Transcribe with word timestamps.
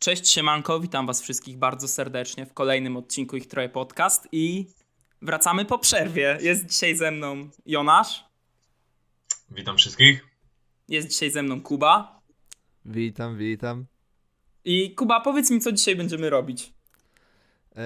Cześć 0.00 0.28
siemanko, 0.28 0.80
witam 0.80 1.06
was 1.06 1.22
wszystkich 1.22 1.58
bardzo 1.58 1.88
serdecznie 1.88 2.46
w 2.46 2.52
kolejnym 2.52 2.96
odcinku 2.96 3.36
Ich 3.36 3.46
Troje 3.46 3.68
Podcast 3.68 4.28
i 4.32 4.66
wracamy 5.22 5.64
po 5.64 5.78
przerwie. 5.78 6.38
Jest 6.40 6.66
dzisiaj 6.66 6.96
ze 6.96 7.10
mną 7.10 7.48
Jonasz. 7.66 8.24
Witam 9.50 9.76
wszystkich. 9.76 10.26
Jest 10.88 11.08
dzisiaj 11.08 11.30
ze 11.30 11.42
mną 11.42 11.60
Kuba. 11.60 12.20
Witam, 12.84 13.38
witam. 13.38 13.86
I 14.64 14.94
Kuba, 14.94 15.20
powiedz 15.20 15.50
mi, 15.50 15.60
co 15.60 15.72
dzisiaj 15.72 15.96
będziemy 15.96 16.30
robić. 16.30 16.72
E, 17.76 17.82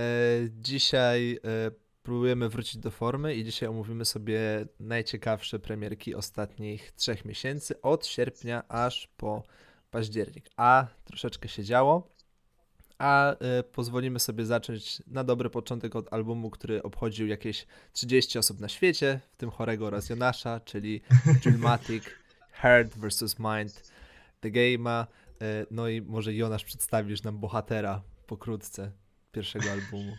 dzisiaj 0.60 1.38
e, 1.44 1.70
próbujemy 2.02 2.48
wrócić 2.48 2.76
do 2.76 2.90
formy 2.90 3.34
i 3.34 3.44
dzisiaj 3.44 3.68
omówimy 3.68 4.04
sobie 4.04 4.40
najciekawsze 4.80 5.58
premierki 5.58 6.14
ostatnich 6.14 6.92
trzech 6.92 7.24
miesięcy, 7.24 7.82
od 7.82 8.06
sierpnia 8.06 8.68
aż 8.68 9.08
po 9.16 9.42
październik. 9.90 10.48
A 10.56 10.86
troszeczkę 11.04 11.48
się 11.48 11.64
działo, 11.64 12.08
a 12.98 13.34
e, 13.34 13.62
pozwolimy 13.62 14.20
sobie 14.20 14.46
zacząć 14.46 15.02
na 15.06 15.24
dobry 15.24 15.50
początek 15.50 15.96
od 15.96 16.12
albumu, 16.12 16.50
który 16.50 16.82
obchodził 16.82 17.26
jakieś 17.26 17.66
30 17.92 18.38
osób 18.38 18.60
na 18.60 18.68
świecie, 18.68 19.20
w 19.32 19.36
tym 19.36 19.50
Chorego 19.50 19.86
oraz 19.86 20.08
Jonasza, 20.08 20.60
czyli 20.60 21.00
Dramatic 21.44 22.04
Heart 22.52 22.94
vs. 22.96 23.38
Mind 23.38 23.92
The 24.40 24.50
Game'a. 24.50 25.06
E, 25.42 25.66
no 25.70 25.88
i 25.88 26.02
może 26.02 26.34
Jonasz 26.34 26.64
przedstawisz 26.64 27.22
nam 27.22 27.38
bohatera 27.38 28.02
pokrótce 28.26 28.92
pierwszego 29.32 29.70
albumu. 29.70 30.16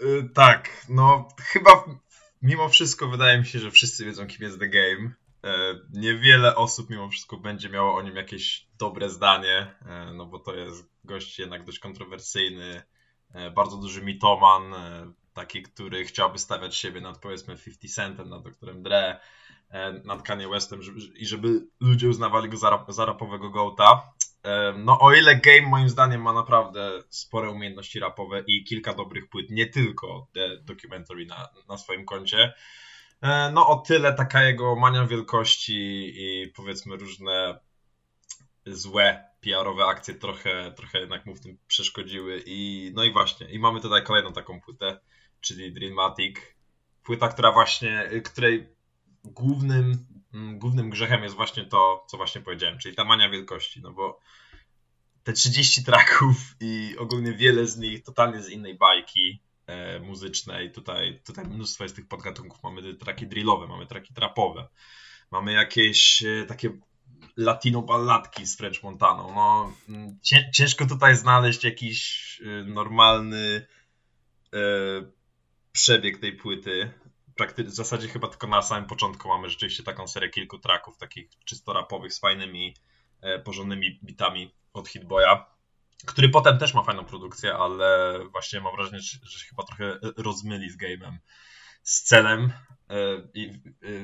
Yy, 0.00 0.30
tak, 0.34 0.86
no 0.88 1.28
chyba 1.40 1.84
mimo 2.42 2.68
wszystko 2.68 3.08
wydaje 3.08 3.38
mi 3.38 3.46
się, 3.46 3.58
że 3.58 3.70
wszyscy 3.70 4.04
wiedzą 4.04 4.26
kim 4.26 4.42
jest 4.42 4.58
The 4.58 4.68
Game. 4.68 5.14
Yy, 5.42 5.50
niewiele 5.92 6.56
osób 6.56 6.90
mimo 6.90 7.08
wszystko 7.08 7.36
będzie 7.36 7.68
miało 7.68 7.96
o 7.96 8.02
nim 8.02 8.16
jakieś 8.16 8.66
dobre 8.78 9.10
zdanie, 9.10 9.74
yy, 9.82 10.14
no 10.14 10.26
bo 10.26 10.38
to 10.38 10.54
jest 10.54 10.84
gość 11.04 11.38
jednak 11.38 11.64
dość 11.64 11.78
kontrowersyjny, 11.78 12.82
bardzo 13.54 13.76
duży 13.76 14.02
mitoman, 14.02 14.74
taki, 15.34 15.62
który 15.62 16.04
chciałby 16.04 16.38
stawiać 16.38 16.76
siebie 16.76 17.00
nad 17.00 17.18
powiedzmy 17.18 17.56
50 17.56 17.94
Centem, 17.94 18.28
nad 18.28 18.42
doktorem 18.42 18.82
Dre, 18.82 19.20
nad 20.04 20.22
Kanye 20.22 20.48
Westem 20.48 20.82
żeby, 20.82 21.00
i 21.16 21.26
żeby 21.26 21.66
ludzie 21.80 22.08
uznawali 22.08 22.48
go 22.48 22.56
za, 22.56 22.70
rap, 22.70 22.92
za 22.92 23.04
rapowego 23.04 23.50
gołta. 23.50 24.12
No 24.76 24.98
o 25.00 25.12
ile 25.12 25.36
Game 25.36 25.68
moim 25.68 25.88
zdaniem 25.88 26.22
ma 26.22 26.32
naprawdę 26.32 27.02
spore 27.08 27.50
umiejętności 27.50 28.00
rapowe 28.00 28.42
i 28.46 28.64
kilka 28.64 28.94
dobrych 28.94 29.28
płyt, 29.28 29.50
nie 29.50 29.66
tylko 29.66 30.28
The 30.34 30.56
Documentary 30.56 31.26
na, 31.26 31.48
na 31.68 31.78
swoim 31.78 32.04
koncie, 32.04 32.54
no 33.52 33.66
o 33.66 33.76
tyle 33.76 34.14
taka 34.14 34.42
jego 34.42 34.76
mania 34.76 35.06
wielkości 35.06 36.12
i 36.16 36.52
powiedzmy 36.56 36.96
różne 36.96 37.58
złe 38.66 39.24
PR-owe 39.40 39.84
akcje 39.84 40.14
trochę, 40.14 40.72
trochę 40.76 41.00
jednak 41.00 41.26
mu 41.26 41.34
w 41.34 41.40
tym 41.40 41.58
przeszkodziły 41.66 42.42
i 42.46 42.90
no 42.94 43.04
i 43.04 43.12
właśnie, 43.12 43.50
i 43.50 43.58
mamy 43.58 43.80
tutaj 43.80 44.02
kolejną 44.02 44.32
taką 44.32 44.60
płytę, 44.60 45.00
czyli 45.40 45.72
Dreammatic, 45.72 46.36
płyta, 47.02 47.28
która 47.28 47.52
właśnie, 47.52 48.10
której 48.24 48.68
głównym 49.24 50.06
głównym 50.32 50.90
grzechem 50.90 51.22
jest 51.22 51.36
właśnie 51.36 51.64
to, 51.64 52.06
co 52.08 52.16
właśnie 52.16 52.40
powiedziałem, 52.40 52.78
czyli 52.78 52.94
ta 52.94 53.04
mania 53.04 53.30
wielkości, 53.30 53.80
no 53.82 53.92
bo 53.92 54.20
te 55.22 55.32
30 55.32 55.84
traków 55.84 56.36
i 56.60 56.96
ogólnie 56.98 57.32
wiele 57.32 57.66
z 57.66 57.78
nich 57.78 58.02
totalnie 58.02 58.42
z 58.42 58.48
innej 58.48 58.74
bajki 58.74 59.42
e, 59.66 60.00
muzycznej. 60.00 60.72
Tutaj, 60.72 61.20
tutaj 61.26 61.44
mnóstwo 61.44 61.84
jest 61.84 61.96
tych 61.96 62.08
podgatunków. 62.08 62.62
Mamy 62.62 62.94
traki 62.94 63.26
drillowe, 63.26 63.66
mamy 63.66 63.86
traki 63.86 64.14
trapowe, 64.14 64.68
mamy 65.30 65.52
jakieś 65.52 66.22
e, 66.22 66.44
takie 66.48 66.70
latino 67.36 67.82
balladki 67.82 68.46
z 68.46 68.56
French 68.56 68.82
Montaną. 68.82 69.34
No, 69.34 69.72
mm, 69.88 70.18
ciężko 70.52 70.86
tutaj 70.86 71.16
znaleźć 71.16 71.64
jakiś 71.64 72.40
e, 72.44 72.64
normalny 72.64 73.66
e, 74.54 74.58
przebieg 75.72 76.18
tej 76.18 76.32
płyty 76.32 76.90
praktycznie 77.38 77.72
w 77.72 77.74
zasadzie 77.74 78.08
chyba 78.08 78.28
tylko 78.28 78.46
na 78.46 78.62
samym 78.62 78.88
początku 78.88 79.28
mamy 79.28 79.48
rzeczywiście 79.48 79.82
taką 79.82 80.08
serię 80.08 80.28
kilku 80.28 80.58
tracków, 80.58 80.98
takich 80.98 81.28
czysto 81.44 81.72
rapowych, 81.72 82.12
z 82.12 82.20
fajnymi, 82.20 82.74
e, 83.20 83.38
porządnymi 83.38 84.00
bitami 84.04 84.54
od 84.72 84.88
Hitboya, 84.88 85.44
który 86.06 86.28
potem 86.28 86.58
też 86.58 86.74
ma 86.74 86.82
fajną 86.82 87.04
produkcję, 87.04 87.54
ale 87.54 88.18
właśnie 88.32 88.60
mam 88.60 88.76
wrażenie, 88.76 89.00
że, 89.00 89.38
się 89.38 89.46
chyba 89.48 89.62
trochę 89.62 89.98
rozmyli 90.16 90.70
z 90.70 90.78
game'em, 90.78 91.16
z 91.82 92.02
celem 92.02 92.52
e, 92.90 92.96
i 93.34 93.50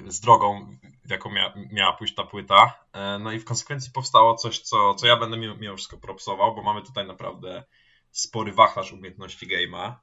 e, 0.07 0.13
z 0.13 0.21
drogą, 0.21 0.79
w 1.05 1.11
jaką 1.11 1.31
mia, 1.31 1.55
miała 1.73 1.93
pójść 1.93 2.15
ta 2.15 2.25
płyta. 2.25 2.87
No 3.21 3.33
i 3.33 3.39
w 3.39 3.45
konsekwencji 3.45 3.93
powstało 3.93 4.35
coś, 4.35 4.59
co, 4.59 4.95
co 4.95 5.07
ja 5.07 5.17
będę 5.17 5.37
mimo, 5.37 5.77
wszystko 5.77 5.99
propsował, 5.99 6.55
bo 6.55 6.63
mamy 6.63 6.83
tutaj 6.83 7.07
naprawdę 7.07 7.65
spory 8.11 8.53
wachlarz 8.53 8.93
umiejętności 8.93 9.49
game'a. 9.49 9.95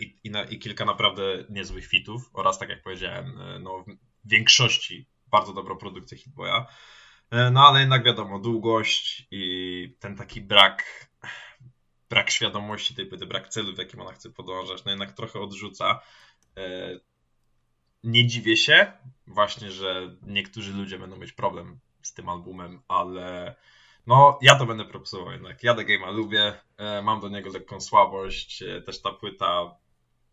I, 0.00 0.15
i, 0.26 0.30
na, 0.30 0.44
i 0.44 0.58
kilka 0.58 0.84
naprawdę 0.84 1.22
niezłych 1.50 1.86
fitów 1.86 2.30
oraz, 2.32 2.58
tak 2.58 2.68
jak 2.68 2.82
powiedziałem, 2.82 3.40
e, 3.40 3.58
no, 3.58 3.84
w 4.24 4.28
większości 4.28 5.06
bardzo 5.26 5.52
dobrą 5.52 5.76
produkcję 5.76 6.18
Hitboya. 6.18 6.66
E, 7.30 7.50
no 7.50 7.68
ale 7.68 7.80
jednak 7.80 8.04
wiadomo, 8.04 8.38
długość 8.38 9.26
i 9.30 9.96
ten 10.00 10.16
taki 10.16 10.40
brak, 10.40 11.08
brak 12.10 12.30
świadomości 12.30 12.94
tej 12.94 13.06
płyty, 13.06 13.26
brak 13.26 13.48
celu, 13.48 13.74
w 13.74 13.78
jakim 13.78 14.00
ona 14.00 14.12
chce 14.12 14.30
podążać, 14.30 14.84
no 14.84 14.90
jednak 14.90 15.12
trochę 15.12 15.40
odrzuca. 15.40 16.00
Nie 18.02 18.26
dziwię 18.26 18.56
się 18.56 18.92
właśnie, 19.26 19.70
że 19.70 20.16
niektórzy 20.22 20.72
ludzie 20.72 20.98
będą 20.98 21.16
mieć 21.16 21.32
problem 21.32 21.78
z 22.02 22.14
tym 22.14 22.28
albumem, 22.28 22.82
ale 22.88 23.56
no, 24.06 24.38
ja 24.42 24.58
to 24.58 24.66
będę 24.66 24.84
propsował 24.84 25.32
jednak. 25.32 25.62
Ja 25.62 25.74
The 25.74 25.84
Game'a 25.84 26.14
lubię, 26.14 26.52
e, 26.76 27.02
mam 27.02 27.20
do 27.20 27.28
niego 27.28 27.50
lekką 27.50 27.80
słabość. 27.80 28.62
E, 28.62 28.82
też 28.82 29.02
ta 29.02 29.12
płyta. 29.12 29.76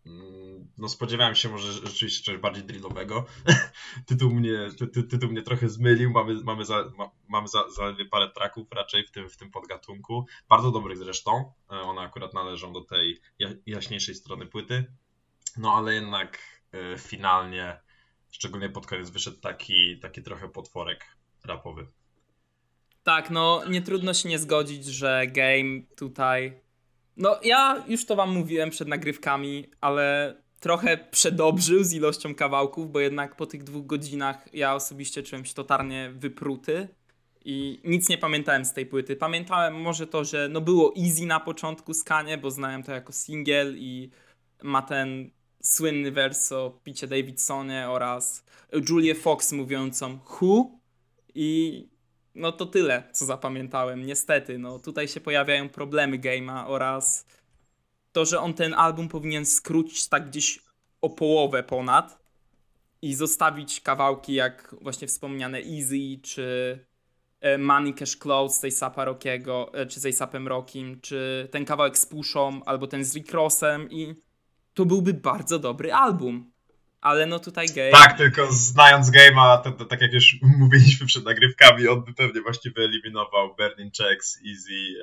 Mm, 0.06 0.68
no, 0.78 0.90
spodziewałem 0.90 1.36
się 1.36 1.50
może 1.50 1.72
rzeczywiście 1.72 2.24
czegoś 2.24 2.42
bardziej 2.42 2.64
drillowego. 2.64 3.26
tytuł, 4.08 4.32
mnie, 4.32 4.70
ty, 4.80 4.88
ty, 4.88 5.04
tytuł 5.04 5.30
mnie 5.30 5.42
trochę 5.42 5.70
zmylił. 5.70 6.12
Mamy, 6.12 6.44
mamy, 6.44 6.66
za, 6.66 6.92
ma, 6.98 7.12
mamy 7.28 7.48
za, 7.48 7.70
zaledwie 7.70 8.06
parę 8.06 8.30
traków 8.30 8.72
raczej 8.72 9.04
w 9.06 9.12
tym, 9.12 9.30
w 9.30 9.38
tym 9.38 9.52
podgatunku. 9.52 10.26
Bardzo 10.50 10.72
dobrych 10.72 10.98
zresztą. 10.98 11.54
E, 11.72 11.76
one 11.76 12.02
akurat 12.02 12.34
należą 12.34 12.74
do 12.74 12.82
tej 12.82 13.22
jaśniejszej 13.66 14.16
strony 14.16 14.46
płyty. 14.46 14.94
No, 15.58 15.74
ale 15.74 15.94
jednak 15.94 16.40
finalnie, 16.98 17.80
szczególnie 18.32 18.70
pod 18.70 18.88
koniec, 18.88 19.10
wyszedł 19.10 19.40
taki, 19.40 20.00
taki 20.00 20.24
trochę 20.24 20.50
potworek 20.50 21.06
rapowy. 21.44 21.88
Tak, 23.04 23.30
no 23.30 23.64
nie 23.70 23.82
trudno 23.82 24.14
się 24.14 24.30
nie 24.30 24.40
zgodzić, 24.40 24.86
że 24.86 25.28
game 25.28 25.82
tutaj. 25.98 26.63
No 27.18 27.40
ja 27.44 27.84
już 27.88 28.06
to 28.06 28.16
wam 28.16 28.34
mówiłem 28.34 28.70
przed 28.70 28.88
nagrywkami, 28.88 29.66
ale 29.82 30.36
trochę 30.60 30.98
przedobrzył 30.98 31.84
z 31.84 31.94
ilością 31.94 32.36
kawałków, 32.36 32.92
bo 32.92 33.00
jednak 33.00 33.36
po 33.36 33.46
tych 33.46 33.64
dwóch 33.64 33.86
godzinach 33.86 34.54
ja 34.54 34.76
osobiście 34.76 35.24
czułem 35.24 35.46
się 35.46 35.54
totalnie 35.54 36.12
wypruty 36.16 36.88
i 37.46 37.80
nic 37.84 38.10
nie 38.10 38.18
pamiętałem 38.18 38.66
z 38.66 38.74
tej 38.74 38.86
płyty. 38.86 39.16
Pamiętałem 39.16 39.82
może 39.82 40.08
to, 40.08 40.24
że 40.24 40.50
no 40.52 40.62
było 40.62 40.94
easy 40.98 41.26
na 41.26 41.40
początku 41.40 41.94
skanie, 41.94 42.38
bo 42.38 42.52
znałem 42.52 42.84
to 42.84 42.92
jako 42.92 43.14
single 43.14 43.72
i 43.72 44.10
ma 44.64 44.82
ten 44.82 45.30
słynny 45.62 46.12
wers 46.12 46.52
o 46.52 46.80
Picie 46.84 47.08
Davidsonie 47.08 47.90
oraz 47.90 48.46
Julię 48.90 49.16
Fox 49.16 49.52
mówiącą 49.52 50.20
who 50.30 50.72
i 51.36 51.88
no 52.36 52.52
to 52.52 52.66
tyle, 52.66 53.04
co 53.12 53.26
zapamiętałem. 53.26 54.06
Niestety, 54.06 54.60
no 54.60 54.80
tutaj 54.80 55.08
się 55.08 55.22
pojawiają 55.22 55.70
problemy 55.70 56.20
Game'a 56.20 56.64
oraz 56.68 57.26
to, 58.12 58.26
że 58.26 58.40
on 58.40 58.54
ten 58.54 58.74
album 58.74 59.10
powinien 59.10 59.46
skrócić 59.46 60.10
tak 60.10 60.30
gdzieś 60.30 60.60
o 61.02 61.10
połowę 61.10 61.64
ponad 61.64 62.24
i 63.02 63.14
zostawić 63.16 63.82
kawałki 63.82 64.34
jak 64.34 64.76
właśnie 64.82 65.08
wspomniane 65.08 65.58
Easy, 65.58 66.22
czy 66.22 66.80
e, 67.42 67.58
Money 67.58 67.94
Cash 67.94 68.18
Clothes 68.18 68.60
z 68.60 68.78
Sapa 68.78 69.06
Rockiego, 69.06 69.74
e, 69.74 69.86
czy 69.86 70.00
z 70.00 70.18
Sapem 70.18 70.48
Rockim, 70.48 71.02
czy 71.02 71.48
ten 71.52 71.66
kawałek 71.66 71.98
z 71.98 72.06
Pushą, 72.06 72.64
albo 72.66 72.88
ten 72.88 73.06
z 73.06 73.16
Rick 73.16 73.32
Rossem 73.32 73.92
i 73.92 74.16
to 74.74 74.86
byłby 74.86 75.14
bardzo 75.14 75.60
dobry 75.60 75.94
album 75.94 76.53
ale 77.04 77.26
no 77.26 77.40
tutaj 77.40 77.68
game. 77.68 77.92
Tak, 77.92 78.18
tylko 78.18 78.48
znając 78.52 79.12
game'a, 79.12 79.62
to, 79.64 79.72
to, 79.72 79.86
tak 79.86 80.02
jak 80.02 80.14
już 80.14 80.38
mówiliśmy 80.60 81.08
przed 81.08 81.26
nagrywkami, 81.26 81.88
on 81.88 82.04
by 82.04 82.14
pewnie 82.14 82.42
właśnie 82.42 82.72
wyeliminował 82.72 83.56
Burning 83.56 83.94
Checks, 83.94 84.40
Easy, 84.50 84.96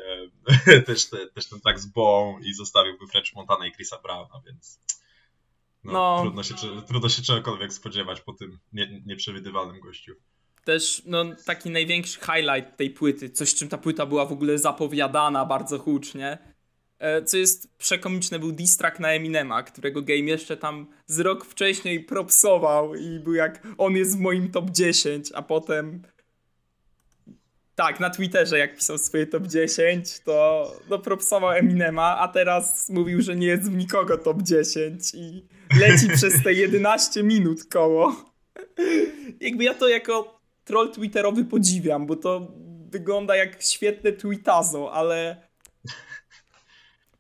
e, 0.67 0.81
też, 0.89 1.11
te, 1.11 1.27
też 1.27 1.49
ten 1.49 1.61
tak 1.61 1.81
z 1.81 1.87
Bow 1.87 2.41
i 2.43 2.55
zostawiłby 2.55 3.07
French 3.07 3.35
Montana 3.35 3.67
i 3.67 3.73
Chrisa 3.73 3.99
Browna, 4.03 4.41
więc 4.47 4.79
no, 5.85 5.93
no. 5.93 6.23
Trudno, 6.23 6.43
się, 6.43 6.55
trudno 6.89 7.09
się 7.09 7.23
czegokolwiek 7.23 7.73
spodziewać 7.73 8.21
po 8.21 8.33
tym 8.33 8.59
nie, 8.73 9.01
nieprzewidywalnym 9.07 9.81
gościu. 9.81 10.15
Też 10.65 11.03
no, 11.07 11.25
taki 11.47 11.71
największy 11.71 12.21
highlight 12.21 12.77
tej 12.77 12.91
płyty, 12.91 13.31
coś 13.31 13.55
czym 13.55 13.69
ta 13.69 13.79
płyta 13.79 14.07
była 14.07 14.27
w 14.27 14.33
ogóle 14.33 14.59
zapowiadana 14.59 15.45
bardzo 15.45 15.79
hucznie, 15.79 16.39
co 17.25 17.37
jest 17.37 17.79
przekomiczne, 17.79 18.39
był 18.39 18.53
distrack 18.53 19.01
na 19.01 19.09
Eminema, 19.09 19.63
którego 19.63 20.03
game 20.03 20.19
jeszcze 20.19 20.57
tam 20.57 20.87
z 21.07 21.21
rok 21.21 21.45
wcześniej 21.45 22.05
propsował 22.05 22.95
i 22.95 23.19
był 23.19 23.35
jak 23.35 23.67
on 23.79 23.97
jest 23.97 24.17
w 24.17 24.21
moim 24.21 24.51
top 24.51 24.71
10, 24.71 25.31
a 25.35 25.43
potem 25.43 26.03
tak, 27.75 28.01
na 28.01 28.11
Twitterze 28.11 28.59
jak 28.59 28.77
pisał 28.77 28.99
swoje 28.99 29.27
top 29.27 29.47
10, 29.47 30.21
to 30.21 30.67
no, 30.91 30.99
propsował 30.99 31.51
Eminema, 31.51 32.19
a 32.19 32.29
teraz 32.29 32.89
mówił, 32.89 33.23
że 33.23 33.37
nie 33.37 33.47
jest 33.47 33.71
w 33.71 33.77
nikogo 33.77 34.19
top 34.19 34.43
10 34.43 35.15
i 35.15 35.47
leci 35.81 36.09
przez 36.17 36.43
te 36.43 36.53
11 36.53 37.23
minut 37.23 37.65
koło. 37.65 38.25
Jakby 39.41 39.65
ja 39.65 39.75
to 39.75 39.89
jako 39.89 40.41
troll 40.65 40.93
twitterowy 40.93 41.45
podziwiam, 41.45 42.07
bo 42.07 42.17
to 42.17 42.53
wygląda 42.91 43.37
jak 43.37 43.63
świetne 43.63 44.13
tweetazo, 44.13 44.93
ale 44.93 45.50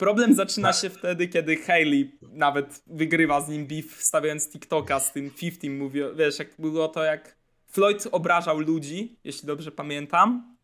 Problem 0.00 0.34
zaczyna 0.34 0.72
się 0.72 0.90
wtedy, 0.90 1.28
kiedy 1.28 1.56
Hailey 1.56 2.18
nawet 2.22 2.82
wygrywa 2.86 3.40
z 3.40 3.48
nim 3.48 3.66
beef, 3.66 4.02
stawiając 4.02 4.50
TikToka 4.50 5.00
z 5.00 5.12
tym 5.12 5.30
50, 5.30 5.78
mówi, 5.78 6.00
wiesz, 6.16 6.38
jak 6.38 6.48
było 6.58 6.88
to 6.88 7.04
jak 7.04 7.36
Floyd 7.68 8.08
obrażał 8.12 8.60
ludzi, 8.60 9.18
jeśli 9.24 9.46
dobrze 9.46 9.72
pamiętam, 9.72 10.56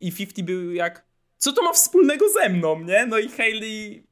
i 0.00 0.12
50 0.12 0.46
był 0.46 0.72
jak, 0.72 1.04
co 1.38 1.52
to 1.52 1.62
ma 1.62 1.72
wspólnego 1.72 2.28
ze 2.28 2.48
mną, 2.48 2.84
nie? 2.84 3.06
No 3.06 3.18
i 3.18 3.28
Hailey 3.28 4.06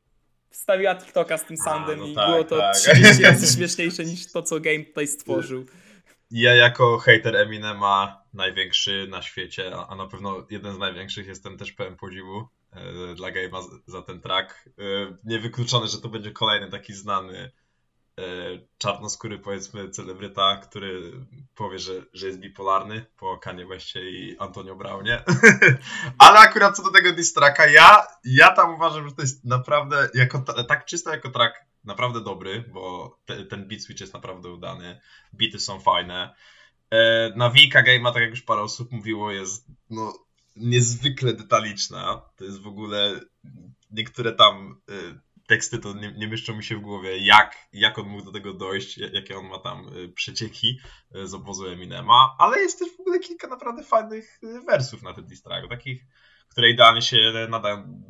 wstawiła 0.50 0.94
TikToka 0.94 1.38
z 1.38 1.44
tym 1.44 1.56
soundem 1.56 1.98
no 1.98 2.06
i 2.06 2.14
tak, 2.14 2.30
było 2.30 2.44
to 2.44 2.58
tak. 2.58 2.76
30 2.76 3.22
razy 3.22 3.46
śmieszniejsze 3.56 4.04
niż 4.04 4.32
to, 4.32 4.42
co 4.42 4.60
game 4.60 4.84
tutaj 4.84 5.06
stworzył. 5.06 5.66
Ja 6.30 6.54
jako 6.54 6.98
hater 6.98 7.36
Eminema, 7.36 8.24
największy 8.34 9.06
na 9.10 9.22
świecie, 9.22 9.76
a 9.88 9.94
na 9.94 10.06
pewno 10.06 10.46
jeden 10.50 10.74
z 10.74 10.78
największych, 10.78 11.26
jestem 11.26 11.58
też 11.58 11.72
pełen 11.72 11.96
podziwu 11.96 12.48
dla 13.16 13.30
Game'a 13.30 13.62
za 13.86 14.02
ten 14.02 14.20
track. 14.20 14.68
E, 14.68 14.82
niewykluczone, 15.24 15.88
że 15.88 16.00
to 16.00 16.08
będzie 16.08 16.30
kolejny 16.30 16.70
taki 16.70 16.92
znany 16.92 17.52
e, 18.18 18.22
czarnoskóry, 18.78 19.38
powiedzmy, 19.38 19.90
celebryta, 19.90 20.56
który 20.56 21.12
powie, 21.54 21.78
że, 21.78 21.92
że 22.12 22.26
jest 22.26 22.38
bipolarny 22.38 23.06
po 23.16 23.38
Kanye 23.38 23.66
Westie 23.66 24.10
i 24.10 24.38
Antonio 24.38 24.76
Brownie. 24.76 25.24
Ale 26.18 26.38
akurat 26.38 26.76
co 26.76 26.82
do 26.82 26.90
tego 26.90 27.12
distracka, 27.12 27.66
ja, 27.66 28.06
ja 28.24 28.50
tam 28.50 28.74
uważam, 28.74 29.08
że 29.08 29.14
to 29.14 29.22
jest 29.22 29.44
naprawdę, 29.44 30.08
jako, 30.14 30.38
tak 30.68 30.84
czysto 30.84 31.10
jako 31.10 31.30
track, 31.30 31.54
naprawdę 31.84 32.20
dobry, 32.20 32.64
bo 32.72 33.16
te, 33.26 33.44
ten 33.44 33.68
beat 33.68 33.82
switch 33.82 34.00
jest 34.00 34.14
naprawdę 34.14 34.50
udany, 34.50 35.00
bity 35.34 35.58
są 35.58 35.80
fajne. 35.80 36.34
Nawika 37.36 37.82
Game'a, 37.82 38.12
tak 38.12 38.22
jak 38.22 38.30
już 38.30 38.42
parę 38.42 38.62
osób 38.62 38.92
mówiło, 38.92 39.32
jest 39.32 39.66
no, 39.90 40.12
niezwykle 40.56 41.32
detaliczna. 41.32 42.22
To 42.36 42.44
jest 42.44 42.60
w 42.60 42.66
ogóle 42.66 43.20
niektóre 43.90 44.32
tam 44.32 44.80
y, 44.90 45.20
teksty 45.46 45.78
to 45.78 45.92
nie, 45.92 46.12
nie 46.12 46.28
mieszczą 46.28 46.56
mi 46.56 46.64
się 46.64 46.76
w 46.76 46.80
głowie, 46.80 47.18
jak, 47.18 47.68
jak 47.72 47.98
on 47.98 48.08
mógł 48.08 48.24
do 48.24 48.32
tego 48.32 48.54
dojść, 48.54 48.98
jakie 48.98 49.38
on 49.38 49.46
ma 49.46 49.58
tam 49.58 49.96
y, 49.96 50.08
przecieki 50.08 50.78
y, 51.16 51.26
z 51.26 51.34
obozu 51.34 51.66
Eminema, 51.66 52.36
ale 52.38 52.60
jest 52.60 52.78
też 52.78 52.88
w 52.96 53.00
ogóle 53.00 53.18
kilka 53.18 53.48
naprawdę 53.48 53.84
fajnych 53.84 54.40
wersów 54.66 55.02
na 55.02 55.14
ten 55.14 55.24
diss 55.24 55.42
takich, 55.42 56.04
które 56.48 56.70
idealnie 56.70 57.02
się 57.02 57.46
nadają 57.48 58.02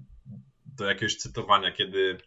do 0.66 0.84
jakiegoś 0.84 1.16
cytowania, 1.16 1.72
kiedy 1.72 2.18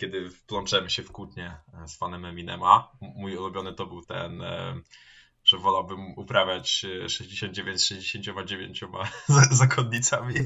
kiedy 0.00 0.30
wplączemy 0.30 0.90
się 0.90 1.02
w 1.02 1.12
kłótnię 1.12 1.56
z 1.86 1.96
fanem 1.96 2.24
Eminema. 2.24 2.92
Mój 3.00 3.36
ulubiony 3.36 3.74
to 3.74 3.86
był 3.86 4.02
ten 4.02 4.42
że 5.50 5.58
wolałbym 5.58 6.18
uprawiać 6.18 6.86
69 7.08 7.80
z 7.80 7.84
69 7.84 8.84
zakonnicami. 9.50 10.34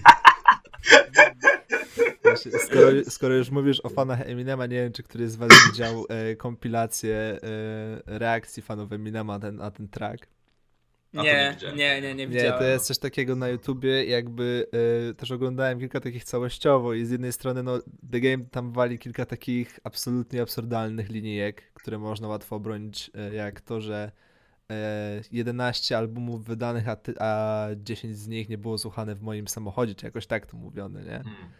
Skoro, 2.66 2.88
skoro, 3.08 3.34
już 3.34 3.50
mówisz 3.50 3.80
o 3.84 3.88
fanach 3.88 4.20
Eminema, 4.20 4.66
nie 4.66 4.76
wiem, 4.76 4.92
czy 4.92 5.02
któryś 5.02 5.30
z 5.30 5.36
was 5.36 5.50
widział 5.66 6.06
e, 6.08 6.36
kompilację 6.36 7.16
e, 7.16 7.38
reakcji 8.06 8.62
fanów 8.62 8.92
Eminema 8.92 9.32
na 9.32 9.40
ten, 9.40 9.56
na 9.56 9.70
ten 9.70 9.88
track. 9.88 10.26
Nie, 11.14 11.56
nie, 11.76 12.00
nie, 12.00 12.14
nie 12.14 12.28
widziałem. 12.28 12.52
Nie, 12.52 12.58
to 12.58 12.64
jest 12.64 12.86
coś 12.86 12.98
takiego 12.98 13.36
na 13.36 13.48
YouTubie, 13.48 14.04
jakby 14.04 14.66
e, 15.10 15.14
też 15.14 15.30
oglądałem 15.30 15.78
kilka 15.80 16.00
takich 16.00 16.24
całościowo 16.24 16.94
i 16.94 17.04
z 17.04 17.10
jednej 17.10 17.32
strony 17.32 17.62
no 17.62 17.78
The 18.12 18.20
Game 18.20 18.44
tam 18.50 18.72
wali 18.72 18.98
kilka 18.98 19.26
takich 19.26 19.80
absolutnie 19.84 20.42
absurdalnych 20.42 21.10
linijek, 21.10 21.72
które 21.74 21.98
można 21.98 22.28
łatwo 22.28 22.56
obronić, 22.56 23.10
e, 23.14 23.34
jak 23.34 23.60
to, 23.60 23.80
że 23.80 24.12
11 25.32 25.94
e, 25.94 25.98
albumów 25.98 26.44
wydanych, 26.44 26.88
a, 26.88 26.96
ty, 26.96 27.14
a 27.20 27.66
10 27.76 28.18
z 28.18 28.28
nich 28.28 28.48
nie 28.48 28.58
było 28.58 28.78
słuchane 28.78 29.14
w 29.14 29.22
moim 29.22 29.48
samochodzie, 29.48 29.94
czy 29.94 30.06
jakoś 30.06 30.26
tak 30.26 30.46
to 30.46 30.56
mówione, 30.56 31.04
nie? 31.04 31.10
Hmm. 31.10 31.50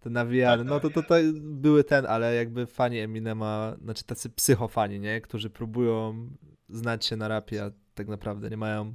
Te 0.00 0.10
nawijane, 0.10 0.58
tak, 0.58 0.66
no 0.66 0.80
to, 0.80 0.90
to, 0.90 1.02
to 1.02 1.14
były 1.34 1.84
ten, 1.84 2.06
ale 2.06 2.34
jakby 2.34 2.66
fani 2.66 2.98
Eminema, 2.98 3.76
znaczy 3.82 4.04
tacy 4.04 4.30
psychofani, 4.30 5.00
nie? 5.00 5.20
Którzy 5.20 5.50
próbują 5.50 6.28
znać 6.68 7.06
się 7.06 7.16
na 7.16 7.28
rapie, 7.28 7.64
a 7.64 7.70
tak 7.94 8.08
naprawdę 8.08 8.50
nie 8.50 8.56
mają 8.56 8.94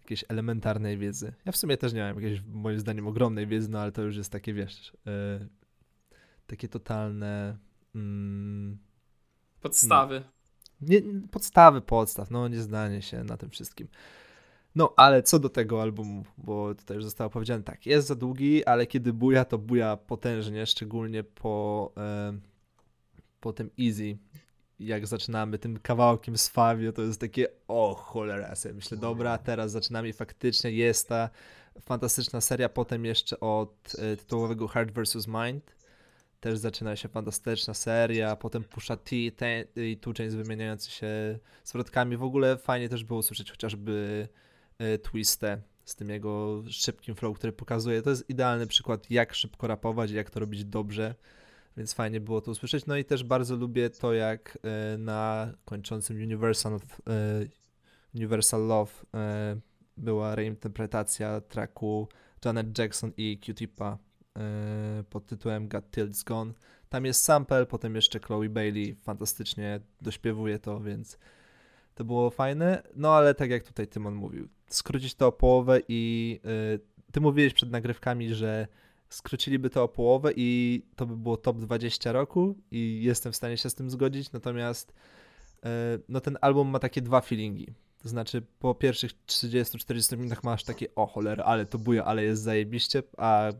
jakiejś 0.00 0.24
elementarnej 0.28 0.98
wiedzy. 0.98 1.32
Ja 1.44 1.52
w 1.52 1.56
sumie 1.56 1.76
też 1.76 1.92
nie 1.92 2.00
mam 2.00 2.22
jakiejś, 2.22 2.42
moim 2.46 2.80
zdaniem, 2.80 3.06
ogromnej 3.06 3.46
wiedzy, 3.46 3.70
no 3.70 3.80
ale 3.80 3.92
to 3.92 4.02
już 4.02 4.16
jest 4.16 4.32
takie, 4.32 4.54
wiesz, 4.54 4.92
yy, 5.06 5.48
takie 6.46 6.68
totalne... 6.68 7.56
Mm, 7.94 8.78
Podstawy. 9.60 10.20
No 10.20 10.39
nie, 10.82 11.02
podstawy 11.30 11.80
podstaw, 11.80 12.30
no 12.30 12.48
nie 12.48 12.60
zdanie 12.60 13.02
się 13.02 13.24
na 13.24 13.36
tym 13.36 13.50
wszystkim. 13.50 13.88
No, 14.74 14.94
ale 14.96 15.22
co 15.22 15.38
do 15.38 15.48
tego 15.48 15.82
albumu, 15.82 16.24
bo 16.38 16.74
tutaj 16.74 16.94
już 16.94 17.04
zostało 17.04 17.30
powiedziane, 17.30 17.62
tak, 17.62 17.86
jest 17.86 18.08
za 18.08 18.14
długi, 18.14 18.64
ale 18.64 18.86
kiedy 18.86 19.12
buja, 19.12 19.44
to 19.44 19.58
buja 19.58 19.96
potężnie, 19.96 20.66
szczególnie 20.66 21.24
po, 21.24 21.92
e, 21.96 22.32
po 23.40 23.52
tym 23.52 23.70
Easy. 23.80 24.18
Jak 24.80 25.06
zaczynamy 25.06 25.58
tym 25.58 25.78
kawałkiem 25.78 26.38
z 26.38 26.48
Fabio, 26.48 26.92
to 26.92 27.02
jest 27.02 27.20
takie, 27.20 27.48
o 27.68 27.94
cholera, 27.94 28.54
sobie 28.54 28.74
myślę, 28.74 28.96
dobra, 28.96 29.38
teraz 29.38 29.70
zaczynamy 29.70 30.12
faktycznie 30.12 30.70
jest 30.72 31.08
ta 31.08 31.30
fantastyczna 31.80 32.40
seria, 32.40 32.68
potem 32.68 33.04
jeszcze 33.04 33.40
od 33.40 33.92
e, 33.98 34.16
tytułowego 34.16 34.68
Heart 34.68 34.90
vs. 34.90 35.26
Mind, 35.26 35.79
też 36.40 36.58
zaczyna 36.58 36.96
się 36.96 37.08
fantastyczna 37.08 37.74
seria, 37.74 38.36
potem 38.36 38.64
Pusha 38.64 38.96
T 38.96 39.16
ten, 39.36 39.64
i 39.76 39.96
Two 39.96 40.12
Chainz 40.16 40.34
wymieniający 40.34 40.90
się 40.90 41.38
zwrotkami. 41.64 42.16
W 42.16 42.22
ogóle 42.22 42.56
fajnie 42.56 42.88
też 42.88 43.04
było 43.04 43.18
usłyszeć 43.18 43.50
chociażby 43.50 44.28
y, 44.80 44.98
Twistę 44.98 45.62
z 45.84 45.96
tym 45.96 46.10
jego 46.10 46.62
szybkim 46.70 47.14
flow, 47.14 47.38
który 47.38 47.52
pokazuje. 47.52 48.02
To 48.02 48.10
jest 48.10 48.30
idealny 48.30 48.66
przykład, 48.66 49.10
jak 49.10 49.34
szybko 49.34 49.66
rapować 49.66 50.10
i 50.10 50.14
jak 50.14 50.30
to 50.30 50.40
robić 50.40 50.64
dobrze, 50.64 51.14
więc 51.76 51.94
fajnie 51.94 52.20
było 52.20 52.40
to 52.40 52.50
usłyszeć. 52.50 52.86
No 52.86 52.96
i 52.96 53.04
też 53.04 53.24
bardzo 53.24 53.56
lubię 53.56 53.90
to, 53.90 54.12
jak 54.12 54.58
y, 54.94 54.98
na 54.98 55.52
kończącym 55.64 56.16
Universal, 56.16 56.74
y, 56.74 56.80
Universal 58.14 58.66
Love 58.66 58.92
była 59.96 60.34
reinterpretacja 60.34 61.40
tracku 61.40 62.08
Janet 62.44 62.78
Jackson 62.78 63.12
i 63.16 63.38
Q-Tipa 63.38 63.98
pod 65.10 65.26
tytułem 65.26 65.68
Got 65.68 65.90
Tilts 65.90 66.22
Gone. 66.22 66.52
Tam 66.88 67.04
jest 67.04 67.24
sample, 67.24 67.66
potem 67.66 67.94
jeszcze 67.94 68.20
Chloe 68.20 68.48
Bailey 68.48 68.94
fantastycznie 68.94 69.80
dośpiewuje 70.00 70.58
to, 70.58 70.80
więc 70.80 71.18
to 71.94 72.04
było 72.04 72.30
fajne. 72.30 72.82
No 72.96 73.14
ale 73.14 73.34
tak 73.34 73.50
jak 73.50 73.62
tutaj 73.62 73.88
Tymon 73.88 74.14
mówił, 74.14 74.48
skrócić 74.68 75.14
to 75.14 75.26
o 75.26 75.32
połowę 75.32 75.80
i 75.88 76.40
yy, 76.44 76.80
ty 77.12 77.20
mówiłeś 77.20 77.54
przed 77.54 77.70
nagrywkami, 77.70 78.34
że 78.34 78.68
skróciliby 79.08 79.70
to 79.70 79.82
o 79.82 79.88
połowę 79.88 80.32
i 80.36 80.82
to 80.96 81.06
by 81.06 81.16
było 81.16 81.36
top 81.36 81.58
20 81.58 82.12
roku 82.12 82.58
i 82.70 83.00
jestem 83.02 83.32
w 83.32 83.36
stanie 83.36 83.56
się 83.56 83.70
z 83.70 83.74
tym 83.74 83.90
zgodzić, 83.90 84.32
natomiast 84.32 84.92
yy, 85.62 85.70
no 86.08 86.20
ten 86.20 86.38
album 86.40 86.68
ma 86.68 86.78
takie 86.78 87.02
dwa 87.02 87.20
feelingi. 87.20 87.66
To 88.02 88.08
znaczy 88.08 88.42
po 88.58 88.74
pierwszych 88.74 89.12
30-40 89.26 90.16
minutach 90.16 90.44
masz 90.44 90.64
takie 90.64 90.94
o 90.94 91.06
cholera, 91.06 91.44
ale 91.44 91.66
to 91.66 91.78
buja, 91.78 92.04
ale 92.04 92.24
jest 92.24 92.42
zajebiście, 92.42 93.02
a 93.16 93.52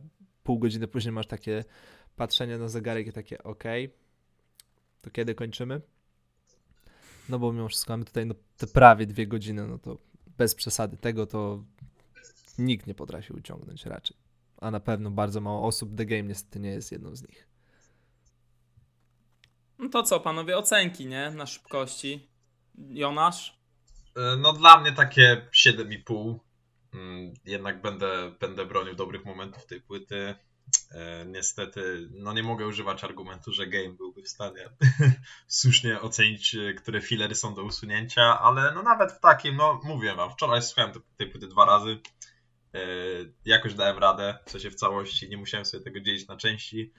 pół 0.51 0.59
godziny 0.59 0.87
później 0.87 1.11
masz 1.11 1.27
takie 1.27 1.63
patrzenie 2.15 2.57
na 2.57 2.67
zegarek 2.67 3.07
i 3.07 3.11
takie 3.11 3.43
ok, 3.43 3.63
to 5.01 5.11
kiedy 5.11 5.35
kończymy? 5.35 5.81
No 7.29 7.39
bo 7.39 7.53
mimo 7.53 7.67
wszystko 7.67 7.93
mamy 7.93 8.05
tutaj 8.05 8.25
no, 8.25 8.35
te 8.57 8.67
prawie 8.67 9.05
dwie 9.05 9.27
godziny, 9.27 9.67
no 9.67 9.77
to 9.77 9.97
bez 10.37 10.55
przesady 10.55 10.97
tego 10.97 11.25
to 11.25 11.63
nikt 12.57 12.87
nie 12.87 12.93
potrafi 12.93 13.33
uciągnąć 13.33 13.85
raczej. 13.85 14.17
A 14.57 14.71
na 14.71 14.79
pewno 14.79 15.11
bardzo 15.11 15.41
mało 15.41 15.67
osób, 15.67 15.95
The 15.97 16.05
Game 16.05 16.23
niestety 16.23 16.59
nie 16.59 16.69
jest 16.69 16.91
jedną 16.91 17.15
z 17.15 17.21
nich. 17.21 17.47
No 19.79 19.89
to 19.89 20.03
co, 20.03 20.19
panowie, 20.19 20.57
ocenki, 20.57 21.05
nie? 21.05 21.31
Na 21.31 21.45
szybkości. 21.45 22.27
Jonasz? 22.89 23.59
E, 24.17 24.37
no 24.37 24.53
dla 24.53 24.81
mnie 24.81 24.91
takie 24.91 25.47
7,5. 25.51 26.39
Mm, 26.93 27.33
jednak 27.45 27.81
będę, 27.81 28.31
będę 28.39 28.65
bronił 28.65 28.95
dobrych 28.95 29.25
momentów 29.25 29.65
tej 29.65 29.81
płyty. 29.81 30.35
E, 30.91 31.25
niestety, 31.25 32.09
no 32.11 32.33
nie 32.33 32.43
mogę 32.43 32.67
używać 32.67 33.03
argumentu, 33.03 33.51
że 33.51 33.67
game 33.67 33.89
byłby 33.89 34.23
w 34.23 34.29
stanie 34.29 34.69
słusznie 35.47 36.01
ocenić, 36.01 36.55
e, 36.55 36.73
które 36.73 37.01
filery 37.01 37.35
są 37.35 37.53
do 37.53 37.63
usunięcia, 37.63 38.39
ale 38.39 38.71
no 38.73 38.83
nawet 38.83 39.11
w 39.11 39.19
takim, 39.19 39.55
no 39.55 39.79
mówię 39.83 40.15
wam, 40.15 40.31
wczoraj 40.31 40.61
słuchałem 40.61 40.91
tej 41.17 41.27
płyty 41.27 41.47
dwa 41.47 41.65
razy, 41.65 41.99
e, 42.73 42.79
jakoś 43.45 43.73
dałem 43.73 43.97
radę, 43.97 44.37
w 44.45 44.51
sensie 44.51 44.71
w 44.71 44.75
całości, 44.75 45.29
nie 45.29 45.37
musiałem 45.37 45.65
sobie 45.65 45.83
tego 45.83 45.99
dzielić 45.99 46.27
na 46.27 46.37
części. 46.37 46.93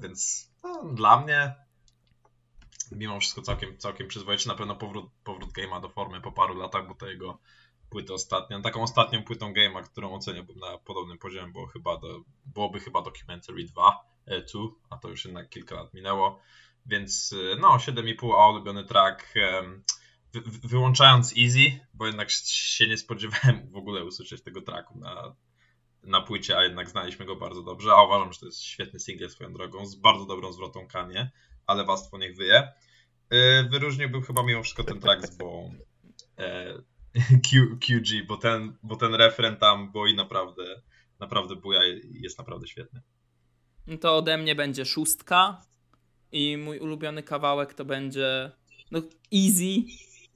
Więc 0.00 0.50
no, 0.64 0.84
dla 0.92 1.20
mnie 1.20 1.54
mimo 2.92 3.20
wszystko 3.20 3.42
całkiem, 3.42 3.78
całkiem 3.78 4.08
przyzwoicie. 4.08 4.48
Na 4.48 4.54
pewno 4.54 4.76
powrót, 4.76 5.10
powrót 5.24 5.50
Game'a 5.52 5.80
do 5.80 5.88
formy 5.88 6.20
po 6.20 6.32
paru 6.32 6.54
latach, 6.54 6.88
bo 6.88 6.94
to 6.94 7.06
jego 7.06 7.38
płytę 7.94 8.14
ostatnią, 8.14 8.62
taką 8.62 8.82
ostatnią 8.82 9.22
płytą 9.22 9.52
Game'a, 9.52 9.82
którą 9.82 10.14
oceniałbym 10.14 10.58
na 10.58 10.78
podobnym 10.78 11.18
poziomie, 11.18 11.52
było 11.52 11.66
chyba 11.66 11.96
do, 11.96 12.20
byłoby 12.46 12.80
chyba 12.80 13.02
Documentary 13.02 13.64
2, 13.64 14.04
2, 14.26 14.36
e, 14.36 14.44
a 14.90 14.98
to 14.98 15.08
już 15.08 15.24
jednak 15.24 15.48
kilka 15.48 15.74
lat 15.74 15.94
minęło. 15.94 16.40
Więc 16.86 17.34
e, 17.52 17.56
no, 17.60 17.76
7,5 17.76 18.32
a 18.38 18.50
ulubiony 18.50 18.84
track. 18.84 19.34
Wy, 20.32 20.40
wyłączając 20.68 21.34
Easy, 21.38 21.80
bo 21.94 22.06
jednak 22.06 22.30
się 22.30 22.88
nie 22.88 22.96
spodziewałem 22.96 23.70
w 23.70 23.76
ogóle 23.76 24.04
usłyszeć 24.04 24.42
tego 24.42 24.62
tracku 24.62 24.98
na, 24.98 25.34
na 26.02 26.20
płycie, 26.20 26.58
a 26.58 26.62
jednak 26.62 26.90
znaliśmy 26.90 27.24
go 27.24 27.36
bardzo 27.36 27.62
dobrze. 27.62 27.92
A 27.92 28.02
uważam, 28.02 28.32
że 28.32 28.40
to 28.40 28.46
jest 28.46 28.62
świetny 28.62 29.00
single 29.00 29.30
swoją 29.30 29.52
drogą, 29.52 29.86
z 29.86 29.94
bardzo 29.94 30.26
dobrą 30.26 30.52
zwrotą 30.52 30.86
Kanie, 30.86 31.30
ale 31.66 31.84
wastwo 31.84 32.18
niech 32.18 32.36
wyje. 32.36 32.72
E, 33.30 33.62
wyróżniłbym 33.62 34.22
chyba 34.22 34.42
mimo 34.42 34.62
wszystko 34.62 34.84
ten 34.84 35.00
track 35.00 35.26
z 35.26 35.36
bo 35.36 35.70
Q, 37.50 37.78
QG, 37.80 38.26
bo 38.26 38.36
ten, 38.36 38.76
bo 38.82 38.96
ten 38.96 39.14
refren 39.14 39.56
tam 39.56 39.92
boi 39.92 40.14
naprawdę, 40.14 40.82
naprawdę 41.20 41.56
buja 41.56 41.80
i 41.86 42.20
jest 42.22 42.38
naprawdę 42.38 42.66
świetny. 42.66 43.00
To 44.00 44.16
ode 44.16 44.38
mnie 44.38 44.54
będzie 44.54 44.84
szóstka 44.84 45.62
i 46.32 46.56
mój 46.56 46.78
ulubiony 46.78 47.22
kawałek 47.22 47.74
to 47.74 47.84
będzie 47.84 48.52
no, 48.90 49.02
Easy, 49.32 49.82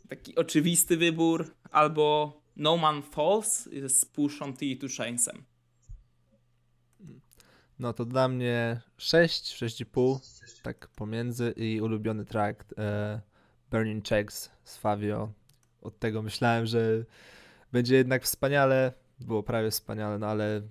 taki 0.09 0.37
oczywisty 0.37 0.97
wybór, 0.97 1.55
albo 1.71 2.41
No 2.57 2.77
Man 2.77 3.03
Falls 3.03 3.69
z 3.89 4.05
Push 4.05 4.43
on 4.43 4.57
T 4.57 4.67
i 4.67 4.79
Two 4.79 4.89
Chainsem. 4.97 5.45
No 7.79 7.93
to 7.93 8.05
dla 8.05 8.29
mnie 8.29 8.81
6, 8.97 9.63
6,5, 9.63 10.63
tak 10.63 10.89
pomiędzy 10.89 11.55
i 11.57 11.81
ulubiony 11.81 12.25
track 12.25 12.65
e, 12.79 13.21
Burning 13.71 14.05
Checks 14.05 14.51
z 14.65 14.77
Fabio. 14.77 15.33
Od 15.83 15.99
tego 15.99 16.23
myślałem, 16.23 16.67
że 16.67 17.05
będzie 17.73 17.97
jednak 17.97 18.25
wspaniale, 18.25 18.93
było 19.21 19.43
prawie 19.43 19.71
wspaniale, 19.71 20.19
no 20.19 20.27
ale 20.27 20.63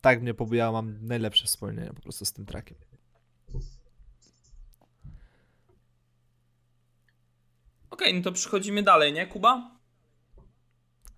tak 0.00 0.22
mnie 0.22 0.34
pobujało, 0.34 0.72
mam 0.72 1.06
najlepsze 1.06 1.46
wspomnienia 1.46 1.92
po 1.92 2.02
prostu 2.02 2.24
z 2.24 2.32
tym 2.32 2.46
trackiem. 2.46 2.78
Okej, 7.90 8.08
okay, 8.08 8.12
no 8.12 8.22
to 8.22 8.32
przechodzimy 8.32 8.82
dalej, 8.82 9.12
nie, 9.12 9.26
Kuba? 9.26 9.70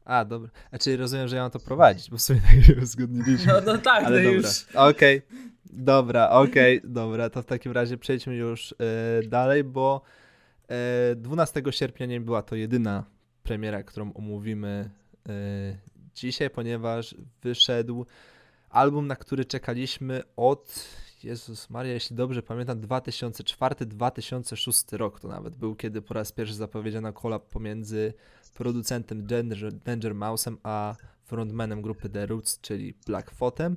A, 0.05 0.25
dobra. 0.25 0.51
A 0.71 0.79
czyli 0.79 0.97
rozumiem, 0.97 1.29
że 1.29 1.37
ja 1.37 1.43
mam 1.43 1.51
to 1.51 1.59
prowadzić, 1.59 2.11
bo 2.11 2.17
w 2.17 2.23
sumie 2.23 2.41
tak 2.51 2.65
się 2.65 2.77
uzgodniliśmy. 2.83 3.53
No, 3.53 3.61
no 3.67 3.79
tak, 3.79 4.05
Ale 4.05 4.19
no 4.19 4.25
dobra. 4.25 4.49
już. 4.49 4.67
Okej, 4.75 5.19
okay. 5.19 5.39
dobra, 5.65 6.31
okej, 6.31 6.79
okay. 6.79 6.91
dobra. 6.91 7.31
To 7.31 7.43
w 7.43 7.47
takim 7.47 7.73
razie 7.73 7.99
przejdźmy 7.99 8.37
już 8.37 8.73
y, 8.73 9.29
dalej, 9.29 9.65
bo 9.65 10.03
y, 10.71 10.75
e, 11.13 11.17
12 11.17 11.63
sierpnia 11.71 12.07
nie 12.07 12.21
była 12.21 12.43
to 12.43 12.57
jedyna 12.57 13.05
premiera, 13.47 13.83
którą 13.83 14.13
omówimy 14.13 14.91
y, 15.29 15.33
dzisiaj, 16.15 16.51
ponieważ 16.51 17.15
wyszedł 17.43 18.07
album, 18.71 19.07
na 19.07 19.17
który 19.17 19.45
czekaliśmy 19.45 20.23
od 20.37 20.89
Jezus 21.23 21.71
Maria, 21.71 21.93
jeśli 21.93 22.17
dobrze 22.17 22.43
pamiętam, 22.43 22.81
2004-2006 22.81 24.97
rok 24.97 25.21
to 25.21 25.29
nawet 25.29 25.55
był, 25.55 25.75
kiedy 25.75 26.03
po 26.03 26.15
raz 26.15 26.33
pierwszy 26.33 26.55
zapowiedziano 26.55 27.13
kolab 27.13 27.49
pomiędzy 27.49 28.15
producentem 28.55 29.27
Danger, 29.27 29.73
Danger 29.73 30.15
Mouse'em 30.15 30.57
a 30.63 30.95
frontmanem 31.25 31.83
grupy 31.83 32.09
The 32.09 32.27
Roots, 32.27 32.61
czyli 32.61 32.95
Blackfootem. 33.07 33.77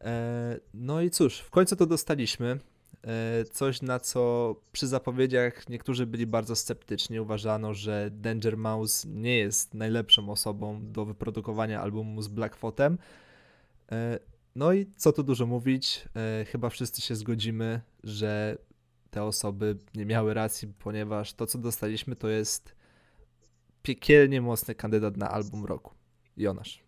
E, 0.00 0.58
no 0.74 1.00
i 1.00 1.10
cóż, 1.10 1.38
w 1.38 1.50
końcu 1.50 1.76
to 1.76 1.86
dostaliśmy. 1.86 2.58
E, 3.04 3.44
coś, 3.44 3.82
na 3.82 4.00
co 4.00 4.54
przy 4.72 4.86
zapowiedziach 4.86 5.68
niektórzy 5.68 6.06
byli 6.06 6.26
bardzo 6.26 6.56
sceptyczni. 6.56 7.20
Uważano, 7.20 7.74
że 7.74 8.10
Danger 8.12 8.56
Mouse 8.56 9.08
nie 9.08 9.36
jest 9.36 9.74
najlepszą 9.74 10.30
osobą 10.30 10.92
do 10.92 11.04
wyprodukowania 11.04 11.80
albumu 11.80 12.22
z 12.22 12.28
Blackfootem. 12.28 12.98
E, 13.92 14.18
no 14.56 14.72
i 14.72 14.86
co 14.96 15.12
tu 15.12 15.22
dużo 15.22 15.46
mówić, 15.46 16.08
e, 16.16 16.44
chyba 16.44 16.70
wszyscy 16.70 17.02
się 17.02 17.14
zgodzimy, 17.14 17.80
że 18.04 18.58
te 19.10 19.22
osoby 19.22 19.76
nie 19.94 20.06
miały 20.06 20.34
racji, 20.34 20.68
ponieważ 20.78 21.34
to, 21.34 21.46
co 21.46 21.58
dostaliśmy, 21.58 22.16
to 22.16 22.28
jest 22.28 22.74
piekielnie 23.82 24.40
mocny 24.40 24.74
kandydat 24.74 25.16
na 25.16 25.30
album 25.30 25.64
roku. 25.64 25.94
Jonasz. 26.36 26.84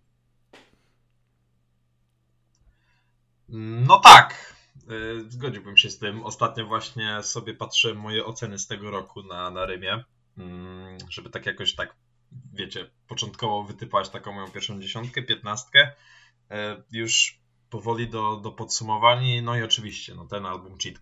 No 3.87 3.99
tak, 3.99 4.55
zgodziłbym 5.29 5.77
się 5.77 5.91
z 5.91 5.99
tym. 5.99 6.25
Ostatnio 6.25 6.67
właśnie 6.67 7.23
sobie 7.23 7.55
patrzyłem 7.55 7.97
moje 7.97 8.25
oceny 8.25 8.59
z 8.59 8.67
tego 8.67 8.91
roku 8.91 9.23
na, 9.23 9.51
na 9.51 9.67
Rymie, 9.67 10.05
mm, 10.39 10.99
żeby 11.11 11.31
tak 11.31 11.47
jakoś 11.47 11.75
tak, 11.75 11.97
wiecie, 12.53 12.91
początkowo 13.09 13.63
wytypać 13.63 14.09
taką 14.09 14.33
moją 14.33 14.51
pierwszą 14.51 14.81
dziesiątkę, 14.81 15.23
piętnastkę. 15.23 15.93
E, 16.51 16.83
już 16.93 17.43
powoli 17.71 18.09
do, 18.09 18.37
do 18.37 18.53
podsumowań. 18.53 19.41
No 19.43 19.57
i 19.57 19.63
oczywiście, 19.63 20.15
no 20.15 20.27
ten 20.27 20.47
album 20.47 20.79
Cheat 20.79 20.99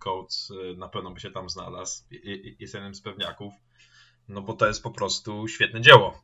y, 0.51 0.77
na 0.77 0.87
pewno 0.89 1.11
by 1.11 1.19
się 1.19 1.31
tam 1.31 1.49
znalazł. 1.49 2.03
Jest 2.59 2.73
jednym 2.73 2.95
z 2.95 3.01
pewniaków, 3.01 3.53
no 4.27 4.41
bo 4.41 4.53
to 4.53 4.67
jest 4.67 4.83
po 4.83 4.91
prostu 4.91 5.47
świetne 5.47 5.81
dzieło. 5.81 6.23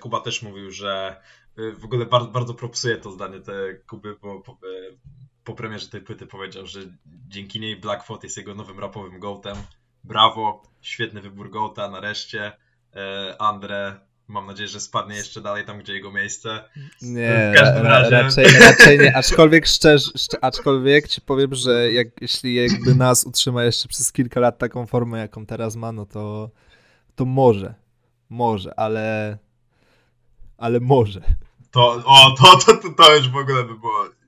Kuba 0.00 0.20
też 0.20 0.42
mówił, 0.42 0.70
że 0.70 1.22
w 1.56 1.84
ogóle 1.84 2.06
bardzo, 2.06 2.30
bardzo 2.30 2.54
propsuje 2.54 2.96
to 2.96 3.10
zdanie 3.10 3.40
te 3.40 3.74
Kuby, 3.74 4.16
bo 4.22 4.40
po, 4.40 4.58
po 5.50 5.56
premierze 5.56 5.88
tej 5.88 6.00
płyty 6.00 6.26
powiedział, 6.26 6.66
że 6.66 6.80
dzięki 7.06 7.60
niej 7.60 7.76
Blackfoot 7.76 8.24
jest 8.24 8.36
jego 8.36 8.54
nowym 8.54 8.78
rapowym 8.78 9.20
gołtem. 9.20 9.56
Brawo, 10.04 10.62
świetny 10.80 11.20
wybór 11.20 11.50
gołta, 11.50 11.90
nareszcie. 11.90 12.52
Andre 13.38 14.00
Mam 14.30 14.46
nadzieję, 14.46 14.68
że 14.68 14.80
spadnie 14.80 15.16
jeszcze 15.16 15.40
dalej 15.40 15.66
tam, 15.66 15.78
gdzie 15.78 15.92
jego 15.92 16.12
miejsce. 16.12 16.64
Nie, 17.02 17.52
ra, 17.54 17.82
razie... 17.82 18.10
raczej, 18.10 18.44
raczej 18.60 18.98
nie. 18.98 19.16
Aczkolwiek 19.16 19.66
szczerze, 19.66 20.10
aczkolwiek 20.40 21.08
ci 21.08 21.20
powiem, 21.20 21.54
że 21.54 21.92
jak, 21.92 22.08
jeśli 22.20 22.54
jakby 22.54 22.94
nas 22.94 23.24
utrzyma 23.24 23.64
jeszcze 23.64 23.88
przez 23.88 24.12
kilka 24.12 24.40
lat 24.40 24.58
taką 24.58 24.86
formę, 24.86 25.18
jaką 25.18 25.46
teraz 25.46 25.76
ma, 25.76 25.92
no 25.92 26.06
to, 26.06 26.50
to 27.14 27.24
może. 27.24 27.74
Może, 28.28 28.78
ale. 28.78 29.38
Ale 30.58 30.80
może. 30.80 31.20
To, 31.70 32.02
o, 32.06 32.34
to, 32.38 32.58
to, 32.66 32.76
to, 32.76 32.88
to 32.90 33.16
już 33.16 33.28
w 33.28 33.36
ogóle 33.36 33.64
by 33.64 33.78
było 33.78 34.19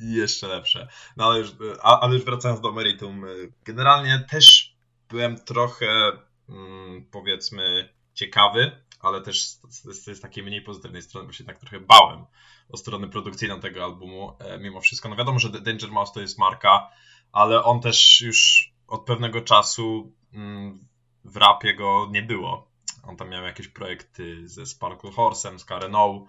jeszcze 0.00 0.48
lepsze. 0.48 0.88
No 1.16 1.24
ale 1.24 1.38
już, 1.38 1.50
ale 1.82 2.14
już 2.14 2.24
wracając 2.24 2.60
do 2.60 2.72
meritum, 2.72 3.24
generalnie 3.64 4.26
też 4.30 4.76
byłem 5.08 5.38
trochę, 5.38 6.12
mm, 6.48 7.04
powiedzmy, 7.10 7.88
ciekawy 8.14 8.72
ale 9.00 9.20
też 9.20 9.44
z, 9.68 9.82
z, 9.84 10.20
takiej 10.20 10.44
mniej 10.44 10.62
pozytywnej 10.62 11.02
strony, 11.02 11.26
bo 11.26 11.32
się 11.32 11.44
tak 11.44 11.58
trochę 11.58 11.80
bałem 11.80 12.24
o 12.68 12.76
stronę 12.76 13.08
produkcyjną 13.08 13.60
tego 13.60 13.84
albumu. 13.84 14.36
E, 14.38 14.58
mimo 14.58 14.80
wszystko, 14.80 15.08
no 15.08 15.16
wiadomo, 15.16 15.38
że 15.38 15.48
Danger 15.48 15.90
Mouse 15.90 16.12
to 16.12 16.20
jest 16.20 16.38
marka, 16.38 16.90
ale 17.32 17.64
on 17.64 17.80
też 17.80 18.20
już 18.20 18.70
od 18.88 19.04
pewnego 19.04 19.40
czasu 19.40 20.12
mm, 20.32 20.88
w 21.24 21.36
rapie 21.36 21.74
go 21.74 22.08
nie 22.10 22.22
było. 22.22 22.70
On 23.02 23.16
tam 23.16 23.28
miał 23.28 23.44
jakieś 23.44 23.68
projekty 23.68 24.48
ze 24.48 24.66
Sparkle 24.66 25.10
Horse'em, 25.10 25.58
z 25.58 25.64
Karen 25.64 25.94
O. 25.94 26.26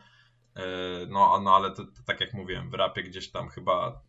E, 0.55 0.61
no, 1.07 1.39
no 1.39 1.55
ale 1.55 1.71
to, 1.71 1.85
to, 1.85 2.03
tak 2.05 2.21
jak 2.21 2.33
mówiłem, 2.33 2.69
w 2.69 2.73
rapie 2.73 3.03
gdzieś 3.03 3.31
tam 3.31 3.49
chyba. 3.49 4.01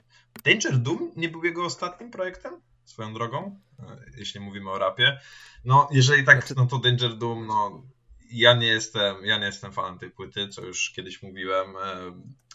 Danger 0.45 0.79
Doom 0.79 1.13
nie 1.17 1.29
był 1.29 1.45
jego 1.45 1.65
ostatnim 1.65 2.11
projektem? 2.11 2.61
Swoją 2.85 3.15
drogą, 3.15 3.61
e, 3.79 3.97
jeśli 4.17 4.41
mówimy 4.41 4.71
o 4.71 4.79
rapie. 4.79 5.21
No, 5.65 5.89
jeżeli 5.93 6.25
tak, 6.25 6.39
znaczy- 6.39 6.55
no 6.57 6.67
to 6.67 6.79
Danger 6.79 7.17
Doom, 7.17 7.47
no 7.47 7.83
ja 8.31 8.55
nie 8.55 8.67
jestem, 8.67 9.17
ja 9.25 9.39
nie 9.39 9.47
jestem 9.47 9.73
fanem 9.73 9.99
tej 9.99 10.11
płyty, 10.11 10.49
co 10.49 10.63
już 10.63 10.91
kiedyś 10.91 11.23
mówiłem, 11.23 11.77
e, 11.77 11.81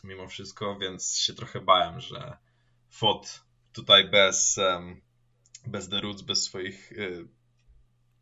mimo 0.03 0.27
wszystko, 0.27 0.77
więc 0.79 1.17
się 1.17 1.34
trochę 1.34 1.62
bałem, 1.62 2.00
że 2.00 2.38
Fot 2.89 3.44
tutaj 3.74 4.10
bez, 4.10 4.60
bez 5.67 5.89
The 5.89 6.01
Roots, 6.01 6.22
bez 6.22 6.44
swoich 6.44 6.94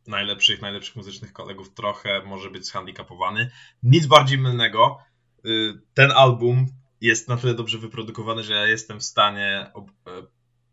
najlepszych, 0.07 0.61
najlepszych 0.61 0.95
muzycznych 0.95 1.33
kolegów 1.33 1.73
trochę 1.73 2.21
może 2.25 2.49
być 2.49 2.65
zhandicapowany. 2.65 3.51
Nic 3.83 4.05
bardziej 4.05 4.37
mylnego. 4.37 4.97
E, 5.45 5.49
ten 5.93 6.11
album 6.11 6.65
jest 7.01 7.27
na 7.27 7.37
tyle 7.37 7.53
dobrze 7.53 7.77
wyprodukowany, 7.77 8.43
że 8.43 8.53
ja 8.53 8.67
jestem 8.67 8.99
w 8.99 9.03
stanie 9.03 9.71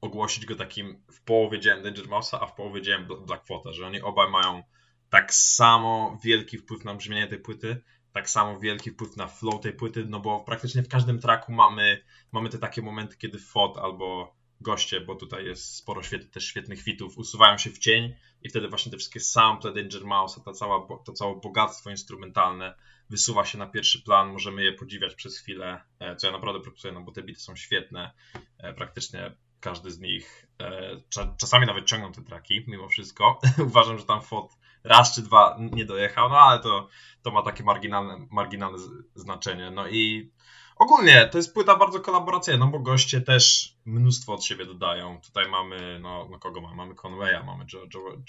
ogłosić 0.01 0.47
go 0.47 0.57
takim 0.57 1.03
w 1.13 1.23
połowie 1.23 1.61
dziełem 1.61 1.83
Danger 1.83 2.07
Mouse'a, 2.07 2.39
a 2.41 2.47
w 2.47 2.55
połowie 2.55 2.83
dziełem 2.83 3.07
Blackfoota, 3.27 3.73
że 3.73 3.87
oni 3.87 4.01
obaj 4.01 4.31
mają 4.31 4.63
tak 5.11 5.35
samo 5.35 6.19
wielki 6.25 6.59
wpływ 6.59 6.85
na 6.85 6.95
brzmienie 6.95 7.27
tej 7.27 7.39
płyty, 7.39 7.83
tak 8.13 8.31
samo 8.31 8.61
wielki 8.61 8.91
wpływ 8.91 9.17
na 9.17 9.27
flow 9.27 9.61
tej 9.61 9.73
płyty, 9.73 10.05
no 10.09 10.21
bo 10.21 10.41
praktycznie 10.41 10.83
w 10.83 10.89
każdym 10.89 11.19
tracku 11.19 11.53
mamy, 11.53 12.05
mamy 12.33 12.49
te 12.49 12.59
takie 12.59 12.83
momenty, 12.83 13.17
kiedy 13.17 13.39
FOD 13.39 13.79
albo 13.79 14.37
goście, 14.61 15.01
bo 15.01 15.15
tutaj 15.15 15.45
jest 15.45 15.77
sporo 15.77 16.03
świet, 16.03 16.31
też 16.31 16.45
świetnych 16.45 16.83
fitów, 16.83 17.19
usuwają 17.19 17.59
się 17.59 17.71
w 17.71 17.79
cień 17.79 18.15
i 18.43 18.49
wtedy 18.49 18.69
właśnie 18.69 18.93
te 18.93 18.99
wszystkie 18.99 19.21
sample 19.21 19.73
Danger 19.73 20.05
Mouse, 20.05 20.41
to, 20.45 20.53
cała, 20.53 20.87
to 21.05 21.13
całe 21.13 21.41
bogactwo 21.41 21.91
instrumentalne 21.91 22.75
wysuwa 23.13 23.45
się 23.45 23.59
na 23.59 23.67
pierwszy 23.67 24.03
plan, 24.03 24.33
możemy 24.33 24.65
je 24.65 24.73
podziwiać 24.73 25.15
przez 25.15 25.39
chwilę, 25.39 25.81
e, 26.01 26.17
co 26.17 26.27
ja 26.27 26.33
naprawdę 26.33 26.61
proponuję, 26.61 26.93
no 26.93 27.01
bo 27.01 27.13
te 27.13 27.23
bity 27.23 27.41
są 27.41 27.57
świetne, 27.57 28.13
e, 28.59 28.75
praktycznie 28.75 29.37
każdy 29.61 29.91
z 29.91 30.01
nich. 30.01 30.47
E, 30.61 31.01
czasami 31.37 31.67
nawet 31.67 31.85
ciągną 31.85 32.13
te 32.13 32.23
traki, 32.23 32.65
mimo 32.67 32.89
wszystko. 32.89 33.41
Uważam, 33.71 33.99
że 33.99 34.05
tam 34.05 34.23
FOT 34.23 34.53
raz 34.85 35.15
czy 35.15 35.23
dwa 35.23 35.57
nie 35.73 35.85
dojechał, 35.85 36.29
no 36.29 36.39
ale 36.39 36.61
to, 36.61 36.89
to 37.23 37.31
ma 37.31 37.43
takie 37.43 37.65
marginalne, 37.65 38.27
marginalne 38.31 38.79
znaczenie. 39.15 39.71
No 39.71 39.89
i 39.89 40.33
ogólnie 40.77 41.29
to 41.29 41.39
jest 41.39 41.55
płyta 41.55 41.77
bardzo 41.77 42.01
kolaboracyjna, 42.01 42.65
no 42.65 42.73
bo 42.73 42.79
goście 42.79 43.21
też 43.21 43.75
mnóstwo 43.85 44.35
od 44.35 44.45
siebie 44.45 44.67
dodają. 44.67 45.21
Tutaj 45.21 45.49
mamy, 45.49 45.99
no, 46.03 46.29
no 46.31 46.39
kogo 46.39 46.61
mamy? 46.61 46.77
Mamy 46.77 46.95
Conwaya, 46.95 47.45
mamy 47.47 47.65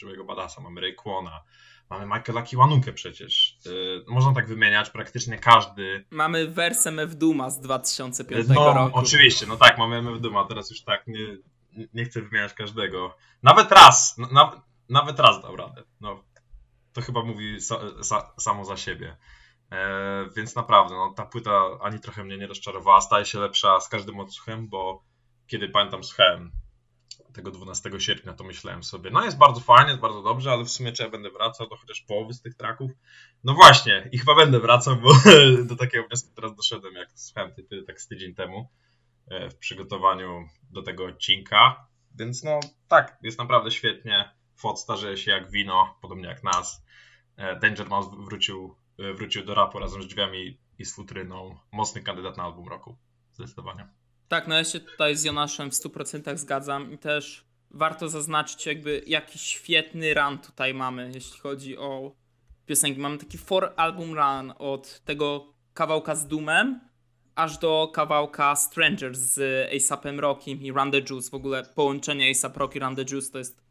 Joe'ego 0.04 0.26
Badasa, 0.26 0.62
mamy 0.62 0.82
Rayquana, 0.82 1.44
mamy 1.90 2.06
Michaela 2.06 2.42
Kiwanukę 2.42 2.94
przecież. 2.94 3.58
Yy, 3.66 4.04
można 4.08 4.34
tak 4.34 4.48
wymieniać, 4.48 4.90
praktycznie 4.90 5.38
każdy. 5.40 6.06
Mamy 6.12 6.48
wersję 6.48 6.90
MF 6.90 7.16
Duma 7.16 7.50
z 7.50 7.60
2005 7.60 8.48
no, 8.48 8.74
roku. 8.74 9.00
oczywiście, 9.00 9.46
no 9.46 9.58
tak, 9.58 9.78
mamy 9.78 9.96
MF 9.96 10.22
Duma, 10.22 10.46
teraz 10.46 10.70
już 10.70 10.82
tak 10.82 11.08
nie, 11.08 11.38
nie 11.94 12.06
chcę 12.06 12.22
wymieniać 12.22 12.54
każdego. 12.54 13.16
Nawet 13.44 13.72
raz, 13.72 14.18
na, 14.18 14.62
nawet 14.90 15.20
raz 15.20 15.42
dał 15.42 15.56
radę. 15.56 15.84
No, 16.02 16.24
to 16.94 17.02
chyba 17.02 17.24
mówi 17.24 17.62
sa, 17.62 18.04
sa, 18.04 18.34
samo 18.38 18.66
za 18.66 18.78
siebie. 18.78 19.18
E, 19.72 20.30
więc 20.36 20.56
naprawdę, 20.56 20.96
no, 20.96 21.14
ta 21.16 21.26
płyta 21.26 21.80
ani 21.82 22.00
trochę 22.00 22.24
mnie 22.24 22.38
nie 22.38 22.48
rozczarowała, 22.48 23.02
staje 23.02 23.26
się 23.26 23.40
lepsza 23.40 23.80
z 23.80 23.90
każdym 23.90 24.20
odsłuchem, 24.20 24.68
bo 24.68 25.04
kiedy 25.48 25.70
pamiętam 25.70 26.04
słuchałem 26.04 26.52
tego 27.34 27.52
12 27.52 27.90
sierpnia, 28.00 28.34
to 28.34 28.44
myślałem 28.44 28.84
sobie, 28.84 29.12
no 29.12 29.26
jest 29.26 29.38
bardzo 29.38 29.62
fajnie, 29.62 29.90
jest 29.90 30.02
bardzo 30.02 30.22
dobrze, 30.24 30.52
ale 30.52 30.64
w 30.64 30.70
sumie 30.70 30.92
czy 30.92 31.04
ja 31.04 31.10
będę 31.10 31.30
wracał 31.30 31.70
do 31.70 31.76
chociaż 31.78 32.02
połowy 32.02 32.34
z 32.34 32.42
tych 32.42 32.56
traków? 32.56 32.92
No 33.44 33.54
właśnie, 33.54 34.10
i 34.12 34.18
chyba 34.18 34.36
będę 34.36 34.60
wracał, 34.60 34.96
bo 34.96 35.10
do 35.70 35.76
takiego 35.76 36.08
wniosku 36.08 36.30
teraz 36.36 36.56
doszedłem, 36.56 36.94
jak 36.94 37.10
słuchałem 37.16 37.54
płyty 37.54 37.84
tak 37.88 38.02
z 38.02 38.08
tydzień 38.08 38.36
temu 38.36 38.70
e, 39.28 39.50
w 39.50 39.56
przygotowaniu 39.56 40.48
do 40.72 40.82
tego 40.82 41.06
odcinka, 41.06 41.88
więc 42.16 42.44
no 42.44 42.60
tak, 42.88 43.18
jest 43.22 43.38
naprawdę 43.38 43.72
świetnie, 43.72 44.32
FOD 44.56 44.80
starzeje 44.80 45.18
się 45.18 45.32
jak 45.32 45.52
wino, 45.52 45.98
podobnie 46.02 46.28
jak 46.28 46.44
nas, 46.44 46.86
e, 47.38 47.60
Danger 47.60 47.90
Mouse 47.90 48.10
wrócił, 48.18 48.76
e, 49.00 49.14
wrócił 49.14 49.46
do 49.46 49.54
rapu 49.54 49.80
razem 49.80 50.04
z 50.04 50.08
drzwiami 50.08 50.58
i 50.80 50.86
z 50.86 50.96
futryną, 50.96 51.58
mocny 51.72 52.02
kandydat 52.02 52.38
na 52.38 52.44
album 52.44 52.68
roku, 52.68 52.98
zdecydowanie. 53.34 54.03
Tak, 54.34 54.48
no 54.48 54.56
ja 54.56 54.64
się 54.64 54.80
tutaj 54.80 55.16
z 55.16 55.24
Jonaszem 55.24 55.72
w 55.72 55.74
100% 55.74 56.38
zgadzam 56.38 56.94
i 56.94 56.98
też 56.98 57.46
warto 57.72 58.10
zaznaczyć 58.10 58.66
jakby 58.66 59.04
jaki 59.08 59.40
świetny 59.40 60.14
run 60.14 60.38
tutaj 60.38 60.74
mamy, 60.74 61.12
jeśli 61.14 61.40
chodzi 61.40 61.78
o 61.78 62.16
piosenki. 62.66 63.00
Mamy 63.00 63.18
taki 63.18 63.38
four 63.38 63.74
album 63.76 64.14
run 64.14 64.54
od 64.60 65.00
tego 65.06 65.54
kawałka 65.74 66.16
z 66.16 66.28
Doomem 66.28 66.80
aż 67.36 67.58
do 67.58 67.92
kawałka 67.94 68.56
Strangers 68.56 69.20
z 69.20 69.70
ASAPem 69.76 70.20
Rockim 70.20 70.62
i 70.62 70.72
Run 70.72 70.92
the 70.92 71.02
Juice. 71.10 71.30
W 71.30 71.34
ogóle 71.34 71.64
połączenie 71.64 72.32
ASAP 72.32 72.58
Rock 72.58 72.76
i 72.76 72.80
Run 72.80 72.96
the 72.96 73.06
Juice 73.12 73.32
to 73.32 73.38
jest 73.38 73.62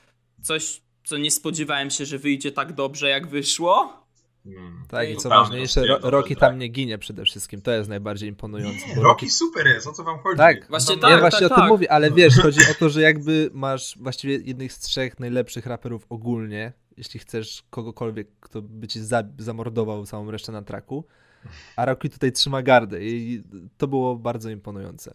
coś, 0.42 0.83
co 1.04 1.19
nie 1.19 1.31
spodziewałem 1.31 1.90
się, 1.90 2.07
że 2.07 2.19
wyjdzie 2.19 2.52
tak 2.52 2.73
dobrze 2.73 3.09
jak 3.09 3.26
wyszło. 3.26 4.01
Hmm. 4.45 4.85
Tak, 4.89 5.11
i 5.11 5.17
co 5.17 5.29
ważniejsze, 5.29 5.87
ro, 5.87 5.99
Rocky 6.03 6.37
tam 6.37 6.59
nie 6.59 6.69
ginie 6.69 6.99
przede 6.99 7.25
wszystkim. 7.25 7.63
To 7.63 7.71
jest 7.71 7.89
najbardziej 7.89 8.29
imponujące. 8.29 8.87
Nie, 8.87 8.95
Rocky 8.95 9.31
super 9.31 9.67
jest, 9.67 9.87
o 9.87 9.93
co 9.93 10.05
wam 10.05 10.19
chodzi? 10.19 10.39
Tak, 10.39 10.69
właśnie, 10.69 10.97
tak, 10.97 11.11
ja 11.11 11.21
właśnie 11.21 11.41
tak, 11.41 11.53
o 11.53 11.55
tym 11.55 11.63
tak. 11.63 11.69
mówię, 11.69 11.93
ale 11.93 12.11
wiesz, 12.11 12.37
chodzi 12.37 12.61
o 12.71 12.75
to, 12.79 12.89
że 12.89 13.03
jakby 13.03 13.51
masz 13.53 13.99
właściwie 13.99 14.37
jednych 14.37 14.73
z 14.73 14.79
trzech 14.79 15.21
najlepszych 15.21 15.67
raperów 15.67 16.07
ogólnie, 16.09 16.73
jeśli 16.97 17.21
chcesz 17.21 17.65
kogokolwiek, 17.71 18.29
kto 18.41 18.63
by 18.63 18.89
ci 18.89 19.01
za, 19.01 19.23
zamordował 19.39 20.07
całą 20.07 20.31
resztę 20.31 20.53
na 20.53 20.63
traku, 20.63 21.05
a 21.77 21.85
Rocky 21.85 22.09
tutaj 22.09 22.33
trzyma 22.33 22.63
gardę 22.63 23.05
i 23.05 23.43
to 23.79 23.89
było 23.89 24.17
bardzo 24.17 24.51
imponujące. 24.51 25.15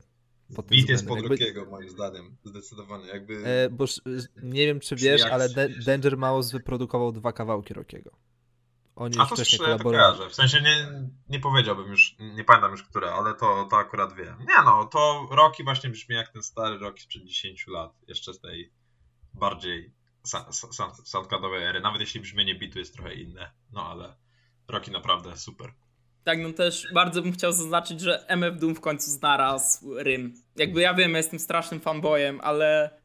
Beat 0.50 0.90
jest 0.90 1.08
pod 1.08 1.22
Rockiego, 1.22 1.66
moim 1.66 1.90
zdaniem, 1.90 2.36
zdecydowanie. 2.44 3.08
Jakby... 3.08 3.46
E, 3.46 3.70
bo 3.70 3.86
nie 4.44 4.66
wiem, 4.66 4.80
czy 4.80 4.96
wiesz, 4.96 5.22
ale 5.22 5.50
Danger 5.86 6.18
Mouse 6.18 6.52
wyprodukował 6.52 7.12
dwa 7.12 7.34
kawałki 7.34 7.74
Rockiego. 7.74 8.12
Oni 8.98 9.20
A 9.20 9.26
to 9.26 9.36
wcześniej 9.36 9.60
kolaborowali. 9.60 10.30
W 10.30 10.36
sensie 10.36 10.62
nie, 10.62 10.88
nie 11.30 11.40
powiedziałbym 11.40 11.88
już, 11.88 12.16
nie 12.20 12.44
pamiętam 12.44 12.72
już 12.72 12.84
które, 12.84 13.12
ale 13.12 13.34
to, 13.34 13.68
to 13.70 13.78
akurat 13.78 14.14
wiem. 14.14 14.38
Nie 14.40 14.64
no, 14.66 14.86
to 14.86 15.28
Rocky 15.32 15.64
właśnie 15.64 15.90
brzmi 15.90 16.16
jak 16.16 16.28
ten 16.28 16.44
stary 16.44 16.78
Rocky 16.78 17.02
sprzed 17.02 17.26
10 17.26 17.68
lat, 17.68 17.94
jeszcze 18.08 18.34
z 18.34 18.40
tej 18.40 18.72
bardziej 19.34 19.94
soundcladowej 21.04 21.64
ery, 21.64 21.82
nawet 21.82 22.02
jeśli 22.02 22.20
brzmienie 22.20 22.56
bitu 22.56 22.80
jest 22.80 22.94
trochę 22.94 23.14
inne, 23.14 23.52
no 23.72 23.90
ale 23.92 24.16
Rocky 24.68 24.92
naprawdę 24.92 25.38
super. 25.38 25.74
Tak, 26.24 26.40
no 26.40 26.54
też 26.54 26.88
bardzo 26.94 27.22
bym 27.22 27.32
chciał 27.32 27.52
zaznaczyć, 27.52 28.02
że 28.02 28.28
MF 28.28 28.60
Doom 28.60 28.76
w 28.76 28.82
końcu 28.82 29.12
znalazł 29.12 29.94
rym. 29.96 30.34
Jakby 30.56 30.82
ja 30.82 30.94
wiem, 30.94 31.16
jestem 31.16 31.40
strasznym 31.40 31.80
fanboyem, 31.80 32.42
ale 32.44 33.00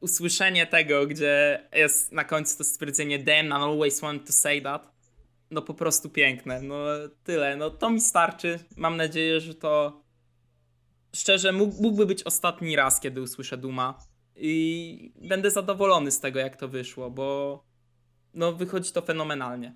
usłyszenie 0.00 0.66
tego, 0.66 1.06
gdzie 1.06 1.64
jest 1.72 2.12
na 2.12 2.24
końcu 2.24 2.58
to 2.58 2.64
stwierdzenie 2.64 3.18
damn, 3.18 3.48
I 3.48 3.52
always 3.52 4.00
want 4.00 4.26
to 4.26 4.32
say 4.32 4.62
that, 4.62 4.99
no 5.50 5.62
po 5.62 5.74
prostu 5.74 6.10
piękne. 6.10 6.62
No 6.62 6.76
tyle. 7.24 7.56
No 7.56 7.70
to 7.70 7.90
mi 7.90 8.00
starczy. 8.00 8.58
Mam 8.76 8.96
nadzieję, 8.96 9.40
że 9.40 9.54
to 9.54 10.02
szczerze 11.14 11.52
mógłby 11.52 12.06
być 12.06 12.22
ostatni 12.22 12.76
raz, 12.76 13.00
kiedy 13.00 13.22
usłyszę 13.22 13.56
Duma. 13.56 13.98
I 14.36 15.12
będę 15.28 15.50
zadowolony 15.50 16.10
z 16.10 16.20
tego, 16.20 16.38
jak 16.38 16.56
to 16.56 16.68
wyszło, 16.68 17.10
bo 17.10 17.64
no 18.34 18.52
wychodzi 18.52 18.92
to 18.92 19.02
fenomenalnie. 19.02 19.74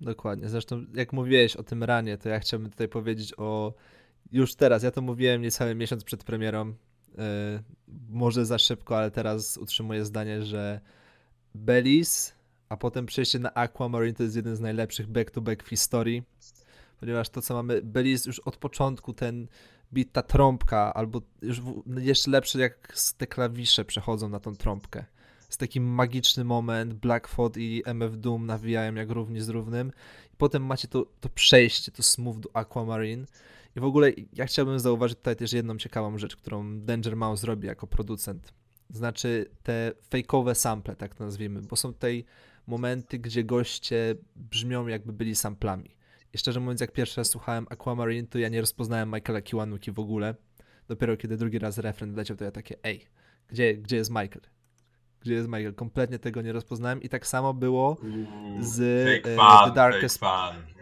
Dokładnie. 0.00 0.48
Zresztą, 0.48 0.86
jak 0.94 1.12
mówiłeś 1.12 1.56
o 1.56 1.62
tym 1.62 1.84
ranie, 1.84 2.18
to 2.18 2.28
ja 2.28 2.40
chciałbym 2.40 2.70
tutaj 2.70 2.88
powiedzieć 2.88 3.34
o. 3.36 3.74
Już 4.32 4.54
teraz, 4.54 4.82
ja 4.82 4.90
to 4.90 5.02
mówiłem 5.02 5.42
niecały 5.42 5.74
miesiąc 5.74 6.04
przed 6.04 6.24
premierą. 6.24 6.66
Yy, 6.68 6.74
może 8.08 8.46
za 8.46 8.58
szybko, 8.58 8.98
ale 8.98 9.10
teraz 9.10 9.56
utrzymuję 9.56 10.04
zdanie, 10.04 10.42
że 10.42 10.80
Belize, 11.54 12.32
a 12.68 12.76
potem 12.76 13.06
przejście 13.06 13.38
na 13.38 13.54
Aquamarine 13.54 14.14
to 14.14 14.22
jest 14.22 14.36
jeden 14.36 14.56
z 14.56 14.60
najlepszych 14.60 15.06
back-to-back 15.06 15.62
w 15.62 15.68
historii, 15.68 16.22
ponieważ 17.00 17.28
to, 17.28 17.42
co 17.42 17.54
mamy, 17.54 17.82
Belize 17.82 18.30
już 18.30 18.38
od 18.38 18.56
początku, 18.56 19.12
ten 19.12 19.48
beat, 19.92 20.12
ta 20.12 20.22
trąbka, 20.22 20.94
albo 20.94 21.22
już 21.42 21.60
jeszcze 22.00 22.30
lepsze, 22.30 22.58
jak 22.58 22.94
te 23.16 23.26
klawisze 23.26 23.84
przechodzą 23.84 24.28
na 24.28 24.40
tą 24.40 24.56
trąbkę. 24.56 25.04
Jest 25.46 25.60
taki 25.60 25.80
magiczny 25.80 26.44
moment, 26.44 26.94
Blackfoot 26.94 27.56
i 27.56 27.82
MF 27.86 28.16
Doom 28.16 28.46
nawijają 28.46 28.94
jak 28.94 29.10
równi 29.10 29.40
z 29.40 29.48
równym. 29.48 29.92
I 30.34 30.36
potem 30.36 30.66
macie 30.66 30.88
to, 30.88 31.06
to 31.20 31.28
przejście, 31.28 31.92
to 31.92 32.02
smooth 32.02 32.36
do 32.36 32.56
Aquamarine. 32.56 33.26
I 33.76 33.80
w 33.80 33.84
ogóle 33.84 34.12
ja 34.32 34.46
chciałbym 34.46 34.78
zauważyć 34.78 35.18
tutaj 35.18 35.36
też 35.36 35.52
jedną 35.52 35.78
ciekawą 35.78 36.18
rzecz, 36.18 36.36
którą 36.36 36.80
Danger 36.80 37.16
Mouse 37.16 37.44
robi 37.44 37.66
jako 37.66 37.86
producent 37.86 38.52
znaczy 38.90 39.50
te 39.62 39.92
fejkowe 40.10 40.54
sample, 40.54 40.96
tak 40.96 41.20
nazwijmy, 41.20 41.62
bo 41.62 41.76
są 41.76 41.92
tutaj 41.92 42.24
momenty, 42.66 43.18
gdzie 43.18 43.44
goście 43.44 44.14
brzmią 44.36 44.86
jakby 44.86 45.12
byli 45.12 45.34
samplami. 45.34 45.96
I 46.32 46.38
szczerze 46.38 46.60
mówiąc, 46.60 46.80
jak 46.80 46.92
pierwszy 46.92 47.20
raz 47.20 47.28
słuchałem 47.30 47.66
Aquamarine, 47.70 48.26
to 48.26 48.38
ja 48.38 48.48
nie 48.48 48.60
rozpoznałem 48.60 49.10
Michaela 49.14 49.42
Kiwanuki 49.42 49.92
w 49.92 49.98
ogóle. 49.98 50.34
Dopiero 50.88 51.16
kiedy 51.16 51.36
drugi 51.36 51.58
raz 51.58 51.78
refren 51.78 52.14
leciał, 52.14 52.36
to 52.36 52.44
ja 52.44 52.50
takie, 52.50 52.76
ej, 52.82 53.06
gdzie, 53.48 53.74
gdzie 53.74 53.96
jest 53.96 54.10
Michael? 54.10 54.40
Gdzie 55.20 55.34
jest 55.34 55.48
Michael? 55.48 55.74
Kompletnie 55.74 56.18
tego 56.18 56.42
nie 56.42 56.52
rozpoznałem 56.52 57.02
i 57.02 57.08
tak 57.08 57.26
samo 57.26 57.54
było 57.54 57.96
z 58.60 59.06
fake 59.08 59.32
e, 59.32 59.36
fan, 59.36 59.68
The 59.68 59.74
Darkest... 59.74 60.18
Fake. 60.18 60.74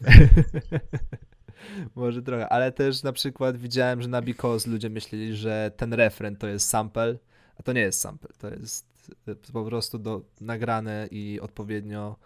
Może 1.94 2.22
trochę, 2.22 2.48
ale 2.48 2.72
też 2.72 3.02
na 3.02 3.12
przykład 3.12 3.56
widziałem, 3.56 4.02
że 4.02 4.08
na 4.08 4.22
Because 4.22 4.70
ludzie 4.70 4.90
myśleli, 4.90 5.36
że 5.36 5.72
ten 5.76 5.92
refren 5.92 6.36
to 6.36 6.46
jest 6.46 6.68
sample, 6.68 7.18
a 7.56 7.62
to 7.62 7.72
nie 7.72 7.80
jest 7.80 8.00
sample, 8.00 8.30
to 8.38 8.50
jest 8.50 8.93
e, 9.28 9.34
po 9.52 9.64
prostu 9.64 9.98
do, 9.98 10.22
nagrane 10.40 11.08
i 11.10 11.40
odpowiednio 11.40 12.16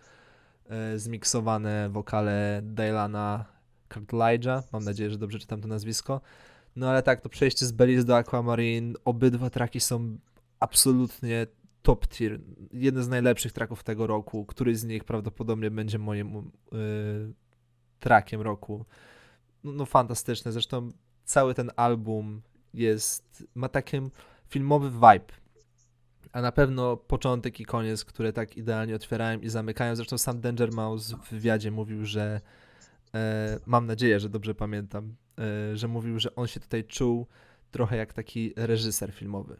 e, 0.68 0.98
zmiksowane 0.98 1.88
wokale 1.90 2.60
Dylana 2.64 3.44
Cartledge'a. 3.88 4.62
Mam 4.72 4.84
nadzieję, 4.84 5.10
że 5.10 5.18
dobrze 5.18 5.38
czytam 5.38 5.60
to 5.60 5.68
nazwisko. 5.68 6.20
No 6.76 6.90
ale 6.90 7.02
tak, 7.02 7.20
to 7.20 7.28
przejście 7.28 7.66
z 7.66 7.72
Belize 7.72 8.04
do 8.04 8.16
Aquamarine, 8.16 8.94
obydwa 9.04 9.50
traki 9.50 9.80
są 9.80 10.18
absolutnie 10.60 11.46
top 11.82 12.06
tier. 12.06 12.40
Jeden 12.72 13.02
z 13.02 13.08
najlepszych 13.08 13.52
traków 13.52 13.82
tego 13.82 14.06
roku. 14.06 14.44
Któryś 14.46 14.78
z 14.78 14.84
nich 14.84 15.04
prawdopodobnie 15.04 15.70
będzie 15.70 15.98
moim 15.98 16.36
y, 16.36 17.32
trakiem 18.00 18.40
roku 18.40 18.84
no, 19.64 19.72
no 19.72 19.86
fantastyczne. 19.86 20.52
Zresztą 20.52 20.92
cały 21.24 21.54
ten 21.54 21.70
album 21.76 22.42
jest, 22.74 23.46
ma 23.54 23.68
taki 23.68 23.96
filmowy 24.48 24.90
vibe. 24.90 25.34
A 26.32 26.40
na 26.40 26.52
pewno 26.52 26.96
początek 26.96 27.60
i 27.60 27.64
koniec, 27.64 28.04
które 28.04 28.32
tak 28.32 28.56
idealnie 28.56 28.94
otwierają 28.94 29.40
i 29.40 29.48
zamykają. 29.48 29.96
Zresztą 29.96 30.18
sam 30.18 30.40
Danger 30.40 30.72
Mouse 30.72 31.16
w 31.16 31.30
wywiadzie 31.30 31.70
mówił, 31.70 32.04
że 32.04 32.40
e, 33.14 33.60
mam 33.66 33.86
nadzieję, 33.86 34.20
że 34.20 34.28
dobrze 34.28 34.54
pamiętam, 34.54 35.14
e, 35.38 35.76
że 35.76 35.88
mówił, 35.88 36.18
że 36.18 36.34
on 36.34 36.46
się 36.46 36.60
tutaj 36.60 36.84
czuł 36.84 37.26
trochę 37.70 37.96
jak 37.96 38.12
taki 38.12 38.52
reżyser 38.56 39.12
filmowy. 39.12 39.56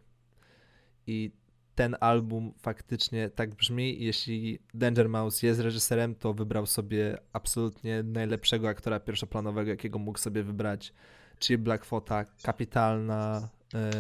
I 1.07 1.33
ten 1.75 1.97
album 2.01 2.53
faktycznie 2.59 3.31
tak 3.31 3.55
brzmi. 3.55 4.05
Jeśli 4.05 4.59
Danger 4.75 5.09
Mouse 5.09 5.43
jest 5.47 5.61
reżyserem, 5.61 6.15
to 6.15 6.35
wybrał 6.35 6.67
sobie 6.67 7.19
absolutnie 7.33 8.03
najlepszego 8.03 8.69
aktora 8.69 9.01
pierwszoplanowego, 9.01 9.71
jakiego 9.71 9.99
mógł 9.99 10.19
sobie 10.19 10.43
wybrać, 10.43 10.93
Chip 11.41 11.61
Blackfota, 11.61 12.25
kapitalna, 12.43 13.49
e, 13.75 13.91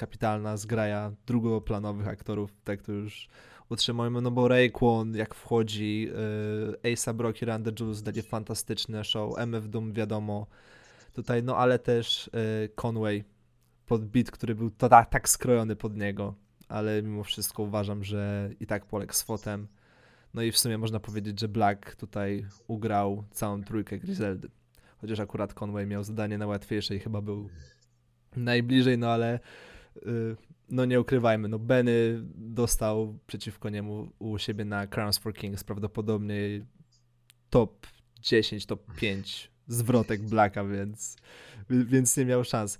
kapitalna 0.00 0.56
zgraja 0.56 1.12
drugoplanowych 1.26 2.08
aktorów, 2.08 2.50
tak 2.64 2.82
to 2.82 2.92
już 2.92 3.28
utrzymujemy, 3.68 4.20
no 4.20 4.30
bo 4.30 4.48
Rayquan 4.48 5.14
jak 5.14 5.34
wchodzi, 5.34 6.08
e, 6.84 6.92
Ace 6.92 7.14
Brock 7.14 7.42
i 7.42 7.44
Randy 7.44 7.72
Jules 7.80 8.02
dali 8.02 8.22
fantastyczne 8.22 9.04
show, 9.04 9.38
MF 9.38 9.68
Doom 9.68 9.92
wiadomo, 9.92 10.46
tutaj 11.12 11.42
no 11.42 11.56
ale 11.56 11.78
też 11.78 12.30
e, 12.34 12.68
Conway 12.68 13.24
pod 13.86 14.04
beat, 14.04 14.30
który 14.30 14.54
był 14.54 14.70
to, 14.70 14.88
tak, 14.88 15.10
tak 15.10 15.28
skrojony 15.28 15.76
pod 15.76 15.96
niego, 15.96 16.34
ale 16.68 17.02
mimo 17.02 17.24
wszystko 17.24 17.62
uważam, 17.62 18.04
że 18.04 18.50
i 18.60 18.66
tak 18.66 18.86
poległ 18.86 19.12
z 19.12 19.22
fotem. 19.22 19.68
No 20.34 20.42
i 20.42 20.52
w 20.52 20.58
sumie 20.58 20.78
można 20.78 21.00
powiedzieć, 21.00 21.40
że 21.40 21.48
Black 21.48 21.96
tutaj 21.96 22.46
ugrał 22.66 23.24
całą 23.30 23.64
trójkę 23.64 23.98
Griseldy. 23.98 24.48
Chociaż 25.00 25.20
akurat 25.20 25.54
Conway 25.54 25.86
miał 25.86 26.04
zadanie 26.04 26.38
najłatwiejsze 26.38 26.96
i 26.96 26.98
chyba 26.98 27.20
był 27.20 27.48
najbliżej, 28.36 28.98
no 28.98 29.08
ale 29.08 29.32
yy, 29.32 29.69
no 30.70 30.84
nie 30.84 31.00
ukrywajmy, 31.00 31.48
no 31.48 31.58
Benny 31.58 32.20
dostał 32.34 33.18
przeciwko 33.26 33.68
niemu 33.68 34.12
u 34.18 34.38
siebie 34.38 34.64
na 34.64 34.86
Crowns 34.86 35.18
for 35.18 35.34
Kings 35.34 35.64
prawdopodobnie 35.64 36.36
top 37.50 37.86
10, 38.20 38.66
top 38.66 38.94
5 38.96 39.50
zwrotek 39.66 40.22
Blacka, 40.22 40.64
więc, 40.64 41.16
więc 41.70 42.16
nie 42.16 42.24
miał 42.24 42.44
szans. 42.44 42.78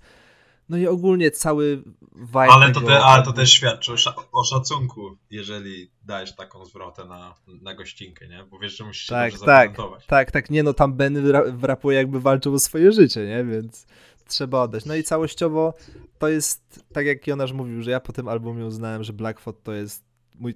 No 0.69 0.77
i 0.77 0.87
ogólnie 0.87 1.31
cały 1.31 1.83
vibe 2.15 2.47
Ale 2.51 2.71
to, 2.71 2.81
te, 2.81 2.99
ale 2.99 3.23
to 3.23 3.33
też 3.33 3.51
świadczy 3.51 3.91
o, 3.91 3.95
sz 3.95 4.15
o, 4.31 4.43
szacunku, 4.43 5.17
jeżeli 5.29 5.91
dajesz 6.03 6.35
taką 6.35 6.65
zwrotę 6.65 7.05
na, 7.05 7.35
na 7.61 7.75
gościnkę, 7.75 8.27
nie? 8.27 8.43
Bo 8.43 8.59
wiesz, 8.59 8.77
że 8.77 8.83
musisz 8.83 9.03
się 9.03 9.13
tak, 9.13 9.33
tak, 9.45 9.77
tak, 10.07 10.31
tak, 10.31 10.49
nie 10.49 10.63
no, 10.63 10.73
tam 10.73 10.93
Ben 10.93 11.31
w 11.57 11.63
rapuje 11.63 11.97
jakby 11.97 12.19
walczył 12.19 12.53
o 12.53 12.59
swoje 12.59 12.91
życie, 12.91 13.27
nie? 13.27 13.43
Więc 13.43 13.87
trzeba 14.31 14.61
oddać. 14.61 14.85
No 14.85 14.95
i 14.95 15.03
całościowo 15.03 15.73
to 16.19 16.27
jest, 16.27 16.83
tak 16.93 17.05
jak 17.05 17.27
Jonasz 17.27 17.53
mówił, 17.53 17.81
że 17.81 17.91
ja 17.91 17.99
po 17.99 18.13
tym 18.13 18.27
albumie 18.27 18.65
uznałem, 18.65 19.03
że 19.03 19.13
Blackfoot 19.13 19.63
to 19.63 19.73
jest 19.73 20.05
mój, 20.35 20.55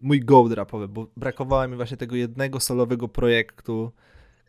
mój 0.00 0.20
gold 0.20 0.52
rapowy, 0.52 0.88
bo 0.88 1.06
brakowało 1.16 1.68
mi 1.68 1.76
właśnie 1.76 1.96
tego 1.96 2.16
jednego 2.16 2.60
solowego 2.60 3.08
projektu, 3.08 3.92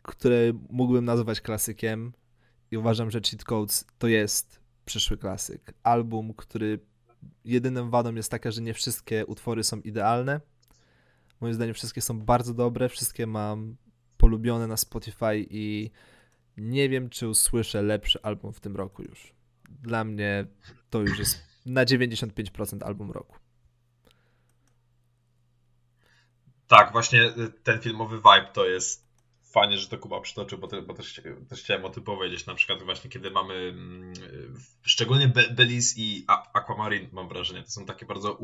które 0.02 0.52
mógłbym 0.70 1.04
nazwać 1.04 1.40
klasykiem, 1.40 2.12
i 2.74 2.76
uważam, 2.76 3.10
że 3.10 3.20
Cheat 3.20 3.44
Codes 3.44 3.84
to 3.98 4.08
jest 4.08 4.60
przyszły 4.84 5.16
klasyk. 5.16 5.74
Album, 5.82 6.34
który 6.36 6.80
jedynym 7.44 7.90
wadą 7.90 8.14
jest 8.14 8.30
taka, 8.30 8.50
że 8.50 8.62
nie 8.62 8.74
wszystkie 8.74 9.26
utwory 9.26 9.64
są 9.64 9.80
idealne. 9.80 10.40
Moim 11.40 11.54
zdaniem 11.54 11.74
wszystkie 11.74 12.00
są 12.00 12.20
bardzo 12.20 12.54
dobre, 12.54 12.88
wszystkie 12.88 13.26
mam 13.26 13.76
polubione 14.18 14.66
na 14.66 14.76
Spotify 14.76 15.46
i 15.50 15.90
nie 16.56 16.88
wiem, 16.88 17.10
czy 17.10 17.28
usłyszę 17.28 17.82
lepszy 17.82 18.22
album 18.22 18.52
w 18.52 18.60
tym 18.60 18.76
roku 18.76 19.02
już. 19.02 19.34
Dla 19.70 20.04
mnie 20.04 20.46
to 20.90 21.00
już 21.00 21.18
jest 21.18 21.42
na 21.66 21.84
95% 21.84 22.84
album 22.84 23.10
roku. 23.10 23.36
Tak, 26.66 26.92
właśnie 26.92 27.32
ten 27.62 27.80
filmowy 27.80 28.16
vibe 28.16 28.52
to 28.52 28.66
jest 28.66 29.04
fajnie, 29.54 29.78
że 29.78 29.88
to 29.88 29.98
Kuba 29.98 30.20
przytoczył, 30.20 30.58
bo, 30.58 30.68
te, 30.68 30.82
bo 30.82 30.94
też, 30.94 31.20
też, 31.48 31.62
chciałem 31.62 31.84
o 31.84 31.90
tym 31.90 32.02
powiedzieć. 32.02 32.46
Na 32.46 32.54
przykład 32.54 32.82
właśnie, 32.82 33.10
kiedy 33.10 33.30
mamy 33.30 33.54
mm, 33.54 34.12
szczególnie 34.82 35.28
Be 35.28 35.50
Belize 35.50 35.94
i 35.96 36.24
Aquamarine, 36.54 37.08
mam 37.12 37.28
wrażenie, 37.28 37.62
to 37.62 37.70
są 37.70 37.86
takie 37.86 38.06
bardzo 38.06 38.38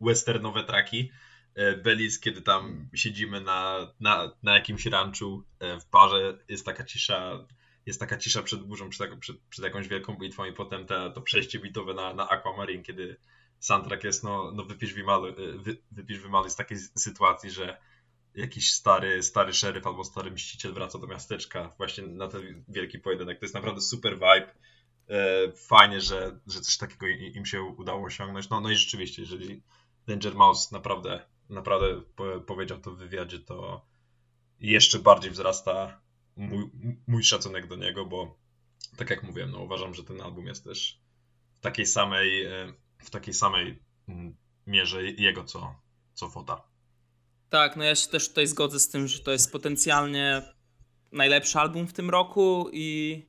westernowe 0.00 0.64
traki. 0.64 1.10
E, 1.58 1.76
Belize, 1.76 2.20
kiedy 2.20 2.42
tam 2.42 2.88
siedzimy 2.94 3.40
na, 3.40 3.92
na, 4.00 4.32
na 4.42 4.54
jakimś 4.54 4.86
ranczu 4.86 5.44
e, 5.60 5.80
w 5.80 5.90
barze, 5.90 6.38
jest 6.48 6.66
taka 6.66 6.84
cisza, 6.84 7.46
jest 7.86 8.00
taka 8.00 8.18
cisza 8.18 8.42
przed 8.42 8.62
burzą, 8.62 8.90
przed, 8.90 9.18
przed, 9.18 9.36
przed 9.50 9.64
jakąś 9.64 9.88
wielką 9.88 10.14
bitwą 10.14 10.44
i 10.44 10.52
potem 10.52 10.86
te, 10.86 11.10
to 11.10 11.20
przejście 11.20 11.58
bitowe 11.58 11.94
na, 11.94 12.14
na 12.14 12.28
Aquamarine, 12.28 12.82
kiedy 12.82 13.16
soundtrack 13.60 14.04
jest, 14.04 14.24
no, 14.24 14.52
no 14.52 14.64
wypisz 14.64 14.92
wymalu, 14.94 15.26
e, 15.26 15.32
wy, 15.58 15.76
wypisz 15.92 16.18
wymalu 16.18 16.50
z 16.50 16.56
takiej 16.56 16.78
sytuacji, 16.78 17.50
że 17.50 17.80
jakiś 18.34 18.72
stary, 18.72 19.22
stary 19.22 19.54
szeryf 19.54 19.86
albo 19.86 20.04
stary 20.04 20.30
mściciel 20.30 20.72
wraca 20.72 20.98
do 20.98 21.06
miasteczka 21.06 21.74
właśnie 21.76 22.06
na 22.06 22.28
ten 22.28 22.64
wielki 22.68 22.98
pojedynek. 22.98 23.38
To 23.38 23.44
jest 23.44 23.54
naprawdę 23.54 23.80
super 23.80 24.14
vibe. 24.14 24.54
Fajnie, 25.56 26.00
że, 26.00 26.40
że 26.46 26.60
coś 26.60 26.76
takiego 26.76 27.06
im 27.06 27.46
się 27.46 27.62
udało 27.62 28.06
osiągnąć. 28.06 28.48
No, 28.48 28.60
no 28.60 28.70
i 28.70 28.76
rzeczywiście, 28.76 29.22
jeżeli 29.22 29.62
Danger 30.06 30.34
Mouse 30.34 30.72
naprawdę, 30.72 31.26
naprawdę 31.48 32.02
powiedział 32.46 32.78
to 32.78 32.90
w 32.90 32.98
wywiadzie, 32.98 33.38
to 33.38 33.86
jeszcze 34.60 34.98
bardziej 34.98 35.30
wzrasta 35.30 36.00
mój, 36.36 36.70
mój 37.06 37.24
szacunek 37.24 37.66
do 37.66 37.76
niego, 37.76 38.06
bo 38.06 38.38
tak 38.96 39.10
jak 39.10 39.22
mówiłem, 39.22 39.50
no 39.50 39.58
uważam, 39.58 39.94
że 39.94 40.04
ten 40.04 40.20
album 40.20 40.46
jest 40.46 40.64
też 40.64 41.00
w 41.54 41.60
takiej 41.60 41.86
samej, 41.86 42.44
e, 42.44 42.72
w 42.98 43.10
takiej 43.10 43.34
samej 43.34 43.82
mm, 44.08 44.36
mierze 44.66 45.04
jego, 45.04 45.44
co, 45.44 45.74
co 46.14 46.28
Fota. 46.28 46.62
Tak, 47.48 47.76
no 47.76 47.84
ja 47.84 47.94
się 47.94 48.08
też 48.08 48.28
tutaj 48.28 48.46
zgodzę 48.46 48.80
z 48.80 48.88
tym, 48.88 49.08
że 49.08 49.18
to 49.18 49.32
jest 49.32 49.52
potencjalnie 49.52 50.42
najlepszy 51.12 51.58
album 51.58 51.86
w 51.86 51.92
tym 51.92 52.10
roku 52.10 52.70
i 52.72 53.27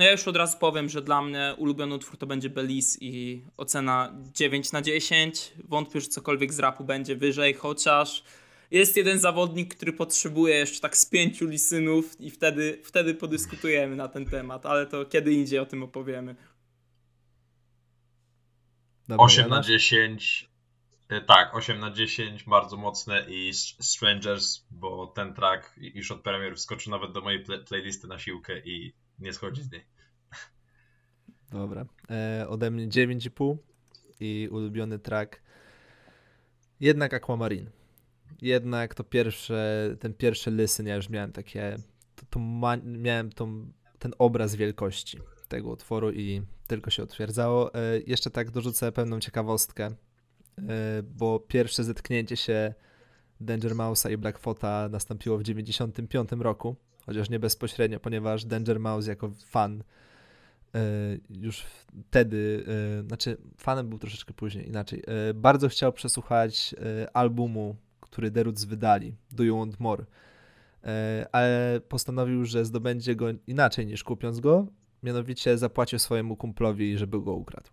no 0.00 0.06
ja 0.06 0.12
już 0.12 0.28
od 0.28 0.36
razu 0.36 0.58
powiem, 0.58 0.88
że 0.88 1.02
dla 1.02 1.22
mnie 1.22 1.54
ulubiony 1.58 1.94
utwór 1.94 2.18
to 2.18 2.26
będzie 2.26 2.50
Belize 2.50 2.98
i 3.00 3.42
ocena 3.56 4.12
9 4.32 4.72
na 4.72 4.82
10. 4.82 5.52
Wątpię, 5.68 6.00
że 6.00 6.08
cokolwiek 6.08 6.52
z 6.52 6.58
rapu 6.58 6.84
będzie 6.84 7.16
wyżej, 7.16 7.54
chociaż 7.54 8.24
jest 8.70 8.96
jeden 8.96 9.18
zawodnik, 9.18 9.74
który 9.74 9.92
potrzebuje 9.92 10.54
jeszcze 10.54 10.80
tak 10.80 10.96
z 10.96 11.06
pięciu 11.06 11.46
lisynów 11.46 12.20
i 12.20 12.30
wtedy, 12.30 12.80
wtedy 12.84 13.14
podyskutujemy 13.14 13.96
na 13.96 14.08
ten 14.08 14.26
temat, 14.26 14.66
ale 14.66 14.86
to 14.86 15.04
kiedy 15.04 15.32
indziej 15.32 15.58
o 15.58 15.66
tym 15.66 15.82
opowiemy. 15.82 16.36
Dobra, 19.08 19.24
8 19.24 19.48
na 19.48 19.62
10 19.62 20.50
E, 21.08 21.20
tak, 21.20 21.54
8 21.54 21.80
na 21.80 21.90
10, 21.90 22.44
bardzo 22.44 22.76
mocne 22.76 23.26
i 23.28 23.50
Strangers, 23.80 24.64
bo 24.70 25.06
ten 25.06 25.34
track 25.34 25.72
już 25.76 26.10
od 26.10 26.20
premier 26.20 26.56
wskoczył 26.56 26.90
nawet 26.90 27.12
do 27.12 27.20
mojej 27.20 27.44
play 27.44 27.64
playlisty 27.64 28.06
na 28.06 28.18
siłkę 28.18 28.58
i 28.58 28.92
nie 29.20 29.32
schodzi 29.32 29.62
z 29.62 29.72
niej. 29.72 29.84
Dobra. 31.50 31.86
E, 32.10 32.46
ode 32.48 32.70
mnie 32.70 32.88
9,5 32.88 33.56
i 34.20 34.48
ulubiony 34.52 34.98
track 34.98 35.42
jednak 36.80 37.14
Aquamarine. 37.14 37.70
Jednak 38.42 38.94
to 38.94 39.04
pierwsze, 39.04 39.90
ten 40.00 40.14
pierwszy 40.14 40.50
listen, 40.50 40.86
ja 40.86 40.96
już 40.96 41.08
miałem 41.08 41.32
takie, 41.32 41.76
to, 42.16 42.22
to 42.30 42.38
ma, 42.38 42.76
miałem 42.76 43.32
tą, 43.32 43.72
ten 43.98 44.12
obraz 44.18 44.54
wielkości 44.54 45.18
tego 45.48 45.70
utworu 45.70 46.12
i 46.12 46.42
tylko 46.66 46.90
się 46.90 47.02
otwierdzało. 47.02 47.74
E, 47.74 48.00
jeszcze 48.06 48.30
tak 48.30 48.50
dorzucę 48.50 48.92
pewną 48.92 49.20
ciekawostkę 49.20 49.94
E, 50.68 51.02
bo 51.02 51.40
pierwsze 51.40 51.84
zetknięcie 51.84 52.36
się 52.36 52.74
Danger 53.40 53.72
Mouse'a 53.72 54.12
i 54.12 54.16
Blackfota 54.16 54.88
nastąpiło 54.88 55.38
w 55.38 55.42
1995 55.42 56.42
roku, 56.42 56.76
chociaż 57.06 57.30
nie 57.30 57.38
bezpośrednio, 57.38 58.00
ponieważ 58.00 58.44
Danger 58.44 58.80
Mouse 58.80 59.06
jako 59.06 59.30
fan 59.46 59.82
e, 60.74 60.80
już 61.30 61.64
wtedy, 62.08 62.64
e, 63.00 63.02
znaczy 63.06 63.36
fanem 63.56 63.88
był 63.88 63.98
troszeczkę 63.98 64.34
później, 64.34 64.68
inaczej, 64.68 65.02
bardzo 65.34 65.68
chciał 65.68 65.92
przesłuchać 65.92 66.74
albumu, 67.14 67.76
który 68.00 68.30
The 68.30 68.42
Roots 68.42 68.64
wydali, 68.64 69.14
Do 69.32 69.44
You 69.44 69.58
Want 69.58 69.80
More, 69.80 70.04
ale 71.32 71.80
postanowił, 71.88 72.44
że 72.44 72.64
zdobędzie 72.64 73.16
go 73.16 73.26
inaczej 73.46 73.86
niż 73.86 74.04
kupiąc 74.04 74.40
go, 74.40 74.66
mianowicie 75.02 75.58
zapłacił 75.58 75.98
swojemu 75.98 76.36
kumplowi, 76.36 76.98
żeby 76.98 77.22
go 77.22 77.32
ukradł 77.32 77.70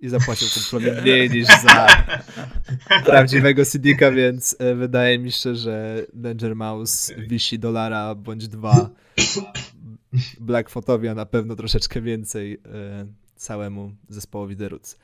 i 0.00 0.08
zapłacił 0.08 0.48
kumplowi 0.54 0.90
mniej 1.02 1.30
niż 1.30 1.46
za 1.46 1.86
prawdziwego 3.06 3.64
CD-ka, 3.64 4.10
więc 4.10 4.56
e, 4.58 4.74
wydaje 4.74 5.18
mi 5.18 5.32
się, 5.32 5.54
że 5.54 6.06
Danger 6.14 6.56
Mouse 6.56 7.14
wisi 7.28 7.58
dolara 7.58 8.14
bądź 8.14 8.48
dwa. 8.48 8.90
Black 10.40 10.70
Photowia 10.70 11.14
na 11.14 11.26
pewno 11.26 11.56
troszeczkę 11.56 12.00
więcej 12.00 12.52
e, 12.54 12.58
całemu 13.36 13.92
zespołowi 14.08 14.56
The 14.56 14.68
Roots. 14.68 14.98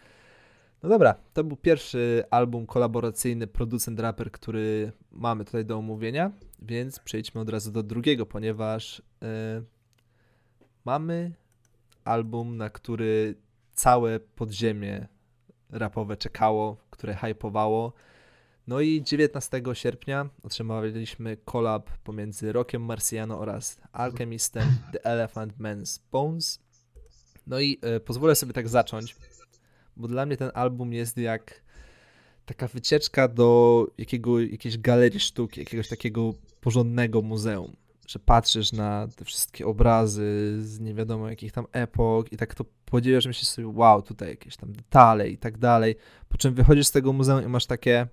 No 0.83 0.88
dobra, 0.88 1.14
to 1.33 1.44
był 1.44 1.57
pierwszy 1.57 2.24
album 2.30 2.66
kolaboracyjny 2.66 3.46
producent 3.46 4.00
raper, 4.00 4.30
który 4.30 4.92
mamy 5.12 5.44
tutaj 5.44 5.64
do 5.64 5.76
omówienia, 5.76 6.33
więc 6.62 6.98
przejdźmy 6.98 7.40
od 7.40 7.48
razu 7.48 7.72
do 7.72 7.83
drugiego, 7.83 8.26
ponieważ 8.26 9.02
e, 9.22 9.62
mamy 10.85 11.33
album, 12.04 12.57
na 12.57 12.70
który 12.70 13.35
całe 13.74 14.20
podziemie 14.20 15.08
rapowe 15.70 16.16
czekało, 16.16 16.76
które 16.90 17.14
hypowało. 17.14 17.92
No 18.66 18.80
i 18.80 19.02
19 19.02 19.62
sierpnia 19.72 20.28
otrzymaliśmy 20.42 21.37
collab 21.44 21.90
pomiędzy 21.98 22.52
Rockiem 22.52 22.82
Marciano 22.82 23.38
oraz 23.38 23.80
Alchemistem 23.92 24.68
The 24.92 25.04
Elephant 25.04 25.58
Man's 25.58 26.00
Bones. 26.12 26.60
No 27.46 27.60
i 27.60 27.78
e, 27.82 28.00
pozwolę 28.00 28.34
sobie 28.34 28.52
tak 28.52 28.68
zacząć, 28.68 29.16
bo 29.96 30.08
dla 30.08 30.26
mnie 30.26 30.37
ten 30.37 30.50
album 30.54 30.92
jest 30.92 31.18
jak 31.18 31.64
taka 32.46 32.68
wycieczka 32.68 33.28
do 33.28 33.87
jakiego, 33.98 34.40
jakiejś 34.40 34.78
galerii 34.78 35.20
sztuki, 35.20 35.60
jakiegoś 35.60 35.88
takiego 35.88 36.34
porządnego 36.60 37.22
muzeum. 37.22 37.76
Że 38.06 38.18
patrzysz 38.18 38.72
na 38.72 39.08
te 39.16 39.24
wszystkie 39.24 39.66
obrazy 39.66 40.56
z 40.60 40.80
nie 40.80 40.94
wiadomo 40.94 41.30
jakich 41.30 41.52
tam 41.52 41.66
epok 41.72 42.32
i 42.32 42.36
tak 42.36 42.54
to 42.54 42.64
podziwiasz, 42.84 43.26
myślisz 43.26 43.48
sobie, 43.48 43.68
wow, 43.68 44.02
tutaj 44.02 44.28
jakieś 44.28 44.56
tam 44.56 44.72
detale 44.72 45.28
i 45.28 45.38
tak 45.38 45.58
dalej, 45.58 45.96
po 46.28 46.38
czym 46.38 46.54
wychodzisz 46.54 46.86
z 46.86 46.90
tego 46.90 47.12
muzeum 47.12 47.44
i 47.44 47.48
masz 47.48 47.66
takie 47.66 48.06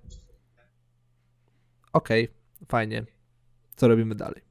okej, 1.92 2.24
okay, 2.24 2.66
fajnie, 2.68 3.04
co 3.76 3.88
robimy 3.88 4.14
dalej? 4.14 4.42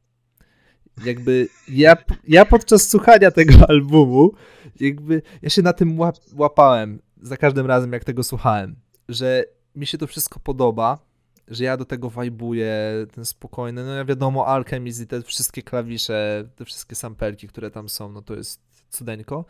Jakby 1.06 1.48
ja, 1.68 1.96
ja 2.28 2.46
podczas 2.46 2.90
słuchania 2.90 3.32
tego 3.32 3.54
albumu, 3.70 4.32
jakby 4.80 5.22
ja 5.42 5.50
się 5.50 5.62
na 5.62 5.74
tym 5.74 6.00
łap, 6.00 6.18
łapałem 6.34 7.02
za 7.22 7.38
każdym 7.38 7.66
razem, 7.66 7.94
jak 7.94 8.04
tego 8.04 8.24
słuchałem, 8.24 8.76
że 9.10 9.44
mi 9.76 9.88
się 9.88 9.98
to 9.98 10.08
wszystko 10.08 10.40
podoba, 10.40 11.11
że 11.52 11.64
ja 11.64 11.78
do 11.78 11.86
tego 11.86 12.10
wajbuję, 12.10 12.74
ten 13.14 13.26
spokojny, 13.26 13.86
no 13.86 13.92
ja 13.92 14.06
wiadomo, 14.06 14.48
Alchemist 14.48 15.02
i 15.02 15.08
te 15.08 15.22
wszystkie 15.22 15.62
klawisze, 15.62 16.50
te 16.56 16.66
wszystkie 16.66 16.96
sampelki, 16.96 17.48
które 17.48 17.72
tam 17.72 17.90
są, 17.90 18.12
no 18.12 18.22
to 18.22 18.36
jest 18.36 18.62
cudeńko, 18.90 19.46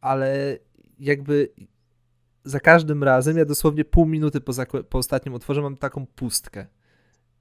ale 0.00 0.58
jakby 1.00 1.48
za 2.44 2.60
każdym 2.60 3.04
razem, 3.04 3.38
ja 3.38 3.44
dosłownie 3.44 3.84
pół 3.84 4.06
minuty 4.06 4.40
po, 4.40 4.52
po 4.88 4.98
ostatnim 4.98 5.34
utworze 5.34 5.62
mam 5.62 5.76
taką 5.76 6.06
pustkę. 6.06 6.66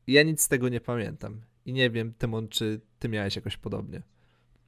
I 0.08 0.14
ja 0.14 0.24
nic 0.24 0.42
z 0.42 0.48
tego 0.48 0.70
nie 0.70 0.82
pamiętam. 0.82 1.42
I 1.66 1.74
nie 1.74 1.90
wiem, 1.90 2.14
Tymon, 2.14 2.48
czy 2.48 2.82
ty 3.00 3.10
miałeś 3.10 3.36
jakoś 3.36 3.58
podobnie. 3.58 4.02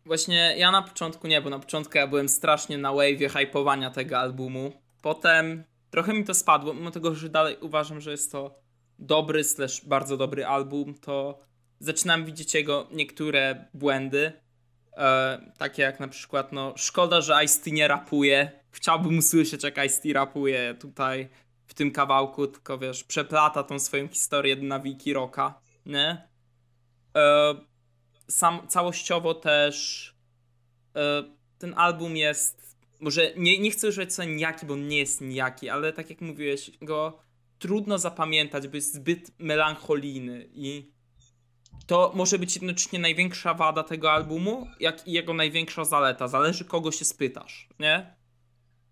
Właśnie 0.06 0.56
ja 0.58 0.72
na 0.72 0.82
początku 0.82 1.28
nie, 1.28 1.42
bo 1.42 1.50
na 1.50 1.60
początku 1.60 1.98
ja 1.98 2.08
byłem 2.08 2.30
strasznie 2.30 2.78
na 2.78 2.90
wave'ie 2.90 3.30
hypowania 3.30 3.92
tego 3.92 4.18
albumu. 4.18 4.72
Potem 5.02 5.64
trochę 5.90 6.14
mi 6.14 6.24
to 6.24 6.34
spadło, 6.34 6.74
mimo 6.74 6.92
tego, 6.92 7.16
że 7.16 7.30
dalej 7.30 7.58
uważam, 7.62 8.02
że 8.02 8.12
jest 8.12 8.32
to 8.32 8.69
dobry 9.00 9.44
slash 9.44 9.86
bardzo 9.86 10.18
dobry 10.18 10.46
album, 10.46 10.94
to 10.94 11.40
zaczynam 11.80 12.26
widzieć 12.26 12.54
jego 12.54 12.88
niektóre 12.92 13.66
błędy. 13.74 14.32
E, 14.98 15.52
takie 15.58 15.82
jak 15.82 16.00
na 16.00 16.08
przykład, 16.08 16.52
no 16.52 16.74
szkoda, 16.78 17.22
że 17.22 17.44
Ice 17.46 17.72
nie 17.72 17.88
rapuje. 17.88 18.52
Chciałbym 18.72 19.18
usłyszeć, 19.18 19.64
jak 19.64 19.86
Ice 19.86 20.14
rapuje 20.14 20.76
tutaj 20.80 21.30
w 21.68 21.74
tym 21.74 21.92
kawałku, 21.92 22.48
tylko 22.48 22.78
wiesz, 22.78 23.04
przeplata 23.04 23.64
tą 23.64 23.80
swoją 23.80 24.08
historię 24.08 24.56
na 24.56 24.80
Wiki 24.80 25.14
Rocka, 25.14 25.62
nie? 25.86 26.28
E, 27.18 27.56
sam 28.28 28.68
całościowo 28.68 29.34
też 29.34 30.06
e, 30.96 31.24
ten 31.58 31.74
album 31.78 32.18
jest, 32.18 32.78
może 33.00 33.34
nie, 33.38 33.60
nie 33.60 33.72
chcę 33.72 33.88
używać 33.88 34.14
słowa 34.14 34.32
nijaki, 34.32 34.66
bo 34.66 34.76
nie 34.76 34.98
jest 34.98 35.22
nijaki, 35.22 35.70
ale 35.70 35.94
tak 35.94 36.10
jak 36.10 36.22
mówiłeś, 36.22 36.72
go 36.82 37.29
trudno 37.60 37.98
zapamiętać, 37.98 38.68
bo 38.68 38.76
jest 38.76 38.94
zbyt 38.94 39.32
melancholijny 39.40 40.50
i 40.54 40.92
to 41.88 42.12
może 42.16 42.40
być 42.40 42.56
jednocześnie 42.56 43.00
największa 43.00 43.54
wada 43.54 43.84
tego 43.84 44.12
albumu, 44.12 44.68
jak 44.80 45.08
i 45.08 45.12
jego 45.12 45.34
największa 45.34 45.86
zaleta. 45.86 46.28
Zależy 46.28 46.66
kogo 46.66 46.92
się 46.92 47.06
spytasz, 47.06 47.70
nie? 47.80 48.16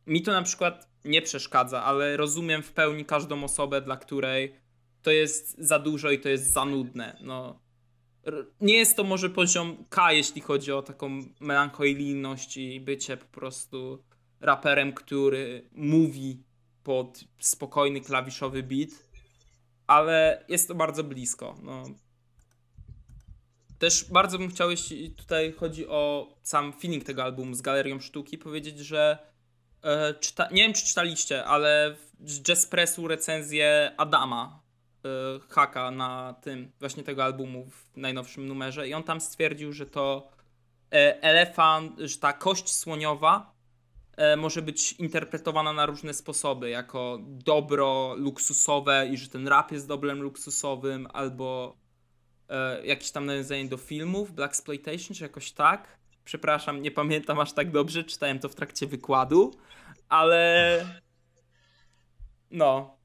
Mi 0.08 0.22
to 0.22 0.32
na 0.32 0.42
przykład 0.42 0.90
nie 1.06 1.22
przeszkadza, 1.22 1.84
ale 1.84 2.18
rozumiem 2.18 2.64
w 2.64 2.72
pełni 2.72 3.06
każdą 3.06 3.44
osobę, 3.44 3.82
dla 3.82 3.98
której 3.98 4.56
to 5.02 5.12
jest 5.12 5.56
za 5.60 5.80
dużo 5.80 6.12
i 6.12 6.20
to 6.20 6.30
jest 6.30 6.54
za 6.54 6.66
nudne. 6.66 7.18
No, 7.22 7.60
nie 8.62 8.78
jest 8.78 8.96
to 8.96 9.04
może 9.04 9.30
poziom 9.30 9.86
K, 9.90 10.12
jeśli 10.12 10.42
chodzi 10.42 10.72
o 10.72 10.82
taką 10.82 11.24
melancholijność 11.40 12.58
i 12.58 12.80
bycie 12.80 13.18
po 13.18 13.26
prostu 13.26 14.04
raperem, 14.40 14.94
który 14.94 15.70
mówi 15.72 16.44
pod 16.88 17.24
spokojny 17.40 18.02
klawiszowy 18.02 18.64
beat, 18.64 18.90
ale 19.88 20.46
jest 20.48 20.68
to 20.68 20.76
bardzo 20.76 21.04
blisko. 21.04 21.56
No. 21.64 21.84
Też 23.80 24.06
bardzo 24.12 24.38
bym 24.38 24.50
chciał, 24.50 24.72
jeśli 24.72 25.12
tutaj 25.12 25.54
chodzi 25.54 25.88
o 25.88 26.28
sam 26.44 26.74
feeling 26.74 27.04
tego 27.04 27.24
albumu 27.24 27.56
z 27.56 27.62
Galerią 27.62 28.00
Sztuki, 28.00 28.38
powiedzieć, 28.38 28.80
że 28.80 29.18
e, 29.84 30.14
czyta, 30.14 30.50
nie 30.52 30.64
wiem 30.64 30.74
czy 30.74 30.86
czytaliście, 30.86 31.46
ale 31.46 31.96
w 32.20 32.42
Jazz 32.42 32.66
Pressu 32.66 33.08
recenzję 33.08 33.92
Adama 33.98 34.68
Y, 35.08 35.40
haka 35.50 35.92
na 35.92 36.36
tym, 36.42 36.72
właśnie 36.80 37.04
tego 37.04 37.24
albumu 37.24 37.66
w 37.66 37.98
najnowszym 37.98 38.48
numerze 38.48 38.88
i 38.88 38.94
on 38.94 39.04
tam 39.04 39.22
stwierdził, 39.22 39.74
że 39.74 39.86
to 39.86 40.28
e, 40.92 41.22
elefant, 41.24 42.00
że 42.00 42.18
ta 42.18 42.34
kość 42.34 42.76
słoniowa 42.76 43.54
e, 43.54 43.57
może 44.38 44.62
być 44.62 44.94
interpretowana 44.94 45.74
na 45.74 45.86
różne 45.86 46.14
sposoby, 46.14 46.70
jako 46.70 47.20
dobro 47.22 48.16
luksusowe 48.18 49.08
i 49.12 49.18
że 49.18 49.28
ten 49.28 49.48
rap 49.48 49.72
jest 49.72 49.88
dobrem 49.88 50.22
luksusowym, 50.22 51.08
albo 51.14 51.78
e, 52.50 52.86
jakieś 52.86 53.12
tam 53.12 53.26
nawiązanie 53.26 53.66
do 53.66 53.78
filmów, 53.78 54.32
Black 54.32 54.52
Exploitation, 54.54 55.16
czy 55.16 55.24
jakoś 55.24 55.52
tak. 55.52 55.98
Przepraszam, 56.26 56.82
nie 56.82 56.92
pamiętam 56.92 57.40
aż 57.40 57.54
tak 57.54 57.72
dobrze, 57.72 58.04
czytałem 58.04 58.40
to 58.40 58.50
w 58.50 58.56
trakcie 58.56 58.88
wykładu, 58.88 59.52
ale 60.10 60.86
no, 62.52 62.98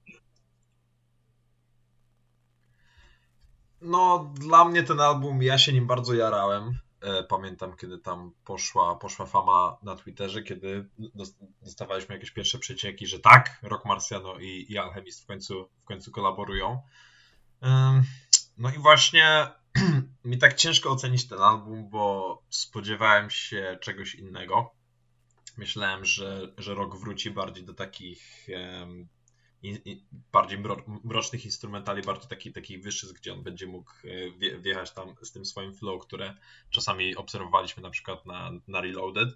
No, 3.82 4.32
dla 4.34 4.64
mnie 4.64 4.82
ten 4.82 5.00
album, 5.00 5.42
ja 5.42 5.58
się 5.58 5.72
nim 5.72 5.86
bardzo 5.86 6.14
jarałem. 6.14 6.78
E, 7.02 7.24
pamiętam, 7.24 7.76
kiedy 7.76 7.98
tam 7.98 8.32
poszła, 8.44 8.96
poszła 8.96 9.26
fama 9.26 9.76
na 9.82 9.96
Twitterze, 9.96 10.42
kiedy 10.42 10.88
dostawaliśmy 11.62 12.14
jakieś 12.14 12.30
pierwsze 12.30 12.58
przecieki, 12.58 13.06
że 13.06 13.18
tak, 13.18 13.58
Rock 13.62 13.84
Marciano 13.84 14.38
i, 14.38 14.66
i 14.68 14.78
Alchemist 14.78 15.22
w 15.22 15.26
końcu, 15.26 15.68
w 15.82 15.84
końcu 15.84 16.10
kolaborują. 16.10 16.82
No 18.58 18.70
i 18.76 18.78
właśnie 18.78 19.46
mi 20.24 20.38
tak 20.38 20.54
ciężko 20.54 20.90
ocenić 20.90 21.28
ten 21.28 21.38
album, 21.38 21.90
bo 21.90 22.42
spodziewałem 22.50 23.30
się 23.30 23.78
czegoś 23.80 24.14
innego. 24.14 24.74
Myślałem, 25.56 26.04
że, 26.04 26.54
że 26.58 26.74
rok 26.74 26.96
wróci 26.96 27.30
bardziej 27.30 27.64
do 27.64 27.74
takich 27.74 28.46
bardziej 30.32 30.58
mrocznych 31.04 31.44
instrumentali, 31.44 32.02
bardziej 32.02 32.28
taki, 32.28 32.52
taki 32.52 32.78
wyższy, 32.78 33.14
gdzie 33.14 33.32
on 33.32 33.42
będzie 33.42 33.66
mógł 33.66 33.90
e, 34.50 34.58
wjechać 34.58 34.94
tam 34.94 35.14
z 35.22 35.32
tym 35.32 35.44
swoim 35.44 35.74
flow, 35.74 36.02
które 36.02 36.36
czasami 36.70 37.16
obserwowaliśmy 37.16 37.82
na 37.82 37.90
przykład 37.90 38.26
na, 38.26 38.50
na 38.68 38.80
Reloaded. 38.80 39.28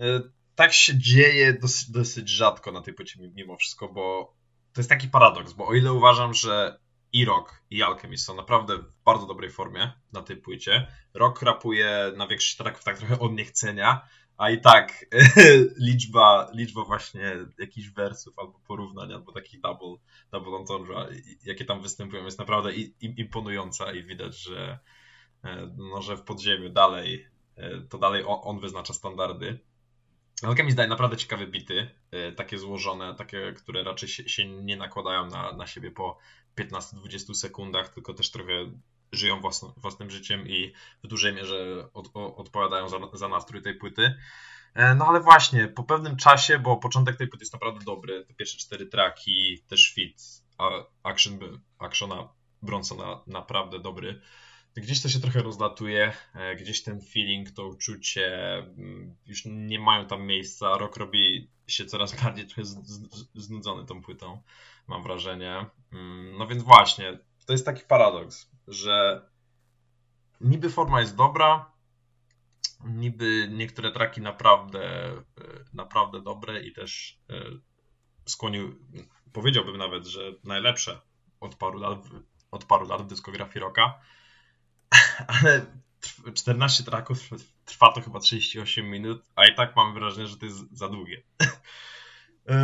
E, 0.00 0.20
tak 0.54 0.72
się 0.72 0.98
dzieje 0.98 1.52
dosyć, 1.52 1.90
dosyć 1.90 2.28
rzadko 2.28 2.72
na 2.72 2.80
tej 2.80 2.94
płycie 2.94 3.30
mimo 3.34 3.56
wszystko, 3.56 3.88
bo 3.88 4.34
to 4.72 4.80
jest 4.80 4.90
taki 4.90 5.08
paradoks, 5.08 5.52
bo 5.52 5.66
o 5.66 5.74
ile 5.74 5.92
uważam, 5.92 6.34
że 6.34 6.78
i 7.12 7.24
Rock, 7.24 7.62
i 7.70 7.82
Alchemist 7.82 8.24
są 8.24 8.34
naprawdę 8.34 8.78
w 8.78 8.92
bardzo 9.04 9.26
dobrej 9.26 9.50
formie 9.50 9.92
na 10.12 10.22
tej 10.22 10.36
płycie, 10.36 10.86
Rock 11.14 11.42
rapuje 11.42 12.12
na 12.16 12.26
większość 12.26 12.56
tracków 12.56 12.84
tak 12.84 12.98
trochę 12.98 13.18
od 13.18 13.32
niechcenia, 13.32 14.08
a 14.42 14.50
i 14.50 14.60
tak 14.60 15.06
liczba, 15.88 16.50
liczba 16.54 16.84
właśnie 16.84 17.36
jakichś 17.58 17.88
wersów 17.88 18.38
albo 18.38 18.60
porównań, 18.66 19.12
albo 19.12 19.32
takich 19.32 19.60
double, 19.60 19.96
double 20.32 20.58
entendre, 20.58 21.08
jakie 21.44 21.64
tam 21.64 21.82
występują, 21.82 22.24
jest 22.24 22.38
naprawdę 22.38 22.72
imponująca 23.00 23.92
i 23.92 24.04
widać, 24.04 24.36
że, 24.38 24.78
e, 25.44 25.74
no, 25.76 26.02
że 26.02 26.16
w 26.16 26.22
podziemiu 26.22 26.70
dalej, 26.70 27.26
e, 27.56 27.80
to 27.80 27.98
dalej 27.98 28.22
on, 28.26 28.60
wyznacza 28.60 28.94
standardy. 28.94 29.58
Alchemist 30.42 30.76
daje 30.76 30.88
naprawdę 30.88 31.16
ciekawe 31.16 31.46
bity, 31.46 31.90
e, 32.10 32.32
takie 32.32 32.58
złożone, 32.58 33.14
takie, 33.14 33.52
które 33.52 33.82
raczej 33.82 34.08
się 34.08 34.48
nie 34.48 34.76
nakładają 34.76 35.26
na, 35.26 35.52
na 35.52 35.66
siebie 35.66 35.90
po 35.90 36.18
15-20 36.56 37.34
sekundach, 37.34 37.88
tylko 37.88 38.14
też 38.14 38.30
trochę 38.30 38.70
żyją 39.12 39.40
własno, 39.40 39.74
własnym 39.76 40.10
życiem 40.10 40.48
i 40.48 40.72
w 41.04 41.06
dużej 41.06 41.34
mierze 41.34 41.88
od, 41.94 42.10
o, 42.14 42.36
odpowiadają 42.36 42.88
za, 42.88 42.98
za 43.12 43.28
nastrój 43.28 43.62
tej 43.62 43.74
płyty. 43.74 44.14
E, 44.74 44.94
no 44.94 45.06
ale 45.06 45.20
właśnie, 45.20 45.68
po 45.68 45.84
pewnym 45.84 46.16
czasie, 46.16 46.58
bo 46.58 46.76
początek 46.76 47.16
tej 47.16 47.28
płyty 47.28 47.42
jest 47.42 47.52
naprawdę 47.52 47.84
dobry, 47.84 48.24
te 48.24 48.34
pierwsze 48.34 48.58
cztery 48.58 48.86
traki, 48.86 49.62
też 49.68 49.92
fit, 49.94 50.22
action, 51.02 51.38
actiona 51.78 52.28
Bronsona 52.62 53.22
naprawdę 53.26 53.80
dobry. 53.80 54.20
Gdzieś 54.76 55.02
to 55.02 55.08
się 55.08 55.20
trochę 55.20 55.42
rozlatuje, 55.42 56.12
e, 56.34 56.56
gdzieś 56.56 56.82
ten 56.82 57.00
feeling, 57.00 57.50
to 57.50 57.66
uczucie 57.66 58.54
mm, 58.58 59.16
już 59.26 59.42
nie 59.44 59.80
mają 59.80 60.06
tam 60.06 60.26
miejsca. 60.26 60.78
Rok 60.78 60.96
robi 60.96 61.50
się 61.66 61.86
coraz 61.86 62.22
bardziej 62.22 62.46
trochę 62.46 62.62
znudzony 63.34 63.86
tą 63.86 64.02
płytą, 64.02 64.42
mam 64.88 65.02
wrażenie. 65.02 65.66
Mm, 65.92 66.36
no 66.38 66.46
więc 66.46 66.62
właśnie, 66.62 67.18
to 67.52 67.54
jest 67.54 67.66
taki 67.66 67.82
paradoks 67.82 68.52
że 68.68 69.26
niby 70.40 70.70
forma 70.70 71.00
jest 71.00 71.16
dobra, 71.16 71.72
niby 72.84 73.48
niektóre 73.50 73.92
traki 73.92 74.20
naprawdę, 74.20 74.80
e, 74.80 75.22
naprawdę 75.74 76.22
dobre 76.22 76.60
i 76.60 76.72
też 76.72 77.18
e, 77.30 77.34
skłonił, 78.26 78.78
powiedziałbym 79.32 79.76
nawet, 79.76 80.06
że 80.06 80.32
najlepsze 80.44 81.00
od 81.40 81.54
paru 81.54 81.78
lat, 81.78 81.98
od 82.50 82.64
paru 82.64 82.88
lat 82.88 83.02
w 83.02 83.06
dyskografii 83.06 83.60
rocka, 83.60 84.00
ale 85.26 85.66
14 86.34 86.84
traków 86.84 87.18
trwa 87.64 87.92
to 87.92 88.00
chyba 88.00 88.20
38 88.20 88.90
minut, 88.90 89.22
a 89.36 89.46
i 89.46 89.54
tak 89.54 89.76
mam 89.76 89.94
wrażenie, 89.94 90.26
że 90.26 90.36
to 90.36 90.46
jest 90.46 90.76
za 90.76 90.88
długie. 90.88 91.22
Yy, 92.48 92.54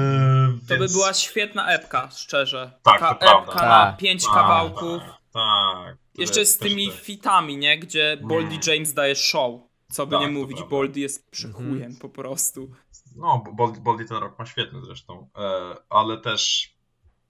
to 0.68 0.76
więc... 0.76 0.92
by 0.92 0.98
była 0.98 1.14
świetna 1.14 1.68
epka, 1.68 2.10
szczerze. 2.10 2.72
Tak, 2.82 3.00
Taka 3.00 3.40
epka 3.40 3.54
na 3.54 3.86
tak, 3.86 3.96
5 3.96 4.24
tak, 4.24 4.34
kawałków. 4.34 5.02
Tak, 5.32 5.96
Jeszcze 6.18 6.46
z 6.46 6.58
tymi 6.58 6.90
fitami, 6.90 7.56
nie? 7.56 7.78
Gdzie 7.78 8.18
Boldy 8.22 8.54
mm. 8.54 8.60
James 8.66 8.94
daje 8.94 9.16
show. 9.16 9.60
Co 9.92 10.06
by 10.06 10.12
tak, 10.12 10.20
nie 10.20 10.28
mówić, 10.28 10.62
Boldy 10.62 11.00
jest 11.00 11.30
przychujem 11.30 11.82
mm. 11.82 11.96
po 11.96 12.08
prostu. 12.08 12.70
No, 13.16 13.44
Boldy, 13.52 13.80
Boldy 13.80 14.04
ten 14.04 14.16
rok 14.16 14.38
ma 14.38 14.46
świetny 14.46 14.80
zresztą, 14.84 15.28
e, 15.36 15.74
ale 15.88 16.18
też 16.18 16.72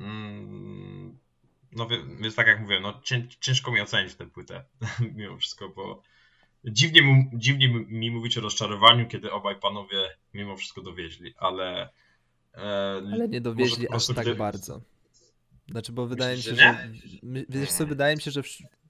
mm, 0.00 1.18
no 1.72 1.88
więc 2.20 2.34
tak 2.34 2.46
jak 2.46 2.60
mówiłem, 2.60 2.82
no 2.82 3.00
ciężko 3.40 3.72
mi 3.72 3.80
ocenić 3.80 4.14
tę 4.14 4.26
płytę 4.26 4.64
mimo 5.16 5.36
wszystko, 5.36 5.68
bo 5.68 6.02
dziwnie, 6.64 7.02
mu, 7.02 7.30
dziwnie 7.32 7.68
mi 7.68 8.10
mówić 8.10 8.38
o 8.38 8.40
rozczarowaniu, 8.40 9.08
kiedy 9.08 9.32
obaj 9.32 9.60
panowie 9.60 10.16
mimo 10.34 10.56
wszystko 10.56 10.82
dowieźli, 10.82 11.34
ale 11.38 11.88
ale 13.12 13.28
nie 13.28 13.40
dowieźli 13.40 13.88
aż 13.88 14.06
tak 14.06 14.36
bardzo. 14.36 14.80
Znaczy, 15.70 15.92
bo 15.92 16.06
wydaje 16.06 16.36
Myślisz, 16.36 16.52
mi 16.52 16.58
się, 16.58 16.64
że, 16.64 16.90
że 17.48 17.60
wiesz 17.60 17.72
co, 17.72 17.86
wydaje 17.86 18.16
mi 18.16 18.22
się, 18.22 18.30
że 18.30 18.42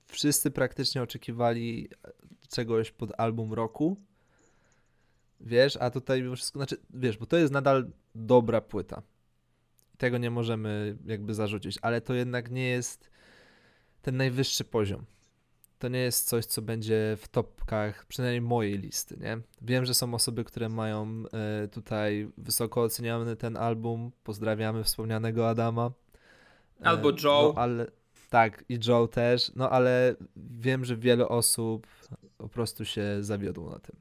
wszyscy 0.07 0.51
praktycznie 0.51 1.03
oczekiwali 1.03 1.89
czegoś 2.49 2.91
pod 2.91 3.21
album 3.21 3.53
roku. 3.53 3.97
Wiesz, 5.41 5.77
a 5.77 5.91
tutaj 5.91 6.23
mimo 6.23 6.37
wszystko, 6.37 6.59
znaczy, 6.59 6.77
wiesz, 6.91 7.17
bo 7.17 7.27
to 7.27 7.37
jest 7.37 7.53
nadal 7.53 7.91
dobra 8.15 8.61
płyta. 8.61 9.03
Tego 9.99 10.19
nie 10.19 10.31
możemy 10.31 10.97
jakby 11.07 11.35
zarzucić, 11.35 11.79
ale 11.83 12.01
to 12.01 12.15
jednak 12.15 12.51
nie 12.51 12.69
jest 12.69 13.11
ten 14.03 14.17
najwyższy 14.17 14.65
poziom. 14.65 15.05
To 15.79 15.89
nie 15.89 15.99
jest 15.99 16.29
coś, 16.29 16.47
co 16.47 16.63
będzie 16.63 17.17
w 17.21 17.29
topkach, 17.29 18.07
przynajmniej 18.07 18.41
mojej 18.41 18.79
listy, 18.79 19.17
nie? 19.21 19.39
Wiem, 19.63 19.85
że 19.85 19.95
są 19.95 20.15
osoby, 20.15 20.45
które 20.45 20.69
mają 20.69 21.25
e, 21.33 21.69
tutaj 21.69 22.31
wysoko 22.39 22.83
oceniany 22.83 23.37
ten 23.37 23.57
album. 23.57 24.11
Pozdrawiamy 24.25 24.85
wspomnianego 24.85 25.49
Adama. 25.49 25.91
Albo 26.83 27.11
Joe. 27.11 27.53
No, 27.55 27.63
ale, 27.63 27.87
tak, 28.31 28.65
i 28.69 28.79
Joe 28.89 29.09
też, 29.09 29.53
no 29.57 29.71
ale 29.71 30.17
wiem, 30.37 30.85
że 30.85 30.97
wiele 30.97 31.29
osób 31.29 31.87
po 32.39 32.49
prostu 32.49 32.85
się 32.85 33.03
zawiodło 33.21 33.71
na 33.71 33.79
tym. 33.79 33.97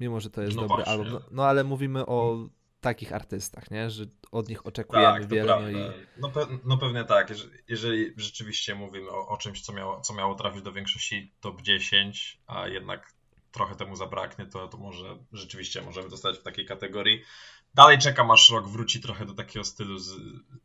Mimo, 0.00 0.20
że 0.20 0.30
to 0.30 0.42
jest 0.42 0.56
no 0.56 0.62
dobry 0.62 0.84
właśnie. 0.84 0.92
album. 0.92 1.12
No, 1.12 1.20
no, 1.30 1.46
ale 1.46 1.64
mówimy 1.64 2.06
o 2.06 2.48
takich 2.80 3.12
artystach, 3.12 3.70
nie? 3.70 3.90
Że 3.90 4.04
od 4.32 4.48
nich 4.48 4.66
oczekujemy 4.66 5.20
tak, 5.20 5.28
wiele. 5.28 5.60
No, 5.60 5.70
i... 5.70 5.92
no, 6.16 6.30
pe 6.30 6.46
no, 6.64 6.78
pewnie 6.78 7.04
tak. 7.04 7.32
Jeżeli, 7.68 8.12
rzeczywiście 8.16 8.74
mówimy 8.74 9.10
o, 9.10 9.28
o, 9.28 9.36
czymś, 9.36 9.60
co 9.60 9.72
miało, 9.72 10.00
co 10.00 10.14
miało 10.14 10.34
trafić 10.34 10.62
do 10.62 10.72
większości 10.72 11.32
top 11.40 11.62
10, 11.62 12.40
a 12.46 12.68
jednak 12.68 13.12
trochę 13.52 13.74
temu 13.74 13.96
zabraknie, 13.96 14.46
to, 14.46 14.68
to 14.68 14.78
może 14.78 15.18
rzeczywiście 15.32 15.82
możemy 15.82 16.08
dostać 16.08 16.38
w 16.38 16.42
takiej 16.42 16.66
kategorii. 16.66 17.22
Dalej 17.74 17.98
czekam, 17.98 18.30
aż 18.30 18.50
rok 18.50 18.68
wróci 18.68 19.00
trochę 19.00 19.26
do 19.26 19.34
takiego 19.34 19.64
stylu 19.64 19.98
z, 19.98 20.16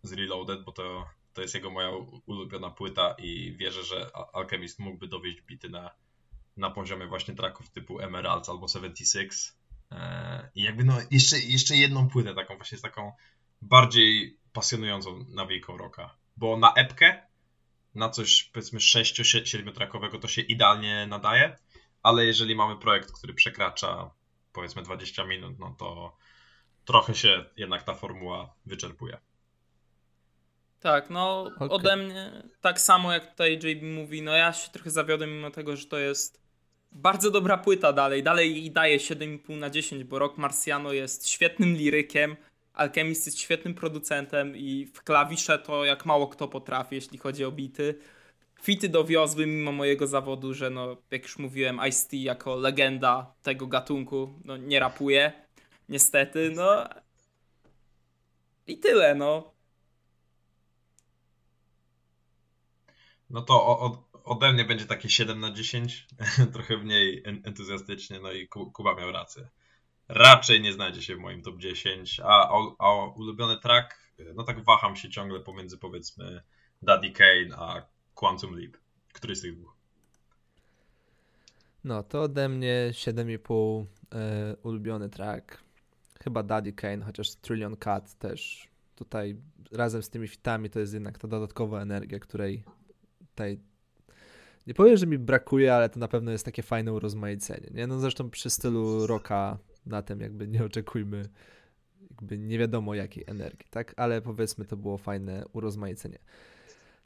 z 0.03 0.13
Reloaded, 0.13 0.63
bo 0.63 0.71
to, 0.71 1.05
to 1.33 1.41
jest 1.41 1.55
jego 1.55 1.71
moja 1.71 1.89
ulubiona 2.25 2.69
płyta 2.69 3.15
i 3.17 3.55
wierzę, 3.57 3.83
że 3.83 4.09
Alchemist 4.33 4.79
mógłby 4.79 5.07
dowieść 5.07 5.41
bity 5.41 5.69
na, 5.69 5.91
na 6.57 6.69
poziomie 6.69 7.07
właśnie 7.07 7.35
tracków 7.35 7.69
typu 7.69 7.99
Emeralds 7.99 8.49
albo 8.49 8.67
76. 8.67 9.53
E, 9.91 10.49
I 10.55 10.63
jakby 10.63 10.83
no 10.83 10.97
jeszcze, 11.11 11.39
jeszcze 11.39 11.75
jedną 11.75 12.09
płytę 12.09 12.35
taką 12.35 12.55
właśnie 12.55 12.77
z 12.77 12.81
taką 12.81 13.11
bardziej 13.61 14.37
pasjonującą 14.53 15.25
nawijką 15.29 15.77
rocka. 15.77 16.15
Bo 16.37 16.57
na 16.57 16.73
epkę, 16.73 17.27
na 17.95 18.09
coś 18.09 18.43
powiedzmy 18.43 18.79
6-7 18.79 19.71
trackowego 19.73 20.19
to 20.19 20.27
się 20.27 20.41
idealnie 20.41 21.07
nadaje, 21.07 21.57
ale 22.03 22.25
jeżeli 22.25 22.55
mamy 22.55 22.77
projekt, 22.77 23.11
który 23.11 23.33
przekracza 23.33 24.11
powiedzmy 24.53 24.83
20 24.83 25.25
minut, 25.25 25.59
no 25.59 25.75
to 25.79 26.17
trochę 26.85 27.15
się 27.15 27.45
jednak 27.57 27.83
ta 27.83 27.93
formuła 27.93 28.55
wyczerpuje. 28.65 29.17
Tak, 30.79 31.09
no 31.09 31.41
okay. 31.55 31.69
ode 31.69 31.95
mnie 31.95 32.43
tak 32.61 32.81
samo 32.81 33.13
jak 33.13 33.29
tutaj 33.29 33.53
JB 33.53 33.83
mówi, 33.83 34.21
no 34.21 34.31
ja 34.31 34.53
się 34.53 34.71
trochę 34.71 34.91
zawiodłem 34.91 35.35
mimo 35.35 35.51
tego, 35.51 35.75
że 35.75 35.85
to 35.85 35.97
jest 35.97 36.42
bardzo 36.95 37.31
dobra 37.31 37.57
płyta 37.57 37.93
dalej, 37.93 38.23
dalej 38.23 38.65
i 38.65 38.71
daje 38.71 38.97
7,5 38.97 39.57
na 39.57 39.69
10, 39.69 40.03
bo 40.03 40.19
Rock 40.19 40.37
Marciano 40.37 40.93
jest 40.93 41.29
świetnym 41.29 41.73
lirykiem, 41.73 42.35
Alchemist 42.73 43.25
jest 43.25 43.39
świetnym 43.39 43.73
producentem 43.73 44.57
i 44.57 44.85
w 44.85 45.03
klawisze 45.03 45.59
to 45.59 45.85
jak 45.85 46.05
mało 46.05 46.27
kto 46.27 46.47
potrafi, 46.47 46.95
jeśli 46.95 47.17
chodzi 47.17 47.45
o 47.45 47.51
bity. 47.51 47.99
Fity 48.61 48.89
dowiozły 48.89 49.45
mimo 49.45 49.71
mojego 49.71 50.07
zawodu, 50.07 50.53
że 50.53 50.69
no, 50.69 50.97
jak 51.11 51.23
już 51.23 51.37
mówiłem, 51.37 51.79
Ice-T 51.89 52.17
jako 52.17 52.55
legenda 52.55 53.33
tego 53.41 53.67
gatunku 53.67 54.33
no, 54.45 54.57
nie 54.57 54.79
rapuje, 54.79 55.31
niestety, 55.89 56.51
no. 56.55 56.89
I 58.67 58.77
tyle, 58.79 59.15
no. 59.15 59.53
No 63.29 63.41
to 63.41 63.79
od, 63.79 64.12
ode 64.23 64.53
mnie 64.53 64.65
będzie 64.65 64.85
takie 64.85 65.09
7 65.09 65.39
na 65.39 65.51
10, 65.51 66.07
trochę 66.53 66.77
mniej 66.77 67.23
entuzjastycznie, 67.25 68.19
no 68.19 68.31
i 68.31 68.47
Kuba 68.47 68.95
miał 68.95 69.11
rację. 69.11 69.49
Raczej 70.07 70.61
nie 70.61 70.73
znajdzie 70.73 71.01
się 71.01 71.15
w 71.15 71.19
moim 71.19 71.41
top 71.41 71.57
10, 71.57 72.21
a, 72.23 72.49
a 72.79 73.05
ulubiony 73.05 73.59
track, 73.59 74.11
no 74.35 74.43
tak 74.43 74.63
waham 74.63 74.95
się 74.95 75.09
ciągle 75.09 75.39
pomiędzy 75.39 75.77
powiedzmy 75.77 76.43
Daddy 76.81 77.11
Kane 77.11 77.57
a 77.57 77.85
Quantum 78.15 78.55
Leap. 78.55 78.77
Który 79.13 79.35
z 79.35 79.41
tych 79.41 79.55
dwóch? 79.57 79.75
No 81.83 82.03
to 82.03 82.21
ode 82.21 82.49
mnie 82.49 82.89
7,5 82.91 83.85
e, 84.11 84.55
ulubiony 84.63 85.09
track. 85.09 85.63
Chyba 86.23 86.43
Daddy 86.43 86.73
Kane, 86.73 87.05
chociaż 87.05 87.35
Trillion 87.35 87.77
Cut 87.77 88.13
też 88.19 88.67
tutaj 88.95 89.35
razem 89.71 90.03
z 90.03 90.09
tymi 90.09 90.27
fitami 90.27 90.69
to 90.69 90.79
jest 90.79 90.93
jednak 90.93 91.17
ta 91.17 91.27
dodatkowa 91.27 91.81
energia, 91.81 92.19
której 92.19 92.63
tutaj 93.29 93.59
nie 94.67 94.73
powiem, 94.73 94.97
że 94.97 95.07
mi 95.07 95.17
brakuje, 95.17 95.73
ale 95.73 95.89
to 95.89 95.99
na 95.99 96.07
pewno 96.07 96.31
jest 96.31 96.45
takie 96.45 96.63
fajne 96.63 96.93
urozmaicenie. 96.93 97.69
Nie? 97.73 97.87
No 97.87 97.99
zresztą 97.99 98.29
przy 98.29 98.49
stylu 98.49 99.07
rocka 99.07 99.57
na 99.85 100.01
tym 100.01 100.19
jakby 100.19 100.47
nie 100.47 100.65
oczekujmy 100.65 101.29
jakby 102.13 102.37
nie 102.37 102.59
wiadomo 102.59 102.95
jakiej 102.95 103.23
energii, 103.27 103.67
tak? 103.69 103.93
Ale 103.97 104.21
powiedzmy 104.21 104.65
to 104.65 104.77
było 104.77 104.97
fajne 104.97 105.45
urozmaicenie. 105.53 106.19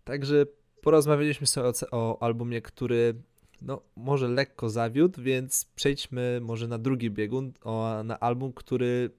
Także 0.04 0.46
porozmawialiśmy 0.82 1.48
sobie 1.48 1.68
o, 1.68 1.74
o 1.92 2.24
albumie, 2.24 2.62
który 2.62 3.16
no, 3.62 3.82
może 3.96 4.28
lekko 4.28 4.70
zawiódł, 4.70 5.22
więc 5.22 5.66
przejdźmy 5.76 6.40
może 6.42 6.68
na 6.68 6.78
drugi 6.78 7.12
biegun, 7.12 7.54
o, 7.64 8.04
na 8.04 8.20
album, 8.20 8.54
który 8.54 9.10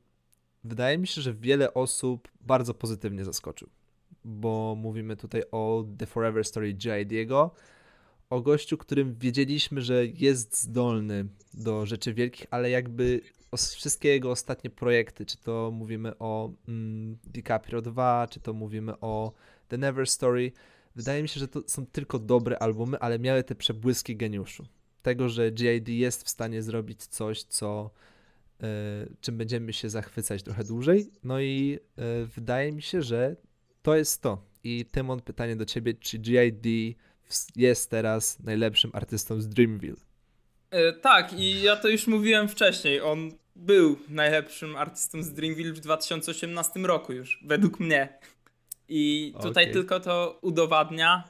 wydaje 0.65 0.99
mi 0.99 1.07
się, 1.07 1.21
że 1.21 1.35
wiele 1.35 1.75
osób 1.75 2.29
bardzo 2.41 2.75
pozytywnie 2.75 3.25
zaskoczył. 3.25 3.69
Bo 4.25 4.75
mówimy 4.79 5.17
tutaj 5.17 5.43
o 5.53 5.85
The 5.99 6.07
Forever 6.07 6.45
Story 6.45 6.77
J.I.D.'go, 6.85 7.51
o 8.31 8.41
gościu, 8.41 8.79
którym 8.79 9.15
wiedzieliśmy, 9.15 9.83
że 9.83 10.07
jest 10.07 10.63
zdolny 10.63 11.27
do 11.55 11.87
rzeczy 11.87 12.15
wielkich, 12.15 12.47
ale 12.51 12.71
jakby 12.71 13.21
wszystkie 13.57 14.09
jego 14.09 14.31
ostatnie 14.31 14.71
projekty, 14.71 15.27
czy 15.27 15.37
to 15.39 15.71
mówimy 15.71 16.19
o 16.19 16.53
mm, 16.69 17.19
DiCaprio 17.27 17.83
2, 17.83 18.27
czy 18.31 18.41
to 18.41 18.53
mówimy 18.53 19.01
o 19.01 19.33
The 19.69 19.79
Never 19.79 20.07
Story, 20.07 20.53
wydaje 20.97 21.23
mi 21.23 21.29
się, 21.29 21.41
że 21.41 21.49
to 21.49 21.63
są 21.67 21.87
tylko 21.87 22.19
dobre 22.19 22.59
albumy, 22.59 22.99
ale 22.99 23.19
miały 23.19 23.45
te 23.45 23.55
przebłyski 23.55 24.17
geniuszu. 24.17 24.67
Tego, 25.03 25.29
że 25.29 25.53
G.I.D. 25.53 25.93
jest 25.93 26.25
w 26.25 26.29
stanie 26.29 26.63
zrobić 26.63 27.07
coś, 27.07 27.43
co 27.43 27.91
y, 28.63 28.65
czym 29.21 29.39
będziemy 29.39 29.73
się 29.73 29.91
zachwycać 29.91 30.43
trochę 30.43 30.65
dłużej. 30.65 31.11
No 31.25 31.41
i 31.41 31.79
y, 32.23 32.27
wydaje 32.27 32.73
mi 32.73 32.83
się, 32.83 33.03
że 33.03 33.37
to 33.83 33.97
jest 33.97 34.23
to. 34.23 34.43
I 34.65 34.85
Tymon, 34.85 35.21
pytanie 35.21 35.57
do 35.57 35.65
ciebie, 35.65 35.95
czy 35.95 36.19
G.I.D. 36.19 36.69
jest 37.57 37.91
teraz 37.91 38.41
najlepszym 38.41 38.91
artystą 38.95 39.41
z 39.41 39.49
Dreamville? 39.49 39.97
E, 40.71 40.93
tak, 40.93 41.33
i 41.33 41.63
ja 41.63 41.77
to 41.77 41.89
już 41.89 42.07
mówiłem 42.07 42.49
wcześniej. 42.49 43.01
On 43.01 43.31
był 43.57 43.99
najlepszym 44.09 44.77
artystą 44.77 45.23
z 45.23 45.33
Dreamville 45.33 45.73
w 45.73 45.81
2018 45.81 46.81
roku 46.81 47.13
już, 47.13 47.41
według 47.45 47.81
mnie. 47.81 48.19
I 48.89 49.33
tutaj 49.43 49.65
okay. 49.65 49.73
tylko 49.73 50.01
to 50.01 50.39
udowadnia, 50.43 51.25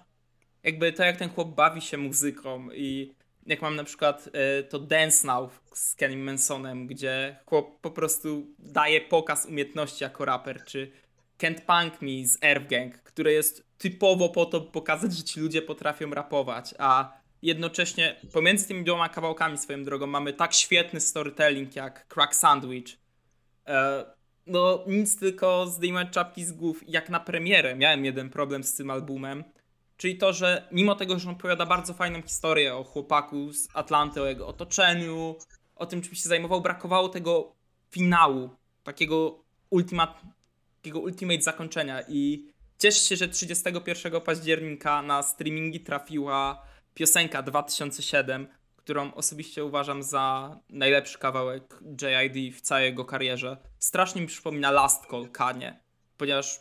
jakby 0.63 0.93
to, 0.93 1.05
jak 1.05 1.17
ten 1.17 1.31
chłop 1.31 1.55
bawi 1.55 1.81
się 1.81 1.97
muzyką 1.97 2.71
i 2.71 3.13
jak 3.47 3.63
mam 3.63 3.77
na 3.77 3.85
przykład 3.85 4.29
e, 4.33 4.63
to 4.63 4.79
Dance 4.79 5.27
Now 5.27 5.61
z 5.73 5.95
Kenny 5.95 6.17
Mansonem, 6.17 6.87
gdzie 6.87 7.37
chłop 7.47 7.81
po 7.81 7.91
prostu 7.91 8.47
daje 8.59 9.01
pokaz 9.01 9.47
umiejętności 9.47 10.05
jako 10.05 10.25
raper, 10.25 10.65
czy 10.65 10.91
Can't 11.39 11.61
Punk 11.61 12.03
Me 12.03 12.27
z 12.27 12.39
Earth 12.43 12.67
Gang, 12.67 12.99
które 12.99 13.33
jest 13.33 13.65
typowo 13.79 14.29
po 14.29 14.47
to, 14.47 14.61
by 14.61 14.71
pokazać, 14.71 15.13
że 15.13 15.23
ci 15.23 15.41
ludzie 15.41 15.63
potrafią 15.63 16.11
rapować, 16.11 16.75
a 16.79 17.19
jednocześnie 17.43 18.17
pomiędzy 18.33 18.69
tymi 18.69 18.85
dwoma 18.85 19.09
kawałkami 19.09 19.59
swoją 19.59 19.85
drogą 19.85 20.07
mamy 20.07 20.33
tak 20.33 20.55
świetny 20.55 21.01
storytelling 21.01 21.77
jak 21.77 22.09
Crack 22.09 22.35
Sandwich. 22.35 22.99
E, 23.67 24.05
no 24.47 24.85
nic 24.87 25.19
tylko 25.19 25.67
zdejmować 25.67 26.09
czapki 26.11 26.45
z 26.45 26.53
głów. 26.53 26.85
Jak 26.89 27.11
na 27.11 27.21
premierę 27.21 27.77
miałem 27.77 28.05
jeden 28.05 28.31
problem 28.31 28.65
z 28.65 28.75
tym 28.75 28.91
albumem, 28.91 29.45
czyli 29.97 30.19
to, 30.19 30.33
że 30.33 30.69
mimo 30.73 30.95
tego, 30.95 31.19
że 31.19 31.29
on 31.29 31.35
opowiada 31.35 31.67
bardzo 31.67 31.95
fajną 31.95 32.23
historię 32.23 32.75
o 32.75 32.85
chłopaku 32.85 33.53
z 33.53 33.69
Atlanty, 33.75 34.23
o 34.23 34.27
jego 34.27 34.47
otoczeniu, 34.47 35.37
o 35.77 35.87
tym 35.87 36.03
czym 36.03 36.15
się 36.15 36.29
zajmował, 36.29 36.61
brakowało 36.61 37.09
tego 37.09 37.53
finału, 37.91 38.51
takiego 38.85 39.45
ultimat, 39.71 40.21
takiego 40.79 41.01
ultimate 41.01 41.43
zakończenia 41.43 42.03
i 42.09 42.47
cieszę 42.79 43.01
się, 43.01 43.17
że 43.17 43.29
31 43.29 44.21
października 44.21 45.03
na 45.03 45.23
streamingi 45.23 45.81
trafiła 45.81 46.63
piosenka 46.95 47.43
2007, 47.43 48.49
którą 48.77 49.15
osobiście 49.15 49.65
uważam 49.65 50.03
za 50.03 50.57
najlepszy 50.71 51.19
kawałek 51.19 51.81
JID 52.03 52.55
w 52.57 52.61
całej 52.61 52.85
jego 52.85 53.05
karierze. 53.05 53.57
Strasznie 53.79 54.21
mi 54.21 54.27
przypomina 54.27 54.71
Last 54.71 55.07
Call 55.11 55.29
Kanye, 55.29 55.81
ponieważ 56.17 56.61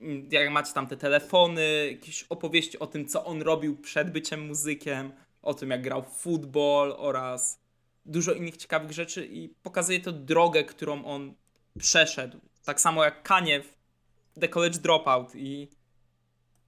mm, 0.00 0.28
jak 0.30 0.50
macie 0.50 0.72
tam 0.72 0.86
te 0.86 0.96
telefony, 0.96 1.88
jakieś 1.90 2.22
opowieści 2.22 2.78
o 2.78 2.86
tym, 2.86 3.08
co 3.08 3.24
on 3.24 3.42
robił 3.42 3.76
przed 3.76 4.10
byciem 4.10 4.46
muzykiem, 4.46 5.12
o 5.42 5.54
tym, 5.54 5.70
jak 5.70 5.82
grał 5.82 6.02
w 6.02 6.20
futbol 6.20 6.94
oraz 6.98 7.60
dużo 8.04 8.32
innych 8.32 8.56
ciekawych 8.56 8.92
rzeczy 8.92 9.26
i 9.26 9.48
pokazuje 9.48 10.00
to 10.00 10.12
drogę, 10.12 10.64
którą 10.64 11.04
on 11.04 11.34
przeszedł. 11.78 12.40
Tak 12.66 12.80
samo 12.80 13.04
jak 13.04 13.22
Kanye 13.22 13.62
w 13.62 14.40
The 14.40 14.48
College 14.48 14.78
Dropout 14.78 15.34
i 15.34 15.68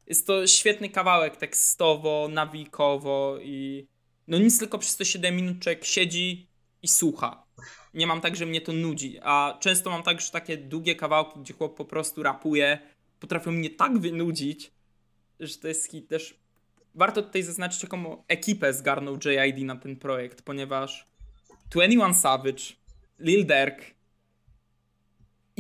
jest 0.06 0.26
to 0.26 0.46
świetny 0.46 0.88
kawałek 0.88 1.36
tekstowo, 1.36 2.28
nawikowo 2.30 3.38
i 3.42 3.86
no 4.28 4.38
nic 4.38 4.58
tylko 4.58 4.78
przez 4.78 4.96
te 4.96 5.04
7 5.04 5.36
minut 5.36 5.60
człowiek 5.60 5.84
siedzi 5.84 6.48
i 6.82 6.88
słucha. 6.88 7.44
Nie 7.94 8.06
mam 8.06 8.20
tak, 8.20 8.36
że 8.36 8.46
mnie 8.46 8.60
to 8.60 8.72
nudzi, 8.72 9.18
a 9.22 9.58
często 9.60 9.90
mam 9.90 10.02
tak, 10.02 10.20
że 10.20 10.30
takie 10.30 10.56
długie 10.56 10.96
kawałki, 10.96 11.40
gdzie 11.40 11.54
chłop 11.54 11.76
po 11.76 11.84
prostu 11.84 12.22
rapuje, 12.22 12.78
potrafią 13.20 13.52
mnie 13.52 13.70
tak 13.70 13.98
wynudzić, 13.98 14.72
że 15.40 15.58
to 15.58 15.68
jest 15.68 15.90
hit. 15.90 16.08
Też 16.08 16.38
warto 16.94 17.22
tutaj 17.22 17.42
zaznaczyć, 17.42 17.82
jaką 17.82 18.24
ekipę 18.28 18.72
zgarnął 18.72 19.18
JID 19.18 19.64
na 19.64 19.76
ten 19.76 19.96
projekt, 19.96 20.42
ponieważ 20.42 21.06
21 21.70 22.14
Savage, 22.14 22.62
Lil 23.18 23.46
Durk 23.46 23.97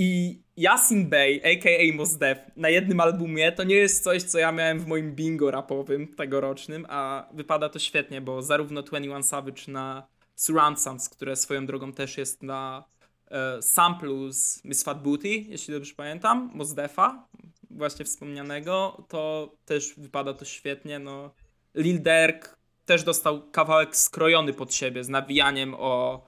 i 0.00 0.42
Yasin 0.56 1.08
Bey, 1.08 1.40
a.k.a. 1.44 1.96
Mos 1.96 2.16
Def, 2.16 2.38
na 2.56 2.68
jednym 2.68 3.00
albumie 3.00 3.52
to 3.52 3.64
nie 3.64 3.74
jest 3.74 4.04
coś, 4.04 4.22
co 4.22 4.38
ja 4.38 4.52
miałem 4.52 4.80
w 4.80 4.86
moim 4.86 5.14
bingo 5.14 5.50
rapowym 5.50 6.14
tegorocznym, 6.14 6.86
a 6.88 7.28
wypada 7.34 7.68
to 7.68 7.78
świetnie, 7.78 8.20
bo 8.20 8.42
zarówno 8.42 8.82
21 8.82 9.22
Savage 9.22 9.62
na 9.68 10.06
Surround 10.34 10.80
Sounds, 10.80 11.08
które 11.08 11.36
swoją 11.36 11.66
drogą 11.66 11.92
też 11.92 12.18
jest 12.18 12.42
na 12.42 12.84
e, 13.30 13.62
samplu 13.62 14.32
z 14.32 14.64
Miss 14.64 14.82
Fat 14.82 15.02
Booty, 15.02 15.28
jeśli 15.28 15.74
dobrze 15.74 15.94
pamiętam, 15.96 16.50
Mos 16.54 16.74
Defa, 16.74 17.28
właśnie 17.70 18.04
wspomnianego, 18.04 19.04
to 19.08 19.52
też 19.64 19.94
wypada 19.96 20.34
to 20.34 20.44
świetnie. 20.44 20.98
No. 20.98 21.34
Lil 21.74 22.02
Durk 22.02 22.58
też 22.84 23.02
dostał 23.04 23.50
kawałek 23.50 23.96
skrojony 23.96 24.52
pod 24.52 24.74
siebie 24.74 25.04
z 25.04 25.08
nawijaniem 25.08 25.74
o 25.74 26.24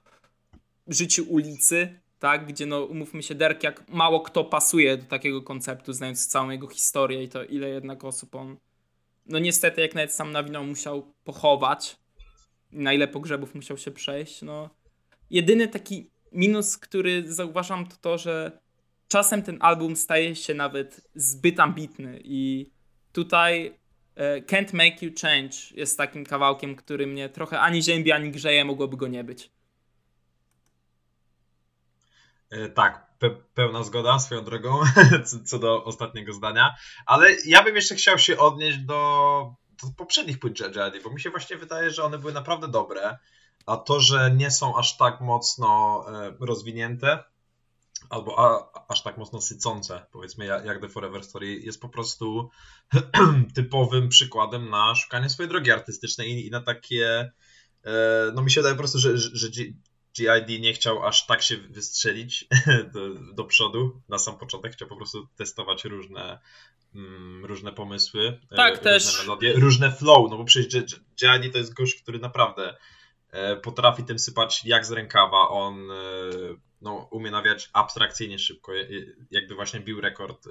życiu 0.86 1.24
ulicy, 1.28 1.99
tak, 2.20 2.46
gdzie 2.46 2.66
no 2.66 2.84
umówmy 2.84 3.22
się, 3.22 3.34
Derek 3.34 3.62
jak 3.62 3.88
mało 3.88 4.20
kto 4.20 4.44
pasuje 4.44 4.96
do 4.96 5.04
takiego 5.04 5.42
konceptu, 5.42 5.92
znając 5.92 6.26
całą 6.26 6.50
jego 6.50 6.68
historię 6.68 7.22
i 7.22 7.28
to 7.28 7.44
ile 7.44 7.68
jednak 7.68 8.04
osób 8.04 8.34
on 8.34 8.56
no 9.26 9.38
niestety 9.38 9.80
jak 9.80 9.94
nawet 9.94 10.12
sam 10.12 10.32
nawinął 10.32 10.64
musiał 10.64 11.14
pochować, 11.24 11.96
na 12.72 12.92
ile 12.92 13.08
pogrzebów 13.08 13.54
musiał 13.54 13.78
się 13.78 13.90
przejść, 13.90 14.42
no 14.42 14.70
jedyny 15.30 15.68
taki 15.68 16.10
minus, 16.32 16.78
który 16.78 17.32
zauważam 17.32 17.86
to 17.86 17.96
to, 18.00 18.18
że 18.18 18.60
czasem 19.08 19.42
ten 19.42 19.56
album 19.60 19.96
staje 19.96 20.36
się 20.36 20.54
nawet 20.54 21.08
zbyt 21.14 21.60
ambitny 21.60 22.20
i 22.24 22.70
tutaj 23.12 23.74
e, 24.14 24.40
Can't 24.40 24.74
Make 24.74 25.02
You 25.02 25.10
Change 25.22 25.56
jest 25.74 25.98
takim 25.98 26.24
kawałkiem, 26.24 26.76
który 26.76 27.06
mnie 27.06 27.28
trochę 27.28 27.60
ani 27.60 27.82
ziębi, 27.82 28.12
ani 28.12 28.30
grzeje, 28.30 28.64
mogłoby 28.64 28.96
go 28.96 29.08
nie 29.08 29.24
być. 29.24 29.50
E, 32.50 32.68
tak, 32.68 33.16
pe 33.18 33.30
pełna 33.30 33.82
zgoda 33.82 34.18
swoją 34.18 34.44
drogą 34.44 34.80
co 35.48 35.58
do 35.58 35.84
ostatniego 35.84 36.32
zdania, 36.32 36.74
ale 37.06 37.36
ja 37.46 37.62
bym 37.62 37.76
jeszcze 37.76 37.94
chciał 37.94 38.18
się 38.18 38.38
odnieść 38.38 38.78
do, 38.78 39.54
do 39.82 39.88
poprzednich 39.96 40.38
płyt 40.38 40.60
Jedi, 40.60 41.00
bo 41.04 41.10
mi 41.10 41.20
się 41.20 41.30
właśnie 41.30 41.56
wydaje, 41.56 41.90
że 41.90 42.04
one 42.04 42.18
były 42.18 42.32
naprawdę 42.32 42.68
dobre, 42.68 43.18
a 43.66 43.76
to, 43.76 44.00
że 44.00 44.30
nie 44.30 44.50
są 44.50 44.76
aż 44.76 44.96
tak 44.96 45.20
mocno 45.20 46.04
e, 46.08 46.32
rozwinięte, 46.40 47.24
albo 48.10 48.38
a, 48.38 48.72
aż 48.88 49.02
tak 49.02 49.18
mocno 49.18 49.40
sycące, 49.40 50.06
powiedzmy, 50.12 50.44
jak 50.44 50.80
The 50.80 50.88
Forever 50.88 51.24
Story, 51.24 51.54
jest 51.54 51.80
po 51.80 51.88
prostu 51.88 52.50
typowym 53.54 54.08
przykładem 54.08 54.70
na 54.70 54.94
szukanie 54.94 55.30
swojej 55.30 55.50
drogi 55.50 55.70
artystycznej 55.70 56.28
i, 56.28 56.46
i 56.46 56.50
na 56.50 56.60
takie. 56.60 57.32
E, 57.84 57.92
no 58.34 58.42
mi 58.42 58.50
się 58.50 58.60
wydaje 58.60 58.74
po 58.74 58.78
prostu, 58.78 58.98
że, 58.98 59.18
że 59.18 59.50
GID 60.16 60.60
nie 60.60 60.72
chciał 60.72 61.06
aż 61.06 61.26
tak 61.26 61.42
się 61.42 61.56
wystrzelić 61.56 62.44
do, 62.94 63.14
do 63.34 63.44
przodu 63.44 64.00
na 64.08 64.18
sam 64.18 64.38
początek, 64.38 64.72
chciał 64.72 64.88
po 64.88 64.96
prostu 64.96 65.26
testować 65.36 65.84
różne, 65.84 66.38
mm, 66.94 67.44
różne 67.44 67.72
pomysły, 67.72 68.40
e, 68.50 68.56
tak, 68.56 68.74
różne 68.74 68.90
też. 68.90 69.18
melodie, 69.18 69.52
różne 69.52 69.92
flow, 69.92 70.30
no 70.30 70.36
bo 70.36 70.44
przecież 70.44 70.84
GID 70.94 71.52
to 71.52 71.58
jest 71.58 71.74
gość, 71.74 72.02
który 72.02 72.18
naprawdę 72.18 72.76
e, 73.30 73.56
potrafi 73.56 74.04
tym 74.04 74.18
sypać 74.18 74.64
jak 74.64 74.86
z 74.86 74.90
rękawa, 74.90 75.48
on 75.48 75.88
no, 76.80 77.08
umie 77.10 77.30
nawiać 77.30 77.70
abstrakcyjnie 77.72 78.38
szybko, 78.38 78.72
jakby 79.30 79.54
właśnie 79.54 79.80
bił 79.80 80.00
rekord 80.00 80.48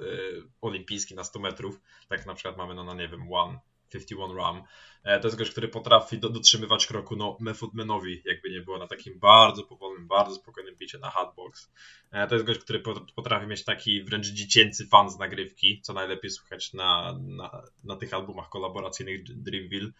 olimpijski 0.60 1.14
na 1.14 1.24
100 1.24 1.38
metrów, 1.38 1.80
tak 2.08 2.26
na 2.26 2.34
przykład 2.34 2.56
mamy 2.56 2.74
no, 2.74 2.84
na 2.84 2.94
nie 2.94 3.08
wiem, 3.08 3.32
One 3.32 3.58
51 3.90 4.36
Ram. 4.36 4.62
E, 5.04 5.20
to 5.20 5.28
jest 5.28 5.38
gość, 5.38 5.50
który 5.50 5.68
potrafi 5.68 6.18
do, 6.18 6.28
dotrzymywać 6.28 6.86
kroku 6.86 7.16
no, 7.16 7.36
Method 7.40 7.74
Manowi, 7.74 8.22
jakby 8.24 8.50
nie 8.50 8.60
było, 8.60 8.78
na 8.78 8.86
takim 8.86 9.18
bardzo 9.18 9.62
powolnym, 9.62 10.08
bardzo 10.08 10.34
spokojnym 10.34 10.76
bicie 10.76 10.98
na 10.98 11.10
hotbox. 11.10 11.70
E, 12.10 12.26
to 12.26 12.34
jest 12.34 12.46
gość, 12.46 12.60
który 12.60 12.82
potrafi 13.14 13.46
mieć 13.46 13.64
taki 13.64 14.04
wręcz 14.04 14.26
dziecięcy 14.26 14.86
fan 14.86 15.10
z 15.10 15.18
nagrywki, 15.18 15.80
co 15.82 15.92
najlepiej 15.92 16.30
słychać 16.30 16.72
na, 16.72 17.18
na, 17.22 17.62
na 17.84 17.96
tych 17.96 18.14
albumach 18.14 18.48
kolaboracyjnych 18.48 19.42
Dreamville. 19.42 19.90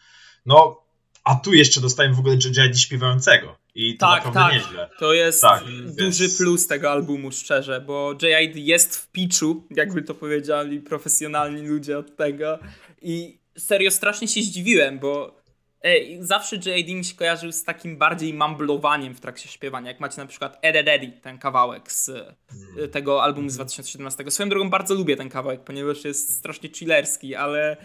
No, 0.47 0.83
a 1.25 1.35
tu 1.35 1.55
jeszcze 1.55 1.81
dostałem 1.81 2.15
w 2.15 2.19
ogóle 2.19 2.35
JD 2.35 2.79
śpiewającego. 2.79 3.57
I 3.75 3.97
to 3.97 4.07
tak, 4.07 4.25
naprawdę 4.25 4.41
tak. 4.41 4.53
nieźle. 4.53 4.91
To 4.99 5.13
jest 5.13 5.43
tak, 5.43 5.65
duży 5.97 6.25
więc... 6.25 6.39
plus 6.39 6.67
tego 6.67 6.91
albumu, 6.91 7.33
szczerze, 7.33 7.81
bo 7.81 8.15
JID 8.23 8.57
jest 8.57 8.97
w 8.97 9.11
pitchu, 9.11 9.67
jakby 9.71 10.03
to 10.03 10.15
powiedzieli 10.15 10.81
profesjonalni 10.81 11.69
ludzie 11.69 11.99
od 11.99 12.17
tego. 12.17 12.59
I 13.03 13.41
serio 13.59 13.91
strasznie 13.91 14.29
się 14.29 14.43
zdziwiłem, 14.43 14.99
bo 14.99 15.41
ej, 15.83 16.19
zawsze 16.21 16.57
J.A.D. 16.57 16.95
mi 16.95 17.05
się 17.05 17.15
kojarzył 17.15 17.53
z 17.53 17.65
takim 17.65 17.97
bardziej 17.97 18.35
mamblowaniem 18.35 19.15
w 19.15 19.21
trakcie 19.21 19.49
śpiewania, 19.49 19.91
jak 19.91 20.01
macie 20.01 20.21
na 20.21 20.27
przykład 20.27 20.59
Eddie 20.63 21.13
ten 21.13 21.39
kawałek 21.39 21.93
z 21.93 22.07
hmm. 22.07 22.91
tego 22.91 23.23
albumu 23.23 23.49
z 23.49 23.55
2017. 23.55 24.31
Swoją 24.31 24.49
drogą 24.49 24.71
bardzo 24.71 24.95
lubię 24.95 25.17
ten 25.17 25.29
kawałek, 25.29 25.61
ponieważ 25.61 26.05
jest 26.05 26.37
strasznie 26.39 26.69
chillerski, 26.69 27.35
ale 27.35 27.77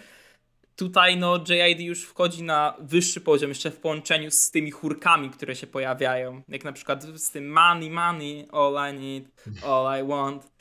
tutaj 0.76 1.18
no 1.18 1.38
J.I.D. 1.50 1.84
już 1.84 2.04
wchodzi 2.04 2.44
na 2.44 2.78
wyższy 2.80 3.22
poziom, 3.22 3.50
jeszcze 3.50 3.72
w 3.72 3.78
połączeniu 3.78 4.32
z 4.32 4.52
tymi 4.52 4.72
chórkami, 4.72 5.30
które 5.30 5.56
się 5.56 5.68
pojawiają, 5.68 6.42
jak 6.48 6.64
na 6.64 6.74
przykład 6.74 7.04
z 7.04 7.32
tym 7.32 7.52
money, 7.52 7.90
money, 7.90 8.48
all 8.52 8.94
I 8.94 9.00
need, 9.00 9.26
all 9.66 10.02
I 10.02 10.08
want. 10.08 10.52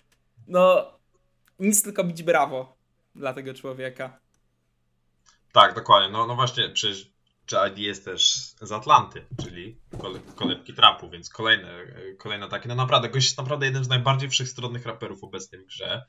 No, 0.46 0.92
nic 1.59 1.82
tylko 1.82 2.05
bić 2.05 2.22
brawo 2.22 2.76
dla 3.14 3.34
tego 3.34 3.55
człowieka. 3.55 4.24
Tak, 5.55 5.74
dokładnie. 5.74 6.09
No, 6.09 6.26
no 6.26 6.34
właśnie, 6.34 6.68
przecież 6.68 7.11
JID 7.52 7.78
jest 7.78 8.05
też 8.05 8.34
z 8.61 8.72
Atlanty, 8.72 9.26
czyli 9.44 9.80
kolebki 10.34 10.74
trapu, 10.74 11.11
więc 11.11 11.28
kolejne, 11.28 11.78
kolejne 12.18 12.48
takie. 12.48 12.68
No 12.68 12.74
naprawdę, 12.74 13.09
gość 13.09 13.26
jest 13.26 13.38
naprawdę 13.38 13.66
jednym 13.66 13.84
z 13.84 13.88
najbardziej 13.88 14.28
wszechstronnych 14.28 14.86
raperów 14.86 15.24
obecnie 15.24 15.59
w 15.59 15.64
grze. 15.64 16.02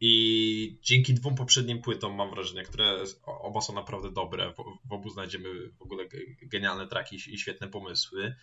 I 0.00 0.78
dzięki 0.82 1.14
dwóm 1.14 1.34
poprzednim 1.34 1.82
płytom, 1.82 2.14
mam 2.14 2.30
wrażenie, 2.30 2.62
które 2.62 3.04
oba 3.22 3.60
są 3.60 3.74
naprawdę 3.74 4.12
dobre, 4.12 4.52
w, 4.52 4.92
obu 4.92 5.10
znajdziemy 5.10 5.48
w 5.78 5.82
ogóle 5.82 6.04
genialne 6.42 6.86
traki 6.86 7.16
i 7.16 7.38
świetne 7.38 7.68
pomysły, 7.68 8.36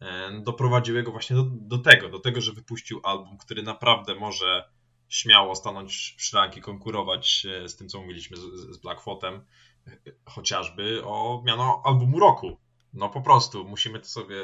e, 0.00 0.40
doprowadziły 0.40 1.02
go 1.02 1.12
właśnie 1.12 1.36
do, 1.36 1.44
do 1.50 1.78
tego, 1.78 2.08
do 2.08 2.18
tego, 2.18 2.40
że 2.40 2.52
wypuścił 2.52 3.00
album, 3.04 3.38
który 3.38 3.62
naprawdę 3.62 4.14
może 4.14 4.64
śmiało 5.08 5.54
stanąć 5.54 6.14
w 6.18 6.22
szranki, 6.22 6.60
konkurować 6.60 7.46
e, 7.46 7.68
z 7.68 7.76
tym, 7.76 7.88
co 7.88 8.00
mówiliśmy 8.00 8.36
z, 8.36 8.40
z 8.40 8.78
Blackfotem 8.78 9.44
chociażby 10.24 11.04
o 11.04 11.42
miano 11.46 11.82
albumu 11.84 12.20
roku. 12.20 12.56
No 12.92 13.08
po 13.08 13.20
prostu, 13.20 13.64
musimy 13.64 14.00
to 14.00 14.06
sobie 14.06 14.36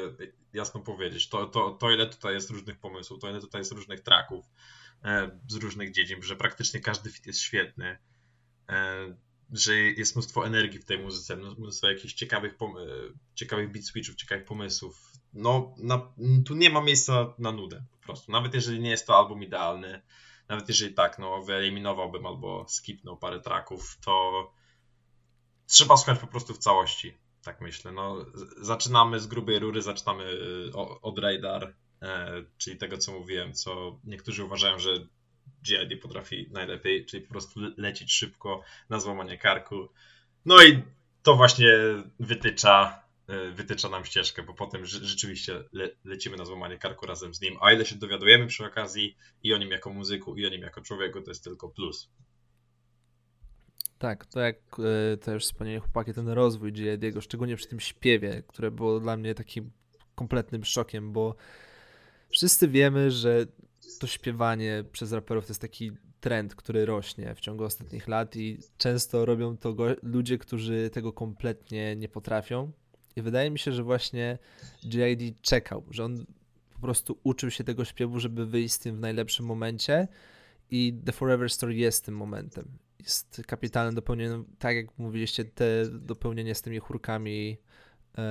jasno 0.53 0.79
powiedzieć. 0.79 1.29
To, 1.29 1.45
to, 1.45 1.71
to 1.71 1.91
ile 1.91 2.07
tutaj 2.07 2.33
jest 2.33 2.49
różnych 2.49 2.79
pomysłów, 2.79 3.19
to 3.21 3.29
ile 3.29 3.41
tutaj 3.41 3.61
jest 3.61 3.71
różnych 3.71 4.01
traków 4.01 4.45
e, 5.03 5.39
z 5.47 5.55
różnych 5.55 5.91
dziedzin, 5.91 6.21
że 6.21 6.35
praktycznie 6.35 6.79
każdy 6.79 7.11
fit 7.11 7.25
jest 7.27 7.39
świetny, 7.39 7.97
e, 8.69 9.15
że 9.51 9.75
jest 9.75 10.15
mnóstwo 10.15 10.47
energii 10.47 10.79
w 10.79 10.85
tej 10.85 10.99
muzyce, 10.99 11.35
mnóstwo 11.35 11.89
jakichś 11.89 12.13
ciekawych, 12.13 12.53
e, 12.53 12.57
ciekawych 13.35 13.71
beat 13.71 13.85
switchów, 13.85 14.15
ciekawych 14.15 14.45
pomysłów. 14.45 15.11
No, 15.33 15.75
na, 15.77 16.13
tu 16.45 16.55
nie 16.55 16.69
ma 16.69 16.81
miejsca 16.81 17.33
na 17.39 17.51
nudę 17.51 17.83
po 17.91 17.97
prostu. 17.97 18.31
Nawet 18.31 18.53
jeżeli 18.53 18.79
nie 18.79 18.89
jest 18.89 19.07
to 19.07 19.17
album 19.17 19.43
idealny, 19.43 20.01
nawet 20.49 20.67
jeżeli 20.67 20.93
tak, 20.93 21.19
no 21.19 21.41
wyeliminowałbym 21.41 22.25
albo 22.25 22.65
skipnął 22.69 23.17
parę 23.17 23.39
traków, 23.39 23.97
to 24.05 24.51
trzeba 25.67 25.97
słuchać 25.97 26.19
po 26.19 26.27
prostu 26.27 26.53
w 26.53 26.57
całości, 26.57 27.17
tak 27.43 27.61
myślę. 27.61 27.91
No, 27.91 28.25
zaczynamy 28.61 29.19
z 29.19 29.27
grubej 29.27 29.59
rury, 29.59 29.81
zaczynamy 29.81 30.23
y, 30.23 30.71
od 31.01 31.19
radar, 31.19 31.75
e, 32.01 32.43
czyli 32.57 32.77
tego, 32.77 32.97
co 32.97 33.11
mówiłem, 33.11 33.53
co 33.53 33.99
niektórzy 34.03 34.43
uważają, 34.43 34.79
że 34.79 35.07
GID 35.63 36.01
potrafi 36.01 36.49
najlepiej, 36.51 37.05
czyli 37.05 37.23
po 37.23 37.29
prostu 37.29 37.59
lecieć 37.77 38.13
szybko 38.13 38.61
na 38.89 38.99
złamanie 38.99 39.37
karku. 39.37 39.89
No 40.45 40.63
i 40.63 40.83
to 41.23 41.35
właśnie 41.35 41.69
wytycza, 42.19 43.03
e, 43.27 43.51
wytycza 43.51 43.89
nam 43.89 44.05
ścieżkę, 44.05 44.43
bo 44.43 44.53
potem 44.53 44.85
rzeczywiście 44.85 45.63
le 45.71 45.89
lecimy 46.03 46.37
na 46.37 46.45
złamanie 46.45 46.77
karku 46.77 47.05
razem 47.05 47.33
z 47.33 47.41
nim. 47.41 47.57
A 47.61 47.71
ile 47.71 47.85
się 47.85 47.95
dowiadujemy 47.95 48.47
przy 48.47 48.65
okazji 48.65 49.17
i 49.43 49.53
o 49.53 49.57
nim 49.57 49.71
jako 49.71 49.89
muzyku, 49.89 50.35
i 50.35 50.45
o 50.45 50.49
nim 50.49 50.61
jako 50.61 50.81
człowieku, 50.81 51.21
to 51.21 51.31
jest 51.31 51.43
tylko 51.43 51.69
plus. 51.69 52.09
Tak, 53.97 54.25
to 54.25 54.39
jak 54.39 54.55
e, 55.13 55.17
to 55.17 55.33
już 55.33 55.43
wspomnieli 55.43 55.79
chłopaki, 55.79 56.13
ten 56.13 56.29
rozwój 56.29 56.73
J.D.'go, 56.73 57.21
szczególnie 57.21 57.55
przy 57.55 57.67
tym 57.67 57.79
śpiewie, 57.79 58.43
które 58.47 58.71
było 58.71 58.99
dla 58.99 59.17
mnie 59.17 59.35
takim 59.35 59.71
kompletnym 60.15 60.65
szokiem, 60.65 61.13
bo 61.13 61.35
wszyscy 62.29 62.67
wiemy, 62.67 63.11
że 63.11 63.45
to 63.99 64.07
śpiewanie 64.07 64.83
przez 64.91 65.11
raperów 65.11 65.45
to 65.45 65.51
jest 65.51 65.61
taki 65.61 65.91
trend, 66.19 66.55
który 66.55 66.85
rośnie 66.85 67.35
w 67.35 67.39
ciągu 67.39 67.63
ostatnich 67.63 68.07
lat 68.07 68.35
i 68.35 68.57
często 68.77 69.25
robią 69.25 69.57
to 69.57 69.75
ludzie, 70.03 70.37
którzy 70.37 70.89
tego 70.89 71.13
kompletnie 71.13 71.95
nie 71.95 72.09
potrafią. 72.09 72.71
I 73.15 73.21
wydaje 73.21 73.51
mi 73.51 73.59
się, 73.59 73.71
że 73.71 73.83
właśnie 73.83 74.37
J.I.D. 74.83 75.39
czekał, 75.41 75.83
że 75.89 76.05
on 76.05 76.25
po 76.73 76.79
prostu 76.79 77.19
uczył 77.23 77.51
się 77.51 77.63
tego 77.63 77.85
śpiewu, 77.85 78.19
żeby 78.19 78.45
wyjść 78.45 78.73
z 78.73 78.79
tym 78.79 78.95
w 78.95 78.99
najlepszym 78.99 79.45
momencie 79.45 80.07
i 80.71 80.99
The 81.05 81.11
Forever 81.11 81.49
Story 81.49 81.75
jest 81.75 82.05
tym 82.05 82.17
momentem. 82.17 82.84
Jest 83.05 83.41
kapitalnym 83.47 83.95
dopełnieniem, 83.95 84.45
tak 84.59 84.75
jak 84.75 84.97
mówiliście, 84.97 85.45
te 85.45 85.85
dopełnienie 85.91 86.55
z 86.55 86.61
tymi 86.61 86.79
chórkami 86.79 87.49
yy, 87.49 88.23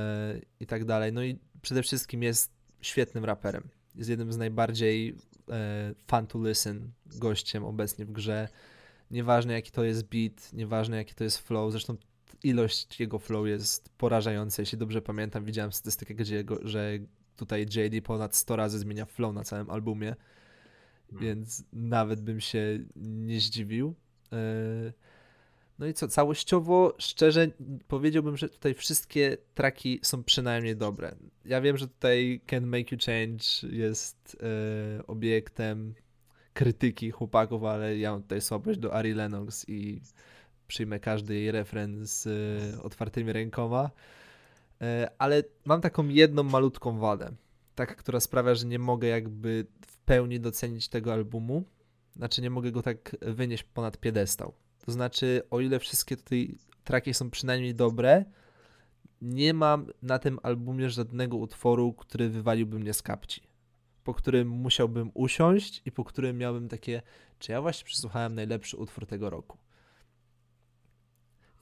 i 0.60 0.66
tak 0.66 0.84
dalej. 0.84 1.12
No 1.12 1.24
i 1.24 1.38
przede 1.62 1.82
wszystkim 1.82 2.22
jest 2.22 2.52
świetnym 2.80 3.24
raperem. 3.24 3.68
Jest 3.94 4.10
jednym 4.10 4.32
z 4.32 4.36
najbardziej 4.36 5.16
e, 5.50 5.94
fun 6.06 6.26
to 6.26 6.48
listen 6.48 6.92
gościem 7.06 7.64
obecnie 7.64 8.04
w 8.06 8.12
grze. 8.12 8.48
Nieważne 9.10 9.52
jaki 9.52 9.70
to 9.70 9.84
jest 9.84 10.04
beat, 10.08 10.52
nieważne 10.52 10.96
jaki 10.96 11.14
to 11.14 11.24
jest 11.24 11.38
flow, 11.38 11.72
zresztą 11.72 11.96
ilość 12.42 13.00
jego 13.00 13.18
flow 13.18 13.46
jest 13.46 13.88
porażająca. 13.88 14.62
Jeśli 14.62 14.78
dobrze 14.78 15.02
pamiętam, 15.02 15.44
widziałem 15.44 15.72
statystykę, 15.72 16.14
gdzie 16.14 16.44
że 16.62 16.98
tutaj 17.36 17.62
JD 17.62 18.04
ponad 18.04 18.36
100 18.36 18.56
razy 18.56 18.78
zmienia 18.78 19.06
flow 19.06 19.34
na 19.34 19.44
całym 19.44 19.70
albumie, 19.70 20.16
hmm. 21.10 21.24
więc 21.24 21.64
nawet 21.72 22.20
bym 22.20 22.40
się 22.40 22.78
nie 22.96 23.40
zdziwił. 23.40 23.94
E, 24.34 24.92
no 25.78 25.86
i 25.86 25.94
co, 25.94 26.08
całościowo, 26.08 26.94
szczerze 26.98 27.48
powiedziałbym, 27.88 28.36
że 28.36 28.48
tutaj 28.48 28.74
wszystkie 28.74 29.36
traki 29.54 30.00
są 30.02 30.24
przynajmniej 30.24 30.76
dobre. 30.76 31.14
Ja 31.44 31.60
wiem, 31.60 31.76
że 31.76 31.88
tutaj 31.88 32.40
Can 32.46 32.66
Make 32.66 32.92
You 32.92 32.98
Change 33.06 33.74
jest 33.76 34.36
e, 34.42 35.06
obiektem 35.06 35.94
krytyki 36.54 37.10
chłopaków, 37.10 37.64
ale 37.64 37.98
ja 37.98 38.12
mam 38.12 38.22
tutaj 38.22 38.40
słabość 38.40 38.78
do 38.78 38.94
Ari 38.94 39.14
Lennox 39.14 39.68
i 39.68 40.00
przyjmę 40.66 41.00
każdy 41.00 41.34
jej 41.34 41.50
refren 41.50 42.06
z 42.06 42.26
e, 42.26 42.82
otwartymi 42.82 43.32
rękoma. 43.32 43.90
E, 44.80 45.10
ale 45.18 45.42
mam 45.64 45.80
taką 45.80 46.08
jedną 46.08 46.42
malutką 46.42 46.98
wadę, 46.98 47.30
taka, 47.74 47.94
która 47.94 48.20
sprawia, 48.20 48.54
że 48.54 48.66
nie 48.66 48.78
mogę 48.78 49.08
jakby 49.08 49.66
w 49.86 49.98
pełni 49.98 50.40
docenić 50.40 50.88
tego 50.88 51.12
albumu. 51.12 51.64
Znaczy 52.16 52.42
nie 52.42 52.50
mogę 52.50 52.72
go 52.72 52.82
tak 52.82 53.16
wynieść 53.20 53.62
ponad 53.62 53.98
piedestał. 53.98 54.52
To 54.84 54.92
znaczy, 54.92 55.42
o 55.50 55.60
ile 55.60 55.78
wszystkie 55.78 56.16
tutaj 56.16 56.54
traki 56.84 57.14
są 57.14 57.30
przynajmniej 57.30 57.74
dobre, 57.74 58.24
nie 59.22 59.54
mam 59.54 59.86
na 60.02 60.18
tym 60.18 60.38
albumie 60.42 60.90
żadnego 60.90 61.36
utworu, 61.36 61.92
który 61.92 62.28
wywaliłby 62.28 62.78
mnie 62.78 62.94
z 62.94 63.02
kapci. 63.02 63.42
Po 64.04 64.14
którym 64.14 64.48
musiałbym 64.48 65.10
usiąść 65.14 65.82
i 65.84 65.92
po 65.92 66.04
którym 66.04 66.38
miałbym 66.38 66.68
takie, 66.68 67.02
czy 67.38 67.52
ja 67.52 67.62
właśnie 67.62 67.84
przesłuchałem 67.84 68.34
najlepszy 68.34 68.76
utwór 68.76 69.06
tego 69.06 69.30
roku. 69.30 69.58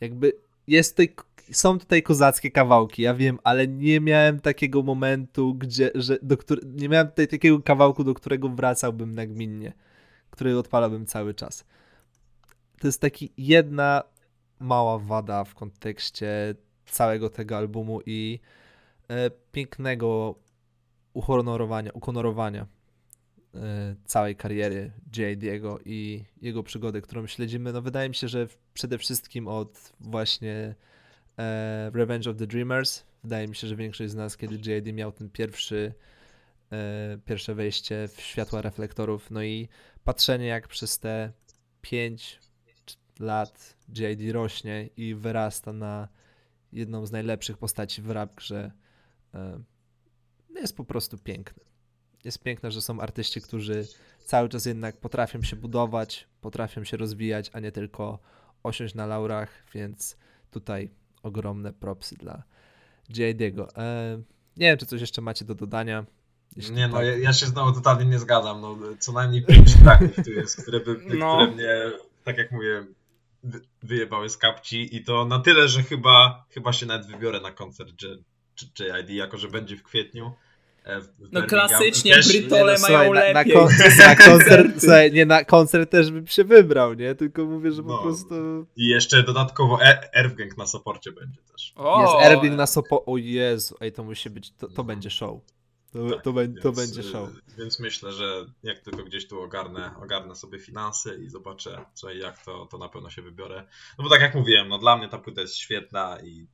Jakby 0.01 0.33
jest 0.67 0.97
tutaj, 0.97 1.15
są 1.53 1.79
tutaj 1.79 2.03
kozackie 2.03 2.51
kawałki, 2.51 3.03
ja 3.03 3.15
wiem, 3.15 3.39
ale 3.45 3.69
nie 3.69 4.01
miałem 4.01 4.41
takiego 4.41 4.83
momentu, 4.83 5.55
gdzie, 5.55 5.91
że, 5.95 6.19
do 6.23 6.37
nie 6.65 6.89
miałem 6.89 7.09
tutaj 7.09 7.29
takiego 7.29 7.63
kawałku, 7.63 8.05
do 8.05 8.15
którego 8.15 8.49
wracałbym 8.49 9.15
nagminnie, 9.15 9.73
który 10.33 10.59
odpalałbym 10.59 11.07
cały 11.07 11.35
czas 11.35 11.65
to 12.83 12.89
jest 12.89 13.01
taki 13.01 13.33
jedna 13.37 14.03
mała 14.61 14.99
wada 14.99 15.45
w 15.45 15.55
kontekście 15.55 16.55
całego 16.87 17.31
tego 17.31 17.57
albumu 17.57 18.01
i 18.07 18.41
e, 19.09 19.31
pięknego 19.31 20.35
uhonorowania, 21.13 21.91
ukonorowania 21.93 22.67
e, 23.55 23.95
całej 24.05 24.37
kariery 24.37 24.93
J.D.'go 25.17 25.79
i 25.85 26.25
jego 26.41 26.63
przygody, 26.63 27.03
którą 27.03 27.27
śledzimy. 27.27 27.73
No 27.73 27.83
wydaje 27.83 28.09
mi 28.09 28.15
się, 28.15 28.29
że 28.29 28.49
przede 28.75 28.99
wszystkim 28.99 29.49
od 29.49 29.93
właśnie 30.01 30.75
e, 31.39 31.91
Revenge 31.95 32.31
of 32.31 32.37
the 32.37 32.47
Dreamers. 32.47 33.05
Wydaje 33.25 33.49
mi 33.49 33.57
się, 33.57 33.67
że 33.67 33.77
większość 33.77 34.11
z 34.11 34.15
nas, 34.15 34.37
kiedy 34.37 34.71
J.D. 34.71 34.93
miał 34.93 35.13
ten 35.13 35.31
pierwszy 35.31 35.95
e, 36.73 37.19
pierwsze 37.25 37.55
wejście 37.55 38.09
w 38.09 38.21
światła 38.21 38.63
reflektorów, 38.63 39.31
no 39.31 39.43
i 39.43 39.69
patrzenie 40.05 40.47
jak 40.47 40.69
przez 40.69 40.99
te 40.99 41.33
pięć 41.81 42.41
lat 43.19 43.77
JD 43.89 44.33
rośnie 44.33 44.89
i 44.97 45.15
wyrasta 45.15 45.73
na 45.73 46.09
jedną 46.73 47.07
z 47.07 47.13
najlepszych 47.13 47.59
postaci 47.59 48.03
w 48.03 48.11
rap 48.11 48.35
grze. 48.35 48.73
E, 49.35 49.63
jest 50.61 50.77
po 50.77 50.85
prostu 50.85 51.19
piękny. 51.19 51.65
Jest 52.25 52.43
piękne, 52.43 52.71
że 52.71 52.83
są 52.83 53.01
artyści, 53.01 53.41
którzy 53.41 53.87
cały 54.25 54.49
czas 54.49 54.67
jednak 54.67 54.97
potrafią 54.97 55.43
się 55.43 55.57
budować, 55.57 56.29
potrafią 56.41 56.85
się 56.85 56.97
rozwijać, 56.97 57.51
a 57.53 57.61
nie 57.61 57.73
tylko 57.73 58.19
osiąść 58.63 58.95
na 58.95 59.07
laurach, 59.07 59.51
więc 59.75 60.17
tutaj 60.51 60.91
ogromne 61.23 61.73
propsy 61.73 62.17
dla 62.17 62.43
JD'ego. 63.11 63.69
E, 63.77 64.17
nie 64.57 64.67
wiem, 64.67 64.79
czy 64.79 64.87
coś 64.87 65.01
jeszcze 65.01 65.23
macie 65.23 65.45
do 65.45 65.55
dodania. 65.55 66.07
Jeśli 66.57 66.75
nie, 66.75 66.89
no 66.89 66.97
tak... 66.97 67.07
ja, 67.07 67.17
ja, 67.17 67.33
się 67.33 67.47
znowu 67.47 67.73
totalnie 67.73 68.05
nie 68.05 68.19
zgadzam. 68.19 68.61
No, 68.61 68.79
co 68.99 69.13
najmniej 69.13 69.45
pięć 69.45 69.75
traków 69.83 70.25
tu 70.25 70.31
jest, 70.31 70.63
które, 70.63 70.81
by, 70.81 70.97
no. 71.15 71.37
które 71.37 71.55
mnie, 71.55 71.93
tak 72.25 72.39
jak 72.39 72.53
mówię, 72.53 72.87
wyjebały 73.83 74.29
z 74.29 74.37
kapci 74.37 74.97
i 74.97 75.05
to 75.05 75.25
na 75.25 75.39
tyle, 75.39 75.69
że 75.69 75.83
chyba, 75.83 76.45
chyba 76.51 76.73
się 76.73 76.87
nawet 76.87 77.07
wybiorę 77.07 77.41
na 77.41 77.53
koncert 77.53 77.93
JID, 78.03 79.11
jako 79.11 79.39
że 79.39 79.49
będzie 79.49 79.77
w 79.77 79.83
kwietniu. 79.83 80.33
E, 80.85 81.01
w 81.01 81.09
no 81.33 81.43
klasycznie 81.43 82.15
też... 82.15 82.29
Brytole 82.29 82.75
no, 82.75 82.89
mają 82.89 83.05
słuchaj, 83.05 83.35
lepiej. 83.35 83.55
Na, 83.55 83.61
na, 83.61 83.61
koncert, 83.61 83.99
na 83.99 84.17
koncert, 84.27 84.81
słuchaj, 84.81 85.13
nie, 85.13 85.27
na 85.27 85.45
koncert 85.45 85.91
też 85.91 86.11
bym 86.11 86.27
się 86.27 86.45
wybrał, 86.45 86.95
nie? 86.95 87.15
Tylko 87.15 87.45
mówię, 87.45 87.73
że 87.73 87.83
no. 87.83 87.97
po 87.97 88.03
prostu... 88.03 88.35
I 88.77 88.89
jeszcze 88.89 89.23
dodatkowo 89.23 89.83
e 89.83 90.15
Erwgang 90.15 90.59
na 90.59 90.67
soporcie 90.67 91.13
będzie 91.13 91.41
też. 91.53 91.73
O! 91.77 92.03
Jest 92.03 92.33
Erwgang 92.33 92.57
na 92.57 92.67
soporcie, 92.67 93.07
o 93.07 93.17
Jezu, 93.17 93.77
ej, 93.81 93.93
to 93.93 94.05
musi 94.05 94.31
być, 94.31 94.51
to, 94.51 94.67
to 94.69 94.75
no. 94.77 94.85
będzie 94.85 95.11
show. 95.11 95.41
To, 95.93 96.11
tak, 96.11 96.23
to, 96.23 96.33
więc, 96.33 96.63
to, 96.63 96.73
będzie 96.73 97.03
show. 97.03 97.31
Więc 97.59 97.81
myślę, 97.81 98.13
że 98.13 98.47
jak 98.63 98.79
tylko 98.79 99.05
gdzieś 99.05 99.29
tu 99.29 99.43
ogarnę, 99.43 99.95
ogarnę 100.03 100.37
sobie 100.37 100.59
finanse 100.59 101.17
i 101.17 101.29
zobaczę 101.29 101.85
co 101.95 102.11
i 102.11 102.19
jak, 102.19 102.45
to, 102.45 102.67
to 102.67 102.79
na 102.79 102.89
pewno 102.89 103.11
się 103.11 103.23
wybiorę. 103.23 103.67
No 103.99 104.05
bo 104.05 104.11
tak 104.11 104.21
jak 104.21 104.35
mówiłem, 104.35 104.69
no 104.69 104.79
dla 104.79 104.97
mnie 104.97 105.09
ta 105.09 105.19
płyta 105.19 105.41
jest 105.41 105.57
świetna 105.57 106.21
i 106.21 106.47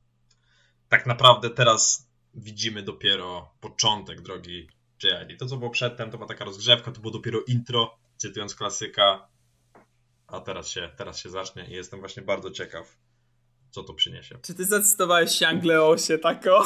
tak 0.89 1.05
naprawdę 1.05 1.49
teraz 1.49 2.09
widzimy 2.33 2.83
dopiero 2.83 3.53
początek 3.61 4.21
drogi 4.21 4.67
JID. 5.03 5.39
To 5.39 5.45
co 5.45 5.57
było 5.57 5.69
przedtem 5.69 6.11
to 6.11 6.17
była 6.17 6.27
taka 6.27 6.45
rozgrzewka, 6.45 6.91
to 6.91 7.01
było 7.01 7.13
dopiero 7.13 7.39
intro, 7.47 7.97
cytując 8.17 8.55
klasyka, 8.55 9.27
a 10.27 10.39
teraz 10.39 10.67
się, 10.67 10.89
teraz 10.97 11.19
się 11.19 11.29
zacznie 11.29 11.65
i 11.65 11.71
jestem 11.71 11.99
właśnie 11.99 12.23
bardzo 12.23 12.51
ciekaw, 12.51 12.97
co 13.71 13.83
to 13.83 13.93
przyniesie. 13.93 14.37
Czy 14.41 14.53
ty 14.53 14.65
zacytowałeś 14.65 15.31
się 15.31 15.47
Angleosie 15.47 16.17
tako? 16.17 16.63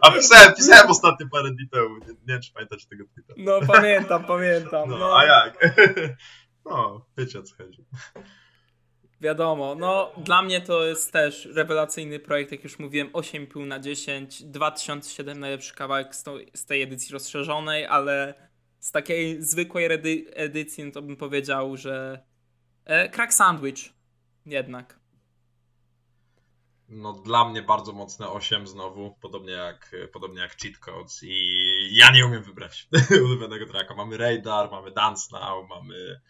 A 0.00 0.10
pisałem, 0.10 0.54
pisałem 0.54 0.90
ostatnio 0.90 1.26
parę 1.32 1.50
dni 1.50 1.68
temu. 1.68 1.98
Nie, 1.98 2.06
nie 2.06 2.14
wiem, 2.26 2.42
czy 2.42 2.52
pamiętacie 2.52 2.86
tego 2.88 3.04
tweeta. 3.04 3.34
No 3.36 3.60
pamiętam, 3.66 4.24
pamiętam. 4.24 4.90
No, 4.90 4.98
no. 4.98 5.18
A 5.18 5.24
jak? 5.24 5.58
No, 6.64 7.06
wiecie 7.18 7.38
o 7.38 7.42
co 7.42 7.56
chodzi. 7.56 7.84
Wiadomo, 9.20 9.74
no 9.74 10.12
dla 10.16 10.42
mnie 10.42 10.60
to 10.60 10.84
jest 10.84 11.12
też 11.12 11.48
rewelacyjny 11.54 12.18
projekt, 12.20 12.52
jak 12.52 12.64
już 12.64 12.78
mówiłem, 12.78 13.08
8,5 13.08 13.66
na 13.66 13.80
10, 13.80 14.42
2007 14.42 15.40
najlepszy 15.40 15.74
kawałek 15.74 16.14
z, 16.14 16.22
to, 16.22 16.36
z 16.54 16.66
tej 16.66 16.82
edycji 16.82 17.12
rozszerzonej, 17.12 17.86
ale 17.86 18.34
z 18.78 18.92
takiej 18.92 19.42
zwykłej 19.42 19.88
edycji 20.34 20.84
no 20.84 20.90
to 20.90 21.02
bym 21.02 21.16
powiedział, 21.16 21.76
że 21.76 22.24
e, 22.84 23.08
Crack 23.08 23.32
Sandwich 23.32 23.92
jednak. 24.46 25.02
No 26.92 27.12
dla 27.12 27.48
mnie 27.48 27.62
bardzo 27.62 27.92
mocne 27.92 28.28
8 28.28 28.66
znowu, 28.66 29.16
podobnie 29.20 29.52
jak, 29.52 29.96
podobnie 30.12 30.40
jak 30.40 30.56
Cheat 30.56 30.78
Codes 30.78 31.20
i 31.22 31.96
ja 31.96 32.12
nie 32.12 32.26
umiem 32.26 32.42
wybrać 32.42 32.88
ulubionego 33.24 33.66
tracka. 33.66 33.94
Mamy 33.94 34.16
Radar, 34.16 34.70
mamy 34.70 34.90
Dance 34.90 35.28
Now, 35.32 35.68
mamy 35.68 36.20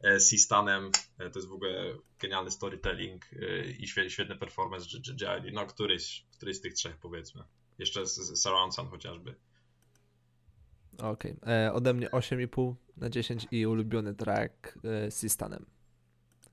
e, 0.00 0.20
Stanem, 0.20 0.90
e, 1.18 1.30
to 1.30 1.38
jest 1.38 1.48
w 1.48 1.52
ogóle 1.52 1.94
genialny 2.18 2.50
storytelling 2.50 3.24
e, 3.32 3.66
i 3.66 3.86
świetny 3.86 4.36
performance 4.36 4.86
JID, 4.96 5.54
no 5.54 5.66
któryś, 5.66 6.26
któryś 6.36 6.56
z 6.56 6.60
tych 6.60 6.74
trzech 6.74 6.96
powiedzmy. 6.96 7.44
Jeszcze 7.78 8.06
Surround 8.06 8.74
Sound 8.74 8.90
chociażby. 8.90 9.34
Okej. 10.98 11.36
Okay. 11.42 11.72
Ode 11.72 11.94
mnie 11.94 12.08
8,5 12.08 12.74
na 12.96 13.10
10 13.10 13.46
i 13.50 13.66
ulubiony 13.66 14.14
track 14.14 14.78
z 15.08 15.20
Sistanem. 15.20 15.71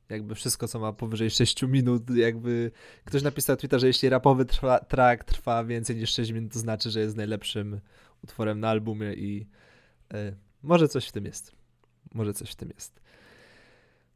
Jakby 0.10 0.36
wszystko, 0.36 0.68
co 0.68 0.80
ma 0.80 0.94
powyżej 0.94 1.30
6 1.30 1.64
minut, 1.64 2.10
jakby 2.16 2.72
ktoś 3.06 3.24
napisał 3.24 3.58
Twitter, 3.58 3.80
że 3.80 3.88
jeśli 3.88 4.10
rapowy 4.10 4.46
trwa, 4.46 4.80
track 4.80 5.24
trwa 5.24 5.64
więcej 5.64 5.96
niż 5.96 6.14
6 6.14 6.32
minut, 6.32 6.54
to 6.54 6.60
znaczy, 6.60 6.90
że 6.92 7.00
jest 7.00 7.18
najlepszym 7.18 7.80
utworem 8.24 8.60
na 8.60 8.70
albumie 8.70 9.14
i 9.14 9.48
e, 10.14 10.34
może 10.64 10.88
coś 10.88 11.08
w 11.08 11.12
tym 11.12 11.26
jest. 11.26 11.52
Może 12.14 12.34
coś 12.34 12.52
w 12.52 12.56
tym 12.56 12.70
jest. 12.76 13.02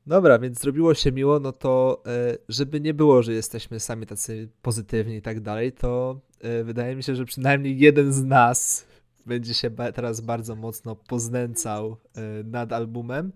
Dobra, 0.08 0.39
więc 0.39 0.60
zrobiło 0.60 0.94
się 0.94 1.12
miło, 1.12 1.39
no 1.39 1.52
to 1.52 2.04
e, 2.06 2.38
żeby 2.50 2.82
nie 2.82 2.94
było, 2.94 3.24
że 3.24 3.34
jesteśmy 3.34 3.80
sami 3.80 4.06
tacy 4.06 4.50
pozytywni 4.62 5.16
i 5.16 5.22
tak 5.22 5.39
dalej, 5.39 5.72
to 5.72 6.20
e, 6.39 6.64
wydaje 6.64 6.96
mi 6.96 7.04
się, 7.04 7.16
że 7.16 7.26
przynajmniej 7.26 7.80
jeden 7.80 8.14
z 8.14 8.24
nas 8.24 8.86
będzie 9.26 9.54
się 9.54 9.72
teraz 9.96 10.22
bardzo 10.22 10.56
mocno 10.56 10.96
poznęcał 10.96 11.98
nad 12.44 12.74
albumem, 12.74 13.32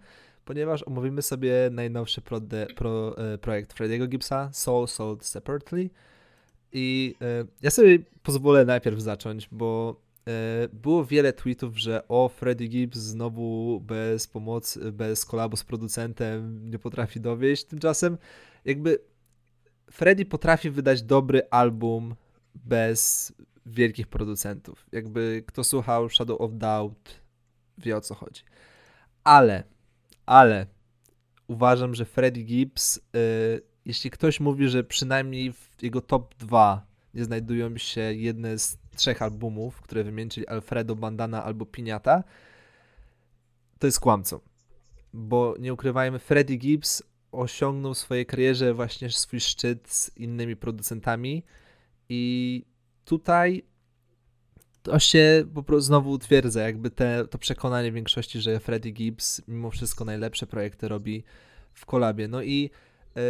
ponieważ 0.48 0.84
omówimy 0.84 1.22
sobie 1.22 1.54
najnowszy 1.72 2.22
pro, 2.22 2.42
pro, 2.76 3.16
projekt 3.42 3.74
Frediego 3.74 4.08
Gibbsa, 4.08 4.50
Soul 4.54 4.88
Sold 4.88 5.26
Separately. 5.26 5.90
I 6.72 7.16
ja 7.62 7.72
sobie 7.72 8.00
pozwolę 8.24 8.66
najpierw 8.66 9.00
zacząć, 9.00 9.48
bo 9.52 10.02
E, 10.28 10.68
było 10.74 11.06
wiele 11.06 11.34
tweetów, 11.34 11.78
że 11.78 12.08
o, 12.08 12.30
Freddie 12.30 12.68
Gibbs 12.68 12.98
znowu 12.98 13.80
bez 13.80 14.28
pomocy, 14.28 14.92
bez 14.92 15.26
kolabu 15.26 15.58
z 15.58 15.64
producentem 15.64 16.70
nie 16.70 16.80
potrafi 16.80 17.22
dowieść. 17.22 17.64
Tymczasem 17.66 18.18
jakby 18.66 19.00
Freddie 19.92 20.26
potrafi 20.26 20.70
wydać 20.70 21.04
dobry 21.04 21.42
album 21.50 22.16
bez 22.56 23.34
wielkich 23.66 24.08
producentów. 24.08 24.86
Jakby 24.92 25.44
kto 25.48 25.64
słuchał 25.64 26.10
Shadow 26.10 26.42
of 26.42 26.52
Doubt 26.54 27.22
wie 27.78 27.98
o 27.98 28.02
co 28.02 28.16
chodzi. 28.16 28.42
Ale, 29.24 29.64
ale 30.28 30.68
uważam, 31.48 31.96
że 31.96 32.06
Freddie 32.06 32.44
Gibbs, 32.44 32.96
yy, 33.14 33.62
jeśli 33.86 34.12
ktoś 34.12 34.40
mówi, 34.40 34.68
że 34.68 34.84
przynajmniej 34.84 35.54
w 35.54 35.70
jego 35.82 36.02
top 36.02 36.36
2 36.36 36.88
nie 37.14 37.26
znajdują 37.26 37.78
się 37.78 38.02
jedne 38.02 38.60
z 38.60 38.78
trzech 38.96 39.22
albumów, 39.22 39.82
które 39.82 40.04
wymienili 40.04 40.48
Alfredo, 40.48 40.96
Bandana 40.96 41.44
albo 41.44 41.66
Piniata, 41.66 42.24
to 43.80 43.88
jest 43.88 44.00
kłamcą. 44.00 44.40
Bo 45.14 45.56
nie 45.60 45.74
ukrywajmy, 45.74 46.20
Freddie 46.20 46.58
Gibbs 46.58 47.04
osiągnął 47.32 47.94
w 47.94 47.98
swojej 47.98 48.26
karierze 48.26 48.74
właśnie 48.74 49.10
swój 49.10 49.40
szczyt 49.40 49.90
z 49.90 50.18
innymi 50.18 50.56
producentami 50.56 51.44
i 52.10 52.64
tutaj 53.06 53.64
to 54.88 55.00
się 55.00 55.46
po 55.54 55.64
prostu 55.64 55.86
znowu 55.86 56.12
utwierdza, 56.12 56.62
jakby 56.62 56.90
te, 56.90 57.28
to 57.30 57.38
przekonanie 57.38 57.92
większości, 57.92 58.40
że 58.42 58.60
Freddie 58.60 58.92
Gibbs 58.92 59.42
mimo 59.48 59.72
wszystko 59.72 60.06
najlepsze 60.06 60.48
projekty 60.48 60.88
robi 60.88 61.24
w 61.74 61.86
kolabie. 61.86 62.28
No 62.28 62.42
i 62.44 62.70
e, 63.16 63.22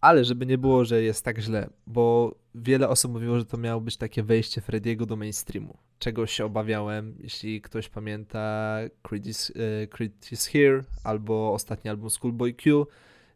ale 0.00 0.24
żeby 0.24 0.46
nie 0.46 0.58
było, 0.58 0.84
że 0.84 1.02
jest 1.02 1.24
tak 1.24 1.38
źle, 1.38 1.70
bo 1.86 2.34
wiele 2.54 2.88
osób 2.88 3.12
mówiło, 3.12 3.38
że 3.38 3.44
to 3.44 3.56
miało 3.56 3.80
być 3.80 3.96
takie 3.96 4.22
wejście 4.22 4.60
Frediego 4.60 5.06
do 5.06 5.16
mainstreamu. 5.16 5.78
Czego 5.98 6.26
się 6.26 6.44
obawiałem, 6.44 7.16
jeśli 7.20 7.60
ktoś 7.60 7.88
pamięta 7.88 8.76
Creed 9.02 9.26
is, 9.26 9.50
uh, 9.50 9.90
Creed 9.90 10.32
is 10.32 10.46
Here 10.46 10.84
albo 11.04 11.52
ostatni 11.52 11.90
album 11.90 12.10
Schoolboy 12.10 12.54
Q, 12.54 12.86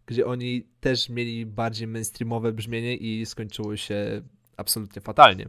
gdzie 0.07 0.27
oni 0.27 0.67
też 0.81 1.09
mieli 1.09 1.47
bardziej 1.47 1.89
mainstreamowe 1.89 2.53
brzmienie 2.53 2.97
i 2.97 3.27
skończyło 3.27 3.77
się 3.77 4.23
absolutnie 4.57 5.03
fatalnie. 5.03 5.49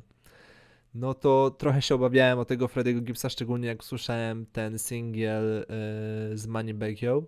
No 0.96 1.14
to 1.14 1.56
trochę 1.58 1.82
się 1.82 1.96
obawiałem 1.96 2.39
o 2.39 2.46
tego 2.46 2.68
Frediego 2.68 3.02
Gibbsa, 3.02 3.30
szczególnie 3.30 3.68
jak 3.68 3.84
słyszałem 3.84 4.46
ten 4.46 4.80
singiel 4.80 5.60
uh, 5.62 6.38
z 6.38 6.48
Money 6.48 6.74
Back 6.74 7.02
Yo, 7.02 7.24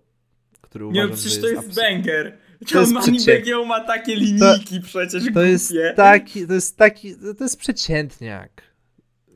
który 0.60 0.84
nie, 0.84 0.90
uważam, 0.90 1.16
przecież 1.16 1.40
to 1.40 1.48
jest, 1.48 1.66
jest 1.66 1.80
banger. 1.80 2.38
To 2.72 2.80
jest 2.80 2.92
Moneybag 2.92 3.66
ma 3.66 3.84
takie 3.84 4.16
linijki 4.16 4.80
to, 4.80 4.86
przecież 4.86 5.24
to 5.34 5.42
jest 5.42 5.74
taki, 5.96 6.46
to 6.46 6.54
jest 6.54 6.76
taki, 6.76 7.14
to 7.38 7.44
jest 7.44 7.58
przeciętniak. 7.58 8.62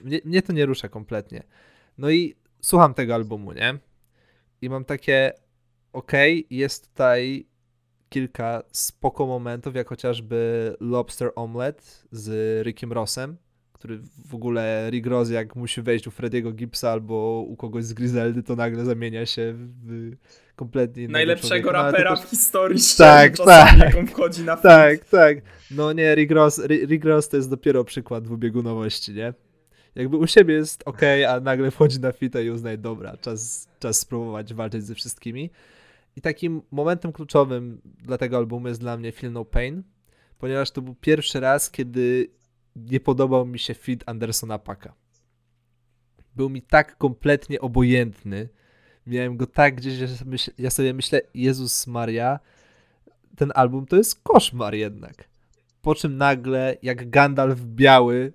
Mnie, 0.03 0.21
mnie 0.25 0.43
to 0.43 0.53
nie 0.53 0.67
rusza 0.67 0.89
kompletnie. 0.89 1.43
No 1.99 2.11
i 2.11 2.37
słucham 2.61 2.95
tego 2.95 3.15
albumu, 3.15 3.53
nie? 3.53 3.79
I 4.63 4.71
mam 4.71 4.85
takie, 4.85 5.33
okej, 5.93 6.45
okay, 6.45 6.57
jest 6.57 6.89
tutaj 6.89 7.47
kilka 8.09 8.63
spoko 8.73 9.27
momentów, 9.27 9.75
jak 9.75 9.89
chociażby 9.89 10.75
Lobster 10.81 11.31
Omelette 11.35 11.83
z 12.11 12.61
Rickiem 12.67 12.93
Rossem, 12.93 13.37
który 13.83 14.01
w 14.29 14.35
ogóle 14.35 14.91
Rick 14.91 15.07
Ross 15.07 15.31
jak 15.31 15.57
musi 15.57 15.83
wejść 15.83 16.07
u 16.07 16.11
Frediego 16.11 16.53
Gibbsa 16.53 16.91
albo 16.91 17.45
u 17.49 17.57
kogoś 17.57 17.85
z 17.85 17.93
Griseldy, 17.93 18.43
to 18.43 18.57
nagle 18.57 18.85
zamienia 18.85 19.27
się 19.27 19.55
w 19.57 20.13
kompletnie 20.57 21.09
Najlepszego. 21.09 21.67
No, 21.67 21.73
rapera 21.73 22.17
w 22.17 22.25
historii 22.31 22.81
tak, 22.99 23.37
tak, 23.37 23.79
jak 23.79 23.97
on 23.97 24.07
wchodzi 24.07 24.43
na 24.43 24.57
Tak, 24.57 24.91
film. 24.93 25.05
tak. 25.11 25.39
No 25.71 25.93
nie, 25.93 26.15
Rick 26.15 26.33
Ross, 26.33 26.61
Rick 26.67 27.05
Ross 27.05 27.29
to 27.29 27.37
jest 27.37 27.51
dopiero 27.51 27.85
przykład 27.85 28.25
dwubiegunowości, 28.25 29.15
nie? 29.15 29.35
Jakby 29.95 30.17
u 30.17 30.27
siebie 30.27 30.55
jest 30.55 30.83
ok, 30.87 31.01
a 31.29 31.41
nagle 31.41 31.71
wchodzi 31.71 32.01
na 32.01 32.13
fitę 32.13 32.45
i 32.45 32.51
uznaje, 32.51 32.79
dobra, 32.79 33.17
czas, 33.17 33.69
czas 33.81 33.99
spróbować 33.99 34.55
walczyć 34.55 34.85
ze 34.85 34.95
wszystkimi. 34.95 35.51
I 36.17 36.21
takim 36.21 36.63
momentem 36.71 37.13
kluczowym 37.13 37.81
dla 37.85 38.19
tego 38.19 38.37
albumu 38.37 38.69
jest 38.69 38.81
dla 38.81 38.97
mnie 38.97 39.13
Feel 39.13 39.33
No 39.33 39.45
Pain, 39.45 39.83
ponieważ 40.39 40.71
to 40.71 40.83
był 40.83 40.95
pierwszy 40.95 41.41
raz, 41.41 41.71
kiedy 41.71 42.31
nie 42.77 43.01
podobał 43.01 43.47
mi 43.47 43.59
się 43.59 43.75
fit 43.75 44.05
Andersona 44.07 44.59
Paka. 44.59 44.95
Był 46.37 46.51
mi 46.51 46.63
tak 46.63 46.99
kompletnie 46.99 47.61
obojętny. 47.61 48.49
Miałem 49.07 49.37
go 49.37 49.47
tak 49.47 49.75
gdzieś, 49.75 49.95
że 49.95 50.07
ja 50.59 50.71
sobie 50.71 50.95
myślę, 50.95 51.21
Jezus 51.35 51.87
Maria, 51.87 52.41
ten 53.37 53.53
album 53.55 53.87
to 53.87 53.97
jest 53.97 54.23
koszmar 54.23 54.75
jednak. 54.75 55.29
Po 55.83 55.95
czym 55.95 56.17
nagle, 56.17 56.77
jak 56.83 57.11
Gandalf 57.11 57.61
biały 57.61 58.33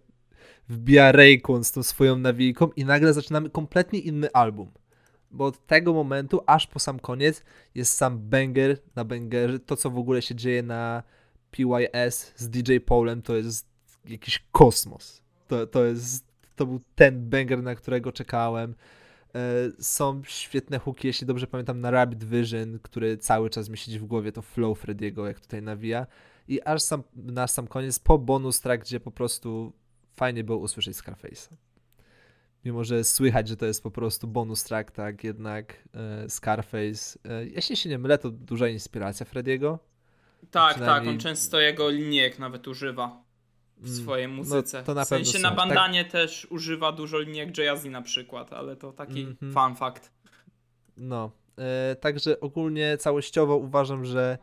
wbija 0.69 1.11
Raycon 1.11 1.63
z 1.63 1.71
tą 1.71 1.83
swoją 1.83 2.17
nawijką 2.17 2.69
i 2.75 2.85
nagle 2.85 3.13
zaczynamy 3.13 3.49
kompletnie 3.49 3.99
inny 3.99 4.31
album. 4.31 4.71
Bo 5.31 5.45
od 5.45 5.65
tego 5.67 5.93
momentu, 5.93 6.41
aż 6.45 6.67
po 6.67 6.79
sam 6.79 6.99
koniec, 6.99 7.43
jest 7.75 7.93
sam 7.93 8.19
banger 8.19 8.77
na 8.95 9.05
bangerze. 9.05 9.59
To, 9.59 9.75
co 9.75 9.89
w 9.89 9.97
ogóle 9.97 10.21
się 10.21 10.35
dzieje 10.35 10.63
na 10.63 11.03
PYS 11.51 12.33
z 12.35 12.49
DJ 12.49 12.77
Polem, 12.77 13.21
to 13.21 13.35
jest 13.35 13.76
jakiś 14.09 14.43
kosmos. 14.51 15.21
To, 15.47 15.67
to 15.67 15.85
jest, 15.85 16.27
to 16.55 16.65
był 16.65 16.81
ten 16.95 17.29
banger, 17.29 17.63
na 17.63 17.75
którego 17.75 18.11
czekałem. 18.11 18.75
E, 19.35 19.39
są 19.79 20.21
świetne 20.25 20.79
hooki, 20.79 21.07
jeśli 21.07 21.27
dobrze 21.27 21.47
pamiętam, 21.47 21.81
na 21.81 21.91
Rabbit 21.91 22.23
Vision, 22.23 22.79
który 22.79 23.17
cały 23.17 23.49
czas 23.49 23.69
mi 23.69 23.77
siedzi 23.77 23.99
w 23.99 24.05
głowie, 24.05 24.31
to 24.31 24.41
flow 24.41 24.79
Frediego, 24.79 25.27
jak 25.27 25.39
tutaj 25.39 25.61
nawija. 25.61 26.07
I 26.47 26.61
aż 26.61 26.81
sam, 26.81 27.03
na 27.15 27.47
sam 27.47 27.67
koniec, 27.67 27.99
po 27.99 28.17
bonus 28.17 28.61
track, 28.61 28.83
gdzie 28.83 28.99
po 28.99 29.11
prostu 29.11 29.73
fajnie 30.15 30.43
było 30.43 30.57
usłyszeć 30.57 30.97
Scarface'a. 30.97 31.53
Mimo, 32.65 32.83
że 32.83 33.03
słychać, 33.03 33.47
że 33.47 33.57
to 33.57 33.65
jest 33.65 33.83
po 33.83 33.91
prostu 33.91 34.27
bonus 34.27 34.63
track, 34.63 34.91
tak 34.91 35.23
jednak 35.23 35.83
e, 35.93 36.29
Scarface. 36.29 37.19
E, 37.25 37.45
jeśli 37.45 37.75
się 37.75 37.89
nie 37.89 37.97
mylę, 37.97 38.17
to 38.17 38.31
duża 38.31 38.67
inspiracja 38.67 39.25
Frediego. 39.25 39.79
Tak, 40.51 40.75
Przynajmniej... 40.75 41.05
tak, 41.05 41.13
on 41.13 41.19
często 41.19 41.59
jego 41.59 41.89
linijek 41.89 42.39
nawet 42.39 42.67
używa 42.67 43.26
w 43.77 43.85
mm, 43.85 43.95
swojej 43.95 44.27
no, 44.27 44.33
muzyce. 44.33 44.77
No, 44.77 44.83
to 44.83 44.93
na 44.93 45.05
w 45.05 45.07
sensie 45.07 45.39
na 45.39 45.49
tak. 45.49 45.57
bandanie 45.57 46.03
tak... 46.03 46.11
też 46.11 46.47
używa 46.49 46.91
dużo 46.91 47.19
linijek 47.19 47.57
Jay 47.57 47.89
na 47.89 48.01
przykład, 48.01 48.53
ale 48.53 48.75
to 48.75 48.93
taki 48.93 49.21
mm 49.21 49.35
-hmm. 49.41 49.53
fun 49.53 49.75
fact. 49.75 50.11
No, 50.97 51.31
e, 51.57 51.95
także 51.95 52.39
ogólnie 52.39 52.97
całościowo 52.97 53.55
uważam, 53.55 54.05
że 54.05 54.37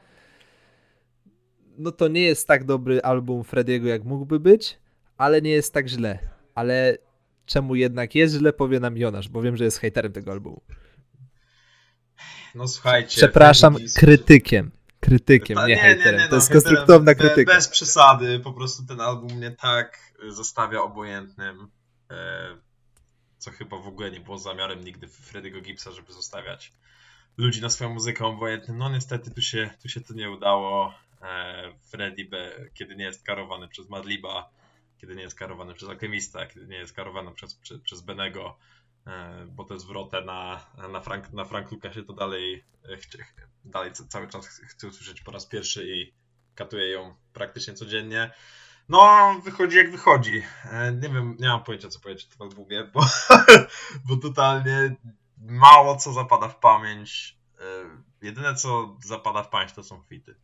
no 1.78 1.92
to 1.92 2.08
nie 2.08 2.22
jest 2.22 2.48
tak 2.48 2.64
dobry 2.64 3.02
album 3.02 3.44
Frediego 3.44 3.88
jak 3.88 4.04
mógłby 4.04 4.40
być, 4.40 4.78
ale 5.16 5.42
nie 5.42 5.50
jest 5.50 5.74
tak 5.74 5.88
źle. 5.88 6.18
Ale 6.54 6.98
czemu 7.46 7.74
jednak 7.74 8.14
jest 8.14 8.34
źle, 8.34 8.52
powie 8.52 8.80
nam 8.80 8.96
Jonasz, 8.96 9.28
bo 9.28 9.42
wiem, 9.42 9.56
że 9.56 9.64
jest 9.64 9.78
hejterem 9.78 10.12
tego 10.12 10.32
albumu. 10.32 10.60
No 12.54 12.68
słuchajcie. 12.68 13.16
Przepraszam, 13.16 13.76
krytykiem 13.96 14.70
krytykiem, 15.04 15.58
nie, 15.58 15.66
nie 15.66 15.76
hejterem. 15.76 16.14
Nie, 16.14 16.22
nie, 16.22 16.28
to 16.28 16.30
no, 16.30 16.36
jest 16.36 16.52
konstruktywna 16.52 17.14
krytyka. 17.14 17.54
Bez 17.54 17.68
przesady, 17.68 18.40
po 18.40 18.52
prostu 18.52 18.86
ten 18.86 19.00
album 19.00 19.32
mnie 19.32 19.50
tak 19.50 19.98
zostawia 20.28 20.82
obojętnym, 20.82 21.68
e, 22.10 22.56
co 23.38 23.50
chyba 23.50 23.76
w 23.78 23.88
ogóle 23.88 24.10
nie 24.10 24.20
było 24.20 24.38
zamiarem 24.38 24.84
nigdy 24.84 25.06
Freddy'ego 25.06 25.62
Gibsa, 25.62 25.92
żeby 25.92 26.12
zostawiać 26.12 26.72
ludzi 27.36 27.60
na 27.60 27.70
swoją 27.70 27.94
muzykę 27.94 28.26
obojętnym. 28.26 28.78
No 28.78 28.88
niestety 28.88 29.30
tu 29.30 29.42
się, 29.42 29.70
tu 29.82 29.88
się 29.88 30.00
to 30.00 30.14
nie 30.14 30.30
udało. 30.30 30.94
E, 31.22 31.72
Freddy, 31.90 32.28
kiedy 32.74 32.96
nie 32.96 33.04
jest 33.04 33.22
karowany 33.22 33.68
przez 33.68 33.88
Madliba, 33.88 34.50
kiedy 34.98 35.16
nie 35.16 35.22
jest 35.22 35.38
karowany 35.38 35.74
przez 35.74 35.88
Alchemista, 35.88 36.46
kiedy 36.46 36.66
nie 36.66 36.76
jest 36.76 36.92
karowany 36.92 37.32
przez, 37.32 37.54
przez, 37.54 37.80
przez 37.80 38.00
Benego, 38.00 38.58
bo 39.46 39.64
to 39.64 39.74
jest 39.74 39.86
wrotę 39.86 40.24
na, 40.24 40.66
na, 40.88 41.00
Frank, 41.00 41.32
na 41.32 41.44
Frank 41.44 41.72
Lucasie, 41.72 42.02
to 42.02 42.12
dalej, 42.12 42.64
dalej 43.64 43.92
cały 43.92 44.28
czas 44.28 44.46
chcę 44.48 44.86
usłyszeć 44.86 45.20
po 45.20 45.32
raz 45.32 45.46
pierwszy 45.46 45.88
i 45.88 46.14
katuję 46.54 46.90
ją 46.90 47.14
praktycznie 47.32 47.74
codziennie. 47.74 48.30
No, 48.88 49.34
wychodzi 49.44 49.76
jak 49.76 49.90
wychodzi. 49.90 50.42
E, 50.64 50.92
nie 50.92 51.08
wiem, 51.08 51.36
nie 51.40 51.48
mam 51.48 51.64
pojęcia, 51.64 51.88
co 51.88 52.00
powiedzieć 52.00 52.26
o 52.26 52.36
tym 52.36 52.42
albumie, 52.42 52.84
bo, 52.84 53.00
bo 54.08 54.16
totalnie 54.16 54.96
mało 55.38 55.96
co 55.96 56.12
zapada 56.12 56.48
w 56.48 56.58
pamięć. 56.58 57.38
E, 57.58 57.64
jedyne, 58.22 58.54
co 58.54 58.96
zapada 59.04 59.42
w 59.42 59.48
pamięć, 59.48 59.72
to 59.72 59.82
są 59.82 60.02
fity. 60.02 60.34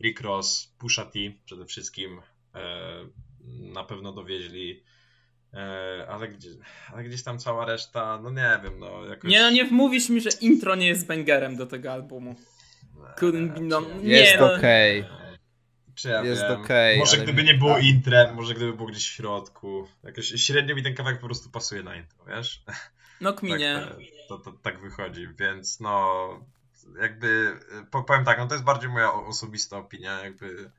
Rick 0.00 0.20
Ross, 0.20 0.74
Pusha 0.78 1.04
T 1.04 1.18
przede 1.44 1.66
wszystkim 1.66 2.22
e, 2.54 2.60
na 3.72 3.84
pewno 3.84 4.12
dowieźli. 4.12 4.82
Ale, 6.08 6.28
gdzie, 6.28 6.48
ale 6.92 7.04
gdzieś 7.04 7.22
tam 7.22 7.38
cała 7.38 7.64
reszta, 7.64 8.18
no 8.22 8.30
nie 8.30 8.60
wiem, 8.64 8.78
no 8.78 9.04
jakoś... 9.04 9.30
Nie, 9.30 9.40
no 9.40 9.50
nie 9.50 9.64
wmówisz 9.64 10.08
mi, 10.08 10.20
że 10.20 10.30
intro 10.40 10.74
nie 10.74 10.86
jest 10.86 11.06
bangerem 11.06 11.56
do 11.56 11.66
tego 11.66 11.92
albumu. 11.92 12.34
Couldn't 13.16 13.54
be 13.54 13.60
no, 13.60 13.80
nie, 14.02 14.16
jest 14.16 14.40
no. 14.40 14.54
okej. 14.54 15.00
Okay. 15.00 15.20
Czy 15.94 16.08
ja 16.08 16.22
jest 16.22 16.42
wiem. 16.42 16.60
okej. 16.60 16.98
może 16.98 17.18
gdyby 17.18 17.42
mi- 17.42 17.48
nie 17.48 17.54
było 17.54 17.74
tak. 17.74 17.84
intrem, 17.84 18.34
może 18.34 18.54
gdyby 18.54 18.72
było 18.72 18.88
gdzieś 18.88 19.08
w 19.08 19.14
środku. 19.14 19.88
Jakoś 20.04 20.26
średnio 20.26 20.74
mi 20.74 20.82
ten 20.82 20.94
kawałek 20.94 21.20
po 21.20 21.26
prostu 21.26 21.50
pasuje 21.50 21.82
na 21.82 21.96
intro, 21.96 22.24
wiesz? 22.24 22.62
No 23.20 23.32
Tak, 23.32 23.40
kminie. 23.40 23.86
to, 24.28 24.38
to, 24.38 24.44
to, 24.44 24.58
tak 24.58 24.80
wychodzi, 24.80 25.28
więc 25.38 25.80
no 25.80 26.28
jakby 27.00 27.52
po- 27.90 28.04
powiem 28.04 28.24
tak, 28.24 28.38
no 28.38 28.46
to 28.46 28.54
jest 28.54 28.64
bardziej 28.64 28.90
moja 28.90 29.12
osobista 29.12 29.78
opinia, 29.78 30.24
jakby 30.24 30.70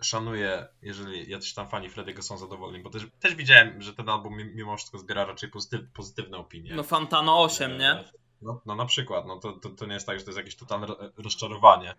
szanuję, 0.00 0.66
jeżeli 0.82 1.30
jacyś 1.30 1.54
tam 1.54 1.68
fani 1.68 1.90
Freddy'ego 1.90 2.22
są 2.22 2.38
zadowoleni, 2.38 2.82
bo 2.84 2.90
też, 2.90 3.06
też 3.20 3.34
widziałem, 3.34 3.82
że 3.82 3.94
ten 3.94 4.08
album 4.08 4.36
mi- 4.36 4.44
mimo 4.54 4.76
wszystko 4.76 4.98
zbiera 4.98 5.24
raczej 5.24 5.50
pozytyw, 5.50 5.80
pozytywne 5.92 6.36
opinie. 6.38 6.74
No 6.74 6.82
Fantano 6.82 7.42
8, 7.42 7.78
nie? 7.78 8.04
No, 8.42 8.60
no 8.66 8.74
na 8.74 8.86
przykład, 8.86 9.26
no 9.26 9.38
to, 9.38 9.52
to, 9.52 9.70
to 9.70 9.86
nie 9.86 9.94
jest 9.94 10.06
tak, 10.06 10.18
że 10.18 10.24
to 10.24 10.30
jest 10.30 10.38
jakieś 10.38 10.56
totalne 10.56 10.86
ro- 10.86 10.98
rozczarowanie. 11.16 11.94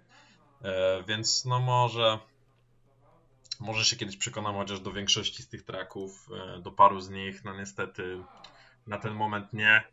E, 0.63 1.03
więc 1.03 1.45
no 1.45 1.59
może 1.59 2.19
może 3.59 3.85
się 3.85 3.95
kiedyś 3.95 4.17
przekonam 4.17 4.55
chociaż 4.55 4.79
do 4.79 4.91
większości 4.91 5.43
z 5.43 5.47
tych 5.49 5.63
tracków, 5.63 6.29
e, 6.57 6.61
do 6.61 6.71
paru 6.71 6.99
z 7.01 7.09
nich, 7.09 7.43
no 7.45 7.57
niestety 7.57 8.23
na 8.87 8.97
ten 8.97 9.13
moment 9.13 9.53
nie. 9.53 9.83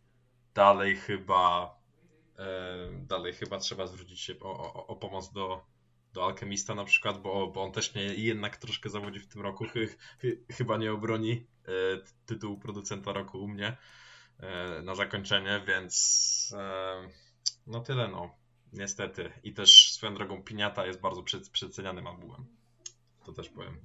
Dalej 0.55 0.97
chyba 0.97 1.75
e, 2.39 2.45
dalej 2.93 3.33
chyba 3.33 3.59
trzeba 3.59 3.87
zwrócić 3.87 4.21
się 4.21 4.35
o, 4.41 4.75
o, 4.75 4.87
o 4.87 4.97
pomoc 4.97 5.33
do, 5.33 5.65
do 6.15 6.25
Alchemista 6.25 6.75
na 6.75 6.85
przykład, 6.85 7.23
bo, 7.23 7.47
bo 7.47 7.63
on 7.63 7.73
też 7.73 7.95
mnie 7.95 8.03
jednak 8.05 8.57
troszkę 8.57 8.91
zawodzi 8.91 9.21
w 9.21 9.27
tym 9.27 9.43
roku. 9.43 9.65
Chy, 9.65 9.89
chy, 10.21 10.45
chyba 10.51 10.77
nie 10.77 10.93
obroni 10.93 11.47
e, 11.65 11.71
tytułu 12.27 12.59
producenta 12.59 13.13
roku 13.13 13.39
u 13.39 13.49
mnie 13.49 13.77
e, 14.41 14.83
na 14.83 14.95
zakończenie, 14.95 15.63
więc 15.67 16.55
e, 16.59 17.09
no 17.67 17.81
tyle 17.81 18.09
no. 18.09 18.35
Niestety. 18.73 19.33
I 19.43 19.53
też 19.53 19.93
swoją 19.93 20.15
drogą 20.15 20.43
Piniata 20.43 20.87
jest 20.87 21.01
bardzo 21.01 21.23
przecenianym 21.53 22.07
albumem. 22.07 22.47
To 23.25 23.33
też 23.33 23.49
powiem. 23.49 23.81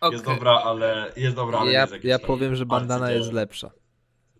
Okej. 0.00 0.12
Jest 0.16 0.24
dobra, 0.24 0.52
ale 0.52 1.12
jest 1.16 1.36
dobra, 1.36 1.58
ale 1.58 1.66
nie 1.68 1.74
Ja, 1.74 1.86
jest 1.86 2.04
ja 2.04 2.18
powiem, 2.18 2.56
że 2.56 2.66
bandana 2.66 3.10
jest 3.10 3.32
lepsza. 3.32 3.70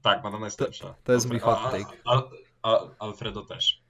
Tak, 0.03 0.22
bandana 0.22 0.47
jest 0.47 0.59
To- 0.59 0.64
lepsza. 0.64 0.95
to 1.05 1.12
jest 1.12 1.28
mój 1.28 1.38
hot 1.38 1.59
take. 1.70 1.84
A, 2.05 2.22
a, 2.62 2.70
a, 2.72 2.91
Alfredo 2.99 3.43
też. 3.43 3.82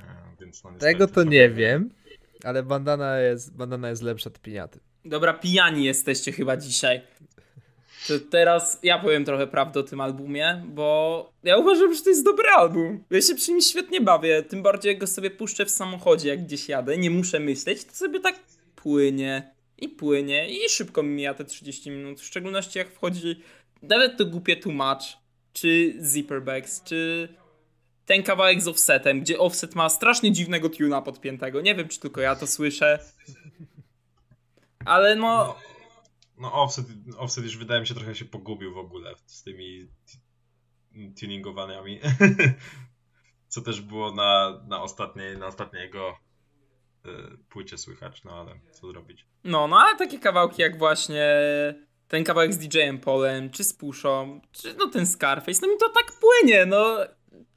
E, 0.00 0.04
Więc 0.40 0.64
no 0.64 0.70
niestety 0.70 0.92
Tego 0.92 1.08
to 1.08 1.24
nie 1.24 1.50
wiem, 1.50 1.90
ale 2.44 2.62
bandana 2.62 3.18
jest, 3.18 3.56
bandana 3.56 3.90
jest 3.90 4.02
lepsza 4.02 4.30
od 4.30 4.38
piniaty. 4.38 4.80
Dobra, 5.04 5.32
pijani 5.32 5.84
jesteście 5.84 6.32
chyba 6.32 6.56
dzisiaj. 6.56 7.00
To 8.08 8.14
teraz 8.30 8.78
ja 8.82 8.98
powiem 8.98 9.24
trochę 9.24 9.46
prawdę 9.46 9.80
o 9.80 9.82
tym 9.82 10.00
albumie, 10.00 10.62
bo 10.66 11.32
ja 11.42 11.56
uważam, 11.56 11.94
że 11.94 12.02
to 12.02 12.10
jest 12.10 12.24
dobry 12.24 12.48
album. 12.48 13.04
Ja 13.10 13.22
się 13.22 13.34
przy 13.34 13.50
nim 13.50 13.60
świetnie 13.60 14.00
bawię, 14.00 14.42
tym 14.42 14.62
bardziej 14.62 14.90
jak 14.90 14.98
go 14.98 15.06
sobie 15.06 15.30
puszczę 15.30 15.64
w 15.64 15.70
samochodzie, 15.70 16.28
jak 16.28 16.44
gdzieś 16.44 16.68
jadę, 16.68 16.98
nie 16.98 17.10
muszę 17.10 17.40
myśleć, 17.40 17.84
to 17.84 17.92
sobie 17.92 18.20
tak 18.20 18.34
płynie 18.76 19.52
i 19.78 19.88
płynie 19.88 20.48
i 20.50 20.68
szybko 20.68 21.02
mi 21.02 21.08
mija 21.08 21.34
te 21.34 21.44
30 21.44 21.90
minut, 21.90 22.20
w 22.20 22.24
szczególności 22.24 22.78
jak 22.78 22.90
wchodzi 22.90 23.40
nawet 23.82 24.16
to 24.16 24.26
głupie 24.26 24.56
tłumacz, 24.56 25.18
czy 25.52 25.94
zipperbacks, 26.02 26.82
czy 26.84 27.28
ten 28.06 28.22
kawałek 28.22 28.62
z 28.62 28.68
offsetem, 28.68 29.20
gdzie 29.20 29.38
offset 29.38 29.74
ma 29.74 29.88
strasznie 29.88 30.32
dziwnego 30.32 30.68
tuna 30.68 31.02
podpiętego. 31.02 31.60
Nie 31.60 31.74
wiem, 31.74 31.88
czy 31.88 32.00
tylko 32.00 32.20
ja 32.20 32.36
to 32.36 32.46
słyszę. 32.46 32.98
Ale 34.84 35.16
no, 35.16 35.56
No, 36.38 36.52
offset, 36.52 36.86
offset 37.18 37.44
już 37.44 37.56
wydaje 37.56 37.80
mi 37.80 37.86
się 37.86 37.94
trochę 37.94 38.14
się 38.14 38.24
pogubił 38.24 38.74
w 38.74 38.78
ogóle 38.78 39.14
z 39.26 39.42
tymi 39.42 39.88
tuningowaniami. 41.20 42.00
Co 43.48 43.62
też 43.62 43.80
było 43.80 44.12
na, 44.12 44.62
na 44.68 44.82
ostatniej, 44.82 45.38
na 45.38 45.46
ostatniej 45.46 45.82
jego 45.82 46.18
y, 47.06 47.08
płycie 47.48 47.78
słychać, 47.78 48.24
no 48.24 48.40
ale 48.40 48.60
co 48.72 48.86
zrobić. 48.86 49.26
No, 49.44 49.68
no 49.68 49.76
ale 49.76 49.96
takie 49.96 50.18
kawałki 50.18 50.62
jak 50.62 50.78
właśnie 50.78 51.26
ten 52.08 52.24
kawałek 52.24 52.52
z 52.52 52.58
DJ-em 52.58 52.98
Polem, 52.98 53.50
czy 53.50 53.64
z 53.64 53.74
Puszą, 53.74 54.40
czy 54.52 54.74
no 54.74 54.88
ten 54.88 55.06
Scarface, 55.06 55.58
no 55.62 55.72
mi 55.72 55.78
to 55.78 55.88
tak 55.88 56.12
płynie, 56.20 56.66
no. 56.66 56.96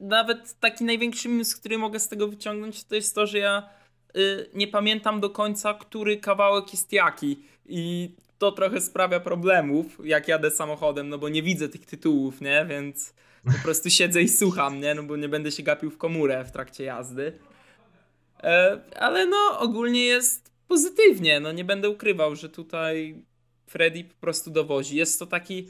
Nawet 0.00 0.60
taki 0.60 0.84
największy 0.84 1.28
minus, 1.28 1.56
który 1.56 1.78
mogę 1.78 2.00
z 2.00 2.08
tego 2.08 2.28
wyciągnąć, 2.28 2.84
to 2.84 2.94
jest 2.94 3.14
to, 3.14 3.26
że 3.26 3.38
ja 3.38 3.68
y, 4.16 4.50
nie 4.54 4.68
pamiętam 4.68 5.20
do 5.20 5.30
końca, 5.30 5.74
który 5.74 6.16
kawałek 6.16 6.72
jest 6.72 6.92
jaki 6.92 7.42
i 7.66 8.10
to 8.38 8.52
trochę 8.52 8.80
sprawia 8.80 9.20
problemów, 9.20 9.98
jak 10.04 10.28
jadę 10.28 10.50
samochodem, 10.50 11.08
no 11.08 11.18
bo 11.18 11.28
nie 11.28 11.42
widzę 11.42 11.68
tych 11.68 11.86
tytułów, 11.86 12.40
nie, 12.40 12.66
więc 12.68 13.14
po 13.44 13.62
prostu 13.62 13.90
siedzę 13.90 14.22
i 14.22 14.28
słucham, 14.28 14.80
nie, 14.80 14.94
no 14.94 15.02
bo 15.02 15.16
nie 15.16 15.28
będę 15.28 15.52
się 15.52 15.62
gapił 15.62 15.90
w 15.90 15.98
komórę 15.98 16.44
w 16.44 16.50
trakcie 16.50 16.84
jazdy. 16.84 17.38
E, 18.42 18.80
ale 18.96 19.26
no, 19.26 19.58
ogólnie 19.58 20.04
jest 20.04 20.50
pozytywnie. 20.68 21.40
No, 21.40 21.52
nie 21.52 21.64
będę 21.64 21.90
ukrywał, 21.90 22.36
że 22.36 22.48
tutaj 22.48 23.22
Freddy 23.66 24.04
po 24.04 24.14
prostu 24.14 24.50
dowozi. 24.50 24.96
Jest 24.96 25.18
to 25.18 25.26
taki 25.26 25.68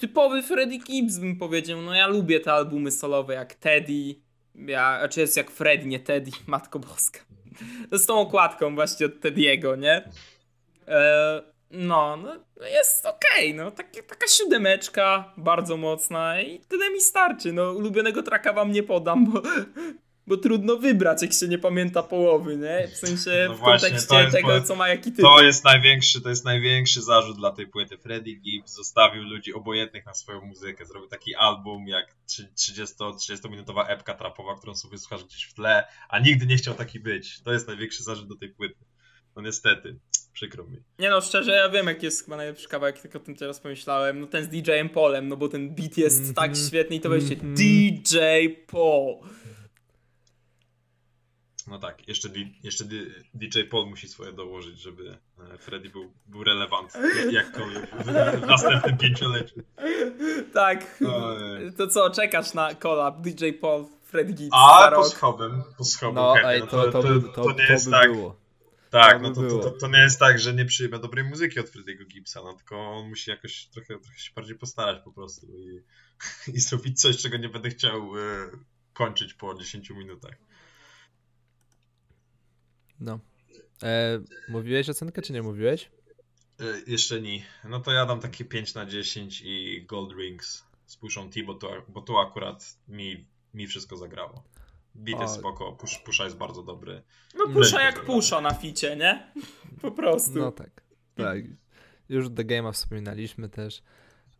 typowy 0.00 0.42
Freddy 0.42 0.78
Gibbs, 0.78 1.18
bym 1.18 1.36
powiedział. 1.36 1.82
No, 1.82 1.94
ja 1.94 2.06
lubię 2.06 2.40
te 2.40 2.52
albumy 2.52 2.90
solowe 2.90 3.34
jak 3.34 3.54
Teddy. 3.54 4.14
Ja, 4.54 4.98
znaczy 4.98 5.20
jest 5.20 5.36
jak 5.36 5.50
Freddy, 5.50 5.86
nie 5.86 6.00
Teddy, 6.00 6.30
Matko 6.46 6.78
Boska. 6.78 7.20
Z 7.92 8.06
tą 8.06 8.20
okładką 8.20 8.74
właśnie 8.74 9.06
od 9.06 9.20
Teddy'ego, 9.20 9.78
nie? 9.78 10.10
E, 10.88 11.42
no, 11.70 12.16
no, 12.16 12.36
jest 12.66 13.06
okej, 13.06 13.54
no, 13.54 13.70
takie, 13.70 14.02
taka 14.02 14.26
siódemeczka, 14.28 15.32
bardzo 15.36 15.76
mocna 15.76 16.40
i 16.40 16.60
tyle 16.60 16.90
mi 16.90 17.00
starczy. 17.00 17.52
No, 17.52 17.72
ulubionego 17.72 18.22
traka 18.22 18.52
wam 18.52 18.72
nie 18.72 18.82
podam, 18.82 19.26
bo, 19.26 19.42
bo 20.30 20.36
trudno 20.36 20.76
wybrać, 20.76 21.22
jak 21.22 21.32
się 21.32 21.48
nie 21.48 21.58
pamięta 21.58 22.02
połowy, 22.02 22.56
nie? 22.56 22.88
W 22.88 22.96
sensie 22.96 23.44
No 23.48 23.54
w 23.54 23.58
właśnie, 23.58 23.88
kontekście 23.88 24.30
tego, 24.30 24.48
po- 24.48 24.60
co 24.60 24.76
ma 24.76 24.88
jaki 24.88 25.12
tytuł. 25.12 25.30
To 25.30 25.42
jest 25.42 25.64
największy, 25.64 26.20
to 26.20 26.28
jest 26.28 26.44
największy 26.44 27.02
zarzut 27.02 27.36
dla 27.36 27.50
tej 27.50 27.66
płyty. 27.66 27.98
Freddie 27.98 28.34
Gibbs 28.36 28.74
zostawił 28.74 29.22
ludzi 29.22 29.54
obojętnych 29.54 30.06
na 30.06 30.14
swoją 30.14 30.40
muzykę. 30.40 30.86
Zrobił 30.86 31.08
taki 31.08 31.34
album 31.34 31.88
jak 31.88 32.14
30, 32.56 32.94
30-minutowa 32.96 33.84
epka 33.88 34.14
trapowa, 34.14 34.54
którą 34.58 34.74
sobie 34.74 34.98
słuchasz 34.98 35.24
gdzieś 35.24 35.44
w 35.44 35.54
tle, 35.54 35.84
a 36.08 36.18
nigdy 36.18 36.46
nie 36.46 36.56
chciał 36.56 36.74
taki 36.74 37.00
być. 37.00 37.42
To 37.42 37.52
jest 37.52 37.68
największy 37.68 38.02
zarzut 38.02 38.28
do 38.28 38.36
tej 38.36 38.48
płyty. 38.48 38.84
No 39.36 39.42
niestety, 39.42 39.98
przykro 40.32 40.64
mi. 40.64 40.76
Nie 40.98 41.10
no, 41.10 41.20
szczerze, 41.20 41.52
ja 41.52 41.68
wiem, 41.68 41.86
jaki 41.86 42.04
jest 42.04 42.24
chyba 42.24 42.36
najlepszy 42.36 42.68
kawałek, 42.68 42.98
tylko 43.00 43.18
o 43.18 43.22
tym 43.22 43.34
teraz 43.36 43.60
pomyślałem. 43.60 44.20
No 44.20 44.26
ten 44.26 44.44
z 44.44 44.48
DJ-em 44.48 44.88
Polem, 44.88 45.28
no 45.28 45.36
bo 45.36 45.48
ten 45.48 45.74
beat 45.74 45.98
jest 45.98 46.18
Mhm, 46.18 46.34
tak 46.34 46.56
świetny 46.68 46.96
i 46.96 47.00
to 47.00 47.08
będzie 47.08 47.34
mhm. 47.34 47.54
DJ 47.54 48.18
Paul. 48.66 49.16
No 51.70 51.78
tak, 51.78 52.08
jeszcze, 52.08 52.28
jeszcze 52.62 52.84
DJ 53.34 53.60
Paul 53.70 53.86
musi 53.88 54.08
swoje 54.08 54.32
dołożyć, 54.32 54.80
żeby 54.80 55.18
e, 55.54 55.58
Freddy 55.58 55.90
był, 55.90 56.12
był 56.26 56.44
relevant 56.44 56.94
jak- 57.16 57.32
jakkolwiek 57.32 57.90
w, 57.90 58.04
w 58.42 58.46
następnym 58.46 58.98
pięcioleciu. 58.98 59.54
Tak. 60.54 60.98
To 61.76 61.86
co, 61.86 62.10
czekasz 62.10 62.54
na 62.54 62.74
collab 62.74 63.20
DJ 63.20 63.50
Paul, 63.60 63.86
Fred 64.02 64.32
Gibbs 64.34 64.50
A 64.52 64.88
po 64.90 64.96
rok? 64.96 65.06
schobem, 65.06 65.62
po 65.78 65.84
schobem. 65.84 66.14
No, 66.14 66.32
chętnie. 66.32 66.50
ej, 66.50 66.60
to, 66.60 66.90
to, 66.92 67.02
to, 67.02 67.44
to 67.44 67.52
nie 67.52 67.64
jest 67.64 67.84
by 67.84 67.90
tak. 67.90 68.12
było. 68.12 68.36
Tak, 68.90 69.22
no 69.22 69.32
to, 69.32 69.42
to, 69.48 69.70
to, 69.70 69.88
nie 69.88 69.98
jest 69.98 70.18
tak, 70.18 70.38
że 70.38 70.54
nie 70.54 70.64
przyjmie 70.64 70.98
dobrej 70.98 71.24
muzyki 71.24 71.60
od 71.60 71.66
Freddy'ego 71.66 72.06
Gibsa, 72.06 72.40
no 72.42 72.52
tylko 72.54 72.80
on 72.80 73.08
musi 73.08 73.30
jakoś 73.30 73.66
trochę, 73.66 73.98
trochę 73.98 74.18
się 74.18 74.30
bardziej 74.36 74.56
postarać 74.58 75.02
po 75.04 75.12
prostu 75.12 75.46
i, 75.46 75.82
i 76.56 76.60
zrobić 76.60 77.00
coś, 77.00 77.16
czego 77.16 77.36
nie 77.36 77.48
będę 77.48 77.70
chciał 77.70 77.96
e, 78.18 78.50
kończyć 78.92 79.34
po 79.34 79.54
10 79.54 79.90
minutach. 79.90 80.34
No. 83.00 83.18
E, 83.82 84.20
mówiłeś 84.48 84.88
ocenkę, 84.88 85.22
czy 85.22 85.32
nie 85.32 85.42
mówiłeś? 85.42 85.90
E, 86.60 86.64
jeszcze 86.90 87.20
nie. 87.20 87.42
No 87.64 87.80
to 87.80 87.92
ja 87.92 88.06
dam 88.06 88.20
takie 88.20 88.44
5 88.44 88.74
na 88.74 88.86
10 88.86 89.42
i 89.44 89.84
Gold 89.88 90.12
Rings 90.12 90.64
z 90.86 90.96
Pushą 90.96 91.30
T, 91.30 91.42
bo 91.42 91.54
to, 91.54 91.82
bo 91.88 92.00
to 92.02 92.20
akurat 92.20 92.76
mi, 92.88 93.26
mi 93.54 93.66
wszystko 93.66 93.96
zagrało. 93.96 94.44
Beat 94.94 95.20
jest 95.20 95.34
O. 95.34 95.38
spoko, 95.38 95.72
push, 95.72 95.98
Pusha 95.98 96.24
jest 96.24 96.36
bardzo 96.36 96.62
dobry. 96.62 97.02
No 97.34 97.46
pusza 97.52 97.82
jak 97.82 98.04
pusza 98.04 98.40
na 98.40 98.54
ficie, 98.54 98.96
nie? 98.96 99.32
Po 99.82 99.90
prostu. 99.90 100.38
No 100.38 100.52
tak. 100.52 100.84
Tak. 101.14 101.38
Już 102.08 102.26
The 102.34 102.44
Game'a 102.44 102.72
wspominaliśmy 102.72 103.48
też. 103.48 103.82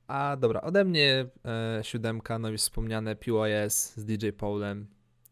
A 0.06 0.36
dobra, 0.36 0.61
ode 0.61 0.84
mnie 0.84 1.26
e, 1.44 1.80
siódemka, 1.84 2.38
no 2.38 2.48
już 2.48 2.61
wspomniane 2.61 3.16
PYS 3.16 3.92
z 3.96 4.04
DJ 4.04 4.28
Paulem. 4.28 4.86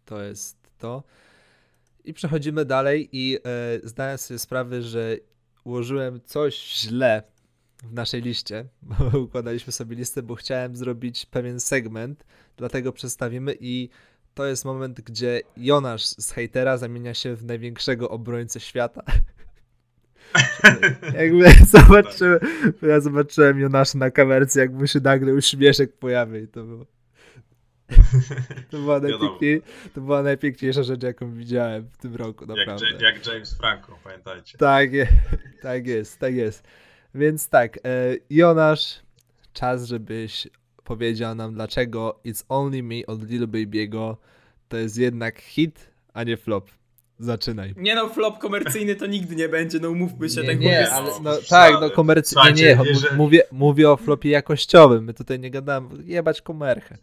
To 0.04 0.22
jest 0.22 0.56
to. 0.78 1.02
I 2.08 2.14
przechodzimy 2.14 2.64
dalej 2.64 3.08
i 3.12 3.38
e, 3.44 3.88
zdałem 3.88 4.18
sobie 4.18 4.38
sprawę, 4.38 4.82
że 4.82 5.16
ułożyłem 5.64 6.20
coś 6.24 6.78
źle 6.80 7.22
w 7.82 7.92
naszej 7.92 8.22
liście, 8.22 8.64
bo 8.82 9.18
układaliśmy 9.18 9.72
sobie 9.72 9.96
listę, 9.96 10.22
bo 10.22 10.34
chciałem 10.34 10.76
zrobić 10.76 11.26
pewien 11.26 11.60
segment, 11.60 12.24
dlatego 12.56 12.92
przedstawimy 12.92 13.54
i 13.60 13.88
to 14.34 14.46
jest 14.46 14.64
moment, 14.64 15.00
gdzie 15.00 15.40
Jonasz 15.56 16.06
z 16.06 16.30
hejtera 16.30 16.76
zamienia 16.76 17.14
się 17.14 17.34
w 17.34 17.44
największego 17.44 18.10
obrońcę 18.10 18.60
świata. 18.60 19.02
Jakby 21.20 21.44
zobaczyłem, 21.66 22.38
ja 22.82 23.00
zobaczyłem 23.00 23.60
Jonasza 23.60 23.98
na 23.98 24.10
kamerce, 24.10 24.60
jak 24.60 24.72
mu 24.72 24.86
się 24.86 25.00
nagle 25.00 25.34
uśmieszek 25.34 25.92
pojawia 25.98 26.38
i 26.38 26.48
to 26.48 26.64
było 26.64 26.86
to 28.70 28.78
była, 28.78 29.00
najpiękniej, 29.00 29.62
to 29.94 30.00
była 30.00 30.22
najpiękniejsza 30.22 30.82
rzecz, 30.82 31.02
jaką 31.02 31.32
widziałem 31.32 31.88
w 31.92 31.96
tym 31.96 32.16
roku, 32.16 32.46
naprawdę. 32.46 32.86
Jak, 32.90 33.00
jak 33.00 33.26
James 33.26 33.54
Franco, 33.54 33.98
pamiętajcie. 34.04 34.58
Tak, 34.58 34.90
tak 35.62 35.86
jest, 35.86 36.18
tak 36.18 36.34
jest. 36.34 36.68
Więc 37.14 37.48
tak, 37.48 37.76
e, 37.76 37.80
Jonasz, 38.30 39.00
czas, 39.52 39.84
żebyś 39.84 40.48
powiedział 40.84 41.34
nam, 41.34 41.54
dlaczego 41.54 42.20
It's 42.26 42.44
Only 42.48 42.82
Me 42.82 43.06
od 43.06 43.30
Lil 43.30 43.48
Baby'ego 43.48 44.16
to 44.68 44.76
jest 44.76 44.98
jednak 44.98 45.40
hit, 45.40 45.90
a 46.14 46.24
nie 46.24 46.36
flop. 46.36 46.70
Zaczynaj. 47.18 47.74
Nie 47.76 47.94
no, 47.94 48.08
flop 48.08 48.38
komercyjny 48.38 48.96
to 48.96 49.06
nigdy 49.06 49.36
nie 49.36 49.48
będzie, 49.48 49.78
no 49.78 49.90
umówmy 49.90 50.28
się. 50.28 50.40
Nie, 50.40 50.46
tak 50.46 50.60
nie, 50.60 50.90
ale, 50.90 51.10
no, 51.22 51.32
tak, 51.48 51.72
no 51.80 51.90
komercyjnie 51.90 52.52
nie, 52.52 52.76
nie, 52.76 52.88
jeżeli... 52.88 53.16
mówię, 53.16 53.42
mówię 53.52 53.90
o 53.90 53.96
flopie 53.96 54.30
jakościowym, 54.30 55.04
my 55.04 55.14
tutaj 55.14 55.38
nie 55.38 55.50
gadamy, 55.50 55.88
jebać 56.04 56.42
komerchę. 56.42 56.98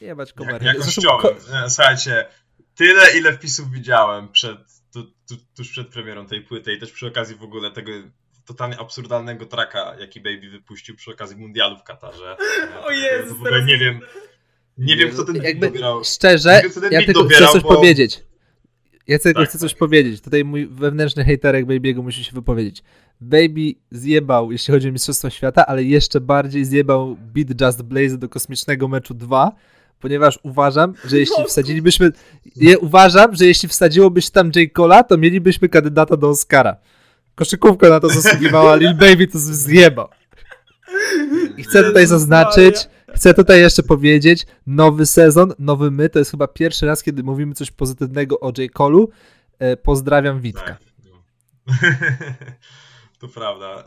Jebać 0.00 0.32
komerchę. 0.32 0.66
Jak, 0.66 0.76
jakościowym, 0.76 1.36
słuchajcie, 1.68 2.26
tyle 2.74 3.18
ile 3.18 3.32
wpisów 3.32 3.70
widziałem 3.70 4.28
przed, 4.28 4.58
tu, 4.92 5.04
tu, 5.04 5.36
tuż 5.56 5.70
przed 5.70 5.88
premierą 5.88 6.26
tej 6.26 6.40
płyty 6.40 6.72
i 6.72 6.78
też 6.78 6.92
przy 6.92 7.06
okazji 7.06 7.36
w 7.36 7.42
ogóle 7.42 7.70
tego 7.70 7.92
totalnie 8.44 8.78
absurdalnego 8.78 9.46
traka, 9.46 9.96
jaki 10.00 10.20
Baby 10.20 10.50
wypuścił 10.50 10.96
przy 10.96 11.10
okazji 11.10 11.36
mundialu 11.36 11.78
w 11.78 11.82
Katarze. 11.82 12.36
O 12.86 12.90
Jezus, 12.90 13.38
w 13.38 13.40
ogóle 13.40 13.64
nie 13.64 13.78
wiem, 13.78 14.00
nie 14.78 14.96
wiem, 14.96 15.10
kto 15.10 15.24
ten 15.24 15.36
Jakby, 15.36 15.66
dobierał. 15.66 16.04
Szczerze, 16.04 16.62
wiem, 16.82 16.92
ja 16.92 17.04
tylko 17.04 17.22
dobierał, 17.22 17.48
chcę 17.48 17.52
coś 17.52 17.62
bo... 17.62 17.74
powiedzieć. 17.74 18.22
Ja 19.06 19.18
tylko 19.18 19.40
Tak, 19.40 19.48
chcę 19.48 19.58
coś 19.58 19.72
tak. 19.72 19.78
powiedzieć. 19.78 20.20
Tutaj 20.20 20.44
mój 20.44 20.66
wewnętrzny 20.66 21.24
hejterek 21.24 21.66
Baby'ego 21.66 22.02
musi 22.02 22.24
się 22.24 22.32
wypowiedzieć. 22.32 22.82
Baby 23.20 23.74
zjebał, 23.90 24.52
jeśli 24.52 24.74
chodzi 24.74 24.88
o 24.88 24.92
Mistrzostwo 24.92 25.30
Świata, 25.30 25.66
ale 25.66 25.84
jeszcze 25.84 26.20
bardziej 26.20 26.64
zjebał 26.64 27.16
Beat 27.16 27.60
Just 27.60 27.82
Blaze 27.82 28.18
do 28.18 28.28
kosmicznego 28.28 28.88
meczu 28.88 29.14
2, 29.14 29.52
ponieważ 30.00 30.38
uważam, 30.42 30.94
że 31.04 31.18
jeśli 31.18 31.36
No, 31.38 31.44
wsadzilibyśmy... 31.44 32.12
Ja 32.56 32.78
uważam, 32.78 33.34
że 33.34 33.46
jeśli 33.46 33.68
wsadziłobyś 33.68 34.30
tam 34.30 34.50
J. 34.56 34.72
Cola, 34.72 35.04
to 35.04 35.18
mielibyśmy 35.18 35.68
kandydata 35.68 36.16
do 36.16 36.28
Oscara. 36.28 36.76
Koszykówka 37.34 37.88
na 37.88 38.00
to 38.00 38.08
zasługiwała, 38.08 38.76
Lil 38.76 38.94
Baby 38.94 39.26
to 39.26 39.38
zjebał. 39.38 40.08
I 41.56 41.62
chcę 41.62 41.84
tutaj 41.84 42.06
zaznaczyć, 42.06 42.88
chcę 43.14 43.34
tutaj 43.34 43.60
jeszcze 43.60 43.82
powiedzieć, 43.82 44.46
nowy 44.66 45.06
sezon, 45.06 45.52
nowy 45.58 45.90
my, 45.90 46.08
to 46.08 46.18
jest 46.18 46.30
chyba 46.30 46.48
pierwszy 46.48 46.86
raz, 46.86 47.02
kiedy 47.02 47.22
mówimy 47.22 47.54
coś 47.54 47.70
pozytywnego 47.70 48.40
o 48.40 48.46
J. 48.58 48.72
Cole'u. 48.72 49.06
E, 49.58 49.76
pozdrawiam 49.76 50.40
Witka. 50.40 50.64
Tak, 50.64 50.80
no. 51.04 51.22
to 53.20 53.28
prawda. 53.28 53.66
E, 53.66 53.84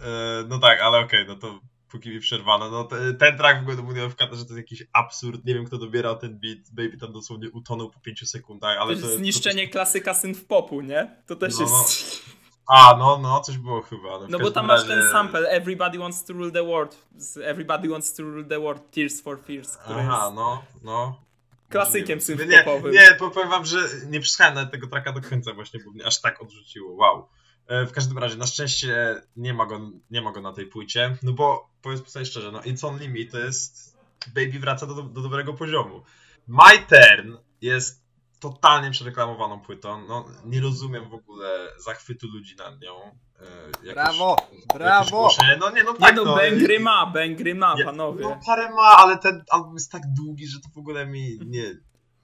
No 0.47 0.59
tak, 0.59 0.81
ale 0.81 0.99
okej, 0.99 1.25
no 1.27 1.35
to 1.35 1.59
póki 1.91 2.09
mi 2.09 2.19
przerwano, 2.19 2.69
no 2.69 2.83
te, 2.83 3.13
ten 3.13 3.37
track 3.37 3.59
w 3.59 3.61
ogóle 3.61 3.77
Mundialu 3.83 4.09
w 4.09 4.15
Katarze 4.15 4.45
to 4.45 4.53
jest 4.53 4.57
jakiś 4.57 4.83
absurd, 4.93 5.45
nie 5.45 5.53
wiem 5.53 5.65
kto 5.65 5.77
dobierał 5.77 6.17
ten 6.17 6.39
beat, 6.39 6.57
Baby 6.71 6.97
tam 6.97 7.13
dosłownie 7.13 7.49
utonął 7.51 7.89
po 7.89 7.99
5 7.99 8.29
sekundach, 8.29 8.77
ale 8.77 8.95
To 8.95 9.01
to... 9.01 9.07
jest 9.07 9.17
zniszczenie 9.19 9.67
klasyka 9.67 10.13
synth 10.13 10.45
popu, 10.47 10.81
nie? 10.81 11.21
To 11.27 11.35
też 11.35 11.53
No, 11.59 11.61
jest... 11.61 12.23
A, 12.67 12.95
no, 12.99 13.17
no, 13.17 13.39
coś 13.41 13.57
było 13.57 13.81
chyba. 13.81 14.19
No, 14.19 14.27
No 14.29 14.39
bo 14.39 14.51
tam 14.51 14.65
masz 14.65 14.81
razie- 14.87 15.01
ten 15.01 15.11
sample 15.11 15.49
Everybody 15.49 15.97
Wants 15.99 16.23
to 16.25 16.33
Rule 16.33 16.51
the 16.51 16.63
World. 16.63 17.05
Everybody 17.43 17.89
Wants 17.89 18.13
to 18.13 18.23
Rule 18.23 18.43
the 18.45 18.59
World 18.59 18.91
Tears 18.91 19.21
for 19.21 19.39
Fears, 19.43 19.77
Aha, 19.85 20.23
jest 20.23 20.35
no, 20.35 20.63
no. 20.83 21.21
klasykiem 21.69 22.19
synth-popowym. 22.19 22.85
Nie, 22.93 22.99
nie, 22.99 23.15
po- 23.19 23.31
powiem 23.31 23.49
wam, 23.49 23.65
że 23.65 23.77
nie 24.09 24.19
przesłuchałem 24.19 24.55
nawet 24.55 24.71
tego 24.71 24.87
tracka 24.87 25.11
do 25.11 25.21
końca 25.29 25.53
właśnie, 25.53 25.79
bo 25.85 25.91
mnie 25.91 26.05
aż 26.05 26.21
tak 26.21 26.41
odrzuciło, 26.41 26.93
wow. 26.95 27.27
E, 27.67 27.85
W 27.85 27.91
każdym 27.91 28.17
razie, 28.17 28.37
na 28.37 28.45
szczęście 28.47 29.21
nie 29.35 29.53
ma 29.53 29.65
go, 29.65 29.79
nie 30.11 30.21
ma 30.21 30.31
go 30.31 30.41
na 30.41 30.53
tej 30.53 30.65
płycie, 30.65 31.17
no 31.23 31.33
bo 31.33 31.69
powiedzmy 31.81 32.09
sobie 32.09 32.25
szczerze, 32.25 32.51
no 32.51 32.59
It's 32.59 32.87
Only 32.87 33.09
Me 33.09 33.25
to 33.31 33.39
jest, 33.39 33.97
Baby 34.35 34.59
wraca 34.59 34.85
do, 34.87 34.93
do 34.93 35.21
dobrego 35.21 35.53
poziomu. 35.53 36.01
My 36.47 36.79
Turn 36.89 37.33
jest 37.61 38.03
totalnie 38.39 38.91
przereklamowaną 38.91 39.59
płytą, 39.59 40.07
no 40.07 40.25
nie 40.45 40.61
rozumiem 40.61 41.09
w 41.09 41.13
ogóle 41.13 41.67
zachwytu 41.77 42.27
ludzi 42.27 42.55
nad 42.55 42.81
nią. 42.81 42.95
E, 43.39 43.45
jakoś- 43.71 43.93
Brawo, 43.93 44.35
brawo. 44.73 45.29
No 45.59 45.69
nie, 45.71 45.83
no 45.83 45.91
Nie 45.91 45.97
tak, 45.99 46.15
no, 46.15 46.25
no. 46.25 46.35
Bengry 46.35 46.79
ma, 46.79 47.05
Bengry 47.05 47.55
ma, 47.55 47.75
Nie, 47.75 47.85
panowie. 47.85 48.21
No 48.23 48.39
parę 48.45 48.69
ma, 48.71 48.81
ale 48.97 49.17
ten 49.17 49.43
album 49.49 49.73
jest 49.73 49.91
tak 49.91 50.01
długi, 50.13 50.47
że 50.47 50.59
to 50.59 50.69
w 50.75 50.77
ogóle 50.77 51.05
mi 51.05 51.39
nie, 51.45 51.63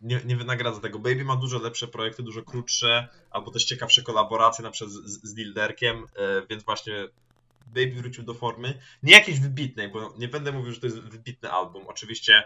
nie, 0.01 0.21
nie 0.25 0.35
wynagradza 0.37 0.81
tego. 0.81 0.99
Baby 0.99 1.25
ma 1.25 1.35
dużo 1.35 1.59
lepsze 1.59 1.87
projekty, 1.87 2.23
dużo 2.23 2.43
krótsze, 2.43 3.07
albo 3.31 3.51
też 3.51 3.65
ciekawsze 3.65 4.01
kolaboracje, 4.01 4.63
na 4.63 4.71
przykład 4.71 4.93
z, 4.93 5.23
z 5.23 5.33
Dilderkiem, 5.33 5.97
e, 5.97 6.47
więc 6.49 6.63
właśnie 6.63 7.07
Baby 7.67 7.91
wrócił 7.91 8.23
do 8.23 8.33
formy. 8.33 8.79
Nie 9.03 9.13
jakiejś 9.13 9.39
wybitnej, 9.39 9.89
bo 9.89 10.13
nie 10.17 10.27
będę 10.27 10.51
mówił, 10.51 10.73
że 10.73 10.79
to 10.79 10.87
jest 10.87 10.99
wybitny 10.99 11.51
album. 11.51 11.83
Oczywiście 11.87 12.43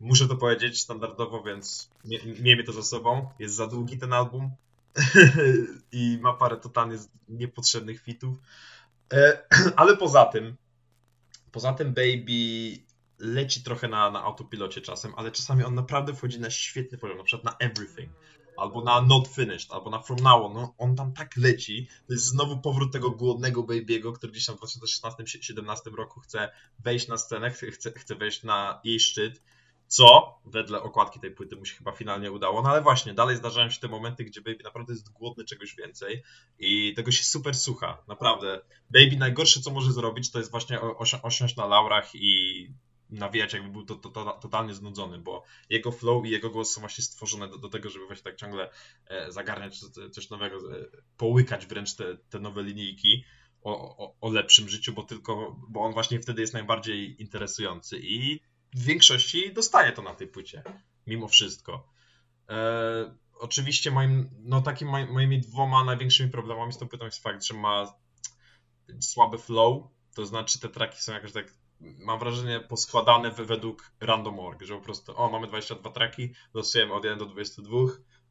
muszę 0.00 0.28
to 0.28 0.36
powiedzieć 0.36 0.80
standardowo, 0.80 1.42
więc 1.42 1.90
mie- 2.04 2.40
miejmy 2.42 2.64
to 2.64 2.72
za 2.72 2.82
sobą. 2.82 3.28
Jest 3.38 3.54
za 3.54 3.66
długi 3.66 3.98
ten 3.98 4.12
album 4.12 4.50
i 5.92 6.18
ma 6.20 6.32
parę 6.32 6.56
totalnie 6.56 6.98
niepotrzebnych 7.28 8.02
fitów. 8.02 8.38
E, 9.12 9.42
Ale 9.76 9.96
poza 9.96 10.24
tym, 10.24 10.56
Poza 11.52 11.72
tym 11.72 11.94
Baby 11.94 12.78
leci 13.20 13.62
trochę 13.62 13.88
na, 13.88 14.10
na 14.10 14.22
autopilocie 14.22 14.80
czasem, 14.80 15.12
ale 15.16 15.32
czasami 15.32 15.64
on 15.64 15.74
naprawdę 15.74 16.14
wchodzi 16.14 16.40
na 16.40 16.50
świetny 16.50 16.98
poziom, 16.98 17.18
na 17.18 17.24
przykład 17.24 17.44
na 17.44 17.68
Everything, 17.68 18.10
albo 18.56 18.84
na 18.84 19.02
Not 19.02 19.28
Finished, 19.28 19.72
albo 19.72 19.90
na 19.90 20.02
From 20.02 20.18
Now 20.22 20.44
On. 20.44 20.52
No, 20.52 20.74
on 20.78 20.96
tam 20.96 21.12
tak 21.12 21.36
leci. 21.36 21.88
To 22.06 22.12
jest 22.12 22.24
znowu 22.24 22.58
powrót 22.58 22.92
tego 22.92 23.10
głodnego 23.10 23.62
Baby'ego, 23.62 24.12
który 24.12 24.32
gdzieś 24.32 24.46
tam 24.46 24.56
w 24.56 24.60
2016-2017 24.60 25.94
roku 25.94 26.20
chce 26.20 26.52
wejść 26.78 27.08
na 27.08 27.18
scenę, 27.18 27.50
chce, 27.50 27.92
chce, 27.96 28.14
wejść 28.14 28.42
na 28.42 28.80
jej 28.84 29.00
szczyt. 29.00 29.42
Co 29.86 30.38
wedle 30.44 30.82
okładki 30.82 31.20
tej 31.20 31.30
płyty 31.30 31.56
mu 31.56 31.64
się 31.64 31.76
chyba 31.76 31.92
finalnie 31.92 32.32
udało. 32.32 32.62
No 32.62 32.70
ale 32.70 32.82
właśnie, 32.82 33.14
dalej 33.14 33.36
zdarzają 33.36 33.70
się 33.70 33.80
te 33.80 33.88
momenty, 33.88 34.24
gdzie 34.24 34.40
Baby 34.40 34.64
naprawdę 34.64 34.92
jest 34.92 35.12
głodny 35.12 35.44
czegoś 35.44 35.74
więcej 35.76 36.22
i 36.58 36.94
tego 36.96 37.12
się 37.12 37.24
super 37.24 37.54
słucha. 37.54 38.02
Naprawdę. 38.08 38.60
Baby 38.90 39.16
najgorsze, 39.16 39.60
co 39.60 39.70
może 39.70 39.92
zrobić, 39.92 40.30
to 40.30 40.38
jest 40.38 40.50
właśnie 40.50 40.80
osiąść 41.22 41.56
na 41.56 41.66
laurach 41.66 42.14
i 42.14 42.66
nawijać, 43.12 43.52
jakby 43.52 43.68
był 43.70 43.84
to, 43.84 43.94
to, 43.94 44.10
to, 44.10 44.38
totalnie 44.42 44.74
znudzony, 44.74 45.18
bo 45.18 45.44
jego 45.70 45.92
flow 45.92 46.26
i 46.26 46.30
jego 46.30 46.50
głos 46.50 46.72
są 46.72 46.80
właśnie 46.80 47.04
stworzone 47.04 47.48
do, 47.48 47.58
do 47.58 47.68
tego, 47.68 47.90
żeby 47.90 48.06
właśnie 48.06 48.24
tak 48.24 48.36
ciągle 48.36 48.70
e, 49.06 49.32
zagarniać 49.32 49.80
coś- 50.12 50.30
nowego, 50.30 50.56
e, 50.56 50.84
połykać 51.16 51.66
wręcz 51.66 51.94
te, 51.94 52.16
te 52.16 52.38
nowe 52.38 52.62
linijki 52.62 53.24
o, 53.62 53.96
o, 54.04 54.16
o 54.20 54.30
lepszym 54.30 54.68
życiu, 54.68 54.92
bo 54.92 55.02
tylko, 55.02 55.56
bo 55.68 55.80
on 55.80 55.92
właśnie 55.92 56.20
wtedy 56.20 56.40
jest 56.40 56.52
najbardziej 56.52 57.22
interesujący 57.22 57.98
i 57.98 58.40
w 58.74 58.84
większości 58.84 59.52
dostaje 59.52 59.92
to 59.92 60.02
na 60.02 60.14
tej 60.14 60.26
płycie, 60.26 60.62
mimo 61.06 61.28
wszystko. 61.28 61.92
E, 62.48 63.14
oczywiście 63.38 63.90
moim, 63.90 64.30
no 64.38 64.62
takim 64.62 64.88
moi- 64.88 65.12
moimi 65.12 65.40
dwoma 65.40 65.84
największymi 65.84 66.30
problemami 66.30 66.72
z 66.72 66.78
tą 66.78 66.88
płytą 66.88 67.04
jest 67.04 67.22
fakt, 67.22 67.44
że 67.44 67.54
ma 67.54 67.94
słaby 69.00 69.38
flow, 69.38 69.82
to 70.14 70.26
znaczy 70.26 70.60
te 70.60 70.68
traki 70.68 71.02
są 71.02 71.12
jakoś 71.12 71.32
tak, 71.32 71.54
mam 71.80 72.18
wrażenie, 72.18 72.60
poskładane 72.60 73.30
we- 73.30 73.44
według 73.44 73.92
random.org, 74.00 74.62
że 74.62 74.74
po 74.74 74.80
prostu, 74.80 75.12
o, 75.16 75.30
mamy 75.30 75.46
22 75.46 75.90
traki, 75.90 76.32
losujemy 76.54 76.94
od 76.94 77.04
1 77.04 77.18
do 77.18 77.26
22, 77.26 77.78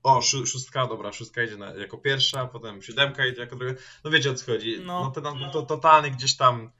o, 0.03 0.19
szó- 0.19 0.45
szóstka, 0.45 0.87
dobra, 0.87 1.11
szóstka 1.11 1.43
idzie 1.43 1.57
na, 1.57 1.73
jako 1.73 1.97
pierwsza, 1.97 2.47
potem 2.47 2.81
siódemka 2.81 3.25
idzie 3.25 3.41
jako 3.41 3.55
druga, 3.55 3.73
no 4.03 4.11
wiecie 4.11 4.31
o 4.31 4.33
co 4.33 4.45
chodzi, 4.45 4.79
No. 4.85 5.03
no, 5.03 5.11
ten 5.11 5.25
album 5.27 5.51
to 5.51 5.61
totalnie 5.61 6.11
gdzieś 6.11 6.37
tam, 6.37 6.71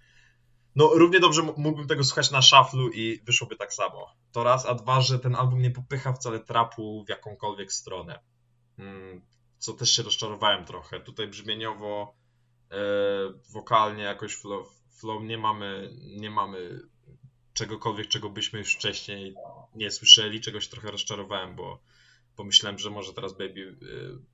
no 0.76 0.88
równie 0.94 1.20
dobrze 1.20 1.42
mógłbym 1.58 1.88
tego 1.88 2.04
słuchać 2.04 2.32
na 2.32 2.42
szaflu 2.42 2.90
i 2.92 3.22
wyszłoby 3.24 3.56
tak 3.56 3.74
samo. 3.74 4.16
To 4.32 4.44
raz, 4.44 4.66
a 4.66 4.74
dwa, 4.76 5.02
że 5.02 5.20
ten 5.20 5.36
album 5.36 5.62
nie 5.62 5.72
popycha 5.72 6.14
wcale 6.14 6.40
trapu 6.40 7.04
w 7.06 7.10
jakąkolwiek 7.10 7.74
stronę. 7.74 8.20
Mm, 8.78 9.22
Co 9.58 9.74
też 9.74 9.92
się 9.96 10.04
rozczarowałem 10.04 10.66
trochę. 10.66 11.00
Tutaj 11.00 11.28
brzmieniowo, 11.28 12.16
e, 12.72 12.76
wokalnie 13.54 14.04
jakoś 14.04 14.36
flow, 14.36 14.79
flow 15.00 15.24
nie 15.24 15.38
mamy, 15.38 15.90
nie 16.02 16.30
mamy 16.30 16.80
czegokolwiek, 17.54 18.08
czego 18.08 18.30
byśmy 18.30 18.60
już 18.60 18.76
wcześniej 18.76 19.36
nie 19.76 19.92
słyszeli. 19.92 20.42
Czegoś 20.42 20.68
trochę 20.68 20.92
rozczarowałem, 20.92 21.56
bo 21.56 21.80
pomyślałem, 22.36 22.80
że 22.80 22.90
może 22.90 23.14
teraz 23.14 23.34
Baby 23.34 23.60
y, 23.62 23.78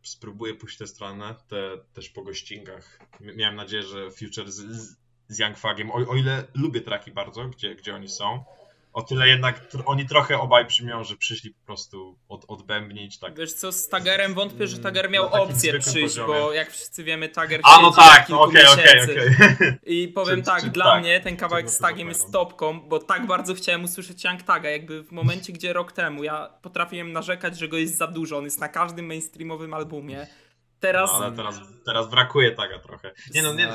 spróbuje 0.04 0.54
pójść 0.56 0.76
w 0.76 0.80
tę 0.80 0.88
stronę, 0.88 1.36
te, 1.48 1.78
też 1.94 2.10
po 2.10 2.24
gościngach. 2.24 3.00
M- 3.22 3.36
Miałem 3.36 3.56
nadzieję, 3.56 3.84
że 3.84 4.12
Future 4.12 4.52
z, 4.52 4.96
z 5.28 5.40
Young 5.40 5.58
Fagiem, 5.58 5.92
o, 5.92 5.94
o 5.96 6.16
ile 6.16 6.48
lubię 6.54 6.82
traki 6.82 7.12
bardzo, 7.12 7.50
gdzie, 7.50 7.76
gdzie 7.76 7.96
oni 7.96 8.10
są, 8.10 8.44
o 8.96 9.02
tyle 9.04 9.28
jednak 9.28 9.70
tr- 9.72 9.84
oni 9.86 10.06
trochę 10.06 10.40
obaj 10.40 10.66
brzmią, 10.66 11.04
że 11.04 11.16
przyszli 11.16 11.52
po 11.52 11.66
prostu 11.66 12.20
od, 12.30 12.46
odbębnić, 12.48 13.20
tak. 13.20 13.38
Wiesz 13.38 13.54
co, 13.54 13.72
z 13.72 13.90
Tagerem 13.90 14.34
wątpię, 14.34 14.68
że 14.68 14.80
Tager 14.80 15.10
miał 15.10 15.26
opcję 15.26 15.80
przyjść, 15.80 16.02
poziomie. 16.02 16.28
bo 16.28 16.54
jak 16.54 16.72
wszyscy 16.72 17.04
wiemy, 17.04 17.30
Tager 17.30 17.62
A 17.64 17.82
no 17.82 17.92
tak, 17.92 18.30
no 18.30 18.42
okej, 18.42 18.66
okej, 18.68 19.04
okej. 19.04 19.30
I 19.96 20.08
powiem 20.08 20.40
Czy- 20.40 20.46
tak, 20.46 20.62
czy 20.64 20.70
dla 20.70 20.86
tak, 20.86 21.02
mnie 21.02 21.20
ten 21.20 21.38
kawałek 21.38 21.70
z 21.70 21.78
Tagiem 21.78 22.08
jest 22.08 22.32
topką, 22.32 22.82
bo 22.82 23.00
tak 23.00 23.28
bardzo 23.28 23.54
chciałem 23.54 23.84
usłyszeć 23.84 24.24
Young 24.24 24.44
Taga, 24.44 24.70
jakby 24.70 25.04
w 25.04 25.12
momencie, 25.12 25.54
gdzie 25.54 25.74
rok 25.74 25.92
temu 25.92 26.24
ja 26.24 26.50
potrafiłem 26.62 27.12
narzekać, 27.12 27.60
że 27.60 27.68
go 27.68 27.78
jest 27.78 27.98
za 27.98 28.08
dużo, 28.08 28.38
on 28.38 28.44
jest 28.44 28.60
na 28.60 28.70
każdym 28.70 29.06
mainstreamowym 29.06 29.74
albumie. 29.74 30.28
Teraz 30.80 31.12
No, 31.12 31.26
ale 31.26 31.36
teraz, 31.36 31.60
teraz 31.86 32.10
brakuje 32.10 32.52
taka 32.52 32.80
trochę. 32.80 33.12
Nie 33.34 33.42
no, 33.42 33.54
nie, 33.54 33.68
no, 33.68 33.74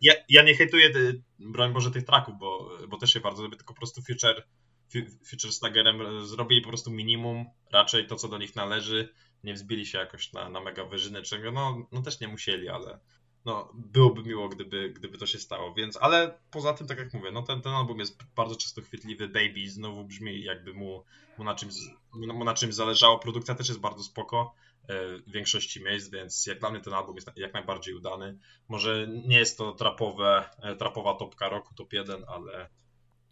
ja, 0.00 0.14
ja 0.28 0.42
nie 0.42 0.54
hejtuję, 0.54 0.88
y, 0.88 1.22
broń 1.40 1.72
Boże, 1.72 1.90
tych 1.90 2.04
traków, 2.04 2.38
bo, 2.38 2.78
bo 2.88 2.96
też 2.96 3.12
się 3.12 3.20
bardzo 3.20 3.42
lubię, 3.42 3.56
tylko 3.56 3.74
po 3.74 3.78
prostu 3.78 4.02
Future, 4.02 4.46
Fu- 4.92 5.26
Future 5.30 5.76
e, 5.76 6.26
zrobili 6.26 6.62
po 6.62 6.68
prostu 6.68 6.90
minimum, 6.90 7.46
raczej 7.72 8.06
to, 8.06 8.16
co 8.16 8.28
do 8.28 8.38
nich 8.38 8.56
należy, 8.56 9.14
nie 9.44 9.54
wzbili 9.54 9.86
się 9.86 9.98
jakoś 9.98 10.32
na, 10.32 10.48
na 10.48 10.60
mega 10.60 10.84
wyżynę 10.84 11.22
czego, 11.22 11.52
no, 11.52 11.86
no 11.92 12.02
też 12.02 12.20
nie 12.20 12.28
musieli, 12.28 12.68
ale 12.68 13.00
no, 13.44 13.72
byłoby 13.74 14.22
miło, 14.22 14.48
gdyby, 14.48 14.90
gdyby 14.90 15.18
to 15.18 15.26
się 15.26 15.38
stało, 15.38 15.74
więc, 15.74 15.98
ale 16.00 16.38
poza 16.50 16.74
tym, 16.74 16.86
tak 16.86 16.98
jak 16.98 17.14
mówię, 17.14 17.30
no 17.30 17.42
ten, 17.42 17.62
ten 17.62 17.72
album 17.72 17.98
jest 17.98 18.22
bardzo 18.36 18.56
często 18.56 18.82
chwytliwy, 18.82 19.28
Baby 19.28 19.70
znowu 19.70 20.04
brzmi 20.04 20.42
jakby 20.44 20.74
mu, 20.74 21.04
mu, 21.38 21.44
na 21.44 21.54
czymś, 21.54 21.74
mu 22.12 22.44
na 22.44 22.54
czymś 22.54 22.74
zależało, 22.74 23.18
produkcja 23.18 23.54
też 23.54 23.68
jest 23.68 23.80
bardzo 23.80 24.02
spoko, 24.02 24.54
w 24.88 25.32
większości 25.32 25.82
miejsc, 25.82 26.10
więc 26.10 26.46
jak 26.46 26.60
dla 26.60 26.70
mnie 26.70 26.80
ten 26.80 26.94
album 26.94 27.14
jest 27.14 27.30
jak 27.36 27.54
najbardziej 27.54 27.94
udany. 27.94 28.38
Może 28.68 29.08
nie 29.08 29.38
jest 29.38 29.58
to 29.58 29.72
trapowe, 29.72 30.50
e, 30.62 30.76
trapowa 30.76 31.14
topka 31.14 31.48
roku, 31.48 31.74
top 31.74 31.92
1, 31.92 32.24
ale 32.28 32.68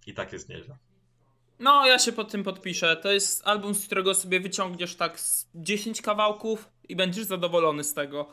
i 0.07 0.15
tak 0.15 0.33
jest 0.33 0.49
nieźle. 0.49 0.77
No, 1.59 1.87
ja 1.87 1.99
się 1.99 2.13
pod 2.13 2.31
tym 2.31 2.45
podpiszę. 2.45 2.97
To 2.97 3.13
jest 3.13 3.47
album, 3.47 3.75
z 3.75 3.87
którego 3.87 4.15
sobie 4.15 4.41
wyciągniesz 4.41 4.97
tak 4.97 5.21
z 5.21 5.49
10 5.55 6.03
kawałków 6.03 6.69
i 6.89 6.97
będziesz 6.97 7.25
zadowolony 7.25 7.85
z 7.85 7.95
tego. 7.95 8.29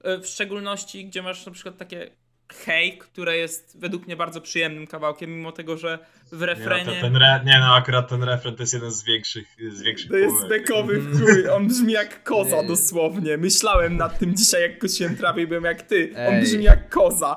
E, 0.00 0.18
W 0.18 0.26
szczególności, 0.26 1.06
gdzie 1.06 1.22
masz 1.22 1.46
na 1.46 1.52
przykład 1.52 1.76
takie 1.78 2.16
Hej, 2.54 2.98
które 2.98 3.36
jest 3.36 3.78
według 3.80 4.06
mnie 4.06 4.16
bardzo 4.16 4.40
przyjemnym 4.40 4.86
kawałkiem, 4.86 5.30
mimo 5.36 5.52
tego, 5.52 5.76
że 5.76 5.98
w 6.26 6.32
Nie 6.32 6.38
no, 6.38 6.46
refrenie... 6.46 6.84
ten, 6.84 7.00
ten 7.00 7.16
re, 7.16 7.40
nie 7.44 7.58
no, 7.60 7.74
akurat 7.74 8.08
ten 8.08 8.22
refren 8.22 8.56
to 8.56 8.62
jest 8.62 8.74
jeden 8.74 8.90
z 8.90 9.04
większych, 9.04 9.46
z 9.72 9.82
większych 9.82 10.10
To 10.10 10.16
jest 10.16 10.48
bekowy 10.48 11.00
w 11.00 11.20
chuj, 11.20 11.48
on 11.48 11.68
brzmi 11.68 11.92
jak 11.92 12.22
koza 12.22 12.62
Nie. 12.62 12.68
dosłownie. 12.68 13.36
Myślałem 13.36 13.96
nad 13.96 14.18
tym 14.18 14.36
dzisiaj, 14.36 14.62
jak 14.62 14.78
kosiłem 14.78 15.16
trawę 15.16 15.42
i 15.42 15.46
byłem 15.46 15.64
jak 15.64 15.82
ty. 15.82 16.12
On 16.28 16.40
brzmi 16.40 16.64
jak 16.64 16.88
koza. 16.88 17.36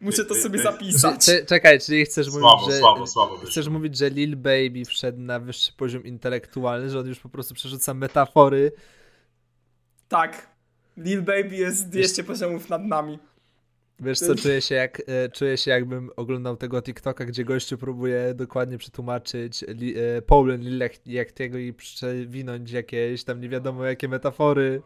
Muszę 0.00 0.24
to 0.24 0.34
sobie 0.34 0.58
zapisać. 0.58 1.24
Cze- 1.24 1.44
czekaj, 1.44 1.80
czyli 1.80 2.04
chcesz 2.04 2.26
mówić, 2.26 2.40
Słabo, 2.40 2.70
że... 2.70 2.78
słabo, 2.78 3.06
słabo. 3.06 3.36
Chcesz 3.36 3.68
mówić, 3.68 3.96
że 3.98 4.10
Lil 4.10 4.36
Baby 4.36 4.84
wszedł 4.86 5.20
na 5.20 5.40
wyższy 5.40 5.72
poziom 5.72 6.04
intelektualny, 6.04 6.90
że 6.90 6.98
on 6.98 7.06
już 7.06 7.18
po 7.20 7.28
prostu 7.28 7.54
przerzuca 7.54 7.94
metafory. 7.94 8.72
Tak. 10.08 10.46
Lil 10.96 11.22
Baby 11.22 11.56
jest 11.56 11.88
200 11.88 12.24
poziomów 12.24 12.68
nad 12.70 12.84
nami. 12.84 13.18
Wiesz 14.00 14.18
co, 14.18 14.34
czuję 14.34 14.60
się, 14.60 14.74
jak, 14.74 15.02
e, 15.06 15.28
czuję 15.28 15.56
się 15.56 15.70
jakbym 15.70 16.10
oglądał 16.16 16.56
tego 16.56 16.82
TikToka, 16.82 17.24
gdzie 17.24 17.44
gościu 17.44 17.78
próbuje 17.78 18.34
dokładnie 18.34 18.78
przetłumaczyć 18.78 19.62
li, 19.62 19.94
e, 19.98 20.22
Poland 20.22 20.64
Lil 20.64 20.78
Yachty'ego 21.06 21.58
i 21.58 21.72
przewinąć 21.72 22.70
jakieś 22.70 23.24
tam 23.24 23.40
nie 23.40 23.48
wiadomo 23.48 23.84
jakie 23.84 24.08
metafory. 24.08 24.82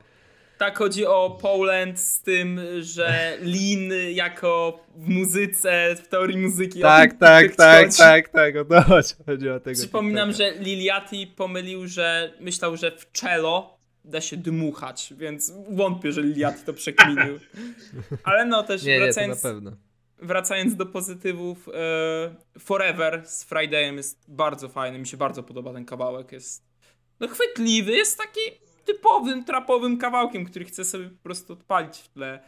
Tak 0.59 0.79
chodzi 0.79 1.07
o 1.07 1.39
Poland 1.43 2.01
z 2.01 2.23
tym, 2.23 2.61
że 2.81 3.39
Lin 3.41 3.93
jako 4.13 4.81
w 4.97 5.09
muzyce, 5.09 5.97
w 5.97 6.09
teorii 6.09 6.39
muzyki. 6.39 6.81
Tak, 6.81 7.19
tak, 7.19 7.57
tak, 7.57 7.85
chodzi. 7.87 7.99
tak, 7.99 8.29
tak, 8.29 8.57
o 8.57 8.65
to 8.65 8.83
chodzi, 8.83 9.15
chodzi 9.27 9.51
o 9.51 9.61
tego 9.61 9.81
Przypominam, 9.81 10.29
TikToka. 10.31 10.53
że 10.55 10.65
Liliati 10.65 11.27
pomylił, 11.27 11.87
że 11.87 12.33
myślał, 12.41 12.77
że 12.77 12.91
w 12.91 13.07
cello 13.13 13.80
da 14.05 14.21
się 14.21 14.37
dmuchać, 14.37 15.15
więc 15.17 15.53
wątpię, 15.71 16.13
że 16.13 16.23
Liliati 16.23 16.65
to 16.65 16.73
przekminił. 16.73 17.39
Ale 18.25 18.45
no 18.45 18.63
też 18.63 18.83
Nie, 18.83 18.93
nie, 18.93 18.99
to 18.99 19.01
na 19.01 19.07
wracając, 19.07 19.43
pewno. 19.43 19.73
wracając 20.19 20.77
do 20.77 20.87
pozytywów, 20.87 21.69
e, 21.69 22.35
Forever 22.59 23.23
z 23.27 23.45
Fridayem 23.45 23.97
jest 23.97 24.25
bardzo 24.29 24.69
fajny, 24.69 24.99
mi 24.99 25.07
się 25.07 25.17
bardzo 25.17 25.43
podoba 25.43 25.73
ten 25.73 25.85
kawałek, 25.85 26.33
jest 26.33 26.71
no 27.21 27.29
chwytliwy, 27.29 27.93
jest 27.93 28.19
taki 28.19 28.41
typowym, 28.85 29.45
trapowym 29.45 29.99
kawałkiem, 29.99 30.45
który 30.45 30.65
chcę 30.65 30.85
sobie 30.85 31.09
po 31.11 31.23
prostu 31.23 31.53
odpalić 31.53 31.99
w 31.99 32.09
tle. 32.09 32.43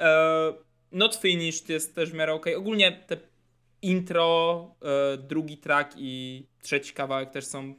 E, 0.00 0.52
Not 0.92 1.16
Finished 1.16 1.68
jest 1.68 1.94
też 1.94 2.10
w 2.10 2.14
miarę 2.14 2.32
okej. 2.32 2.54
Ogólnie 2.54 3.04
te 3.06 3.16
intro, 3.82 4.74
e, 4.82 5.16
drugi 5.16 5.58
track 5.58 5.94
i 5.96 6.46
trzeci 6.62 6.94
kawałek 6.94 7.30
też 7.30 7.46
są 7.46 7.74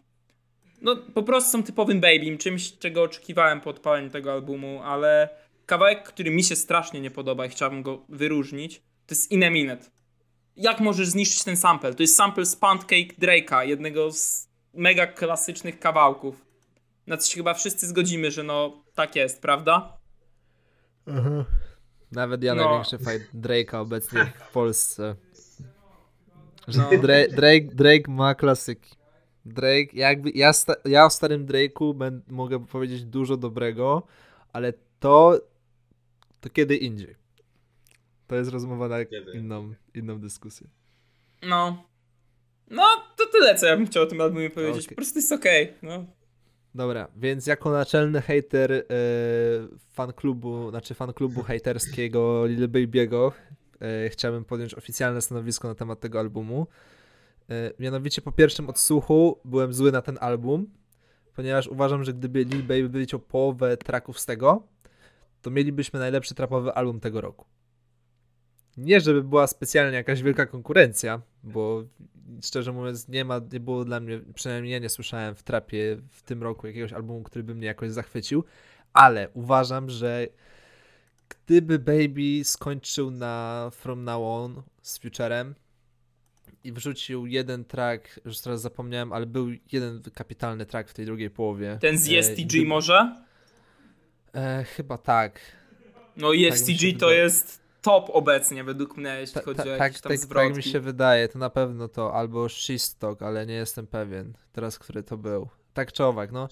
no 0.82 0.96
po 0.96 1.24
prostu 1.24 1.52
są 1.52 1.64
typowym 1.64 2.02
babym, 2.02 2.38
czymś 2.38 2.78
czego 2.78 3.04
oczekiwałem 3.04 3.62
po 3.62 3.70
odpaleniu 3.70 4.10
tego 4.10 4.32
albumu, 4.34 4.82
ale 4.84 5.30
kawałek, 5.66 6.04
który 6.04 6.32
mi 6.32 6.44
się 6.44 6.56
strasznie 6.56 7.02
nie 7.02 7.12
podoba 7.12 7.46
i 7.46 7.50
chciałbym 7.50 7.84
go 7.84 8.06
wyróżnić, 8.10 8.78
to 8.80 9.16
jest 9.16 9.32
In 9.32 9.44
a 9.44 9.50
Minute. 9.50 9.86
Jak 10.56 10.80
możesz 10.80 11.08
zniszczyć 11.08 11.44
ten 11.44 11.58
sample? 11.58 11.94
To 11.94 12.04
jest 12.04 12.16
sample 12.16 12.46
z 12.46 12.56
Pancake 12.56 13.14
Drake'a, 13.22 13.62
jednego 13.68 14.12
z 14.12 14.48
mega 14.74 15.08
klasycznych 15.08 15.80
kawałków. 15.80 16.46
Na 17.08 17.18
co 17.18 17.30
się 17.32 17.36
chyba 17.38 17.54
wszyscy 17.54 17.88
zgodzimy, 17.88 18.32
że 18.32 18.44
no 18.44 18.84
tak 18.96 19.16
jest, 19.16 19.42
prawda? 19.42 19.98
Nawet 22.12 22.44
ja 22.44 22.56
No. 22.56 22.64
największy 22.66 22.98
fight 22.98 23.34
Drake'a 23.36 23.76
obecnie 23.82 24.34
w 24.50 24.52
Polsce. 24.52 25.16
Że 26.68 26.80
No. 26.82 26.90
Dra- 26.90 27.36
Drake, 27.36 27.76
Drake 27.76 28.12
ma 28.12 28.36
klasyki. 28.36 28.96
Drake, 29.46 29.88
jakby 29.94 30.30
ja, 30.30 30.54
sta- 30.54 30.76
ja 30.86 31.06
o 31.06 31.10
starym 31.10 31.46
Drake'u 31.46 31.94
ben- 31.96 32.22
mogę 32.28 32.66
powiedzieć 32.66 33.04
dużo 33.04 33.38
dobrego, 33.38 34.04
ale 34.54 34.74
to 35.00 35.40
to 36.42 36.50
kiedy 36.50 36.76
indziej. 36.76 37.16
To 38.28 38.36
jest 38.36 38.52
rozmowa 38.52 38.88
na 38.88 39.06
Kiedy? 39.06 39.32
inną, 39.32 39.74
inną 39.96 40.20
dyskusję. 40.20 40.68
No. 41.42 41.84
No, 42.70 42.84
to 43.18 43.26
tyle, 43.32 43.56
co 43.56 43.66
ja 43.66 43.78
bym 43.78 43.88
chciał 43.88 44.04
o 44.04 44.06
tym 44.06 44.22
albumie 44.22 44.50
powiedzieć. 44.50 44.86
Okej. 44.86 44.96
Po 44.96 45.02
prostu 45.02 45.20
jest 45.20 45.32
okej. 45.32 45.74
No. 45.82 46.06
Dobra, 46.76 47.08
więc 47.16 47.48
jako 47.48 47.72
naczelny 47.72 48.22
hater 48.22 48.72
e, 48.72 48.84
fan 49.92 50.14
klubu, 50.14 50.70
znaczy 50.70 50.94
fan 50.94 51.14
klubu 51.14 51.44
hejterskiego 51.44 52.46
Lil 52.46 52.70
Baby'ego 52.70 53.32
e, 53.82 54.10
chciałbym 54.10 54.46
podjąć 54.46 54.74
oficjalne 54.74 55.22
stanowisko 55.22 55.68
na 55.68 55.76
temat 55.76 56.00
tego 56.00 56.20
albumu. 56.20 56.68
E, 57.50 57.72
mianowicie 57.80 58.22
po 58.22 58.32
pierwszym 58.32 58.70
odsłuchu 58.70 59.40
byłem 59.46 59.74
zły 59.74 59.92
na 59.92 60.02
ten 60.02 60.18
album, 60.22 60.68
ponieważ 61.36 61.68
uważam, 61.68 62.04
że 62.04 62.14
gdyby 62.14 62.44
Lil 62.44 62.64
Baby 62.64 62.90
wyliczył 62.90 63.20
połowę 63.20 63.78
tracków 63.78 64.20
z 64.20 64.26
tego, 64.26 64.68
to 65.42 65.52
mielibyśmy 65.52 66.00
najlepszy 66.00 66.36
trapowy 66.36 66.74
album 66.74 67.00
tego 67.00 67.22
roku. 67.22 67.46
Nie, 68.78 69.02
żeby 69.02 69.24
była 69.24 69.48
specjalnie 69.48 69.98
jakaś 69.98 70.22
wielka 70.22 70.46
konkurencja, 70.46 71.22
bo 71.44 71.84
szczerze 72.44 72.72
mówiąc 72.72 73.08
nie 73.08 73.26
ma, 73.26 73.42
nie 73.54 73.60
było 73.60 73.86
dla 73.86 74.00
mnie, 74.00 74.22
przynajmniej 74.34 74.74
ja 74.74 74.80
nie 74.80 74.90
słyszałem 74.90 75.36
w 75.36 75.44
trapie 75.44 75.98
w 76.10 76.22
tym 76.22 76.44
roku 76.44 76.68
jakiegoś 76.68 76.94
albumu, 76.94 77.24
który 77.24 77.44
by 77.44 77.56
mnie 77.56 77.68
jakoś 77.68 77.92
zachwycił, 77.92 78.44
ale 78.94 79.30
uważam, 79.34 79.90
że 79.90 80.28
gdyby 81.30 81.80
Baby 81.80 82.44
skończył 82.44 83.12
na 83.12 83.70
From 83.74 84.04
Now 84.04 84.22
On 84.24 84.62
z 84.82 84.98
Futurem 84.98 85.56
i 86.64 86.72
wrzucił 86.72 87.26
jeden 87.28 87.66
track, 87.66 88.20
już 88.26 88.40
teraz 88.40 88.62
zapomniałem, 88.62 89.14
ale 89.14 89.26
był 89.26 89.48
jeden 89.72 90.02
kapitalny 90.14 90.66
track 90.66 90.90
w 90.90 90.94
tej 90.94 91.06
drugiej 91.06 91.30
połowie. 91.30 91.78
Ten 91.82 91.98
z 91.98 92.10
E, 92.10 92.18
ESTG 92.20 92.46
gdyby- 92.46 92.66
może? 92.66 93.16
E, 94.36 94.64
chyba 94.64 94.98
tak. 94.98 95.40
No 96.18 96.36
ESTG 96.36 96.80
się 96.80 96.94
to 96.94 97.06
wydaje. 97.06 97.22
jest 97.22 97.62
top 97.82 98.10
obecnie 98.14 98.64
według 98.64 98.98
mnie, 98.98 99.10
jeśli 99.20 99.34
Ta, 99.34 99.42
chodzi 99.42 99.58
ta, 99.58 99.64
o 99.64 99.66
tak, 99.68 99.80
jakieś 99.80 100.02
tam 100.02 100.10
tak, 100.10 100.20
zwrotki. 100.20 100.48
tak 100.50 100.58
mi 100.58 100.64
się 100.64 100.80
wydaje, 100.80 101.28
to 101.28 101.40
na 101.40 101.50
pewno 101.50 101.88
to 101.88 102.14
albo 102.14 102.50
Shiztok, 102.50 103.22
ale 103.22 103.46
nie 103.46 103.54
jestem 103.54 103.88
pewien 103.88 104.34
teraz, 104.52 104.80
który 104.80 105.04
to 105.04 105.18
był. 105.18 105.50
Tak 105.74 105.92
czy 105.92 106.04
owak, 106.04 106.32
no. 106.32 106.48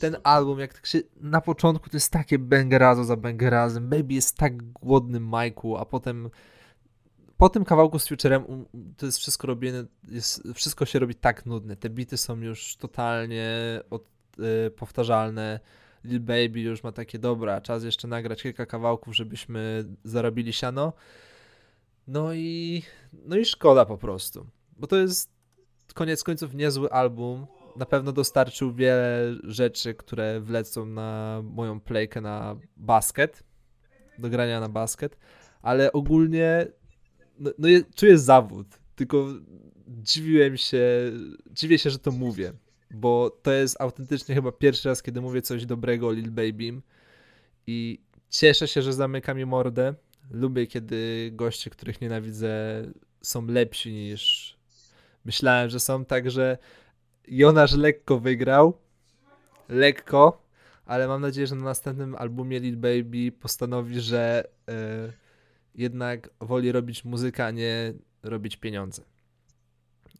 Ten 0.00 0.16
album, 0.22 0.58
jak 0.60 0.74
tak 0.74 0.86
się, 0.86 1.00
na 1.20 1.40
początku 1.40 1.90
to 1.90 1.96
jest 1.96 2.12
takie 2.12 2.38
bangerazo 2.38 3.04
za 3.04 3.16
bangerazem, 3.16 3.88
Baby 3.88 4.14
jest 4.14 4.36
tak 4.36 4.62
głodny 4.72 5.20
Majku, 5.20 5.76
a 5.76 5.84
potem 5.84 6.30
po 7.40 7.48
tym 7.48 7.64
kawałku 7.64 7.98
z 7.98 8.08
Futurem 8.08 8.66
to 8.96 9.06
jest 9.06 9.18
wszystko 9.18 9.46
robione, 9.46 9.84
jest, 10.08 10.42
wszystko 10.54 10.86
się 10.86 10.98
robi 10.98 11.14
tak 11.14 11.46
nudne, 11.46 11.76
te 11.76 11.90
bity 11.90 12.16
są 12.16 12.40
już 12.40 12.76
totalnie 12.76 13.48
od, 13.90 14.04
y, 14.66 14.70
powtarzalne, 14.70 15.60
Lil 16.04 16.20
Baby 16.20 16.60
już 16.60 16.82
ma 16.82 16.92
takie, 16.92 17.18
dobra, 17.18 17.60
czas 17.60 17.84
jeszcze 17.84 18.08
nagrać 18.08 18.42
kilka 18.42 18.66
kawałków, 18.66 19.16
żebyśmy 19.16 19.84
zarobili 20.04 20.52
siano, 20.52 20.92
no 22.06 22.34
i, 22.34 22.82
no 23.12 23.36
i 23.36 23.44
szkoda 23.44 23.84
po 23.84 23.98
prostu, 23.98 24.46
bo 24.76 24.86
to 24.86 24.96
jest 24.96 25.30
koniec 25.94 26.24
końców 26.24 26.54
niezły 26.54 26.92
album, 26.92 27.46
na 27.76 27.86
pewno 27.86 28.12
dostarczył 28.12 28.72
wiele 28.72 29.34
rzeczy, 29.44 29.94
które 29.94 30.40
wlecą 30.40 30.86
na 30.86 31.40
moją 31.44 31.80
playkę 31.80 32.20
na 32.20 32.56
basket, 32.76 33.42
do 34.18 34.30
grania 34.30 34.60
na 34.60 34.68
basket, 34.68 35.16
ale 35.62 35.92
ogólnie 35.92 36.66
no, 37.40 37.50
no 37.58 37.68
czuję 37.94 38.18
zawód, 38.18 38.66
tylko 38.96 39.26
dziwiłem 39.88 40.56
się, 40.56 41.12
dziwię 41.50 41.78
się, 41.78 41.90
że 41.90 41.98
to 41.98 42.10
mówię, 42.10 42.52
bo 42.90 43.38
to 43.42 43.52
jest 43.52 43.80
autentycznie 43.80 44.34
chyba 44.34 44.52
pierwszy 44.52 44.88
raz, 44.88 45.02
kiedy 45.02 45.20
mówię 45.20 45.42
coś 45.42 45.66
dobrego 45.66 46.08
o 46.08 46.12
Lil 46.12 46.30
Babym 46.30 46.82
i 47.66 48.00
cieszę 48.30 48.68
się, 48.68 48.82
że 48.82 48.92
zamyka 48.92 49.34
mi 49.34 49.46
mordę. 49.46 49.94
Lubię, 50.30 50.66
kiedy 50.66 51.30
goście, 51.34 51.70
których 51.70 52.00
nienawidzę, 52.00 52.82
są 53.22 53.46
lepsi 53.46 53.92
niż 53.92 54.56
myślałem, 55.24 55.70
że 55.70 55.80
są, 55.80 56.04
także 56.04 56.58
Jonasz 57.28 57.74
lekko 57.74 58.20
wygrał, 58.20 58.78
lekko, 59.68 60.46
ale 60.86 61.08
mam 61.08 61.20
nadzieję, 61.20 61.46
że 61.46 61.54
na 61.54 61.64
następnym 61.64 62.14
albumie 62.14 62.60
Lil 62.60 62.76
Baby 62.76 63.32
postanowi, 63.40 64.00
że 64.00 64.44
e, 64.68 65.12
jednak 65.74 66.30
woli 66.40 66.72
robić 66.72 67.04
muzykę, 67.04 67.46
a 67.46 67.50
nie 67.50 67.92
robić 68.22 68.56
pieniądze. 68.56 69.02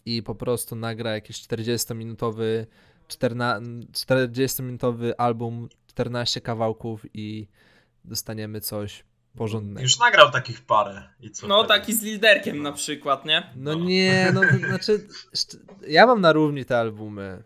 I 0.06 0.22
po 0.22 0.34
prostu 0.34 0.76
nagra 0.76 1.12
jakiś 1.12 1.36
40-minutowy 1.42 2.66
40-minutowy 3.92 5.12
album, 5.18 5.68
14 5.86 6.40
kawałków 6.40 7.06
i 7.14 7.48
dostaniemy 8.04 8.60
coś 8.60 9.04
porządnego. 9.36 9.80
Już 9.82 9.98
nagrał 9.98 10.30
takich 10.30 10.60
parę. 10.60 11.02
I 11.20 11.30
co 11.30 11.46
No, 11.46 11.64
wtedy? 11.64 11.80
taki 11.80 11.94
z 11.94 12.02
liderkiem 12.02 12.62
na 12.62 12.72
przykład, 12.72 13.24
nie? 13.24 13.42
No 13.56 13.78
No. 13.78 13.84
nie, 13.84 14.30
no 14.34 14.40
to 14.40 14.56
znaczy, 14.68 15.06
ja 15.88 16.06
mam 16.06 16.20
na 16.20 16.32
równi 16.32 16.64
te 16.64 16.78
albumy, 16.78 17.42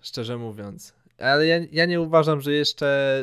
szczerze 0.00 0.36
mówiąc. 0.38 0.94
Ale 1.18 1.46
ja, 1.46 1.56
ja 1.72 1.86
nie 1.86 2.00
uważam, 2.00 2.40
że 2.40 2.52
jeszcze 2.52 3.18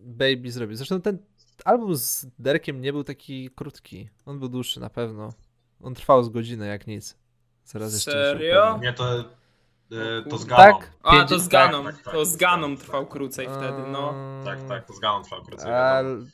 Baby 0.00 0.50
zrobi. 0.50 0.76
Zresztą 0.76 1.00
ten 1.00 1.18
album 1.64 1.96
z 1.96 2.26
Derkiem 2.38 2.80
nie 2.80 2.92
był 2.92 3.04
taki 3.04 3.50
krótki. 3.50 4.08
On 4.26 4.38
był 4.38 4.48
dłuższy 4.48 4.80
na 4.80 4.90
pewno. 4.90 5.32
On 5.82 5.94
trwał 5.94 6.22
z 6.22 6.28
godzinę 6.28 6.66
jak 6.66 6.86
nic. 6.86 7.16
Zaraz 7.64 7.94
jeszcze 7.94 8.10
Serio? 8.10 8.78
Nie, 8.82 8.92
to, 8.92 9.18
e, 9.18 9.24
to 10.30 10.38
z 10.38 10.46
Tak? 10.46 10.58
Ganą. 10.58 10.78
A, 11.02 11.12
Pięć- 11.12 11.28
to 11.28 11.38
z 11.38 11.48
tak, 11.48 11.70
Ganą. 11.70 11.84
tak, 11.84 12.02
tak, 12.02 12.14
To 12.14 12.24
z 12.24 12.30
tak, 12.32 12.40
Ganą 12.40 12.76
tak, 12.76 12.84
trwał 12.84 13.02
tak. 13.04 13.12
krócej 13.12 13.46
wtedy, 13.48 13.82
no. 13.92 14.14
Tak, 14.44 14.62
tak, 14.68 14.86
to 14.86 14.92
z 14.92 15.00
Ganą 15.00 15.22
trwał 15.22 15.42
krócej. 15.42 15.72
Al... 15.72 16.26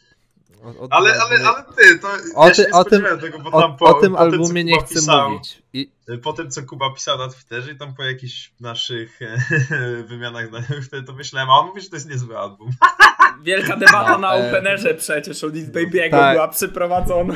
wiadomo. 0.66 0.80
O, 0.80 0.84
o, 0.84 0.88
Ale, 0.92 1.10
ale, 1.22 1.48
ale 1.48 1.64
ty, 1.76 1.98
to 1.98 2.08
O 2.34 2.44
ja 2.44 2.50
ty- 2.54 2.56
się 2.56 2.62
nie 2.68 2.72
o 2.72 2.84
tym- 2.84 3.04
tego, 3.20 3.38
bo 3.38 3.50
o, 3.50 3.60
tam 3.62 3.76
po, 3.76 3.84
o 3.84 3.88
tym 3.94 3.94
po 3.94 4.00
tym, 4.00 4.16
albumie 4.16 4.64
nie 4.64 4.78
chcę 4.80 4.94
pisał, 4.94 5.30
mówić. 5.30 5.62
I, 5.72 5.90
Po 6.22 6.32
tym, 6.32 6.50
co 6.50 6.62
Kuba 6.62 6.90
pisał 6.94 7.18
na 7.18 7.28
Twitterze 7.28 7.72
i 7.72 7.76
tam 7.76 7.94
po 7.94 8.02
jakichś 8.02 8.52
naszych 8.60 9.18
wymianach 10.08 10.48
zdaniowych, 10.48 10.84
wtedy 10.88 11.06
to 11.06 11.12
myślałem, 11.12 11.50
a 11.50 11.58
on 11.58 11.66
mówi, 11.66 11.80
że 11.80 11.90
to 11.90 11.96
jest 11.96 12.08
niezły 12.10 12.38
album. 12.38 12.70
Wielka 13.42 13.76
debata 13.76 14.12
No, 14.12 14.18
na 14.18 14.34
e, 14.36 14.48
Openerze 14.48 14.94
przecież 14.94 15.44
o 15.44 15.48
Lil 15.48 15.72
Baby'ego 15.72 16.10
tak. 16.10 16.34
była 16.34 16.48
przeprowadzona. 16.48 17.34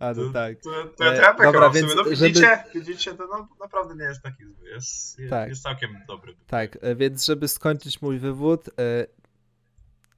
a 0.00 0.08
no 0.08 0.14
To, 0.24 0.30
tak. 0.32 0.56
to, 0.62 0.70
to 0.96 1.04
ja 1.04 1.34
E, 1.38 1.42
dobra, 1.42 1.70
więc 1.70 1.94
No 1.96 2.04
żeby- 2.04 2.10
widzicie, 2.16 2.64
widzicie, 2.74 3.14
to 3.14 3.26
no, 3.26 3.48
naprawdę 3.60 3.94
nie 3.94 4.04
jest 4.04 4.22
taki 4.22 4.44
zły. 4.44 4.68
Jest, 4.68 5.20
Tak. 5.30 5.48
jest 5.48 5.62
całkiem 5.62 5.90
dobry. 6.08 6.34
Tak, 6.46 6.78
e, 6.80 6.94
więc 6.94 7.24
żeby 7.26 7.48
skończyć 7.48 8.02
mój 8.02 8.18
wywód, 8.18 8.68
e, 8.68 8.72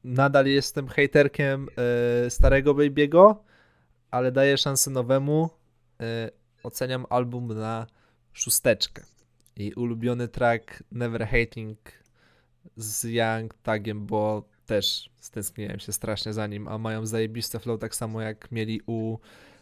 nadal 0.04 0.46
jestem 0.46 0.88
hejterkiem 0.88 1.68
e, 2.26 2.30
starego 2.30 2.74
Baby'ego, 2.74 3.34
ale 4.10 4.32
daję 4.32 4.58
szansę 4.58 4.90
nowemu. 4.90 5.50
E, 6.00 6.30
oceniam 6.62 7.06
album 7.10 7.58
na 7.58 7.86
szósteczkę. 8.32 9.02
I 9.56 9.72
ulubiony 9.72 10.28
track 10.28 10.82
Never 10.92 11.26
Hating 11.26 11.78
z 12.76 13.04
Young 13.04 13.54
Tagiem, 13.54 14.06
bo 14.06 14.48
też 14.66 15.10
stęskniłem 15.20 15.78
się 15.78 15.92
strasznie 15.92 16.32
za 16.32 16.46
nim, 16.46 16.68
a 16.68 16.78
mają 16.78 17.06
zajebiste 17.06 17.58
flow 17.58 17.80
tak 17.80 17.94
samo 17.94 18.20
jak 18.20 18.52
mieli 18.52 18.80
u 18.86 19.18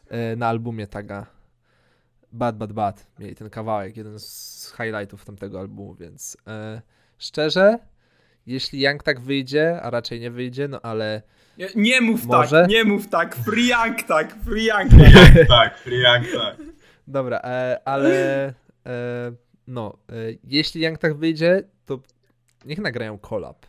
e, 0.08 0.36
na 0.36 0.48
albumie 0.48 0.86
Taga. 0.86 1.26
Bad 2.32 2.56
Bad 2.56 2.72
Bad. 2.72 3.06
Mieli 3.18 3.34
ten 3.34 3.50
kawałek, 3.50 3.96
jeden 3.96 4.20
z 4.20 4.72
highlightów 4.76 5.24
tamtego 5.24 5.60
albumu, 5.60 5.94
więc 5.94 6.36
szczerze, 7.18 7.78
jeśli 8.50 8.80
Young 8.80 9.02
tak 9.02 9.20
wyjdzie, 9.20 9.82
a 9.82 9.90
raczej 9.90 10.20
nie 10.20 10.30
wyjdzie, 10.30 10.68
no 10.68 10.80
ale 10.82 11.22
Nie, 11.58 11.68
nie 11.74 12.00
mów 12.00 12.24
Może? 12.24 12.60
tak, 12.60 12.70
nie 12.70 12.84
mów 12.84 13.08
tak. 13.08 13.36
Free 13.36 13.68
Young 13.68 14.02
tak, 14.02 14.36
free 14.44 14.64
Young 14.66 14.90
tak. 14.90 15.48
tak, 15.48 15.78
Free 15.78 16.00
Young, 16.02 16.26
tak. 16.42 16.56
dobra, 17.06 17.40
e, 17.44 17.80
ale 17.84 18.46
e, 18.46 19.32
no, 19.66 19.98
e, 20.08 20.12
jeśli 20.44 20.82
Young 20.82 20.98
tak 20.98 21.16
wyjdzie, 21.16 21.62
to 21.86 22.00
niech 22.64 22.78
nagrają 22.78 23.18
collab. 23.18 23.66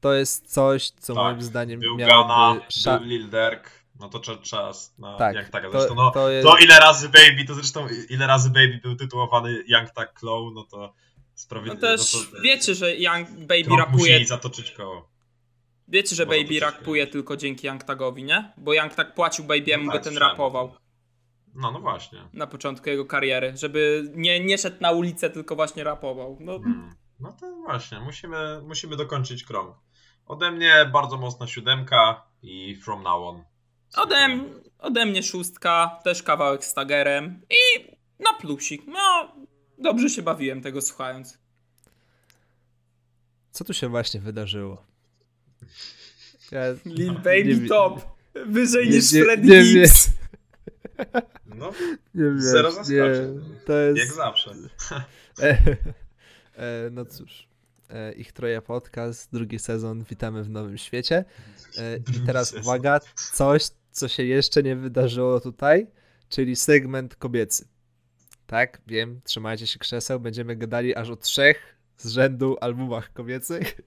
To 0.00 0.14
jest 0.14 0.52
coś, 0.52 0.90
co 0.90 1.14
Tak, 1.14 1.24
moim 1.24 1.42
zdaniem 1.42 1.80
Był 1.80 1.96
miałoby 1.96 2.28
Gana, 2.28 2.60
sza- 2.68 2.98
był 2.98 3.08
Lil 3.08 3.30
Durk, 3.30 3.70
no 4.00 4.08
to 4.08 4.18
cza- 4.18 4.42
czas 4.42 4.94
na 4.98 5.16
Tak, 5.16 5.36
Young 5.36 5.48
Taga. 5.48 5.70
to- 5.70 5.78
Zresztą 5.78 5.94
no, 5.94 6.10
to 6.10 6.30
jest- 6.30 6.48
to 6.48 6.56
ile 6.58 6.78
razy 6.78 7.08
Baby, 7.08 7.44
to 7.46 7.54
zresztą 7.54 7.86
ile 8.10 8.26
razy 8.26 8.48
Baby 8.50 8.80
był 8.82 8.96
tytułowany 8.96 9.64
Young 9.68 9.90
Tag 9.90 10.20
Claw, 10.20 10.40
no 10.54 10.64
to 10.64 10.94
No 11.38 11.42
sprawiedliwie. 11.42 11.80
też 11.80 12.14
no 12.14 12.36
to, 12.36 12.42
wiecie, 12.42 12.74
że 12.74 12.96
Young 12.96 13.28
Baby 13.30 13.76
rapuje. 13.78 14.14
musi 14.14 14.26
zatoczyć 14.26 14.70
koło. 14.70 15.08
Wiecie, 15.88 16.16
że 16.16 16.26
Baby 16.26 16.60
rapuje 16.60 17.06
tylko 17.06 17.36
dzięki 17.36 17.66
Young 17.66 17.84
Tagowi, 17.84 18.24
nie? 18.24 18.52
Bo 18.56 18.74
Young 18.74 18.94
Tag 18.94 19.14
płacił 19.14 19.44
Baby'emu, 19.44 19.84
No 19.84 19.92
by 19.92 19.98
tak, 19.98 20.04
ten 20.04 20.18
rapował 20.18 20.74
No, 21.54 21.70
no 21.72 21.80
właśnie. 21.80 22.28
na 22.32 22.46
początku 22.46 22.88
jego 22.90 23.04
kariery, 23.06 23.52
żeby 23.56 24.10
nie, 24.14 24.40
nie 24.40 24.58
szedł 24.58 24.76
na 24.80 24.90
ulicę, 24.90 25.30
tylko 25.30 25.56
właśnie 25.56 25.84
rapował. 25.84 26.36
No, 26.40 26.58
Hmm. 26.58 26.94
No 27.20 27.32
to 27.40 27.56
właśnie, 27.56 28.00
musimy, 28.00 28.60
musimy 28.62 28.96
dokończyć 28.96 29.44
krąg. 29.44 29.76
Ode 30.26 30.50
mnie 30.50 30.90
bardzo 30.92 31.16
mocna 31.16 31.46
siódemka 31.46 32.22
i 32.42 32.76
from 32.76 33.02
now 33.02 33.22
on. 33.22 33.44
ode, 33.96 34.28
ode 34.78 35.06
mnie 35.06 35.22
szóstka, 35.22 36.00
też 36.04 36.22
kawałek 36.22 36.64
z 36.64 36.74
Tagerem 36.74 37.42
i 37.50 37.90
na 38.18 38.32
plusik. 38.40 38.82
No, 38.86 39.32
dobrze 39.78 40.10
się 40.10 40.22
bawiłem 40.22 40.60
tego 40.62 40.82
słuchając. 40.82 41.38
Co 43.52 43.64
tu 43.64 43.74
się 43.74 43.88
właśnie 43.88 44.20
wydarzyło? 44.20 44.86
Ja 46.50 46.62
Lil 46.84 47.06
nie 47.12 47.12
Baby 47.18 47.54
wi- 47.54 47.68
top. 47.68 48.00
Wyżej 48.46 48.88
nie- 48.88 48.96
niż 48.96 49.12
nie- 49.12 49.24
Freddy 49.24 49.46
nie 49.48 49.62
Gibbs. 49.62 50.10
No, 51.46 51.70
nie 52.14 52.24
wiem, 52.24 52.40
Zero 52.40 52.68
nie, 52.68 52.74
zaskoczeń. 52.74 53.40
to 53.66 53.72
jest... 53.72 53.98
jak 53.98 54.12
zawsze. 54.12 54.54
E, 55.42 55.76
e, 56.56 56.90
no 56.90 57.04
cóż, 57.04 57.48
e, 57.90 58.12
ich 58.12 58.32
troje 58.32 58.62
podcast, 58.62 59.32
drugi 59.32 59.58
sezon, 59.58 60.04
witamy 60.04 60.44
w 60.44 60.50
nowym 60.50 60.78
świecie. 60.78 61.24
E, 61.78 61.96
I 61.96 62.26
teraz 62.26 62.54
uwaga, 62.62 63.00
coś, 63.32 63.62
co 63.90 64.08
się 64.08 64.22
jeszcze 64.24 64.62
nie 64.62 64.76
wydarzyło 64.76 65.40
tutaj, 65.40 65.86
czyli 66.28 66.56
segment 66.56 67.16
kobiecy. 67.16 67.68
Tak, 68.48 68.80
wiem, 68.86 69.20
trzymajcie 69.24 69.66
się 69.66 69.78
krzeseł, 69.78 70.20
będziemy 70.20 70.56
gadali 70.56 70.96
aż 70.96 71.10
o 71.10 71.16
trzech 71.16 71.76
z 71.96 72.08
rzędu 72.08 72.56
albumach 72.60 73.12
kobiecych. 73.12 73.80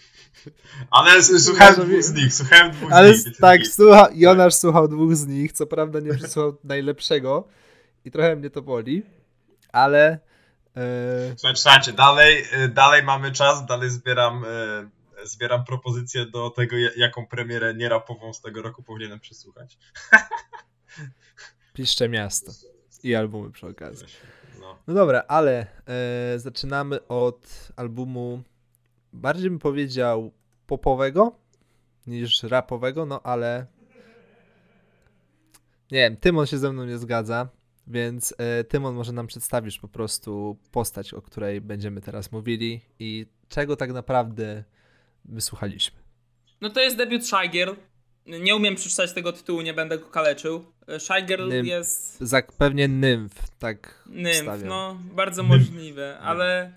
Ale 0.90 1.22
słuchałem 1.22 1.74
dwóch 1.74 2.02
z 2.02 2.12
nich, 2.14 2.34
słuchałem 2.34 2.72
dwóch 2.72 2.92
Ale 2.92 3.14
z 3.14 3.26
nich. 3.26 3.36
tak, 3.36 3.66
słucha, 3.66 4.08
Jonasz 4.14 4.54
słuchał 4.54 4.88
dwóch 4.88 5.16
z 5.16 5.26
nich, 5.26 5.52
co 5.52 5.66
prawda 5.66 6.00
nie 6.00 6.14
przysłuchał 6.14 6.58
najlepszego 6.64 7.48
i 8.04 8.10
trochę 8.10 8.36
mnie 8.36 8.50
to 8.50 8.62
boli, 8.62 9.02
ale 9.72 10.18
e, 10.76 11.34
Słuchajcie, 11.36 11.60
słuchajcie, 11.62 11.92
dalej, 11.92 12.44
y, 12.64 12.68
dalej 12.68 13.02
mamy 13.02 13.32
czas, 13.32 13.66
dalej 13.66 13.90
zbieram, 13.90 14.44
y, 14.44 15.26
zbieram 15.28 15.64
propozycje 15.64 16.26
do 16.26 16.50
tego, 16.50 16.78
ja- 16.78 16.90
jaką 16.96 17.26
premierę 17.26 17.74
nierapową 17.74 18.32
z 18.34 18.40
tego 18.40 18.62
roku 18.62 18.82
powinienem 18.82 19.20
przesłuchać. 19.20 19.78
piszcze 21.74 22.08
miasto 22.08 22.52
i 23.04 23.14
albumy 23.14 23.50
przy 23.50 23.66
okazji. 23.66 24.06
No. 24.60 24.78
No 24.86 24.94
dobra, 24.94 25.22
ale 25.28 25.66
e, 25.86 26.38
zaczynamy 26.38 27.06
od 27.08 27.68
albumu 27.76 28.42
bardziej 29.12 29.50
bym 29.50 29.58
powiedział 29.58 30.32
popowego 30.66 31.36
niż 32.06 32.42
rapowego, 32.42 33.06
no 33.06 33.20
ale 33.22 33.66
nie 35.90 35.98
wiem, 35.98 36.16
Tymon 36.16 36.46
się 36.46 36.58
ze 36.58 36.72
mną 36.72 36.84
nie 36.84 36.98
zgadza, 36.98 37.48
więc 37.86 38.34
e, 38.38 38.64
Tymon 38.64 38.94
może 38.94 39.12
nam 39.12 39.26
przedstawisz 39.26 39.78
po 39.78 39.88
prostu 39.88 40.56
postać, 40.70 41.14
o 41.14 41.22
której 41.22 41.60
będziemy 41.60 42.00
teraz 42.00 42.32
mówili 42.32 42.80
i 42.98 43.26
czego 43.48 43.76
tak 43.76 43.92
naprawdę 43.92 44.64
wysłuchaliśmy. 45.24 45.98
No 46.60 46.70
to 46.70 46.80
jest 46.80 46.96
debiut 46.96 47.26
Shy 47.26 47.48
Girl. 47.48 47.72
Nie 48.26 48.56
umiem 48.56 48.74
przeczytać 48.74 49.12
tego 49.12 49.32
tytułu, 49.32 49.60
nie 49.60 49.74
będę 49.74 49.98
go 49.98 50.06
kaleczył. 50.06 50.64
Shy 50.98 51.22
Girl 51.26 51.48
Nym- 51.48 51.66
jest 51.66 52.20
Zak 52.20 52.52
pewnie 52.52 52.88
nymf, 52.88 53.32
tak 53.58 54.04
nymf, 54.06 54.36
wstawiam. 54.36 54.68
no 54.68 54.98
bardzo 55.14 55.42
możliwe, 55.42 56.18
ale 56.18 56.72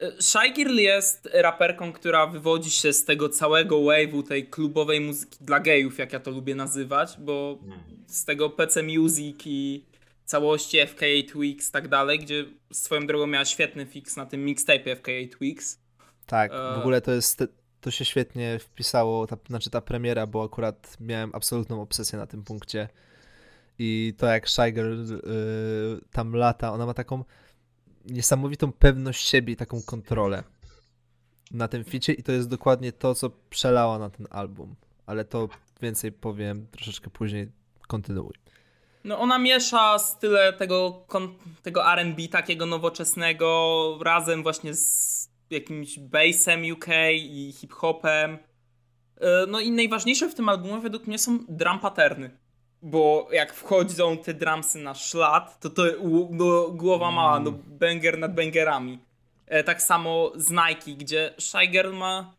e, 0.00 0.22
Shy 0.22 0.50
Girl 0.54 0.76
jest 0.78 1.28
raperką, 1.32 1.92
która 1.92 2.26
wywodzi 2.26 2.70
się 2.70 2.92
z 2.92 3.04
tego 3.04 3.28
całego 3.28 3.76
wave'u 3.76 4.22
tej 4.28 4.46
klubowej 4.46 5.00
muzyki 5.00 5.38
dla 5.40 5.60
gejów, 5.60 5.98
jak 5.98 6.12
ja 6.12 6.20
to 6.20 6.30
lubię 6.30 6.54
nazywać, 6.54 7.16
bo 7.18 7.58
Mm. 7.64 7.78
z 8.06 8.24
tego 8.24 8.50
PC 8.50 8.82
Music 8.82 9.36
i 9.46 9.84
całości 10.24 10.78
FKA 10.86 11.32
Twigs 11.32 11.68
i 11.68 11.72
tak 11.72 11.88
dalej, 11.88 12.18
gdzie 12.18 12.44
swoją 12.72 13.06
drogą 13.06 13.26
miała 13.26 13.44
świetny 13.44 13.86
fix 13.86 14.16
na 14.16 14.26
tym 14.26 14.44
mixtape 14.44 14.96
FKA 14.96 15.36
Twigs. 15.38 15.78
Tak, 16.26 16.52
w 16.52 16.54
E, 16.54 16.74
ogóle 16.76 17.00
to 17.00 17.12
jest, 17.12 17.42
to 17.84 17.90
się 17.90 18.04
świetnie 18.04 18.58
wpisało, 18.58 19.26
ta, 19.26 19.36
znaczy 19.48 19.70
ta 19.70 19.80
premiera, 19.80 20.26
bo 20.26 20.44
akurat 20.44 20.96
miałem 21.00 21.30
absolutną 21.34 21.82
obsesję 21.82 22.18
na 22.18 22.26
tym 22.26 22.44
punkcie 22.44 22.88
i 23.78 24.14
to 24.18 24.26
jak 24.26 24.48
Shy 24.48 24.72
Girl 24.72 25.12
y, 25.12 25.20
tam 26.10 26.36
lata, 26.36 26.72
ona 26.72 26.86
ma 26.86 26.94
taką 26.94 27.24
niesamowitą 28.04 28.72
pewność 28.72 29.28
siebie 29.28 29.52
i 29.52 29.56
taką 29.56 29.82
kontrolę 29.82 30.44
na 31.50 31.68
tym 31.68 31.84
ficie 31.84 32.12
i 32.12 32.22
to 32.22 32.32
jest 32.32 32.48
dokładnie 32.48 32.92
to, 32.92 33.14
co 33.14 33.30
przelała 33.50 33.98
na 33.98 34.10
ten 34.10 34.26
album. 34.30 34.74
Ale 35.06 35.24
to 35.24 35.48
więcej 35.82 36.12
powiem 36.12 36.66
troszeczkę 36.70 37.10
później. 37.10 37.48
Kontynuuj. 37.88 38.32
No 39.04 39.18
ona 39.18 39.38
miesza 39.38 39.98
style 39.98 40.52
tego, 40.52 41.06
tego 41.62 41.92
R&B 41.92 42.28
takiego 42.28 42.66
nowoczesnego 42.66 43.98
razem 44.02 44.42
właśnie 44.42 44.74
z 44.74 45.23
jakimś 45.50 45.98
bassem 45.98 46.62
UK 46.72 46.86
i 47.14 47.52
hip-hopem. 47.52 48.38
E, 49.20 49.46
no 49.48 49.60
i 49.60 49.70
najważniejsze 49.70 50.28
w 50.28 50.34
tym 50.34 50.48
albumie 50.48 50.80
według 50.80 51.06
mnie 51.06 51.18
są 51.18 51.38
drum 51.48 51.78
patterny. 51.78 52.30
Bo 52.82 53.28
jak 53.32 53.54
wchodzą 53.54 54.18
te 54.18 54.34
drumsy 54.34 54.78
na 54.78 54.94
szlat, 54.94 55.60
to 55.60 55.70
to 55.70 55.82
no, 56.30 56.70
głowa 56.70 57.10
mała, 57.10 57.40
no 57.40 57.50
mm. 57.50 57.62
banger 57.66 58.18
nad 58.18 58.34
bangerami. 58.34 58.98
E, 59.46 59.64
tak 59.64 59.82
samo 59.82 60.32
z 60.36 60.50
Nike, 60.50 60.98
gdzie 60.98 61.34
Shy 61.38 61.66
Girl 61.66 61.92
ma 61.92 62.34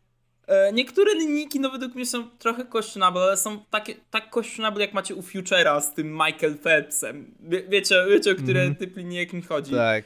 e, 0.46 0.72
Niektóre 0.72 1.14
linijki, 1.14 1.60
no 1.60 1.70
według 1.70 1.94
mnie 1.94 2.06
są 2.06 2.30
trochę 2.38 2.64
questionable, 2.64 3.22
ale 3.22 3.36
są 3.36 3.64
takie, 3.70 3.94
tak 4.10 4.30
questionable 4.30 4.84
jak 4.84 4.94
macie 4.94 5.14
u 5.14 5.22
Futura 5.22 5.80
z 5.80 5.94
tym 5.94 6.12
Michael 6.12 6.58
Phelpsem. 6.58 7.34
Wie, 7.40 7.62
wiecie, 7.62 7.94
wiecie, 8.10 8.32
o 8.32 8.34
które 8.34 8.62
mm. 8.62 8.76
typ 8.76 8.96
linijek 8.96 9.32
mi 9.32 9.42
chodzi. 9.42 9.72
Tak. 9.72 10.04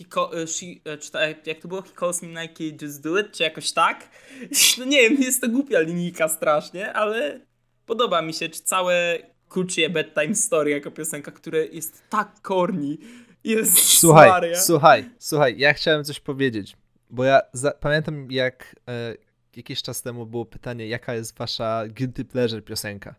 E, 0.00 0.36
he 0.36 0.46
she, 0.46 0.98
czy 0.98 1.10
ta, 1.12 1.26
jak 1.26 1.58
to 1.62 1.68
było? 1.68 1.82
He 1.82 1.90
calls 2.00 2.22
me 2.22 2.42
Nike, 2.42 2.84
just 2.84 3.02
do 3.02 3.18
it, 3.18 3.32
czy 3.32 3.42
jakoś 3.42 3.72
tak? 3.72 4.08
No 4.78 4.84
nie 4.84 5.10
wiem, 5.10 5.22
jest 5.22 5.40
to 5.40 5.48
głupia 5.48 5.80
linijka 5.80 6.28
strasznie, 6.28 6.92
ale 6.92 7.40
podoba 7.86 8.22
mi 8.22 8.34
się, 8.34 8.48
czy 8.48 8.62
całe 8.62 9.18
Kuchie 9.48 9.90
Bedtime 9.90 10.34
Story 10.34 10.70
jako 10.70 10.90
piosenka, 10.90 11.30
które 11.30 11.66
jest 11.66 12.02
tak 12.10 12.40
corny 12.48 12.96
jest 13.44 13.98
słuchaj, 13.98 14.28
Maria. 14.28 14.60
słuchaj, 14.60 15.10
słuchaj, 15.18 15.58
ja 15.58 15.72
chciałem 15.72 16.04
coś 16.04 16.20
powiedzieć, 16.20 16.76
bo 17.10 17.24
ja 17.24 17.40
za, 17.52 17.70
pamiętam 17.70 18.30
jak 18.30 18.76
e, 18.88 19.14
jakiś 19.56 19.82
czas 19.82 20.02
temu 20.02 20.26
było 20.26 20.44
pytanie, 20.44 20.88
jaka 20.88 21.14
jest 21.14 21.38
wasza 21.38 21.84
guilty 21.88 22.24
pleasure 22.24 22.62
piosenka. 22.62 23.14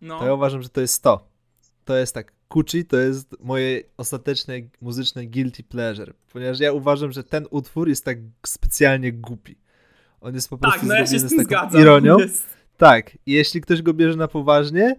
No. 0.00 0.18
To 0.18 0.26
ja 0.26 0.34
uważam, 0.34 0.62
że 0.62 0.68
to 0.68 0.80
jest 0.80 1.02
to. 1.02 1.28
To 1.84 1.96
jest 1.96 2.14
tak, 2.14 2.32
Kuchi 2.48 2.84
to 2.84 2.96
jest 2.96 3.36
moje 3.40 3.82
ostateczne 3.96 4.54
muzyczne 4.80 5.26
guilty 5.26 5.62
pleasure, 5.62 6.12
ponieważ 6.32 6.60
ja 6.60 6.72
uważam, 6.72 7.12
że 7.12 7.24
ten 7.24 7.46
utwór 7.50 7.88
jest 7.88 8.04
tak 8.04 8.18
specjalnie 8.46 9.12
głupi. 9.12 9.56
On 10.20 10.34
jest 10.34 10.48
po 10.48 10.56
tak, 10.56 10.70
prostu 10.70 10.80
tak, 10.80 10.88
no 10.88 10.94
ja 10.94 11.06
z 11.06 11.30
taką 11.30 11.44
zgadzam. 11.44 11.80
ironią. 11.80 12.18
Jest... 12.18 12.44
Tak, 12.76 13.18
jeśli 13.26 13.60
ktoś 13.60 13.82
go 13.82 13.94
bierze 13.94 14.16
na 14.16 14.28
poważnie, 14.28 14.96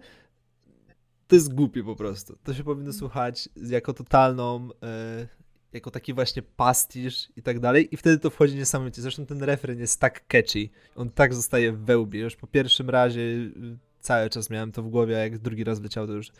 to 1.28 1.34
jest 1.34 1.54
głupie 1.54 1.84
po 1.84 1.96
prostu. 1.96 2.38
To 2.44 2.54
się 2.54 2.64
powinno 2.64 2.92
słuchać 2.92 3.48
jako 3.56 3.92
totalną, 3.92 4.68
e, 4.82 5.26
jako 5.72 5.90
taki 5.90 6.14
właśnie 6.14 6.42
pastisz 6.42 7.28
i 7.36 7.42
tak 7.42 7.60
dalej 7.60 7.94
i 7.94 7.96
wtedy 7.96 8.18
to 8.18 8.30
wchodzi 8.30 8.56
niesamowicie. 8.56 9.02
Zresztą 9.02 9.26
ten 9.26 9.42
refren 9.42 9.78
jest 9.78 10.00
tak 10.00 10.26
catchy, 10.26 10.68
on 10.96 11.10
tak 11.10 11.34
zostaje 11.34 11.72
w 11.72 11.78
wełbie. 11.84 12.20
Już 12.20 12.36
po 12.36 12.46
pierwszym 12.46 12.90
razie 12.90 13.20
y, 13.20 13.52
cały 14.00 14.30
czas 14.30 14.50
miałem 14.50 14.72
to 14.72 14.82
w 14.82 14.88
głowie, 14.88 15.16
a 15.16 15.18
jak 15.18 15.38
drugi 15.38 15.64
raz 15.64 15.80
leciał, 15.80 16.06
to 16.06 16.12
już 16.12 16.30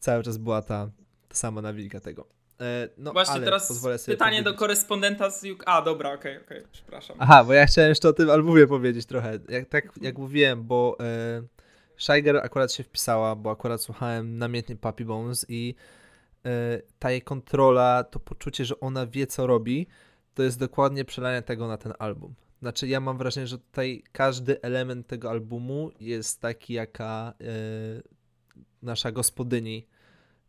cały 0.00 0.22
czas 0.22 0.38
była 0.38 0.62
ta, 0.62 0.90
ta 1.28 1.34
sama 1.34 1.62
nawilka 1.62 2.00
tego. 2.00 2.26
E, 2.60 2.88
no, 2.98 3.12
Właśnie 3.12 3.40
teraz 3.40 3.84
pytanie 4.06 4.42
do 4.42 4.54
korespondenta 4.54 5.30
z 5.30 5.44
UK. 5.44 5.62
A, 5.66 5.82
dobra, 5.82 6.12
okej, 6.12 6.32
okay, 6.32 6.44
okej, 6.44 6.58
okay, 6.58 6.70
przepraszam. 6.72 7.16
Aha, 7.18 7.44
bo 7.44 7.52
ja 7.52 7.66
chciałem 7.66 7.88
jeszcze 7.88 8.08
o 8.08 8.12
tym 8.12 8.30
albumie 8.30 8.66
powiedzieć 8.66 9.06
trochę. 9.06 9.38
Jak, 9.48 9.68
tak 9.68 9.84
jak 10.00 10.18
mówiłem, 10.18 10.64
bo 10.64 10.96
e, 11.00 11.42
Shiger 12.00 12.36
akurat 12.36 12.72
się 12.72 12.82
wpisała, 12.82 13.36
bo 13.36 13.50
akurat 13.50 13.82
słuchałem 13.82 14.38
namiętnie 14.38 14.76
Puppy 14.76 15.04
Bones 15.04 15.46
i 15.48 15.74
yy, 16.44 16.50
ta 16.98 17.10
jej 17.10 17.22
kontrola, 17.22 18.04
to 18.04 18.20
poczucie, 18.20 18.64
że 18.64 18.80
ona 18.80 19.06
wie 19.06 19.26
co 19.26 19.46
robi, 19.46 19.86
to 20.34 20.42
jest 20.42 20.58
dokładnie 20.58 21.04
przelanie 21.04 21.42
tego 21.42 21.68
na 21.68 21.76
ten 21.76 21.92
album. 21.98 22.34
Znaczy 22.62 22.88
ja 22.88 23.00
mam 23.00 23.18
wrażenie, 23.18 23.46
że 23.46 23.58
tutaj 23.58 24.02
każdy 24.12 24.62
element 24.62 25.06
tego 25.06 25.30
albumu 25.30 25.90
jest 26.00 26.40
taki, 26.40 26.72
jaka 26.72 27.32
yy, 27.40 28.02
nasza 28.82 29.12
gospodyni 29.12 29.86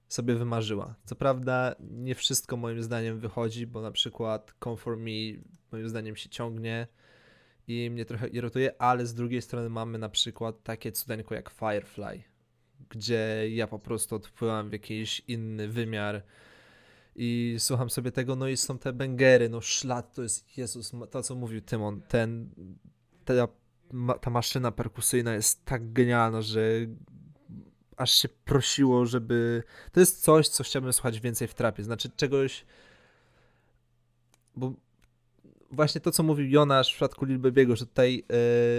sobie 0.07 0.35
wymarzyła. 0.35 0.95
Co 1.05 1.15
prawda 1.15 1.75
nie 1.79 2.15
wszystko 2.15 2.57
moim 2.57 2.83
zdaniem 2.83 3.19
wychodzi, 3.19 3.67
bo 3.67 3.81
na 3.81 3.91
przykład 3.91 4.53
Come 4.63 4.77
For 4.77 4.97
Me 4.97 5.11
moim 5.71 5.89
zdaniem 5.89 6.15
się 6.15 6.29
ciągnie, 6.29 6.87
i 7.67 7.89
mnie 7.89 8.05
trochę 8.05 8.27
irytuje, 8.27 8.81
ale 8.81 9.05
z 9.05 9.13
drugiej 9.13 9.41
strony 9.41 9.69
mamy 9.69 9.97
na 9.97 10.09
przykład 10.09 10.63
takie 10.63 10.91
cudeńko 10.91 11.35
jak 11.35 11.49
Firefly, 11.49 12.23
gdzie 12.89 13.47
ja 13.49 13.67
po 13.67 13.79
prostu 13.79 14.15
odpływam 14.15 14.69
w 14.69 14.73
jakiś 14.73 15.21
inny 15.27 15.67
wymiar 15.67 16.23
i 17.15 17.55
słucham 17.59 17.89
sobie 17.89 18.11
tego, 18.11 18.35
no 18.35 18.47
i 18.47 18.57
są 18.57 18.77
te 18.77 18.93
bęgery, 18.93 19.49
no 19.49 19.61
szlat 19.61 20.15
to 20.15 20.23
jest, 20.23 20.57
Jezus, 20.57 20.91
to 21.11 21.23
co 21.23 21.35
mówił 21.35 21.61
Tymon, 21.61 22.01
ten, 22.01 22.49
ta, 23.25 23.33
ta 24.21 24.29
maszyna 24.29 24.71
perkusyjna 24.71 25.33
jest 25.33 25.65
tak 25.65 25.93
genialna, 25.93 26.41
że 26.41 26.61
aż 28.02 28.11
się 28.11 28.30
prosiło, 28.30 29.06
żeby, 29.06 29.64
to 29.91 29.99
jest 29.99 30.23
coś, 30.23 30.48
co 30.48 30.64
chciałbym 30.64 30.94
słuchać 30.94 31.19
więcej 31.19 31.48
w 31.48 31.53
trapie, 31.53 31.84
znaczy 31.84 32.10
czegoś, 32.10 32.65
bo 34.56 34.73
właśnie 35.72 36.02
to, 36.02 36.11
co 36.11 36.23
mówił 36.23 36.48
Jonasz 36.48 36.88
w 36.88 36.91
przypadku 36.91 37.26
Lil 37.26 37.40
Baby'ego, 37.40 37.76
że 37.76 37.86
tutaj, 37.86 38.23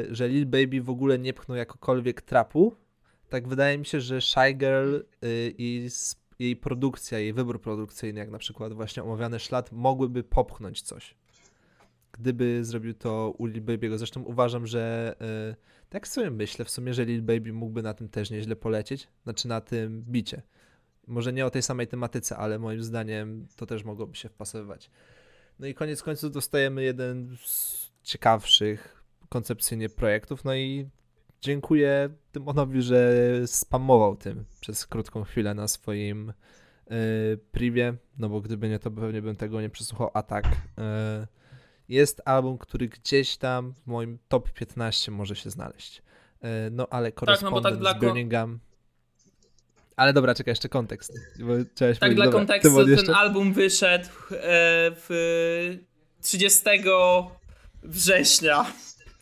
yy, 0.08 0.14
że 0.14 0.28
Lil 0.28 0.46
Baby 0.46 0.82
w 0.82 0.90
ogóle 0.90 1.18
nie 1.18 1.32
pchnął 1.32 1.58
jakokolwiek 1.58 2.22
trapu, 2.22 2.74
tak 3.28 3.48
wydaje 3.48 3.78
mi 3.78 3.86
się, 3.86 4.00
że 4.00 4.20
Shy 4.20 4.54
Girl 4.54 4.92
yy, 4.94 5.02
i 5.58 5.88
jej 6.38 6.56
produkcja, 6.56 7.18
jej 7.18 7.32
wybór 7.32 7.60
produkcyjny, 7.60 8.20
jak 8.20 8.30
na 8.30 8.38
przykład 8.38 8.72
właśnie 8.72 9.02
omawiany 9.02 9.38
szlat, 9.38 9.72
mogłyby 9.72 10.24
popchnąć 10.24 10.82
coś. 10.82 11.14
Gdyby 12.12 12.64
zrobił 12.64 12.94
to 12.94 13.34
u 13.38 13.46
Lil 13.46 13.64
Baby'ego. 13.64 13.98
Zresztą 13.98 14.22
uważam, 14.22 14.66
że 14.66 15.14
yy, 15.20 15.56
tak 15.92 16.08
sobie 16.08 16.30
myślę 16.30 16.64
w 16.64 16.70
sumie, 16.70 16.94
że 16.94 17.04
Lil 17.04 17.22
Baby 17.22 17.52
mógłby 17.52 17.82
na 17.82 17.94
tym 17.94 18.08
też 18.08 18.30
nieźle 18.30 18.56
polecieć, 18.56 19.08
znaczy 19.24 19.48
na 19.48 19.60
tym 19.60 20.02
bicie. 20.02 20.42
Może 21.06 21.32
nie 21.32 21.46
o 21.46 21.50
tej 21.50 21.62
samej 21.62 21.86
tematyce, 21.86 22.36
ale 22.36 22.58
moim 22.58 22.82
zdaniem 22.82 23.46
to 23.56 23.66
też 23.66 23.84
mogłoby 23.84 24.16
się 24.16 24.28
wpasowywać. 24.28 24.90
No 25.58 25.66
i 25.66 25.74
koniec 25.74 26.02
końców 26.02 26.32
dostajemy 26.32 26.82
jeden 26.82 27.36
z 27.44 27.90
ciekawszych 28.02 29.04
koncepcyjnie 29.28 29.88
projektów. 29.88 30.44
No 30.44 30.54
i 30.54 30.88
dziękuję 31.40 32.10
Tymonowi, 32.32 32.82
że 32.82 33.12
spamował 33.46 34.16
tym 34.16 34.44
przez 34.60 34.86
krótką 34.86 35.24
chwilę 35.24 35.54
na 35.54 35.68
swoim 35.68 36.32
yy, 36.90 36.96
privie, 37.52 37.94
no 38.18 38.28
bo 38.28 38.40
gdyby 38.40 38.68
nie, 38.68 38.78
to 38.78 38.90
pewnie 38.90 39.22
bym 39.22 39.36
tego 39.36 39.60
nie 39.60 39.70
przesłuchał. 39.70 40.10
A 40.14 40.22
tak, 40.22 40.44
yy, 40.44 41.26
jest 41.92 42.22
album, 42.24 42.58
który 42.58 42.88
gdzieś 42.88 43.36
tam 43.36 43.72
w 43.72 43.86
moim 43.86 44.18
top 44.28 44.52
15 44.52 45.10
może 45.10 45.36
się 45.36 45.50
znaleźć. 45.50 46.02
Yy, 46.42 46.48
no 46.70 46.86
ale 46.90 47.12
korespondent 47.12 47.64
tak, 47.64 47.74
no 47.74 47.84
tak 47.84 47.98
z 47.98 48.00
Birmingham... 48.00 48.58
Ale 49.96 50.12
dobra, 50.12 50.34
czekaj, 50.34 50.52
jeszcze 50.52 50.68
kontekst. 50.68 51.12
tak, 52.00 52.14
dla 52.14 52.24
dobra, 52.24 52.40
kontekstu 52.40 52.86
ten 52.96 53.14
album 53.14 53.52
wyszedł 53.52 54.08
e, 54.30 54.40
w 54.96 55.78
30 56.22 56.60
września. 57.82 58.66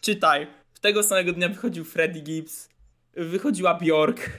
Czytaj. 0.01 0.47
W 0.75 0.81
tego 0.81 1.03
samego 1.03 1.33
dnia 1.33 1.49
wychodził 1.49 1.85
Freddie 1.85 2.23
Gibbs, 2.23 2.69
wychodziła 3.15 3.75
Bjork 3.75 4.31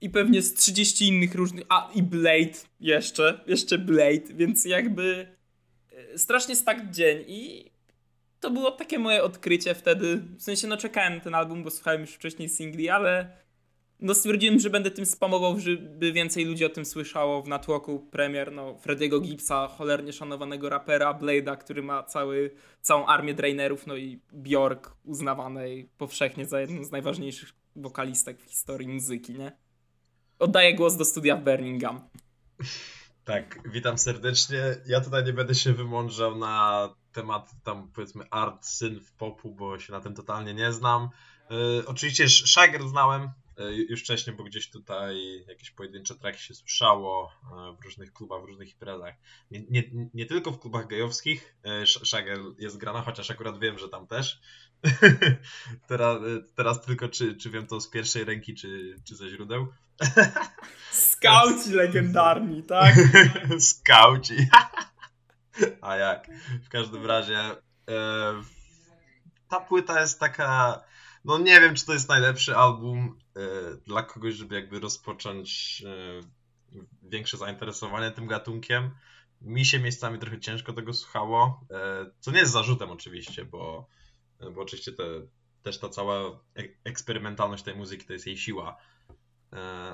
i 0.00 0.10
pewnie 0.10 0.42
z 0.42 0.54
30 0.54 1.08
innych 1.08 1.34
różnych. 1.34 1.64
A 1.68 1.90
i 1.94 2.02
Blade 2.02 2.58
jeszcze. 2.80 3.44
Jeszcze 3.46 3.78
Blade, 3.78 4.34
więc 4.34 4.64
jakby 4.64 5.26
e, 5.92 6.18
strasznie 6.18 6.56
stak 6.56 6.90
dzień 6.90 7.24
i 7.26 7.71
to 8.42 8.50
było 8.50 8.70
takie 8.70 8.98
moje 8.98 9.22
odkrycie 9.22 9.74
wtedy. 9.74 10.22
W 10.38 10.42
sensie, 10.42 10.68
no 10.68 10.76
czekałem 10.76 11.20
ten 11.20 11.34
album, 11.34 11.64
bo 11.64 11.70
słuchałem 11.70 12.00
już 12.00 12.10
wcześniej 12.10 12.48
singli, 12.48 12.88
ale 12.88 13.36
no 14.00 14.14
stwierdziłem, 14.14 14.58
że 14.58 14.70
będę 14.70 14.90
tym 14.90 15.06
spamował, 15.06 15.60
żeby 15.60 16.12
więcej 16.12 16.44
ludzi 16.44 16.64
o 16.64 16.68
tym 16.68 16.84
słyszało 16.84 17.42
w 17.42 17.48
natłoku 17.48 18.08
premier, 18.10 18.52
no 18.52 18.78
Frediego 18.78 19.20
Gibsa, 19.20 19.68
cholernie 19.68 20.12
szanowanego 20.12 20.68
rapera, 20.68 21.14
Blade'a, 21.14 21.58
który 21.58 21.82
ma 21.82 22.02
cały, 22.02 22.54
całą 22.80 23.06
armię 23.06 23.34
drainerów, 23.34 23.86
no 23.86 23.96
i 23.96 24.20
Bjork, 24.32 24.94
uznawanej 25.04 25.88
powszechnie 25.98 26.46
za 26.46 26.60
jedną 26.60 26.84
z 26.84 26.90
najważniejszych 26.90 27.52
wokalistek 27.76 28.40
w 28.40 28.44
historii 28.44 28.88
muzyki, 28.88 29.32
nie? 29.34 29.52
Oddaję 30.38 30.74
głos 30.74 30.96
do 30.96 31.04
studia 31.04 31.36
w 31.36 31.44
Birmingham. 31.44 32.08
Tak, 33.24 33.58
witam 33.72 33.98
serdecznie. 33.98 34.76
Ja 34.86 35.00
tutaj 35.00 35.24
nie 35.24 35.32
będę 35.32 35.54
się 35.54 35.72
wymądrzał 35.72 36.38
na 36.38 36.88
temat 37.12 37.50
tam 37.64 37.88
powiedzmy 37.92 38.24
art, 38.30 38.66
synth, 38.66 39.12
popu, 39.18 39.54
bo 39.54 39.78
się 39.78 39.92
na 39.92 40.00
tym 40.00 40.14
totalnie 40.14 40.54
nie 40.54 40.72
znam. 40.72 41.08
Yy, 41.50 41.84
oczywiście 41.86 42.28
Shiger 42.28 42.88
znałem, 42.88 43.30
e, 43.58 43.72
już 43.72 44.00
wcześniej, 44.00 44.36
bo 44.36 44.44
gdzieś 44.44 44.70
tutaj 44.70 45.44
jakieś 45.48 45.70
pojedyncze 45.70 46.14
traki 46.14 46.42
się 46.42 46.54
słyszało 46.54 47.32
e, 47.42 47.76
w 47.80 47.84
różnych 47.84 48.12
klubach, 48.12 48.42
w 48.42 48.44
różnych 48.44 48.70
imprezach. 48.70 49.14
Nie, 49.50 49.62
nie, 49.70 49.82
nie 50.14 50.26
tylko 50.26 50.52
w 50.52 50.58
klubach 50.58 50.86
gejowskich 50.86 51.56
Szagel 51.84 52.54
jest 52.58 52.76
grana, 52.76 53.02
chociaż 53.02 53.30
akurat 53.30 53.58
wiem, 53.58 53.78
że 53.78 53.88
tam 53.88 54.06
też. 54.06 54.40
teraz, 55.88 56.18
teraz 56.54 56.82
tylko 56.82 57.08
czy, 57.08 57.36
czy 57.36 57.50
wiem 57.50 57.66
to 57.66 57.80
z 57.80 57.90
pierwszej 57.90 58.24
ręki, 58.24 58.54
czy, 58.54 58.96
czy 59.04 59.16
ze 59.16 59.28
źródeł. 59.28 59.66
Skauci 60.90 61.72
legendarni, 61.72 62.62
tak? 62.62 62.94
Skauci. 63.58 64.36
A 65.80 65.96
jak? 65.96 66.30
W 66.64 66.68
każdym 66.68 67.06
razie 67.06 67.38
e, 67.38 67.54
ta 69.48 69.60
płyta 69.60 70.00
jest 70.00 70.20
taka. 70.20 70.82
No 71.24 71.38
nie 71.38 71.60
wiem, 71.60 71.74
czy 71.74 71.86
to 71.86 71.92
jest 71.92 72.08
najlepszy 72.08 72.56
album 72.56 73.18
e, 73.36 73.40
dla 73.86 74.02
kogoś, 74.02 74.34
żeby 74.34 74.54
jakby 74.54 74.80
rozpocząć 74.80 75.82
e, 75.86 76.78
większe 77.02 77.36
zainteresowanie 77.36 78.10
tym 78.10 78.26
gatunkiem. 78.26 78.90
Mi 79.40 79.64
się 79.64 79.78
miejscami 79.78 80.18
trochę 80.18 80.40
ciężko 80.40 80.72
tego 80.72 80.94
słuchało, 80.94 81.66
co 82.20 82.30
nie 82.30 82.38
jest 82.38 82.52
zarzutem 82.52 82.90
oczywiście, 82.90 83.44
bo, 83.44 83.88
bo 84.54 84.60
oczywiście 84.60 84.92
te, 84.92 85.04
też 85.62 85.78
ta 85.78 85.88
cała 85.88 86.40
eksperymentalność 86.84 87.64
tej 87.64 87.74
muzyki 87.74 88.06
to 88.06 88.12
jest 88.12 88.26
jej 88.26 88.38
siła 88.38 88.76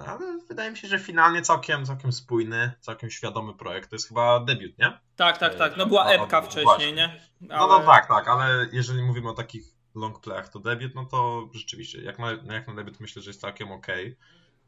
ale 0.06 0.39
wydaje 0.48 0.70
mi 0.70 0.76
się, 0.76 0.89
że 0.89 0.98
finalnie 0.98 1.43
całkiem, 1.43 1.86
całkiem 1.86 2.12
spójny, 2.12 2.72
całkiem 2.80 3.10
świadomy 3.10 3.55
projekt. 3.55 3.90
To 3.90 3.97
jest 3.97 4.09
chyba 4.09 4.40
debiut, 4.40 4.78
nie? 4.78 4.98
Tak, 5.16 5.39
tak, 5.39 5.55
tak. 5.55 5.76
No 5.76 5.86
była 5.86 6.05
no, 6.05 6.10
epka 6.10 6.43
wcześniej, 6.43 6.64
właśnie. 6.64 6.93
nie? 6.93 7.20
Ale... 7.51 7.68
No, 7.68 7.78
no 7.78 7.86
tak, 7.86 8.09
tak, 8.09 8.28
ale 8.28 8.68
jeżeli 8.72 9.02
mówimy 9.02 9.30
o 9.30 9.35
takich 9.35 9.64
long 9.94 10.20
playach, 10.20 10.48
to 10.48 10.59
debiut, 10.59 10.94
no 10.94 11.05
to 11.05 11.48
rzeczywiście, 11.55 12.02
jak 12.02 12.18
na, 12.18 12.30
jak 12.30 12.68
na 12.68 12.74
debiut 12.74 13.01
myślę, 13.01 13.22
że 13.22 13.30
jest 13.30 13.40
całkiem 13.40 13.72
ok. 13.72 13.86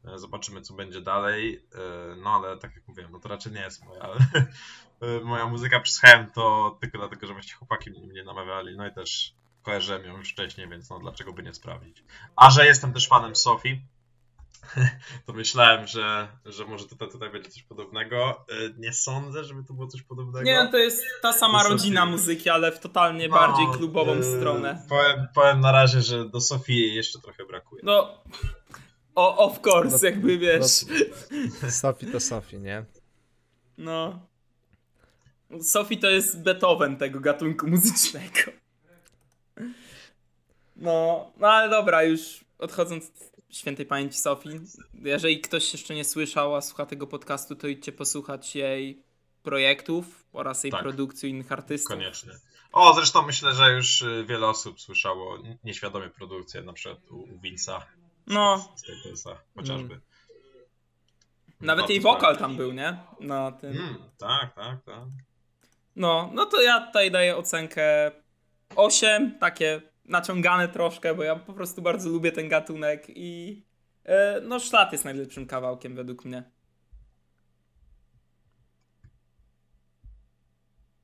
E, 0.05 0.19
zobaczymy, 0.19 0.61
co 0.61 0.73
będzie 0.73 1.01
dalej. 1.01 1.65
E, 1.75 2.15
no 2.15 2.29
ale 2.29 2.57
tak 2.57 2.75
jak 2.75 2.87
mówiłem, 2.87 3.11
no 3.11 3.19
to 3.19 3.29
raczej 3.29 3.51
nie 3.51 3.61
jest 3.61 3.85
moja, 3.85 4.09
moja 5.31 5.45
muzyka. 5.45 5.79
Przysłuchałem 5.79 6.31
to 6.31 6.77
tylko 6.81 6.97
dlatego, 6.97 7.27
że 7.27 7.33
właśnie 7.33 7.53
chłopaki 7.53 7.91
mnie 7.91 8.23
namawiali, 8.23 8.77
no 8.77 8.87
i 8.87 8.93
też 8.93 9.33
kojarzyłem 9.61 10.05
ją 10.05 10.17
już 10.17 10.31
wcześniej, 10.31 10.69
więc 10.69 10.89
no 10.89 10.99
dlaczego 10.99 11.33
by 11.33 11.43
nie 11.43 11.53
sprawdzić. 11.53 12.03
A 12.35 12.49
że 12.49 12.65
jestem 12.65 12.93
też 12.93 13.07
fanem 13.07 13.35
Sofii, 13.35 13.81
to 15.25 15.33
myślałem, 15.33 15.87
że, 15.87 16.27
że 16.45 16.65
może 16.65 16.85
tutaj, 16.85 17.09
tutaj 17.09 17.29
będzie 17.29 17.49
coś 17.49 17.63
podobnego. 17.63 18.45
E, 18.49 18.53
nie 18.77 18.93
sądzę, 18.93 19.43
żeby 19.43 19.63
to 19.63 19.73
było 19.73 19.87
coś 19.87 20.01
podobnego. 20.01 20.45
Nie, 20.45 20.67
to 20.71 20.77
jest 20.77 21.03
ta 21.21 21.33
sama 21.33 21.63
rodzina 21.63 22.05
muzyki, 22.05 22.49
ale 22.49 22.71
w 22.71 22.79
totalnie 22.79 23.27
no, 23.27 23.35
bardziej 23.35 23.65
klubową 23.73 24.15
yy, 24.15 24.37
stronę. 24.37 24.85
Powiem, 24.89 25.27
powiem 25.35 25.59
na 25.59 25.71
razie, 25.71 26.01
że 26.01 26.29
do 26.29 26.41
Sofii 26.41 26.95
jeszcze 26.95 27.19
trochę 27.19 27.45
brakuje. 27.45 27.81
No, 27.85 28.23
o, 29.15 29.37
of 29.37 29.59
course, 29.67 29.97
no, 30.01 30.09
jakby 30.09 30.37
wiesz. 30.37 30.85
No, 31.63 31.71
Sophie 31.71 32.11
to 32.11 32.19
Sophie, 32.19 32.59
nie? 32.59 32.85
No. 33.77 34.19
Sophie 35.61 35.97
to 35.97 36.09
jest 36.09 36.43
Beethoven 36.43 36.97
tego 36.97 37.19
gatunku 37.19 37.67
muzycznego. 37.67 38.51
No, 40.75 41.31
no 41.37 41.47
ale 41.47 41.69
dobra, 41.69 42.03
już 42.03 42.45
odchodząc 42.59 43.11
świętej 43.51 43.85
pamięci 43.85 44.17
Sofii. 44.17 44.59
Jeżeli 44.93 45.41
ktoś 45.41 45.73
jeszcze 45.73 45.95
nie 45.95 46.05
słyszał, 46.05 46.55
a 46.55 46.61
słucha 46.61 46.85
tego 46.85 47.07
podcastu, 47.07 47.55
to 47.55 47.67
idźcie 47.67 47.91
posłuchać 47.91 48.55
jej 48.55 49.03
projektów 49.43 50.25
oraz 50.33 50.63
jej 50.63 50.71
tak. 50.71 50.81
produkcji 50.81 51.29
innych 51.29 51.51
artystów. 51.51 51.91
Koniecznie. 51.91 52.31
O, 52.71 52.93
zresztą 52.93 53.21
myślę, 53.21 53.53
że 53.53 53.71
już 53.71 54.01
y, 54.01 54.25
wiele 54.27 54.47
osób 54.47 54.81
słyszało 54.81 55.37
nieświadomie 55.63 56.09
produkcję, 56.09 56.61
na 56.61 56.73
przykład 56.73 57.11
u, 57.11 57.15
u 57.15 57.39
Vince'a. 57.43 57.81
No. 58.27 58.73
Z, 58.75 59.19
z 59.21 59.23
chociażby. 59.55 59.93
Mm. 59.93 60.01
Nawet 61.61 61.85
no, 61.85 61.91
jej 61.91 62.01
wokal 62.01 62.37
tam 62.37 62.57
był, 62.57 62.71
nie? 62.71 62.97
Na 63.19 63.51
tym. 63.51 63.71
Mm, 63.71 63.95
tak, 64.17 64.55
tak, 64.55 64.83
tak. 64.85 65.03
No, 65.95 66.29
no 66.33 66.45
to 66.45 66.61
ja 66.61 66.87
tutaj 66.87 67.11
daję 67.11 67.37
ocenkę 67.37 68.11
8, 68.75 69.37
takie 69.39 69.81
naciągane 70.11 70.67
troszkę, 70.67 71.15
bo 71.15 71.23
ja 71.23 71.35
po 71.35 71.53
prostu 71.53 71.81
bardzo 71.81 72.09
lubię 72.09 72.31
ten 72.31 72.49
gatunek 72.49 73.05
i 73.09 73.63
e, 74.03 74.41
no 74.41 74.59
szlat 74.59 74.91
jest 74.91 75.05
najlepszym 75.05 75.47
kawałkiem 75.47 75.95
według 75.95 76.25
mnie. 76.25 76.51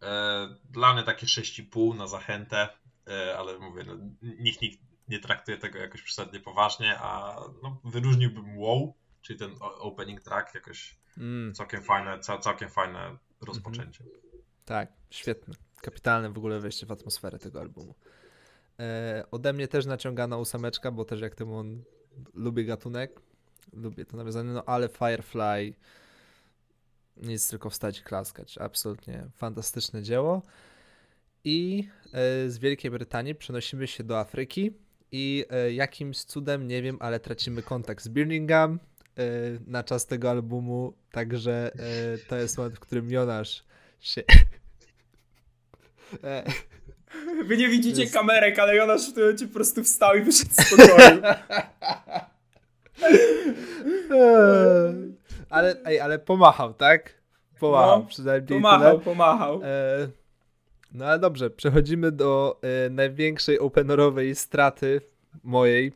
E, 0.03 0.55
dla 0.69 0.93
mnie 0.93 1.03
takie 1.03 1.25
6,5 1.25 1.95
na 1.95 2.07
zachętę, 2.07 2.69
e, 3.07 3.37
ale 3.37 3.59
mówię, 3.59 3.83
no, 3.83 3.93
nikt, 4.21 4.61
nikt 4.61 4.79
nie 5.07 5.19
traktuje 5.19 5.57
tego 5.57 5.79
jakoś 5.79 6.01
przesadnie 6.01 6.39
poważnie, 6.39 6.99
a 6.99 7.39
no, 7.63 7.81
wyróżniłbym 7.83 8.57
WoW, 8.57 8.93
czyli 9.21 9.39
ten 9.39 9.55
opening 9.61 10.21
track, 10.21 10.55
jakoś 10.55 10.99
mm. 11.17 11.53
całkiem 11.53 11.83
fajne, 11.83 12.19
całkiem 12.19 12.69
fajne 12.69 13.17
rozpoczęcie. 13.41 14.03
Mm 14.03 14.15
-hmm. 14.15 14.27
Tak, 14.65 14.89
świetne. 15.09 15.53
Kapitalne 15.81 16.29
w 16.29 16.37
ogóle 16.37 16.59
wejście 16.59 16.85
w 16.85 16.91
atmosferę 16.91 17.39
tego 17.39 17.59
albumu. 17.59 17.95
E, 18.79 19.23
ode 19.31 19.53
mnie 19.53 19.67
też 19.67 19.85
naciągana 19.85 20.37
ósemeczka, 20.37 20.91
bo 20.91 21.05
też 21.05 21.21
jak 21.21 21.35
Tymon 21.35 21.83
lubię 22.33 22.65
gatunek, 22.65 23.19
lubię 23.73 24.05
to 24.05 24.17
nawiązanie, 24.17 24.49
no 24.49 24.63
ale 24.65 24.89
Firefly 24.89 25.73
nic 27.17 27.49
tylko 27.49 27.69
wstać 27.69 27.99
i 27.99 28.03
klaskać. 28.03 28.57
Absolutnie 28.57 29.25
fantastyczne 29.35 30.03
dzieło. 30.03 30.41
I 31.43 31.87
e, 32.05 32.49
z 32.49 32.57
Wielkiej 32.57 32.91
Brytanii 32.91 33.35
przenosimy 33.35 33.87
się 33.87 34.03
do 34.03 34.19
Afryki 34.19 34.73
i 35.11 35.45
e, 35.49 35.73
jakimś 35.73 36.17
cudem, 36.17 36.67
nie 36.67 36.81
wiem, 36.81 36.97
ale 36.99 37.19
tracimy 37.19 37.63
kontakt 37.63 38.03
z 38.03 38.09
Birmingham 38.09 38.79
e, 39.17 39.23
na 39.67 39.83
czas 39.83 40.05
tego 40.05 40.29
albumu, 40.29 40.93
także 41.11 41.71
e, 41.73 42.17
to 42.17 42.35
jest 42.35 42.57
moment, 42.57 42.75
w 42.75 42.79
którym 42.79 43.11
Jonasz 43.11 43.63
się... 43.99 44.23
Wy 47.43 47.57
nie 47.57 47.69
widzicie 47.69 48.01
jest... 48.01 48.13
kamerek, 48.13 48.59
ale 48.59 48.75
Jonasz 48.75 49.09
w 49.09 49.13
tym 49.13 49.23
momencie 49.23 49.47
po 49.47 49.53
prostu 49.53 49.83
wstał 49.83 50.15
i 50.15 50.21
wyszedł 50.21 50.51
z 50.51 50.69
pokoju. 50.69 51.21
ale, 55.49 55.75
ej, 55.85 55.99
ale 55.99 56.19
pomachał, 56.19 56.73
tak? 56.73 57.13
Pomachał, 57.59 57.99
no, 57.99 58.05
przynajmniej 58.05 58.61
Pomachał, 58.61 58.91
tyle. 58.91 59.03
pomachał. 59.03 59.61
E, 59.63 60.07
no 60.93 61.05
ale 61.05 61.19
dobrze, 61.19 61.49
przechodzimy 61.49 62.11
do 62.11 62.59
e, 62.61 62.89
największej 62.89 63.59
openerowej 63.59 64.35
straty 64.35 65.01
mojej. 65.43 65.93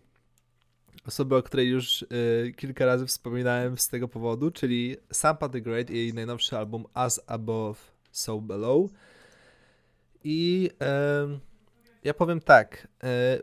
Osoby, 1.08 1.36
o 1.36 1.44
której 1.44 1.70
już 1.70 2.04
e, 2.04 2.06
kilka 2.52 2.86
razy 2.86 3.06
wspominałem 3.06 3.78
z 3.78 3.88
tego 3.88 4.08
powodu, 4.08 4.52
czyli 4.52 4.98
Sampa 5.12 5.50
the 5.50 5.62
Great 5.62 5.90
i 5.90 5.98
jej 5.98 6.14
najnowszy 6.14 6.58
album 6.58 6.86
As 6.94 7.22
Above, 7.28 7.80
So 8.12 8.38
Below. 8.38 8.90
I 10.24 10.70
e, 10.82 11.40
ja 12.04 12.14
powiem 12.14 12.42
tak. 12.42 12.88
E, 13.04 13.40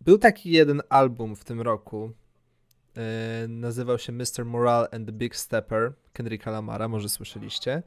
był 0.00 0.18
taki 0.18 0.50
jeden 0.50 0.82
album 0.88 1.36
w 1.36 1.44
tym 1.44 1.60
roku. 1.60 2.12
E, 2.96 3.48
nazywał 3.48 3.98
się 3.98 4.12
Mr. 4.12 4.44
Morale 4.44 4.88
and 4.90 5.06
the 5.06 5.12
Big 5.12 5.36
Stepper 5.36 5.92
Kendricka 6.12 6.50
Lamara, 6.50 6.88
może 6.88 7.08
słyszeliście. 7.08 7.82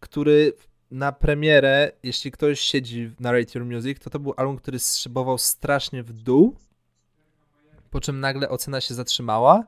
Który 0.00 0.52
na 0.90 1.12
premierę, 1.12 1.92
jeśli 2.02 2.30
ktoś 2.30 2.60
siedzi 2.60 3.10
na 3.20 3.32
Rate 3.32 3.58
Your 3.58 3.68
Music, 3.68 3.98
to 3.98 4.10
to 4.10 4.18
był 4.18 4.34
album, 4.36 4.56
który 4.56 4.78
szybował 4.78 5.38
strasznie 5.38 6.02
w 6.02 6.12
dół. 6.12 6.56
Po 7.90 8.00
czym 8.00 8.20
nagle 8.20 8.48
ocena 8.48 8.80
się 8.80 8.94
zatrzymała. 8.94 9.66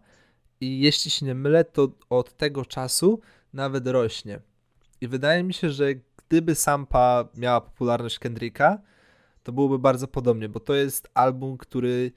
I 0.60 0.80
jeśli 0.80 1.10
się 1.10 1.26
nie 1.26 1.34
mylę, 1.34 1.64
to 1.64 1.88
od 2.10 2.36
tego 2.36 2.64
czasu 2.64 3.20
nawet 3.52 3.86
rośnie. 3.86 4.40
I 5.00 5.08
wydaje 5.08 5.42
mi 5.42 5.54
się, 5.54 5.70
że 5.70 5.84
gdyby 6.34 6.54
Sampa 6.54 7.28
miała 7.34 7.60
popularność 7.60 8.18
Kendricka, 8.18 8.78
to 9.42 9.52
byłoby 9.52 9.78
bardzo 9.78 10.08
podobnie, 10.08 10.48
bo 10.48 10.60
to 10.60 10.74
jest 10.74 11.10
album, 11.14 11.56
który 11.56 12.12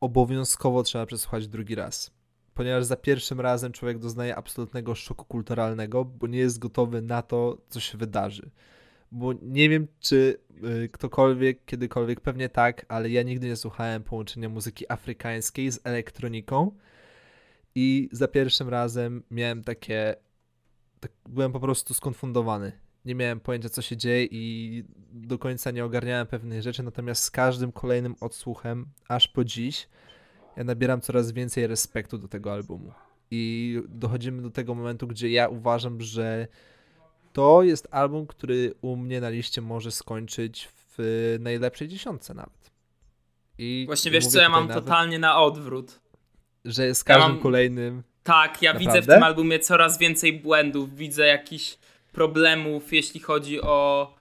obowiązkowo 0.00 0.82
trzeba 0.82 1.06
przesłuchać 1.06 1.48
drugi 1.48 1.74
raz. 1.74 2.10
Ponieważ 2.54 2.84
za 2.84 2.96
pierwszym 2.96 3.40
razem 3.40 3.72
człowiek 3.72 3.98
doznaje 3.98 4.36
absolutnego 4.36 4.94
szoku 4.94 5.24
kulturalnego, 5.24 6.04
bo 6.04 6.26
nie 6.26 6.38
jest 6.38 6.58
gotowy 6.58 7.02
na 7.02 7.22
to, 7.22 7.58
co 7.68 7.80
się 7.80 7.98
wydarzy. 7.98 8.50
Bo 9.12 9.32
nie 9.42 9.68
wiem, 9.68 9.86
czy 10.00 10.38
y, 10.84 10.88
ktokolwiek, 10.92 11.64
kiedykolwiek, 11.64 12.20
pewnie 12.20 12.48
tak, 12.48 12.86
ale 12.88 13.10
ja 13.10 13.22
nigdy 13.22 13.46
nie 13.46 13.56
słuchałem 13.56 14.02
połączenia 14.02 14.48
muzyki 14.48 14.92
afrykańskiej 14.92 15.72
z 15.72 15.80
elektroniką. 15.84 16.70
I 17.74 18.08
za 18.12 18.28
pierwszym 18.28 18.68
razem 18.68 19.22
miałem 19.30 19.64
takie. 19.64 20.14
Tak, 21.00 21.12
byłem 21.28 21.52
po 21.52 21.60
prostu 21.60 21.94
skonfundowany 21.94 22.85
nie 23.06 23.14
miałem 23.14 23.40
pojęcia, 23.40 23.68
co 23.68 23.82
się 23.82 23.96
dzieje 23.96 24.24
i 24.30 24.84
do 25.12 25.38
końca 25.38 25.70
nie 25.70 25.84
ogarniałem 25.84 26.26
pewnych 26.26 26.62
rzeczy, 26.62 26.82
natomiast 26.82 27.22
z 27.22 27.30
każdym 27.30 27.72
kolejnym 27.72 28.16
odsłuchem, 28.20 28.86
aż 29.08 29.28
po 29.28 29.44
dziś, 29.44 29.88
ja 30.56 30.64
nabieram 30.64 31.00
coraz 31.00 31.32
więcej 31.32 31.66
respektu 31.66 32.18
do 32.18 32.28
tego 32.28 32.52
albumu. 32.52 32.92
I 33.30 33.74
dochodzimy 33.88 34.42
do 34.42 34.50
tego 34.50 34.74
momentu, 34.74 35.06
gdzie 35.06 35.30
ja 35.30 35.48
uważam, 35.48 36.00
że 36.00 36.48
to 37.32 37.62
jest 37.62 37.88
album, 37.90 38.26
który 38.26 38.74
u 38.80 38.96
mnie 38.96 39.20
na 39.20 39.28
liście 39.30 39.60
może 39.60 39.90
skończyć 39.90 40.68
w 40.98 41.36
najlepszej 41.40 41.88
dziesiątce 41.88 42.34
nawet. 42.34 42.70
I 43.58 43.82
Właśnie 43.86 44.10
wiesz 44.10 44.26
co, 44.26 44.40
ja 44.40 44.48
mam 44.48 44.68
nawet... 44.68 44.84
totalnie 44.84 45.18
na 45.18 45.42
odwrót. 45.42 46.00
że 46.64 46.94
z 46.94 47.04
każdym 47.04 47.32
mam- 47.32 47.40
kolejnym. 47.40 48.02
Tak, 48.22 48.62
ja 48.62 48.72
Naprawdę? 48.72 48.98
widzę 49.00 49.12
w 49.12 49.14
tym 49.14 49.22
albumie 49.22 49.58
coraz 49.58 49.98
więcej 49.98 50.40
błędów, 50.40 50.96
widzę 50.96 51.26
jakichś 51.26 51.78
problemów, 52.16 52.92
jeśli 52.92 53.20
chodzi 53.20 53.60
o 53.60 54.14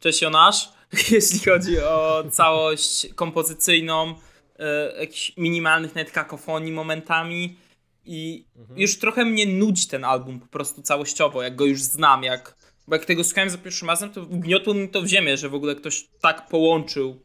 czesionaż, 0.00 0.68
jeśli 1.10 1.38
chodzi 1.38 1.78
o 1.80 2.24
całość 2.30 3.06
kompozycyjną, 3.14 4.14
e, 4.58 5.00
jakichś 5.00 5.36
minimalnych 5.36 5.94
nawet 5.94 6.10
kakofonii 6.10 6.72
momentami 6.72 7.56
i 8.04 8.44
już 8.76 8.98
trochę 8.98 9.24
mnie 9.24 9.46
nudzi 9.46 9.86
ten 9.86 10.04
album 10.04 10.40
po 10.40 10.46
prostu 10.46 10.82
całościowo, 10.82 11.42
jak 11.42 11.56
go 11.56 11.64
już 11.64 11.82
znam, 11.82 12.22
jak, 12.22 12.56
bo 12.88 12.94
jak 12.94 13.04
tego 13.04 13.24
słuchałem 13.24 13.50
za 13.50 13.58
pierwszym 13.58 13.88
razem, 13.88 14.10
to 14.10 14.26
gniotło 14.26 14.74
mi 14.74 14.88
to 14.88 15.02
w 15.02 15.06
ziemię, 15.06 15.36
że 15.36 15.48
w 15.48 15.54
ogóle 15.54 15.74
ktoś 15.74 16.08
tak 16.20 16.48
połączył 16.48 17.24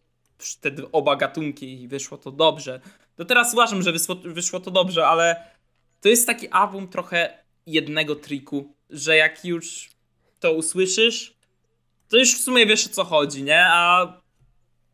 te 0.62 0.72
oba 0.92 1.16
gatunki 1.16 1.82
i 1.82 1.88
wyszło 1.88 2.18
to 2.18 2.32
dobrze. 2.32 2.82
To 3.16 3.26
teraz 3.26 3.54
uważam, 3.54 3.82
że 3.82 3.92
wyszło, 3.92 4.16
wyszło 4.16 4.60
to 4.60 4.72
dobrze, 4.72 5.08
ale 5.08 5.52
to 6.02 6.10
jest 6.10 6.28
taki 6.28 6.50
album 6.50 6.88
trochę 6.88 7.44
jednego 7.66 8.16
triku, 8.16 8.76
że 8.90 9.16
jak 9.16 9.46
już 9.46 9.97
to 10.40 10.54
usłyszysz, 10.54 11.38
to 12.10 12.18
już 12.18 12.36
w 12.36 12.44
sumie 12.44 12.66
wiesz 12.66 12.88
o 12.88 12.90
co 12.90 13.04
chodzi, 13.04 13.44
nie? 13.44 13.66
A 13.66 14.14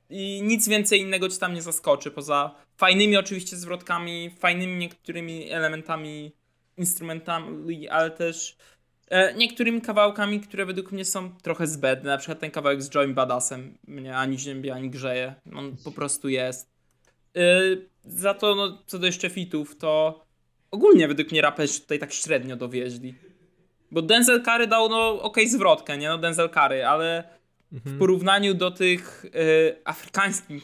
i 0.09 0.41
nic 0.43 0.67
więcej 0.67 0.99
innego 0.99 1.29
ci 1.29 1.39
tam 1.39 1.53
nie 1.53 1.61
zaskoczy, 1.61 2.11
poza 2.11 2.55
fajnymi 2.77 3.17
oczywiście 3.17 3.57
zwrotkami, 3.57 4.29
fajnymi 4.39 4.75
niektórymi 4.75 5.51
elementami, 5.51 6.31
instrumentami, 6.77 7.87
ale 7.87 8.11
też 8.11 8.57
e, 9.07 9.33
niektórymi 9.33 9.81
kawałkami, 9.81 10.39
które 10.39 10.65
według 10.65 10.91
mnie 10.91 11.05
są 11.05 11.37
trochę 11.41 11.67
zbędne. 11.67 12.09
Na 12.09 12.17
przykład 12.17 12.39
ten 12.39 12.51
kawałek 12.51 12.81
z 12.81 12.95
Joey 12.95 13.13
Badassem 13.13 13.77
mnie 13.87 14.17
ani 14.17 14.39
ziębi, 14.39 14.71
ani 14.71 14.89
grzeje. 14.89 15.35
On 15.55 15.75
po 15.83 15.91
prostu 15.91 16.29
jest. 16.29 16.73
Yy, 17.35 17.89
za 18.03 18.33
to, 18.33 18.55
no, 18.55 18.83
co 18.85 18.99
do 18.99 19.05
jeszcze 19.05 19.29
fitów, 19.29 19.77
to 19.77 20.23
ogólnie 20.71 21.07
według 21.07 21.31
mnie 21.31 21.41
raperzy 21.41 21.79
tutaj 21.79 21.99
tak 21.99 22.13
średnio 22.13 22.55
dowieźli. 22.55 23.15
Bo 23.93 24.01
Denzel 24.01 24.43
Curry 24.43 24.67
dał, 24.67 24.89
no, 24.89 25.21
okej, 25.21 25.49
zwrotkę, 25.49 25.97
nie? 25.97 26.09
No, 26.09 26.17
Denzel 26.17 26.49
Curry, 26.49 26.85
ale 26.85 27.23
w 27.71 27.99
porównaniu 27.99 28.53
do 28.53 28.71
tych 28.71 29.25
y, 29.25 29.29
afrykańskich 29.85 30.63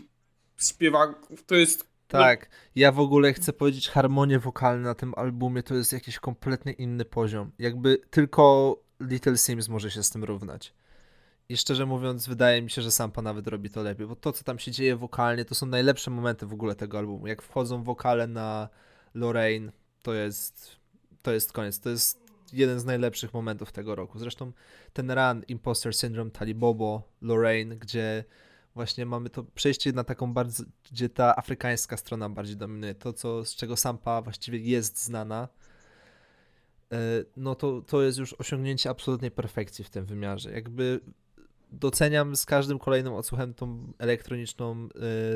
śpiewaków, 0.57 1.45
to 1.45 1.55
jest... 1.55 1.89
Tak, 2.07 2.49
ja 2.75 2.91
w 2.91 2.99
ogóle 2.99 3.33
chcę 3.33 3.53
powiedzieć, 3.53 3.89
harmonie 3.89 4.39
wokalne 4.39 4.83
na 4.83 4.95
tym 4.95 5.13
albumie 5.17 5.63
to 5.63 5.75
jest 5.75 5.93
jakiś 5.93 6.19
kompletnie 6.19 6.71
inny 6.71 7.05
poziom. 7.05 7.51
Jakby 7.59 7.97
tylko 8.09 8.75
Little 8.99 9.37
Sims 9.37 9.69
może 9.69 9.91
się 9.91 10.03
z 10.03 10.09
tym 10.09 10.23
równać. 10.23 10.73
I 11.49 11.57
szczerze 11.57 11.85
mówiąc, 11.85 12.27
wydaje 12.27 12.61
mi 12.61 12.69
się, 12.69 12.81
że 12.81 12.91
Sampa 12.91 13.21
nawet 13.21 13.47
robi 13.47 13.69
to 13.69 13.83
lepiej, 13.83 14.07
bo 14.07 14.15
to, 14.15 14.31
co 14.31 14.43
tam 14.43 14.59
się 14.59 14.71
dzieje 14.71 14.95
wokalnie, 14.95 15.45
to 15.45 15.55
są 15.55 15.65
najlepsze 15.65 16.11
momenty 16.11 16.45
w 16.45 16.53
ogóle 16.53 16.75
tego 16.75 16.97
albumu. 16.97 17.27
Jak 17.27 17.41
wchodzą 17.41 17.83
wokale 17.83 18.27
na 18.27 18.69
Lorraine, 19.13 19.71
to 20.01 20.13
jest, 20.13 20.75
to 21.21 21.31
jest 21.31 21.53
koniec. 21.53 21.79
To 21.79 21.89
jest 21.89 22.28
jeden 22.53 22.79
z 22.79 22.85
najlepszych 22.85 23.33
momentów 23.33 23.71
tego 23.71 23.95
roku. 23.95 24.19
Zresztą 24.19 24.51
ten 24.93 25.11
run 25.11 25.43
Imposter 25.47 25.93
Syndrome, 25.93 26.31
Talibobo, 26.31 27.03
Lorraine, 27.21 27.77
gdzie 27.77 28.23
właśnie 28.75 29.05
mamy 29.05 29.29
to 29.29 29.43
przejście 29.43 29.91
na 29.91 30.03
taką 30.03 30.33
bardzo, 30.33 30.63
gdzie 30.91 31.09
ta 31.09 31.35
afrykańska 31.35 31.97
strona 31.97 32.29
bardziej 32.29 32.57
dominuje. 32.57 32.95
To, 32.95 33.13
co, 33.13 33.45
z 33.45 33.55
czego 33.55 33.77
Sampa 33.77 34.21
właściwie 34.21 34.59
jest 34.59 35.03
znana, 35.03 35.47
e, 36.91 36.97
no 37.37 37.55
to, 37.55 37.81
to 37.81 38.01
jest 38.01 38.17
już 38.17 38.33
osiągnięcie 38.33 38.89
absolutnej 38.89 39.31
perfekcji 39.31 39.85
w 39.85 39.89
tym 39.89 40.05
wymiarze. 40.05 40.51
Jakby 40.51 40.99
doceniam 41.71 42.35
z 42.35 42.45
każdym 42.45 42.79
kolejnym 42.79 43.13
odsłuchem 43.13 43.53
tą 43.53 43.93
elektroniczną 43.97 44.89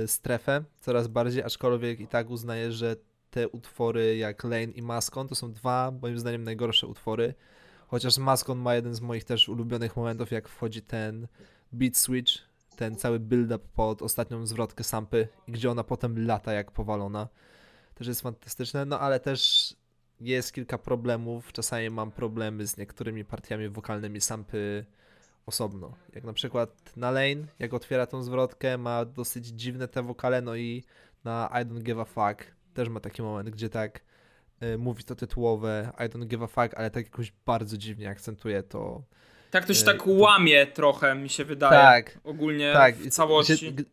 e, 0.04 0.08
strefę 0.08 0.64
coraz 0.82 1.08
bardziej, 1.08 1.44
aczkolwiek 1.44 2.00
i 2.00 2.08
tak 2.08 2.30
uznaję, 2.30 2.72
że 2.72 2.96
te 3.34 3.50
utwory 3.50 4.18
jak 4.18 4.44
Lane 4.44 4.64
i 4.64 4.82
Maskon 4.82 5.28
to 5.28 5.36
są 5.36 5.52
dwa, 5.52 5.92
moim 6.02 6.20
zdaniem, 6.20 6.44
najgorsze 6.44 6.88
utwory. 6.88 7.34
Chociaż 7.88 8.18
Maskon 8.18 8.58
ma 8.58 8.76
jeden 8.76 8.96
z 8.96 9.02
moich 9.02 9.24
też 9.24 9.50
ulubionych 9.50 9.98
momentów, 9.98 10.32
jak 10.32 10.50
wchodzi 10.50 10.82
ten 10.82 11.28
beat 11.72 11.98
switch, 11.98 12.32
ten 12.76 12.96
cały 12.96 13.20
build-up 13.20 13.66
pod 13.76 14.02
ostatnią 14.02 14.46
zwrotkę 14.46 14.84
Sampy, 14.84 15.28
gdzie 15.48 15.72
ona 15.72 15.84
potem 15.84 16.26
lata 16.26 16.54
jak 16.54 16.72
powalona. 16.72 17.28
Też 17.96 18.08
jest 18.08 18.22
fantastyczne, 18.22 18.86
no 18.86 19.00
ale 19.00 19.20
też 19.20 19.74
jest 20.22 20.54
kilka 20.54 20.78
problemów. 20.78 21.52
Czasami 21.52 21.90
mam 21.90 22.12
problemy 22.12 22.68
z 22.68 22.78
niektórymi 22.78 23.26
partiami 23.26 23.70
wokalnymi 23.70 24.22
Sampy 24.22 24.86
osobno. 25.46 25.94
Jak 26.16 26.24
na 26.24 26.34
przykład 26.34 26.98
na 26.98 27.12
Lane, 27.12 27.48
jak 27.60 27.74
otwiera 27.74 28.06
tą 28.06 28.24
zwrotkę, 28.24 28.78
ma 28.78 29.06
dosyć 29.06 29.48
dziwne 29.48 29.88
te 29.88 30.04
wokale, 30.04 30.42
no 30.42 30.56
i 30.56 30.84
na 31.24 31.50
I 31.62 31.66
don't 31.66 31.84
give 31.84 32.00
a 32.00 32.06
fuck 32.06 32.63
też 32.74 32.90
ma 32.90 33.00
taki 33.00 33.22
moment, 33.22 33.50
gdzie 33.50 33.70
tak 33.70 34.02
y, 34.64 34.78
mówi 34.78 35.04
to 35.04 35.16
tytułowe 35.16 35.92
I 36.00 36.04
don't 36.04 36.26
give 36.26 36.42
a 36.42 36.48
fuck, 36.48 36.74
ale 36.76 36.92
tak 36.92 37.06
jakoś 37.06 37.34
bardzo 37.46 37.78
dziwnie 37.78 38.10
akcentuje 38.10 38.64
to. 38.64 39.04
Tak 39.52 39.66
to 39.66 39.74
się 39.74 39.82
e, 39.82 39.86
tak 39.86 40.04
to- 40.04 40.12
łamie 40.12 40.68
trochę, 40.68 41.16
mi 41.16 41.30
się 41.30 41.46
wydaje. 41.46 41.74
Tak, 41.74 42.20
Ogólnie 42.24 42.74
tak. 42.74 42.96
w 42.96 43.10
całości. 43.10 43.74
Gdzie, 43.74 43.84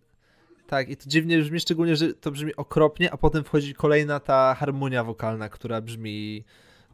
tak, 0.67 0.89
i 0.89 0.97
to 0.97 1.05
dziwnie 1.07 1.39
brzmi, 1.39 1.61
szczególnie, 1.61 1.97
że 1.97 2.15
to 2.15 2.31
brzmi 2.31 2.57
okropnie, 2.57 3.13
a 3.13 3.17
potem 3.17 3.45
wchodzi 3.45 3.75
kolejna 3.75 4.21
ta 4.21 4.55
harmonia 4.55 5.05
wokalna, 5.05 5.49
która 5.49 5.81
brzmi 5.81 6.45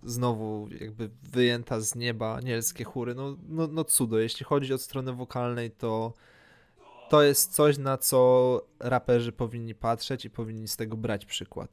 znowu 0.03 0.69
jakby 0.81 1.11
wyjęta 1.23 1.81
z 1.81 1.95
nieba, 1.95 2.41
nielskie 2.41 2.85
chóry, 2.85 3.15
no, 3.15 3.37
no, 3.49 3.67
no 3.67 3.85
cudo. 3.85 4.19
Jeśli 4.19 4.47
chodzi 4.47 4.75
od 4.75 4.83
strony 4.83 5.13
wokalnej, 5.13 5.71
to 5.71 6.13
to 7.09 7.23
jest 7.23 7.55
coś, 7.55 7.79
na 7.79 7.99
co 7.99 8.61
raperzy 8.81 9.33
powinni 9.33 9.75
patrzeć 9.75 10.25
i 10.25 10.31
powinni 10.31 10.69
z 10.69 10.77
tego 10.77 10.97
brać 10.97 11.27
przykład. 11.27 11.71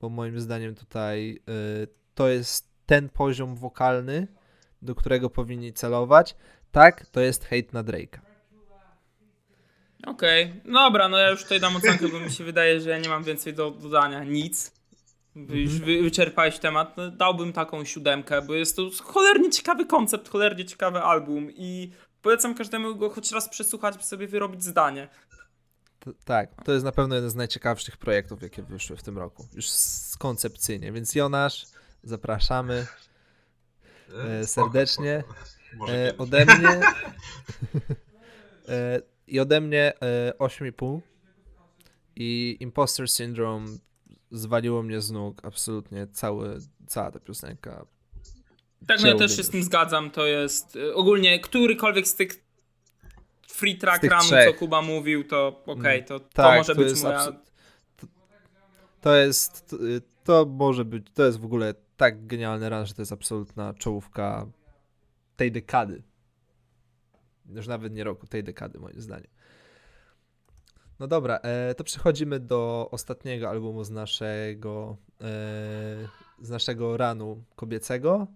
Bo 0.00 0.08
moim 0.08 0.40
zdaniem 0.40 0.74
tutaj 0.74 1.40
y, 1.82 1.88
to 2.14 2.28
jest 2.28 2.72
ten 2.86 3.08
poziom 3.08 3.56
wokalny, 3.56 4.26
do 4.82 4.94
którego 4.94 5.30
powinni 5.30 5.72
celować. 5.72 6.36
Tak, 6.72 7.06
to 7.06 7.20
jest 7.20 7.44
hejt 7.44 7.72
na 7.72 7.84
Drake'a. 7.84 8.18
Okej, 10.06 10.60
dobra, 10.64 11.08
no 11.08 11.18
ja 11.18 11.30
już 11.30 11.42
tutaj 11.42 11.60
dam 11.60 11.76
ocenkę, 11.76 12.08
bo 12.08 12.20
mi 12.20 12.30
się 12.30 12.44
wydaje, 12.44 12.80
że 12.80 12.90
ja 12.90 12.98
nie 12.98 13.08
mam 13.08 13.24
więcej 13.24 13.54
do 13.54 13.70
dodania. 13.70 14.24
Nic. 14.24 14.72
Już 15.36 15.78
wy, 15.78 16.02
wyczerpałeś 16.02 16.58
temat. 16.58 16.96
No, 16.96 17.10
dałbym 17.10 17.52
taką 17.52 17.84
siódemkę, 17.84 18.42
bo 18.42 18.54
jest 18.54 18.76
to 18.76 18.82
cholernie 19.02 19.50
ciekawy 19.50 19.86
koncept, 19.86 20.28
cholernie 20.28 20.64
ciekawy 20.64 21.02
album 21.02 21.48
i 21.50 21.90
polecam 22.22 22.54
każdemu 22.54 22.96
go 22.96 23.10
choć 23.10 23.32
raz 23.32 23.48
przesłuchać, 23.48 23.96
by 23.96 24.02
sobie 24.02 24.28
wyrobić 24.28 24.64
zdanie. 24.64 25.08
To, 26.00 26.10
tak, 26.24 26.64
to 26.64 26.72
jest 26.72 26.84
na 26.84 26.92
pewno 26.92 27.14
jeden 27.14 27.30
z 27.30 27.34
najciekawszych 27.34 27.96
projektów, 27.96 28.42
jakie 28.42 28.62
wyszły 28.62 28.96
w 28.96 29.02
tym 29.02 29.18
roku. 29.18 29.46
Już 29.54 29.66
koncepcyjnie, 30.18 30.92
więc 30.92 31.14
Jonasz, 31.14 31.66
zapraszamy 32.04 32.86
e, 34.14 34.46
serdecznie. 34.46 35.24
E, 35.88 36.18
ode 36.18 36.44
mnie 36.44 36.80
e, 38.68 39.00
i 39.26 39.40
ode 39.40 39.60
mnie 39.60 39.92
e, 40.00 40.32
8,5 40.38 41.00
i 42.16 42.56
Imposter 42.60 43.08
Syndrome 43.08 43.66
zwaliło 44.30 44.82
mnie 44.82 45.00
z 45.00 45.10
nóg 45.10 45.46
absolutnie 45.46 46.06
cały, 46.06 46.58
cała 46.86 47.10
ta 47.10 47.20
piosenka. 47.20 47.86
Tak, 48.86 49.00
no 49.00 49.08
ja 49.08 49.14
też 49.14 49.36
się 49.36 49.42
z 49.42 49.50
tym 49.50 49.62
zgadzam. 49.62 50.10
To 50.10 50.26
jest 50.26 50.76
y, 50.76 50.94
ogólnie 50.94 51.40
którykolwiek 51.40 52.08
z 52.08 52.14
tych 52.14 52.32
free 53.48 53.78
track 53.78 54.04
trzech. 54.20 54.52
co 54.52 54.58
Kuba 54.58 54.82
mówił, 54.82 55.24
to 55.24 55.62
okej, 55.66 56.04
to, 56.04 56.20
to 56.20 56.26
Tak, 56.32 56.58
może 56.58 56.74
to 56.74 56.80
być 56.80 57.02
moja... 57.02 57.18
absu- 57.18 57.34
to, 57.96 58.06
to 59.00 59.16
jest, 59.16 59.70
to, 59.70 59.76
to 60.24 60.46
może 60.50 60.84
być, 60.84 61.06
to 61.14 61.24
jest 61.24 61.40
w 61.40 61.44
ogóle 61.44 61.74
tak 61.96 62.26
genialny 62.26 62.68
run, 62.68 62.86
że 62.86 62.94
to 62.94 63.02
jest 63.02 63.12
absolutna 63.12 63.74
czołówka 63.74 64.46
tej 65.36 65.52
dekady. 65.52 66.02
Już 67.54 67.66
nawet 67.66 67.94
nie 67.94 68.04
roku, 68.04 68.26
tej 68.26 68.44
dekady 68.44 68.78
moim 68.78 69.00
zdaniem. 69.00 69.30
No 70.98 71.06
dobra, 71.06 71.36
e, 71.42 71.74
to 71.74 71.84
przechodzimy 71.84 72.40
do 72.40 72.88
ostatniego 72.90 73.48
albumu 73.50 73.84
z 73.84 73.90
naszego 73.90 74.96
e, 75.20 75.24
z 76.42 76.50
naszego 76.50 76.96
ranu 76.96 77.44
kobiecego 77.56 78.26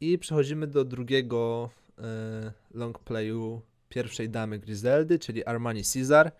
i 0.00 0.18
przechodzimy 0.18 0.66
do 0.66 0.84
drugiego 0.84 1.70
e, 1.98 2.52
longplayu 2.74 3.62
pierwszej 3.88 4.30
damy 4.30 4.58
Griseldy, 4.58 5.18
czyli 5.18 5.44
Armani 5.44 5.82
Caesar. 5.94 6.32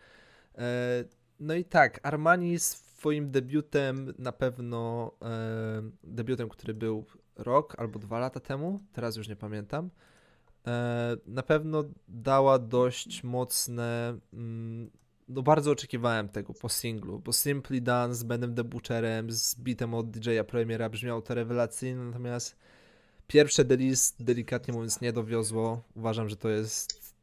E, 0.58 1.04
no 1.40 1.54
i 1.54 1.64
tak, 1.64 2.00
Armani 2.02 2.58
swoim 2.58 3.30
debiutem 3.30 4.14
na 4.18 4.32
pewno, 4.32 5.12
e, 5.22 5.90
debiutem, 6.04 6.48
który 6.48 6.74
był 6.74 7.04
rok 7.36 7.74
albo 7.78 7.98
dwa 7.98 8.18
lata 8.18 8.40
temu, 8.40 8.80
teraz 8.92 9.16
już 9.16 9.28
nie 9.28 9.36
pamiętam, 9.36 9.90
e, 10.66 11.16
na 11.26 11.42
pewno 11.42 11.84
dała 12.08 12.58
dość 12.58 13.24
mocne, 13.24 14.18
mm, 14.32 14.90
no 15.28 15.42
bardzo 15.42 15.70
oczekiwałem 15.70 16.28
tego 16.28 16.54
po 16.54 16.68
singlu, 16.68 17.18
bo 17.18 17.32
Simply 17.32 17.80
Dance 17.80 18.14
z 18.14 18.22
Benem 18.22 18.54
the 18.54 18.64
Butcherem, 18.64 19.30
z 19.30 19.54
bitem 19.54 19.94
od 19.94 20.10
DJ-a 20.10 20.44
Premiera 20.44 20.88
brzmiało 20.88 21.22
to 21.22 21.34
rewelacyjnie, 21.34 22.04
natomiast 22.04 22.56
pierwsze 23.28 23.64
delis 23.64 24.14
delikatnie 24.20 24.74
mówiąc 24.74 25.00
nie 25.00 25.12
dowiozło. 25.12 25.82
Uważam, 25.96 26.28
że 26.28 26.36
to 26.36 26.48
jest 26.48 27.14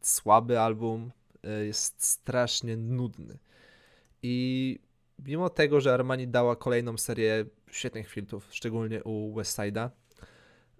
słaby 0.00 0.60
album, 0.60 1.10
e, 1.44 1.66
jest 1.66 2.04
strasznie 2.04 2.76
nudny. 2.76 3.38
I 4.22 4.78
mimo 5.26 5.50
tego, 5.50 5.80
że 5.80 5.94
Armani 5.94 6.28
dała 6.28 6.56
kolejną 6.56 6.98
serię 6.98 7.44
świetnych 7.70 8.08
filtrów, 8.08 8.46
szczególnie 8.50 9.04
u 9.04 9.34
Westside'a, 9.34 9.90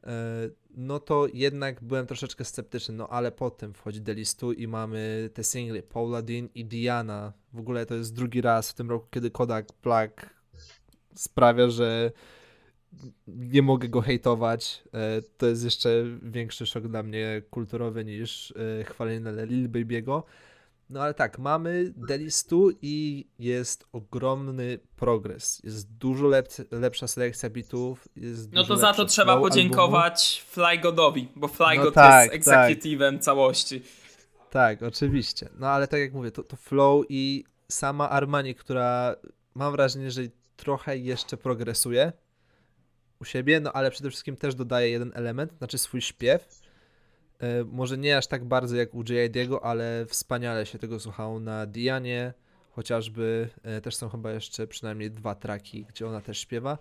e, 0.04 0.50
no 0.70 1.00
to 1.00 1.26
jednak 1.34 1.82
byłem 1.84 2.06
troszeczkę 2.06 2.44
sceptyczny, 2.44 2.94
no 2.94 3.08
ale 3.08 3.32
potem 3.32 3.74
wchodzi 3.74 4.00
Delistu 4.00 4.52
i 4.52 4.68
mamy 4.68 5.30
te 5.34 5.44
single 5.44 5.82
Paula 5.82 6.22
Dean 6.22 6.48
i 6.54 6.64
Diana. 6.64 7.32
W 7.52 7.58
ogóle 7.58 7.86
to 7.86 7.94
jest 7.94 8.14
drugi 8.14 8.40
raz 8.40 8.70
w 8.70 8.74
tym 8.74 8.90
roku, 8.90 9.06
kiedy 9.10 9.30
Kodak 9.30 9.66
Black 9.82 10.30
sprawia, 11.14 11.68
że 11.68 12.12
nie 13.26 13.62
mogę 13.62 13.88
go 13.88 14.00
hejtować. 14.00 14.82
E, 14.94 15.22
to 15.38 15.46
jest 15.46 15.64
jeszcze 15.64 16.04
większy 16.22 16.66
szok 16.66 16.88
dla 16.88 17.02
mnie 17.02 17.42
kulturowy 17.50 18.04
niż 18.04 18.54
e, 18.80 18.84
chwalenie 18.84 19.32
Lil 19.46 19.70
Baby'ego. 19.70 20.22
No 20.90 21.02
ale 21.02 21.14
tak, 21.14 21.38
mamy 21.38 21.92
Delistu 21.96 22.70
i 22.82 23.26
jest 23.38 23.86
ogromny 23.92 24.78
progres. 24.96 25.60
Jest 25.64 25.92
dużo 25.92 26.26
lep- 26.26 26.80
lepsza 26.80 27.06
selekcja 27.06 27.50
bitów. 27.50 28.08
No 28.52 28.64
to 28.64 28.76
za 28.76 28.92
to 28.92 29.04
trzeba 29.04 29.36
podziękować 29.36 30.44
Flygodowi, 30.48 31.28
bo 31.36 31.48
Flygod 31.48 31.84
no 31.84 31.90
tak, 31.90 32.32
jest 32.32 32.48
executive'em 32.48 33.12
tak. 33.12 33.22
całości. 33.22 33.82
Tak, 34.50 34.82
oczywiście. 34.82 35.48
No 35.58 35.66
ale 35.66 35.88
tak 35.88 36.00
jak 36.00 36.12
mówię, 36.12 36.30
to, 36.30 36.42
to 36.42 36.56
Flow 36.56 37.04
i 37.08 37.44
sama 37.68 38.10
Armani, 38.10 38.54
która 38.54 39.16
mam 39.54 39.72
wrażenie, 39.72 40.10
że 40.10 40.22
trochę 40.56 40.98
jeszcze 40.98 41.36
progresuje 41.36 42.12
u 43.20 43.24
siebie, 43.24 43.60
no 43.60 43.72
ale 43.72 43.90
przede 43.90 44.10
wszystkim 44.10 44.36
też 44.36 44.54
dodaje 44.54 44.90
jeden 44.90 45.12
element, 45.14 45.52
znaczy 45.58 45.78
swój 45.78 46.00
śpiew. 46.00 46.60
E, 47.40 47.64
może 47.64 47.98
nie 47.98 48.18
aż 48.18 48.26
tak 48.26 48.44
bardzo 48.44 48.76
jak 48.76 48.94
u 48.94 49.04
J.I.D.'go, 49.08 49.64
ale 49.64 50.06
wspaniale 50.06 50.66
się 50.66 50.78
tego 50.78 51.00
słuchało 51.00 51.40
na 51.40 51.66
Dianie, 51.66 52.32
chociażby 52.70 53.48
e, 53.62 53.80
też 53.80 53.96
są 53.96 54.08
chyba 54.08 54.32
jeszcze 54.32 54.66
przynajmniej 54.66 55.10
dwa 55.10 55.34
traki, 55.34 55.84
gdzie 55.84 56.06
ona 56.06 56.20
też 56.20 56.38
śpiewa. 56.38 56.78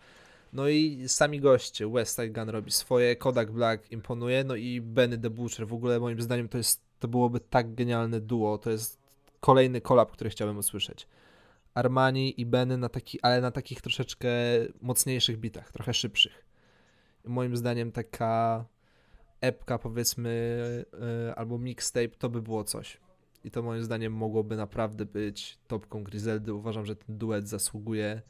No 0.54 0.68
i 0.68 1.04
sami 1.08 1.40
goście, 1.40 1.92
West 1.92 2.16
Side 2.16 2.30
Gun 2.30 2.50
robi 2.50 2.72
swoje, 2.72 3.16
Kodak 3.16 3.52
Black 3.52 3.92
imponuje, 3.92 4.44
no 4.44 4.56
i 4.56 4.82
Benny 4.82 5.18
the 5.18 5.30
Butcher, 5.30 5.68
w 5.68 5.74
ogóle 5.74 6.00
moim 6.00 6.22
zdaniem 6.22 6.50
to 6.50 6.58
jest, 6.58 6.82
to 7.00 7.08
byłoby 7.08 7.40
tak 7.40 7.76
genialne 7.76 8.22
duo, 8.22 8.58
to 8.58 8.72
jest 8.72 9.00
kolejny 9.40 9.82
kolab, 9.82 10.12
który 10.12 10.30
chciałbym 10.30 10.58
usłyszeć. 10.58 11.08
Armani 11.78 12.41
i 12.41 12.45
Benny 12.45 12.78
na 12.78 12.90
taki, 12.90 13.22
ale 13.22 13.41
na 13.41 13.52
takich 13.52 13.82
troszeczkę 13.82 14.30
mocniejszych 14.82 15.38
bitach, 15.38 15.72
trochę 15.72 15.94
szybszych. 15.94 16.45
Moim 17.26 17.58
zdaniem 17.58 17.91
taka 17.91 18.66
epka 19.41 19.78
powiedzmy 19.78 20.86
e, 21.30 21.36
albo 21.36 21.58
mixtape 21.58 22.10
to 22.18 22.30
by 22.30 22.41
było 22.41 22.64
coś. 22.64 22.98
I 23.44 23.52
to 23.52 23.62
moim 23.62 23.84
zdaniem 23.84 24.14
mogłoby 24.14 24.56
naprawdę 24.56 25.06
być 25.06 25.58
topką 25.68 26.04
Griseldy. 26.04 26.54
Uważam, 26.54 26.86
że 26.86 26.95
ten 26.95 27.18
duet 27.18 27.49
zasługuje 27.49 28.22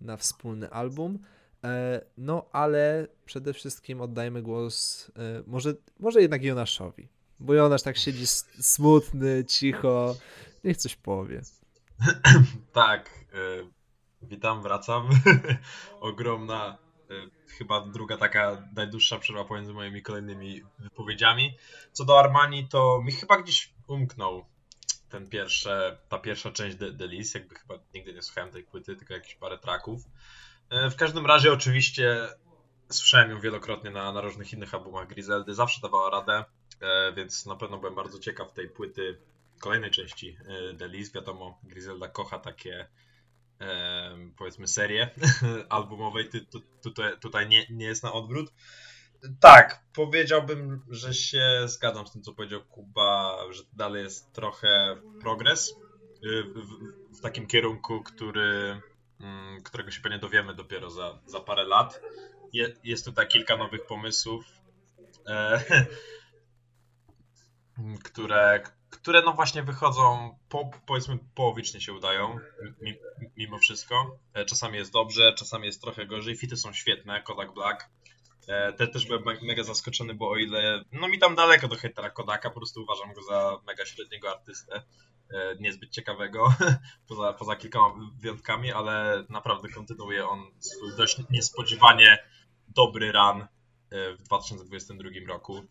na 0.00 0.16
wspólny 0.16 0.70
album. 0.70 1.18
E, 1.64 2.00
no, 2.18 2.48
ale 2.52 3.06
przede 3.24 3.52
wszystkim 3.52 4.00
oddajmy 4.00 4.42
głos 4.42 5.10
e, 5.16 5.42
może, 5.46 5.74
może 6.00 6.22
jednak 6.22 6.42
Jonaszowi, 6.42 7.08
bo 7.40 7.54
Jonasz 7.54 7.82
tak 7.82 7.96
siedzi 7.96 8.26
smutny, 8.60 9.44
cicho, 9.44 10.16
niech 10.64 10.76
coś 10.76 10.96
powie. 10.96 11.42
tak, 12.72 13.10
witam, 14.22 14.62
wracam. 14.62 15.08
Ogromna 16.00 16.78
Y, 17.10 17.30
chyba 17.58 17.80
druga 17.80 18.16
taka 18.16 18.68
najdłuższa 18.76 19.18
przerwa 19.18 19.44
pomiędzy 19.44 19.72
moimi 19.72 20.02
kolejnymi 20.02 20.62
wypowiedziami. 20.78 21.58
Co 21.92 22.04
do 22.04 22.18
Armani, 22.18 22.68
to 22.68 23.02
mi 23.04 23.12
chyba 23.12 23.42
gdzieś 23.42 23.72
umknął 23.86 24.44
ten 25.08 25.28
pierwsze, 25.28 25.98
ta 26.08 26.18
pierwsza 26.18 26.52
część 26.52 26.76
The, 26.98 27.06
List, 27.06 27.34
jakby 27.34 27.54
chyba 27.54 27.74
nigdy 27.94 28.14
nie 28.14 28.22
słuchałem 28.22 28.50
tej 28.50 28.64
płyty, 28.64 28.96
tylko 28.96 29.14
jakieś 29.14 29.34
parę 29.34 29.58
traków. 29.58 30.02
Y, 30.86 30.90
w 30.90 30.96
każdym 30.96 31.26
razie 31.26 31.52
oczywiście 31.52 32.28
słyszałem 32.90 33.30
ją 33.30 33.40
wielokrotnie 33.40 33.90
na, 33.90 34.12
na 34.12 34.20
różnych 34.20 34.52
innych 34.52 34.74
albumach 34.74 35.08
Griseldy, 35.08 35.54
zawsze 35.54 35.80
dawała 35.80 36.10
radę, 36.10 36.44
y, 37.10 37.14
więc 37.14 37.46
na 37.46 37.56
pewno 37.56 37.78
byłem 37.78 37.94
bardzo 37.94 38.18
ciekaw 38.18 38.52
tej 38.52 38.68
płyty, 38.68 39.18
kolejnej 39.60 39.90
części 39.90 40.36
The 40.78 40.88
List. 40.88 41.14
Wiadomo, 41.14 41.60
Griselda 41.62 42.08
kocha 42.08 42.38
takie 42.38 42.86
powiedzmy 44.36 44.68
serię 44.68 45.10
albumowej, 45.68 46.30
tutaj, 46.82 47.18
tutaj 47.20 47.48
nie, 47.48 47.66
nie 47.70 47.86
jest 47.86 48.02
na 48.02 48.12
odwrót. 48.12 48.52
Tak, 49.40 49.82
powiedziałbym, 49.92 50.82
że 50.88 51.14
się 51.14 51.62
zgadzam 51.66 52.06
z 52.06 52.12
tym, 52.12 52.22
co 52.22 52.32
powiedział 52.32 52.64
Kuba, 52.64 53.38
że 53.50 53.62
dalej 53.72 54.02
jest 54.02 54.32
trochę 54.32 54.96
progres 55.20 55.70
y, 55.70 55.74
w, 56.42 57.18
w 57.18 57.20
takim 57.20 57.46
kierunku, 57.46 58.02
który, 58.02 58.80
mm, 59.20 59.62
którego 59.62 59.90
się 59.90 60.00
pewnie 60.00 60.18
dowiemy 60.18 60.54
dopiero 60.54 60.90
za, 60.90 61.18
za 61.26 61.40
parę 61.40 61.64
lat. 61.64 62.00
Je, 62.52 62.74
jest 62.84 63.04
tutaj 63.04 63.28
kilka 63.28 63.56
nowych 63.56 63.86
pomysłów, 63.86 64.44
e, 65.26 65.64
które, 68.04 68.62
które 68.96 69.22
no 69.22 69.32
właśnie 69.32 69.62
wychodzą, 69.62 70.38
po, 70.48 70.70
powiedzmy 70.86 71.18
połowicznie 71.34 71.80
się 71.80 71.92
udają, 71.92 72.38
mimo 73.36 73.58
wszystko. 73.58 74.18
E, 74.34 74.44
czasami 74.44 74.78
jest 74.78 74.92
dobrze, 74.92 75.34
czasami 75.34 75.66
jest 75.66 75.82
trochę 75.82 76.06
gorzej. 76.06 76.36
Fity 76.36 76.56
są 76.56 76.72
świetne, 76.72 77.22
Kodak 77.22 77.54
Black. 77.54 77.88
E, 78.48 78.72
te 78.72 78.88
też 78.88 79.06
byłem 79.06 79.22
mega 79.42 79.62
zaskoczony, 79.62 80.14
bo 80.14 80.30
o 80.30 80.36
ile, 80.36 80.84
no 80.92 81.08
mi 81.08 81.18
tam 81.18 81.34
daleko 81.34 81.68
do 81.68 81.76
hejtera 81.76 82.10
Kodaka, 82.10 82.50
po 82.50 82.60
prostu 82.60 82.82
uważam 82.82 83.12
go 83.12 83.22
za 83.22 83.58
mega 83.66 83.86
średniego 83.86 84.30
artystę, 84.30 84.82
e, 85.30 85.56
niezbyt 85.60 85.90
ciekawego, 85.90 86.54
poza, 87.08 87.32
poza 87.32 87.56
kilkoma 87.56 87.94
wyjątkami, 88.18 88.72
ale 88.72 89.24
naprawdę 89.28 89.68
kontynuuje 89.68 90.28
on 90.28 90.50
swój 90.60 90.96
dość 90.96 91.16
niespodziewanie 91.30 92.18
dobry 92.68 93.12
run 93.12 93.46
w 94.18 94.22
2022 94.22 95.10
roku. 95.28 95.66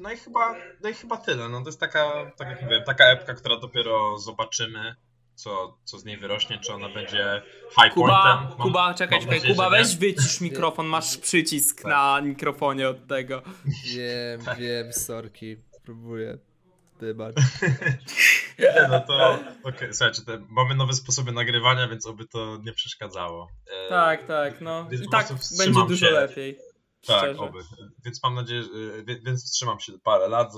No 0.00 0.12
i 0.12 0.16
chyba, 0.16 0.54
no 0.82 0.88
i 0.88 0.94
chyba 0.94 1.16
tyle. 1.16 1.48
No 1.48 1.60
to 1.60 1.68
jest 1.68 1.80
taka, 1.80 2.32
tak 2.36 2.48
jak 2.48 2.62
mówię, 2.62 2.82
taka 2.86 3.04
epka, 3.04 3.34
która 3.34 3.56
dopiero 3.60 4.18
zobaczymy, 4.18 4.94
co, 5.34 5.78
co 5.84 5.98
z 5.98 6.04
niej 6.04 6.16
wyrośnie, 6.16 6.58
czy 6.58 6.72
ona 6.72 6.88
będzie 6.88 7.42
high 7.70 7.94
Kuba, 7.94 8.22
pointem. 8.22 8.58
Mam, 8.58 8.68
Kuba, 8.68 8.94
czekaj, 8.94 9.20
czekaj, 9.20 9.36
nadzieję, 9.36 9.54
Kuba, 9.54 9.70
weź 9.70 9.96
wycisz 9.96 10.40
mikrofon, 10.40 10.86
masz 10.86 11.16
przycisk 11.16 11.82
tak. 11.82 11.90
na 11.90 12.20
mikrofonie 12.20 12.88
od 12.88 13.06
tego. 13.06 13.42
Wiem, 13.84 14.44
tak. 14.44 14.58
wiem, 14.58 14.92
sorki, 14.92 15.56
próbuję. 15.84 16.38
Wybacz. 17.00 17.36
nie, 18.58 18.88
no 18.90 19.00
to 19.00 19.32
okej, 19.32 19.48
okay, 19.62 19.94
słuchajcie, 19.94 20.22
te, 20.22 20.38
mamy 20.48 20.74
nowe 20.74 20.92
sposoby 20.92 21.32
nagrywania, 21.32 21.88
więc 21.88 22.06
oby 22.06 22.26
to 22.26 22.58
nie 22.64 22.72
przeszkadzało. 22.72 23.48
E, 23.86 23.88
tak, 23.88 24.26
tak, 24.26 24.60
no. 24.60 24.88
I 24.90 25.08
tak 25.08 25.28
będzie 25.58 25.80
dużo 25.88 26.06
się. 26.06 26.12
lepiej. 26.12 26.58
Tak, 27.06 27.40
oby. 27.40 27.58
Więc 28.04 28.22
mam 28.22 28.34
nadzieję, 28.34 28.62
więc 29.24 29.44
wstrzymam 29.44 29.80
się 29.80 29.92
parę 29.98 30.28
lat 30.28 30.52
z, 30.52 30.56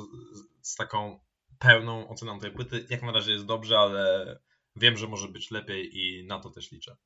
z, 0.62 0.74
taką 0.74 1.20
pełną 1.58 2.08
oceną 2.08 2.40
tej 2.40 2.50
płyty. 2.50 2.86
Jak 2.90 3.02
na 3.02 3.12
razie 3.12 3.32
jest 3.32 3.46
dobrze, 3.46 3.78
ale 3.78 4.38
wiem, 4.76 4.96
że 4.96 5.08
może 5.08 5.28
być 5.28 5.50
lepiej 5.50 5.98
i 5.98 6.26
na 6.26 6.40
to 6.40 6.50
też 6.50 6.72
liczę. 6.72 6.96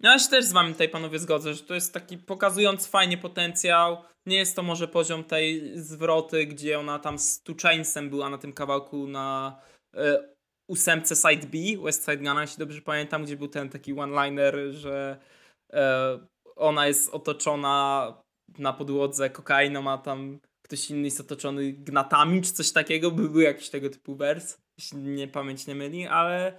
No, 0.00 0.12
ja 0.12 0.18
się 0.18 0.28
też 0.28 0.44
z 0.44 0.52
wami 0.52 0.72
tutaj 0.72 0.88
panowie 0.88 1.18
zgodzę, 1.18 1.54
że 1.54 1.62
to 1.62 1.74
jest 1.74 1.94
taki 1.94 2.18
pokazując 2.18 2.86
fajnie 2.86 3.18
potencjał. 3.18 4.04
Nie 4.26 4.36
jest 4.36 4.56
to 4.56 4.62
może 4.62 4.88
poziom 4.88 5.24
tej 5.24 5.78
zwroty, 5.78 6.46
gdzie 6.46 6.78
ona 6.78 6.98
tam 6.98 7.18
z 7.18 7.42
Tuchainsem 7.42 8.10
była 8.10 8.30
na 8.30 8.38
tym 8.38 8.52
kawałku 8.52 9.06
na 9.06 9.60
y, 9.94 9.98
ósemce 10.68 11.16
Side 11.16 11.46
B, 11.46 11.82
West 11.84 12.04
Side 12.04 12.16
Gun, 12.16 12.40
jeśli 12.40 12.58
dobrze 12.58 12.82
pamiętam, 12.82 13.24
gdzie 13.24 13.36
był 13.36 13.48
ten 13.48 13.68
taki 13.68 13.92
one-liner, 13.92 14.56
że 14.70 15.18
y, 15.74 15.76
ona 16.56 16.86
jest 16.86 17.14
otoczona 17.14 18.21
na 18.58 18.72
podłodze 18.72 19.30
kokainą, 19.30 19.90
a 19.90 19.98
tam 19.98 20.40
ktoś 20.62 20.90
inny 20.90 21.04
jest 21.04 21.20
otoczony 21.20 21.72
gnatami, 21.72 22.42
czy 22.42 22.52
coś 22.52 22.72
takiego, 22.72 23.10
by 23.10 23.28
był 23.28 23.40
jakiś 23.40 23.70
tego 23.70 23.90
typu 23.90 24.16
wers, 24.16 24.58
jeśli 24.78 24.98
nie 24.98 25.28
pamięć 25.28 25.66
nie 25.66 25.74
myli, 25.74 26.06
ale 26.06 26.58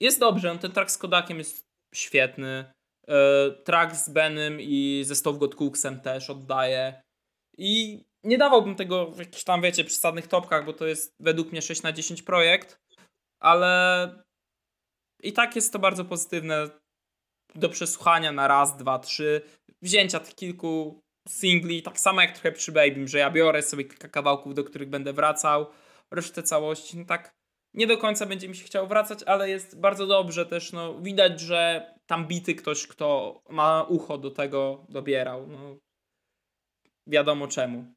jest 0.00 0.20
dobrze, 0.20 0.54
no 0.54 0.60
ten 0.60 0.72
track 0.72 0.90
z 0.90 0.98
Kodakiem 0.98 1.38
jest 1.38 1.66
świetny, 1.94 2.72
e, 3.08 3.50
track 3.50 3.96
z 3.96 4.08
Benem 4.10 4.60
i 4.60 5.02
ze 5.04 5.14
Stove 5.14 5.48
Cooksem 5.48 6.00
też 6.00 6.30
oddaje. 6.30 7.02
I 7.58 8.04
nie 8.24 8.38
dawałbym 8.38 8.74
tego 8.74 9.10
w 9.10 9.18
jakichś 9.18 9.44
tam, 9.44 9.62
wiecie, 9.62 9.84
przesadnych 9.84 10.26
topkach, 10.26 10.64
bo 10.64 10.72
to 10.72 10.86
jest 10.86 11.14
według 11.20 11.52
mnie 11.52 11.62
6 11.62 11.82
na 11.82 11.92
10 11.92 12.22
projekt, 12.22 12.78
ale 13.40 14.24
i 15.22 15.32
tak 15.32 15.56
jest 15.56 15.72
to 15.72 15.78
bardzo 15.78 16.04
pozytywne 16.04 16.68
do 17.54 17.68
przesłuchania 17.68 18.32
na 18.32 18.48
raz, 18.48 18.76
dwa, 18.76 18.98
trzy, 18.98 19.42
wzięcia 19.82 20.20
tych 20.20 20.34
kilku 20.34 21.00
singli, 21.28 21.82
tak 21.82 22.00
samo 22.00 22.20
jak 22.20 22.32
trochę 22.32 22.52
przy 22.52 22.72
Baby, 22.72 23.08
że 23.08 23.18
ja 23.18 23.30
biorę 23.30 23.62
sobie 23.62 23.84
kilka 23.84 24.08
kawałków, 24.08 24.54
do 24.54 24.64
których 24.64 24.88
będę 24.88 25.12
wracał, 25.12 25.66
resztę 26.10 26.42
całości, 26.42 26.98
no 26.98 27.04
tak 27.04 27.38
nie 27.74 27.86
do 27.86 27.98
końca 27.98 28.26
będzie 28.26 28.48
mi 28.48 28.56
się 28.56 28.64
chciał 28.64 28.86
wracać, 28.86 29.22
ale 29.22 29.50
jest 29.50 29.80
bardzo 29.80 30.06
dobrze 30.06 30.46
też, 30.46 30.72
no 30.72 31.00
widać, 31.00 31.40
że 31.40 31.90
tam 32.06 32.26
bity 32.26 32.54
ktoś, 32.54 32.86
kto 32.86 33.40
ma 33.48 33.82
ucho 33.82 34.18
do 34.18 34.30
tego 34.30 34.86
dobierał, 34.88 35.46
no 35.46 35.76
wiadomo 37.06 37.48
czemu. 37.48 37.94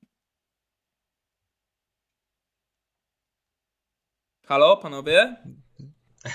Halo, 4.45 4.77
panowie? 4.77 5.35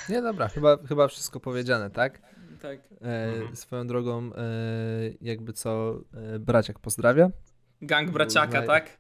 Nie, 0.08 0.22
dobra, 0.22 0.48
chyba, 0.48 0.76
chyba 0.88 1.08
wszystko 1.08 1.40
powiedziane, 1.40 1.90
tak? 1.90 2.22
Tak. 2.62 2.78
E, 3.02 3.26
Mhm. 3.28 3.56
Swoją 3.56 3.86
drogą, 3.86 4.30
e, 4.34 4.40
jakby 5.20 5.52
co, 5.52 6.00
e, 6.34 6.38
braciak 6.38 6.78
pozdrawia. 6.78 7.30
Gang 7.82 8.10
braciaka, 8.10 8.60
Uznaj- 8.62 8.66
tak? 8.66 8.98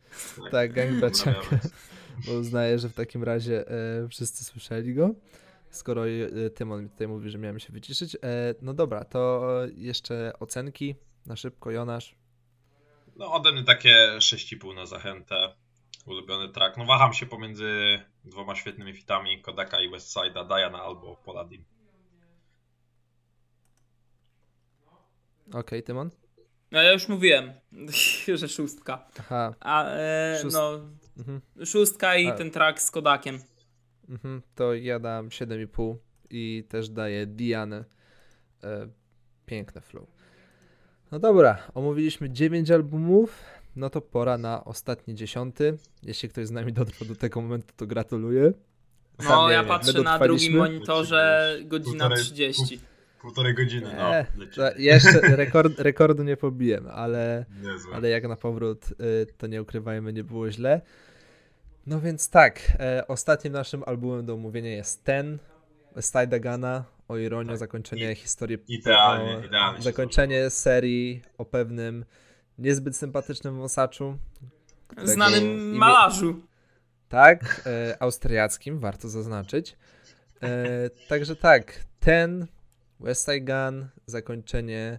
Tak, 0.50 0.72
gang 0.72 0.90
braciaka. 1.00 1.58
Bo 2.26 2.32
uznaję, 2.32 2.78
że 2.78 2.88
w 2.88 2.94
takim 2.94 3.24
razie 3.24 3.68
e, 3.70 4.08
wszyscy 4.08 4.44
słyszeli 4.44 4.94
go. 4.94 5.10
Skoro 5.70 6.08
e, 6.08 6.50
Tymon 6.50 6.82
mi 6.82 6.90
tutaj 6.90 7.08
mówi, 7.08 7.30
że 7.30 7.38
miałem 7.38 7.58
się 7.60 7.72
wyciszyć. 7.72 8.14
E, 8.14 8.18
no 8.62 8.74
dobra, 8.74 9.04
to 9.04 9.42
jeszcze 9.74 10.32
ocenki 10.40 10.94
na 11.26 11.36
szybko, 11.36 11.70
Jonasz. 11.70 12.14
No 13.16 13.32
ode 13.32 13.52
mnie 13.52 13.64
takie 13.64 13.94
6,5 14.18 14.74
na 14.74 14.86
zachętę. 14.86 15.54
Ulubiony 16.06 16.48
track. 16.52 16.76
No 16.76 16.84
waham 16.84 17.12
się 17.12 17.26
pomiędzy 17.26 18.00
dwoma 18.24 18.54
świetnymi 18.54 18.92
fitami, 18.92 19.42
Kodaka 19.42 19.80
i 19.80 19.90
Westside'a, 19.90 20.46
Diana 20.48 20.82
albo 20.82 21.16
Poladim. 21.16 21.64
Okej, 25.52 25.82
Tymon? 25.82 26.10
No 26.72 26.82
ja 26.82 26.92
już 26.92 27.08
mówiłem, 27.08 27.52
że 28.40 28.48
szóstka. 28.48 29.06
Aha, 29.20 29.54
A 29.60 29.84
e, 29.90 30.38
Szóst- 30.42 30.52
no, 30.52 30.80
mhm, 31.18 31.40
szóstka 31.66 32.16
i 32.16 32.26
A- 32.26 32.32
ten 32.32 32.50
track 32.50 32.80
z 32.80 32.90
Kodakiem. 32.90 33.38
mhm, 34.08 34.42
to 34.54 34.74
ja 34.74 34.98
dam 34.98 35.28
7,5 35.28 35.96
i 36.30 36.64
też 36.68 36.88
daję 36.88 37.26
Dianę. 37.26 37.84
E, 38.64 38.88
piękne 39.46 39.80
flow. 39.80 40.06
No 41.12 41.18
dobra, 41.18 41.58
omówiliśmy 41.74 42.30
9 42.30 42.70
albumów. 42.70 43.42
No 43.76 43.90
to 43.90 44.00
pora 44.00 44.38
na 44.38 44.64
ostatni 44.64 45.14
dziesiąty. 45.14 45.78
Jeśli 46.02 46.28
ktoś 46.28 46.46
z 46.46 46.50
nami 46.50 46.72
dotrwał 46.72 47.08
do 47.08 47.16
tego 47.16 47.40
momentu, 47.42 47.74
to 47.76 47.86
gratuluję. 47.86 48.52
No 49.18 49.24
Sam 49.24 49.46
nie 49.48 49.52
ja 49.54 49.60
wiem, 49.60 49.68
patrzę 49.68 50.02
na 50.02 50.18
drugim 50.18 50.56
monitorze 50.56 51.56
godzina 51.64 52.08
Półtorej- 52.08 52.22
30. 52.24 52.80
Półtorej 53.26 53.54
godziny, 53.54 53.90
no. 53.96 54.14
E, 54.14 54.26
jeszcze 54.78 55.20
rekord, 55.36 55.78
rekordu 55.78 56.22
nie 56.22 56.36
pobiłem, 56.36 56.86
ale, 56.90 57.44
Niezłe. 57.62 57.94
ale 57.96 58.08
jak 58.08 58.28
na 58.28 58.36
powrót, 58.36 58.84
y, 58.90 59.26
to 59.38 59.46
nie 59.46 59.62
ukrywajmy, 59.62 60.12
nie 60.12 60.24
było 60.24 60.50
źle. 60.50 60.80
No 61.86 62.00
więc 62.00 62.30
tak, 62.30 62.60
e, 62.80 63.04
ostatnim 63.08 63.52
naszym 63.52 63.82
albumem 63.86 64.26
do 64.26 64.34
omówienia 64.34 64.70
jest 64.70 65.04
ten, 65.04 65.38
Side 66.00 66.40
Gana, 66.40 66.84
o 67.08 67.16
ironio, 67.16 67.48
Tak. 67.50 67.58
zakończenie 67.58 68.12
I- 68.12 68.14
historii, 68.14 68.58
idealnie, 68.68 69.36
o, 69.36 69.44
idealnie 69.44 69.82
zakończenie 69.82 70.50
serii 70.50 71.22
o 71.38 71.44
pewnym 71.44 72.04
niezbyt 72.58 72.96
sympatycznym 72.96 73.58
wąsaczu, 73.58 74.18
Znanym 75.04 75.44
imię- 75.44 75.78
malarzu. 75.78 76.40
Tak, 77.08 77.62
e, 77.66 77.96
austriackim, 78.02 78.78
warto 78.78 79.08
zaznaczyć. 79.08 79.76
E, 80.42 80.90
także 81.08 81.36
tak, 81.36 81.84
ten 82.00 82.46
West 83.00 83.24
Side 83.24 83.40
Gun, 83.40 83.88
zakończenie 84.06 84.98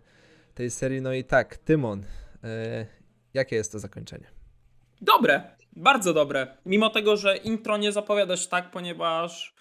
tej 0.53 0.71
serii. 0.71 1.01
No 1.01 1.13
i 1.13 1.23
tak, 1.23 1.57
Tymon, 1.57 2.03
e, 2.43 2.85
jakie 3.33 3.55
jest 3.55 3.71
to 3.71 3.79
zakończenie? 3.79 4.27
Dobre, 5.01 5.55
bardzo 5.75 6.13
dobre. 6.13 6.57
Mimo 6.65 6.89
tego, 6.89 7.17
że 7.17 7.37
intro 7.37 7.77
nie 7.77 7.91
zapowiada 7.91 8.37
się 8.37 8.49
tak, 8.49 8.71
ponieważ 8.71 9.55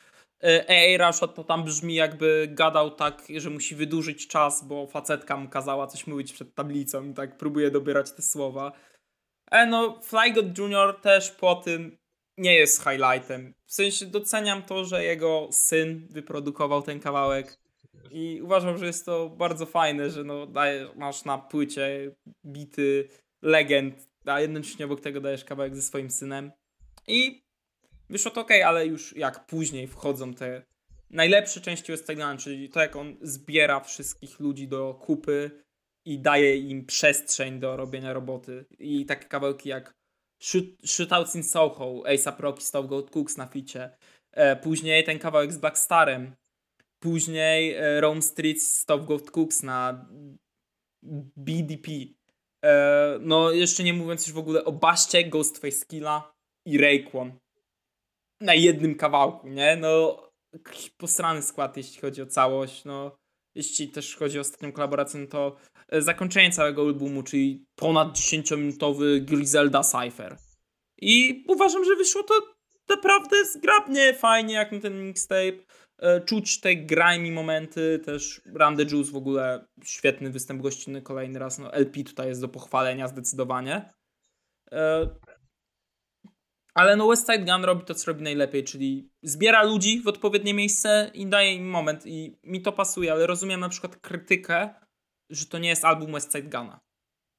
e, 0.45 0.65
AA 0.69 0.99
Rashad 0.99 1.35
to 1.35 1.45
tam 1.45 1.65
brzmi 1.65 1.95
jakby 1.95 2.49
gadał 2.51 2.91
tak, 2.91 3.23
że 3.37 3.51
musi 3.51 3.75
wydłużyć 3.75 4.29
czas, 4.29 4.65
bo 4.65 4.87
facetka 4.87 5.37
mu 5.37 5.49
kazała 5.49 5.87
coś 5.87 6.07
mówić 6.07 6.33
przed 6.33 6.55
tablicą 6.55 7.11
i 7.11 7.15
tak 7.15 7.37
próbuje 7.37 7.71
dobierać 7.71 8.13
te 8.13 8.23
słowa. 8.23 8.73
E 9.51 9.67
no, 9.67 10.01
Fly 10.03 10.33
God 10.33 10.59
Jr. 10.59 11.01
też 11.03 11.31
po 11.31 11.55
tym 11.55 11.97
nie 12.39 12.55
jest 12.55 12.83
highlightem. 12.83 13.55
W 13.67 13.75
sensie 13.75 14.07
doceniam 14.07 14.63
to, 14.63 14.85
że 14.85 15.05
jego 15.05 15.49
syn 15.53 16.07
wyprodukował 16.11 16.83
ten 16.83 17.01
kawałek 17.01 17.59
i 18.11 18.43
uważam, 18.43 18.79
że 18.79 18.87
jest 18.87 19.07
to 19.07 19.29
bardzo 19.29 19.67
fajne, 19.67 20.11
że 20.11 20.25
no 20.25 20.47
daje, 20.47 20.89
masz 20.97 21.25
na 21.25 21.39
płycie 21.39 22.15
bity 22.47 23.09
legend, 23.43 24.09
a 24.25 24.41
jednocześnie 24.41 24.85
obok 24.85 25.01
tego 25.01 25.21
dajesz 25.21 25.45
kawałek 25.45 25.77
ze 25.77 25.83
swoim 25.83 26.11
synem. 26.11 26.53
I 27.09 27.43
wyszło 28.11 28.31
to 28.31 28.41
ok, 28.41 28.51
ale 28.65 28.87
już 28.87 29.17
jak 29.17 29.47
później 29.47 29.87
wchodzą 29.87 30.35
te 30.35 30.63
najlepsze 31.11 31.61
części 31.61 31.93
West 31.93 32.07
Side 32.07 32.27
Gun, 32.27 32.39
czyli 32.39 32.69
to 32.69 32.81
jak 32.81 32.97
on 32.97 33.17
zbiera 33.23 33.81
wszystkich 33.81 34.41
ludzi 34.41 34.69
do 34.69 34.95
kupy 34.95 35.51
i 36.07 36.19
daje 36.19 36.57
im 36.57 36.87
przestrzeń 36.87 37.61
do 37.61 37.77
robienia 37.77 38.13
roboty. 38.13 38.65
I 38.79 39.07
takie 39.07 39.29
kawałki 39.29 39.69
jak 39.69 39.95
Shoot, 40.43 40.65
Shootouts 40.85 41.35
in 41.37 41.45
Soho, 41.45 42.03
A$AP 42.07 42.41
Rocky, 42.41 42.65
Stop 42.65 42.87
Gold 42.87 43.11
Cooks 43.11 43.37
na 43.37 43.47
ficie. 43.47 43.91
E, 44.33 44.57
później 44.57 45.05
ten 45.05 45.19
kawałek 45.19 45.53
z 45.53 45.59
Blackstarem. 45.59 46.37
Później 47.03 47.75
e, 47.75 48.01
Rome 48.01 48.23
Streets, 48.23 48.81
Stop 48.81 49.05
Gold 49.05 49.31
Cooks 49.31 49.63
na 49.63 50.09
BDP. 51.37 51.93
E, 52.65 53.19
no, 53.21 53.51
jeszcze 53.51 53.85
nie 53.85 53.93
mówiąc 53.93 54.27
już 54.27 54.35
w 54.35 54.39
ogóle 54.39 54.65
o 54.65 54.73
Baście, 54.73 55.25
Ghostface 55.25 55.87
Killa 55.87 56.33
i 56.67 56.79
Raekwon. 56.79 57.33
Na 58.41 58.55
jednym 58.55 58.95
kawałku, 58.95 59.49
nie? 59.49 59.77
No, 59.77 60.23
posrany 60.97 61.43
skład, 61.43 61.77
jeśli 61.77 62.01
chodzi 62.01 62.23
o 62.23 62.27
całość. 62.27 62.85
No, 62.85 63.17
jeśli 63.55 63.89
też 63.89 64.17
chodzi 64.17 64.39
o 64.39 64.41
ostatnią 64.41 64.73
kolaborację, 64.73 65.21
no 65.21 65.27
to 65.27 65.57
e, 65.89 66.03
zakończenie 66.03 66.51
całego 66.51 66.83
albumu, 66.83 67.23
czyli 67.23 67.65
ponad 67.77 68.09
10-minutowy 68.09 69.21
Griselda 69.21 69.83
Cypher. 69.83 70.37
I 71.01 71.45
uważam, 71.49 71.85
że 71.85 71.97
wyszło 71.97 72.23
to 72.23 72.35
naprawdę 72.89 73.45
zgrabnie, 73.45 74.15
fajnie, 74.15 74.55
jak 74.55 74.73
na 74.73 74.81
ten 74.81 75.07
mixtape. 75.07 75.59
E, 75.99 76.21
Czuć 76.21 76.61
te 76.61 76.77
grimy 76.77 77.33
momenty, 77.33 78.01
też 78.05 78.41
the 78.77 78.83
Juice 78.83 79.13
w 79.13 79.17
ogóle 79.17 79.67
świetny 79.85 80.31
występ 80.31 80.63
gościnny 80.63 81.03
kolejny 81.03 81.39
raz. 81.39 81.59
No, 81.59 81.73
LP 81.73 82.05
tutaj 82.05 82.29
jest 82.29 82.41
do 82.41 82.49
pochwalenia 82.49 83.09
zdecydowanie. 83.09 83.93
E, 84.73 85.09
Ale 86.75 86.97
no 86.97 87.09
West 87.09 87.27
Side 87.33 87.45
Gun 87.45 87.65
robi 87.65 87.85
to, 87.85 87.95
co 87.95 88.11
robi 88.11 88.23
najlepiej, 88.23 88.65
czyli 88.65 89.11
zbiera 89.23 89.63
ludzi 89.63 90.03
w 90.03 90.09
odpowiednie 90.09 90.55
miejsce 90.55 91.11
i 91.15 91.27
daje 91.27 91.55
im 91.55 91.69
moment. 91.71 92.07
I 92.07 92.39
mi 92.45 92.63
to 92.63 92.73
pasuje, 92.73 93.13
ale 93.13 93.27
rozumiem 93.27 93.61
na 93.61 93.69
przykład 93.69 93.97
krytykę, 93.97 94.75
że 95.31 95.47
to 95.47 95.59
nie 95.59 95.69
jest 95.69 95.85
album 95.85 96.13
West 96.13 96.33
Side 96.33 96.49
Guna. 96.49 96.81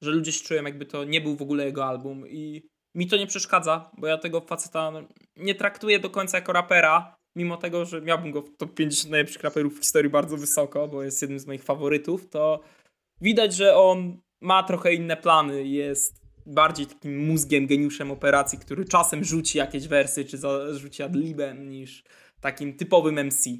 Że 0.02 0.10
ludzie 0.10 0.32
się 0.32 0.44
czują, 0.44 0.64
jakby 0.64 0.86
to 0.86 1.04
nie 1.04 1.20
był 1.20 1.36
w 1.36 1.42
ogóle 1.42 1.64
jego 1.64 1.84
album. 1.84 2.28
I 2.28 2.68
mi 2.94 3.06
to 3.06 3.16
nie 3.16 3.26
przeszkadza, 3.26 3.90
bo 3.98 4.06
ja 4.06 4.18
tego 4.18 4.40
faceta 4.40 4.90
no, 4.90 5.02
nie 5.36 5.54
traktuję 5.54 5.98
do 5.98 6.10
końca 6.10 6.38
jako 6.38 6.52
rapera, 6.52 7.17
mimo 7.36 7.56
tego, 7.56 7.84
że 7.84 8.02
miałbym 8.02 8.30
go 8.30 8.42
w 8.42 8.56
top 8.56 8.74
50 8.74 9.10
najlepszych 9.10 9.42
raperów 9.42 9.74
w 9.74 9.78
historii 9.78 10.10
bardzo 10.10 10.36
wysoko, 10.36 10.88
bo 10.88 11.02
jest 11.02 11.22
jednym 11.22 11.40
z 11.40 11.46
moich 11.46 11.64
faworytów, 11.64 12.28
to 12.28 12.60
widać, 13.20 13.54
że 13.54 13.76
on 13.76 14.20
ma 14.40 14.62
trochę 14.62 14.94
inne 14.94 15.16
plany, 15.16 15.64
jest 15.64 16.28
bardziej 16.46 16.86
takim 16.86 17.26
mózgiem, 17.26 17.66
geniuszem 17.66 18.10
operacji, 18.10 18.58
który 18.58 18.84
czasem 18.84 19.24
rzuci 19.24 19.58
jakieś 19.58 19.88
wersy, 19.88 20.24
czy 20.24 20.38
rzuci 20.72 21.02
adlibem, 21.02 21.70
niż 21.70 22.04
takim 22.40 22.76
typowym 22.76 23.26
MC. 23.26 23.50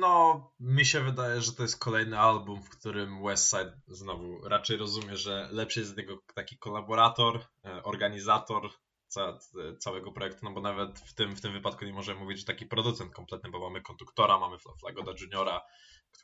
No, 0.00 0.52
mi 0.60 0.84
się 0.84 1.00
wydaje, 1.00 1.40
że 1.40 1.52
to 1.52 1.62
jest 1.62 1.78
kolejny 1.78 2.18
album, 2.18 2.62
w 2.62 2.68
którym 2.68 3.22
Westside 3.22 3.80
znowu 3.88 4.48
raczej 4.48 4.76
rozumie, 4.76 5.16
że 5.16 5.48
lepszy 5.52 5.80
jest 5.80 5.92
z 5.92 5.96
niego 5.96 6.18
taki 6.34 6.58
kolaborator, 6.58 7.40
e, 7.64 7.82
organizator 7.82 8.70
ca 9.10 9.38
całego 9.78 10.12
projektu, 10.12 10.40
no 10.42 10.52
bo 10.52 10.60
nawet 10.60 10.98
w 10.98 11.14
tym, 11.14 11.36
w 11.36 11.40
tym 11.40 11.52
wypadku 11.52 11.84
nie 11.84 11.92
możemy 11.92 12.20
mówić, 12.20 12.38
że 12.38 12.44
taki 12.44 12.66
producent 12.66 13.12
kompletny, 13.12 13.50
bo 13.50 13.60
mamy 13.60 13.82
konduktora, 13.82 14.38
mamy 14.38 14.56
Flagoda 14.80 15.12
Juniora, 15.20 15.60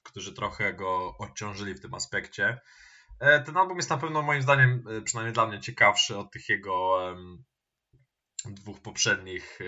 którzy 0.03 0.35
trochę 0.35 0.75
go 0.75 1.17
odciążyli 1.19 1.75
w 1.75 1.81
tym 1.81 1.95
aspekcie. 1.95 2.61
E, 3.21 3.41
ten 3.41 3.57
album 3.57 3.77
jest 3.77 3.91
na 3.91 3.99
pewno 3.99 4.23
moim 4.23 4.43
zdaniem, 4.43 4.85
e, 4.89 5.03
przynajmniej 5.03 5.35
dla 5.35 5.47
mnie, 5.47 5.61
ciekawszy 5.61 6.19
od 6.19 6.33
tych 6.33 6.49
jego 6.49 6.99
dwóch 8.45 8.81
poprzednich 8.81 9.59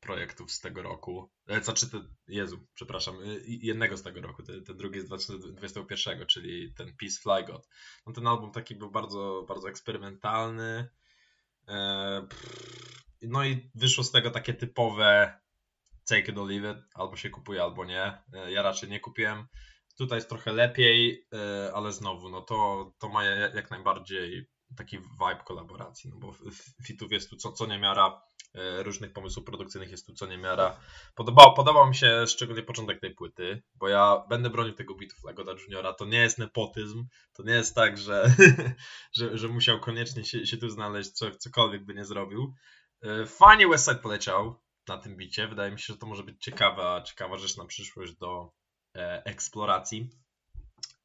projektów 0.00 0.52
z 0.52 0.60
tego 0.60 0.82
roku. 0.82 1.30
Znaczy, 1.62 1.90
ten, 1.90 2.14
Jezu, 2.28 2.66
przepraszam, 2.74 3.16
jednego 3.46 3.96
z 3.96 4.02
tego 4.02 4.20
roku, 4.20 4.42
ten, 4.42 4.64
ten 4.64 4.76
drugi 4.76 5.00
z 5.00 5.04
2021, 5.04 6.26
czyli 6.26 6.74
ten 6.74 6.96
Peace 6.96 7.20
Fly 7.22 7.52
God. 7.52 7.68
No 8.06 8.12
ten 8.12 8.26
album 8.26 8.52
taki 8.52 8.74
był 8.74 8.90
bardzo, 8.90 9.44
bardzo 9.48 9.68
eksperymentalny. 9.68 10.88
No 13.22 13.44
i 13.44 13.70
wyszło 13.74 14.04
z 14.04 14.10
tego 14.10 14.30
takie 14.30 14.54
typowe 14.54 15.40
take 16.08 16.32
it 16.32 16.38
or 16.38 16.48
leave 16.48 16.76
it, 16.76 16.84
albo 16.94 17.16
się 17.16 17.30
kupuje, 17.30 17.62
albo 17.62 17.84
nie. 17.84 18.22
Ja 18.48 18.62
raczej 18.62 18.88
nie 18.88 19.00
kupiłem. 19.00 19.46
Tutaj 19.98 20.16
jest 20.16 20.28
trochę 20.28 20.52
lepiej, 20.52 21.26
ale 21.74 21.92
znowu, 21.92 22.28
no 22.28 22.40
to, 22.40 22.90
to 22.98 23.08
ma 23.08 23.24
jak 23.24 23.70
najbardziej 23.70 24.50
taki 24.76 24.98
vibe 24.98 25.44
kolaboracji, 25.44 26.10
no 26.10 26.16
bo 26.16 26.34
fitów 26.86 27.12
jest 27.12 27.30
tu 27.30 27.36
co, 27.36 27.52
co 27.52 27.66
niemiara, 27.66 28.22
różnych 28.78 29.12
pomysłów 29.12 29.46
produkcyjnych 29.46 29.90
jest 29.90 30.06
tu 30.06 30.14
co 30.14 30.26
niemiara. 30.26 30.80
Podobał, 31.14 31.54
podobał 31.54 31.88
mi 31.88 31.94
się 31.94 32.26
szczególnie 32.26 32.62
początek 32.62 33.00
tej 33.00 33.14
płyty, 33.14 33.62
bo 33.74 33.88
ja 33.88 34.24
będę 34.28 34.50
bronił 34.50 34.74
tego 34.74 34.94
bitu 34.94 35.16
Flagoda 35.16 35.52
Juniora, 35.52 35.92
to 35.92 36.04
nie 36.04 36.18
jest 36.18 36.38
nepotyzm, 36.38 37.06
to 37.32 37.42
nie 37.42 37.52
jest 37.52 37.74
tak, 37.74 37.98
że, 37.98 38.34
że, 39.18 39.38
że 39.38 39.48
musiał 39.48 39.80
koniecznie 39.80 40.24
się, 40.24 40.46
się 40.46 40.56
tu 40.56 40.70
znaleźć, 40.70 41.10
co, 41.10 41.30
cokolwiek 41.30 41.84
by 41.84 41.94
nie 41.94 42.04
zrobił. 42.04 42.54
E, 43.02 43.26
fajnie 43.26 43.68
Westside 43.68 43.98
poleciał 43.98 44.60
na 44.88 44.98
tym 44.98 45.16
bicie. 45.16 45.48
Wydaje 45.48 45.72
mi 45.72 45.78
się, 45.78 45.92
że 45.92 45.98
to 45.98 46.06
może 46.06 46.22
być 46.22 46.42
ciekawa, 46.42 47.02
ciekawa 47.02 47.36
rzecz 47.36 47.56
na 47.56 47.64
przyszłość 47.64 48.12
do 48.16 48.52
e, 48.96 49.22
eksploracji. 49.24 50.10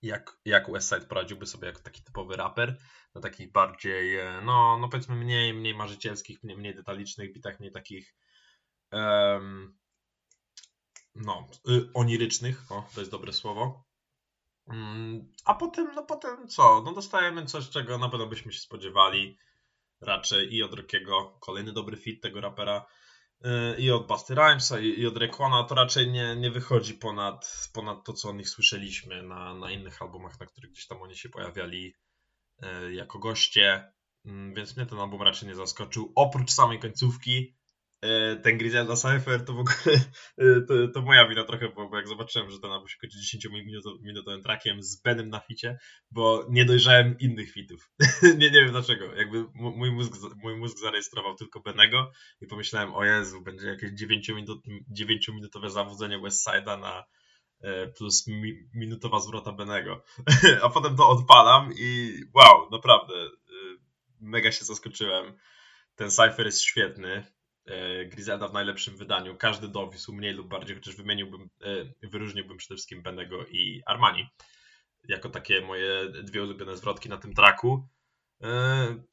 Jak, 0.03 0.37
jak 0.45 0.71
Westside 0.71 1.05
poradziłby 1.05 1.45
sobie 1.45 1.67
jako 1.67 1.81
taki 1.81 2.03
typowy 2.03 2.35
raper 2.35 2.77
na 3.15 3.21
takich 3.21 3.51
bardziej, 3.51 4.19
e, 4.19 4.41
no, 4.45 4.77
no 4.77 4.89
powiedzmy 4.89 5.15
mniej, 5.15 5.53
mniej 5.53 5.75
marzycielskich, 5.75 6.43
mniej, 6.43 6.57
mniej 6.57 6.75
detalicznych 6.75 7.33
bitach, 7.33 7.59
mniej 7.59 7.71
takich 7.71 8.15
um, 8.91 9.77
no, 11.15 11.47
y, 11.69 11.89
onirycznych, 11.93 12.71
o, 12.71 12.89
to 12.93 13.01
jest 13.01 13.11
dobre 13.11 13.33
słowo. 13.33 13.83
Mm, 14.67 15.31
a 15.45 15.53
potem, 15.53 15.95
no 15.95 16.03
potem 16.03 16.47
co? 16.47 16.81
No 16.85 16.93
dostajemy 16.93 17.45
coś, 17.45 17.69
czego 17.69 17.97
na 17.97 18.09
pewno 18.09 18.27
byśmy 18.27 18.53
się 18.53 18.59
spodziewali 18.59 19.37
raczej 20.01 20.53
i 20.53 20.63
od 20.63 20.73
Rockiego, 20.73 21.37
kolejny 21.39 21.73
dobry 21.73 21.97
fit 21.97 22.21
tego 22.21 22.41
rapera, 22.41 22.85
i 23.77 23.91
od 23.91 24.07
Busty 24.07 24.35
Rhymesa, 24.35 24.79
i 24.79 25.05
od 25.05 25.17
Rekona, 25.17 25.63
to 25.63 25.75
raczej 25.75 26.11
nie, 26.11 26.35
nie 26.35 26.51
wychodzi 26.51 26.93
ponad, 26.93 27.69
ponad 27.73 28.05
to, 28.05 28.13
co 28.13 28.29
o 28.29 28.33
nich 28.33 28.49
słyszeliśmy 28.49 29.23
na, 29.23 29.53
na 29.53 29.71
innych 29.71 30.01
albumach, 30.01 30.39
na 30.39 30.45
których 30.45 30.71
gdzieś 30.71 30.87
tam 30.87 31.01
oni 31.01 31.15
się 31.15 31.29
pojawiali 31.29 31.95
y, 32.63 32.93
jako 32.93 33.19
goście, 33.19 33.91
mm, 34.25 34.53
więc 34.53 34.77
mnie 34.77 34.85
ten 34.85 34.99
album 34.99 35.21
raczej 35.21 35.49
nie 35.49 35.55
zaskoczył, 35.55 36.11
oprócz 36.15 36.51
samej 36.51 36.79
końcówki, 36.79 37.55
ten 38.43 38.57
Griselda 38.57 38.95
Cypher 38.95 39.45
to 39.45 39.53
w 39.53 39.59
ogóle 39.59 39.75
e, 40.37 40.61
to, 40.67 40.87
to 40.93 41.01
moja 41.01 41.27
wina 41.27 41.43
trochę, 41.43 41.69
bo, 41.69 41.97
jak 41.97 42.07
zobaczyłem, 42.07 42.51
że 42.51 42.59
ten 42.59 42.71
album 42.71 42.87
się 42.87 42.97
kończy 42.97 43.17
10-minutowym 43.17 44.43
trackiem 44.43 44.83
z 44.83 45.01
Benem 45.01 45.29
na 45.29 45.39
ficie, 45.39 45.77
bo 46.11 46.45
nie 46.49 46.65
dojrzałem 46.65 47.15
innych 47.19 47.51
fitów. 47.51 47.89
nie, 48.39 48.51
nie 48.51 48.61
wiem 48.61 48.71
dlaczego. 48.71 49.15
Jakby 49.15 49.45
mój 49.53 49.91
mózg, 49.91 50.13
mój 50.35 50.55
mózg 50.55 50.79
zarejestrował 50.79 51.35
tylko 51.35 51.59
Benego 51.59 52.11
i 52.41 52.47
pomyślałem, 52.47 52.93
o 52.93 53.05
Jezu, 53.05 53.41
będzie 53.41 53.67
jakieś 53.67 53.91
9-minutowe 53.91 55.69
zawodzenie 55.69 56.19
Westside'a 56.19 56.79
na 56.79 57.03
e, 57.61 57.87
plus 57.87 58.27
mi, 58.27 58.53
minutowa 58.73 59.19
zwrota 59.19 59.51
Benego. 59.51 60.03
A 60.63 60.69
potem 60.69 60.95
to 60.95 61.09
odpalam 61.09 61.69
i 61.77 62.19
wow, 62.33 62.69
naprawdę 62.71 63.13
mega 64.19 64.51
się 64.51 64.65
zaskoczyłem. 64.65 65.33
Ten 65.95 66.11
Cypher 66.11 66.45
jest 66.45 66.61
świetny 66.61 67.23
E, 67.23 67.42
Griselda 68.05 68.47
w 68.47 68.53
najlepszym 68.53 68.97
wydaniu. 68.97 69.37
Każdy 69.37 69.67
dowisł 69.67 70.13
mniej 70.13 70.33
lub 70.33 70.47
bardziej, 70.47 70.75
chociaż 70.75 70.95
wymieniłbym, 70.95 71.49
e, 72.01 72.07
wyróżniłbym 72.07 72.57
przede 72.57 72.75
wszystkim 72.75 73.01
Benego 73.01 73.45
i 73.45 73.81
Armani 73.85 74.27
jako 75.07 75.29
takie 75.29 75.61
moje 75.61 76.09
dwie 76.09 76.43
ulubione 76.43 76.77
zwrotki 76.77 77.09
na 77.09 77.17
tym 77.17 77.33
traku. 77.33 77.87
E, 78.43 78.47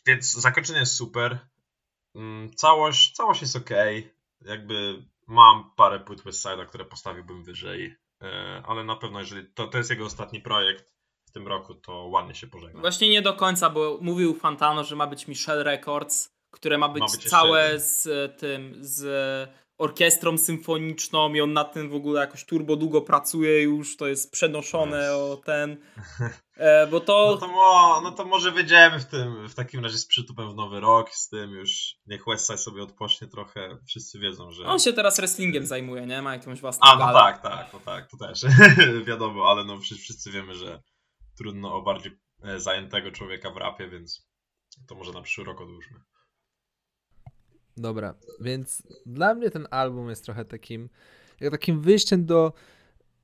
więc 0.06 0.32
zakończenie 0.32 0.80
jest 0.80 0.96
super. 0.96 1.38
Mm, 2.14 2.50
całość, 2.54 3.12
całość 3.12 3.42
jest 3.42 3.56
ok. 3.56 3.70
Jakby 4.40 5.04
mam 5.26 5.70
parę 5.76 6.00
płyt 6.00 6.22
Westside'a, 6.22 6.66
które 6.66 6.84
postawiłbym 6.84 7.44
wyżej, 7.44 7.96
ale 8.64 8.84
na 8.84 8.96
pewno 8.96 9.20
jeżeli 9.20 9.46
to, 9.54 9.66
to 9.66 9.78
jest 9.78 9.90
jego 9.90 10.04
ostatni 10.04 10.40
projekt 10.40 10.94
w 11.26 11.32
tym 11.32 11.48
roku, 11.48 11.74
to 11.74 12.04
ładnie 12.04 12.34
się 12.34 12.46
pożegna. 12.46 12.80
Właśnie 12.80 13.08
nie 13.08 13.22
do 13.22 13.34
końca, 13.34 13.70
bo 13.70 13.98
mówił 14.00 14.34
Fantano, 14.34 14.84
że 14.84 14.96
ma 14.96 15.06
być 15.06 15.28
Michelle 15.28 15.64
Records, 15.64 16.39
które 16.50 16.78
ma 16.78 16.88
być, 16.88 17.00
ma 17.00 17.06
być 17.06 17.30
całe 17.30 17.80
z 17.80 18.06
e, 18.06 18.28
tym, 18.28 18.74
z 18.80 19.50
orkiestrą 19.80 20.38
symfoniczną 20.38 21.34
i 21.34 21.40
on 21.40 21.52
nad 21.52 21.72
tym 21.72 21.90
w 21.90 21.94
ogóle 21.94 22.20
jakoś 22.20 22.44
turbo 22.44 22.76
długo 22.76 23.00
pracuje 23.00 23.62
już, 23.62 23.96
to 23.96 24.06
jest 24.06 24.32
przenoszone 24.32 25.14
o 25.16 25.36
ten, 25.44 25.76
e, 26.56 26.86
bo 26.86 27.00
to... 27.00 27.28
No 27.30 27.46
to, 27.46 27.48
mo, 27.48 28.00
no 28.00 28.12
to 28.12 28.24
może 28.24 28.52
wyjdziemy 28.52 29.00
w 29.00 29.04
tym, 29.04 29.48
w 29.48 29.54
takim 29.54 29.84
razie 29.84 29.98
z 29.98 30.06
przytupem 30.06 30.52
w 30.52 30.54
nowy 30.54 30.80
rok, 30.80 31.10
z 31.10 31.28
tym 31.28 31.50
już 31.50 31.94
niech 32.06 32.24
Westside 32.26 32.58
sobie 32.58 32.82
odpocznie 32.82 33.28
trochę, 33.28 33.78
wszyscy 33.86 34.18
wiedzą, 34.18 34.52
że... 34.52 34.64
On 34.64 34.78
się 34.78 34.92
teraz 34.92 35.16
wrestlingiem 35.16 35.66
zajmuje, 35.66 36.06
nie? 36.06 36.22
Ma 36.22 36.32
jakąś 36.32 36.60
własną 36.60 36.86
A, 36.86 36.94
no 36.94 37.06
galę. 37.06 37.18
tak, 37.18 37.42
tak, 37.42 37.72
no 37.72 37.80
tak, 37.80 38.10
to 38.10 38.16
też 38.16 38.44
wiadomo, 39.08 39.50
ale 39.50 39.64
no 39.64 39.78
wszyscy 39.78 40.30
wiemy, 40.30 40.54
że 40.54 40.82
trudno 41.38 41.74
o 41.74 41.82
bardziej 41.82 42.12
e, 42.42 42.60
zajętego 42.60 43.10
człowieka 43.10 43.50
w 43.50 43.56
rapie, 43.56 43.88
więc 43.88 44.28
to 44.88 44.94
może 44.94 45.12
na 45.12 45.22
przyszły 45.22 45.44
rok 45.44 45.60
odłóżmy. 45.60 46.00
Dobra, 47.80 48.14
więc 48.40 48.82
dla 49.06 49.34
mnie 49.34 49.50
ten 49.50 49.66
album 49.70 50.08
jest 50.10 50.24
trochę 50.24 50.44
takim, 50.44 50.88
jak 51.40 51.50
takim 51.50 51.80
wyjściem 51.80 52.26
do 52.26 52.52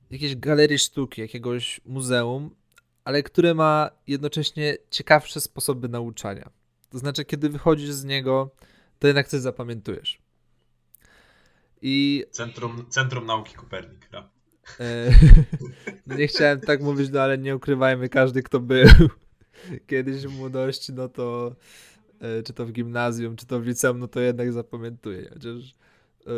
jakiejś 0.09 0.35
galerii 0.35 0.79
sztuki, 0.79 1.21
jakiegoś 1.21 1.81
muzeum, 1.85 2.55
ale 3.03 3.23
które 3.23 3.53
ma 3.53 3.89
jednocześnie 4.07 4.77
ciekawsze 4.89 5.41
sposoby 5.41 5.89
nauczania. 5.89 6.49
To 6.89 6.97
znaczy, 6.97 7.25
kiedy 7.25 7.49
wychodzisz 7.49 7.91
z 7.91 8.05
niego, 8.05 8.51
to 8.99 9.07
jednak 9.07 9.27
coś 9.27 9.41
zapamiętujesz. 9.41 10.21
I... 11.81 12.25
Centrum, 12.31 12.85
Centrum 12.89 13.25
Nauki 13.25 13.55
Kopernik, 13.55 14.09
no. 14.11 14.29
no 16.07 16.15
nie 16.17 16.27
chciałem 16.27 16.61
tak 16.61 16.81
mówić, 16.81 17.09
no 17.11 17.21
ale 17.21 17.37
nie 17.37 17.55
ukrywajmy, 17.55 18.09
każdy 18.09 18.43
kto 18.43 18.59
był 18.59 18.87
kiedyś 19.87 20.21
w 20.21 20.37
młodości, 20.37 20.93
no 20.93 21.09
to 21.09 21.55
E, 21.96 21.96
czy 22.45 22.53
to 22.53 22.65
w 22.65 22.71
gimnazjum, 22.71 23.35
czy 23.35 23.45
to 23.45 23.59
w 23.59 23.65
liceum, 23.65 23.99
no 23.99 24.07
to 24.07 24.19
jednak 24.19 24.53
zapamiętuję. 24.53 25.29
Chociaż 25.33 25.75
e, 26.27 26.31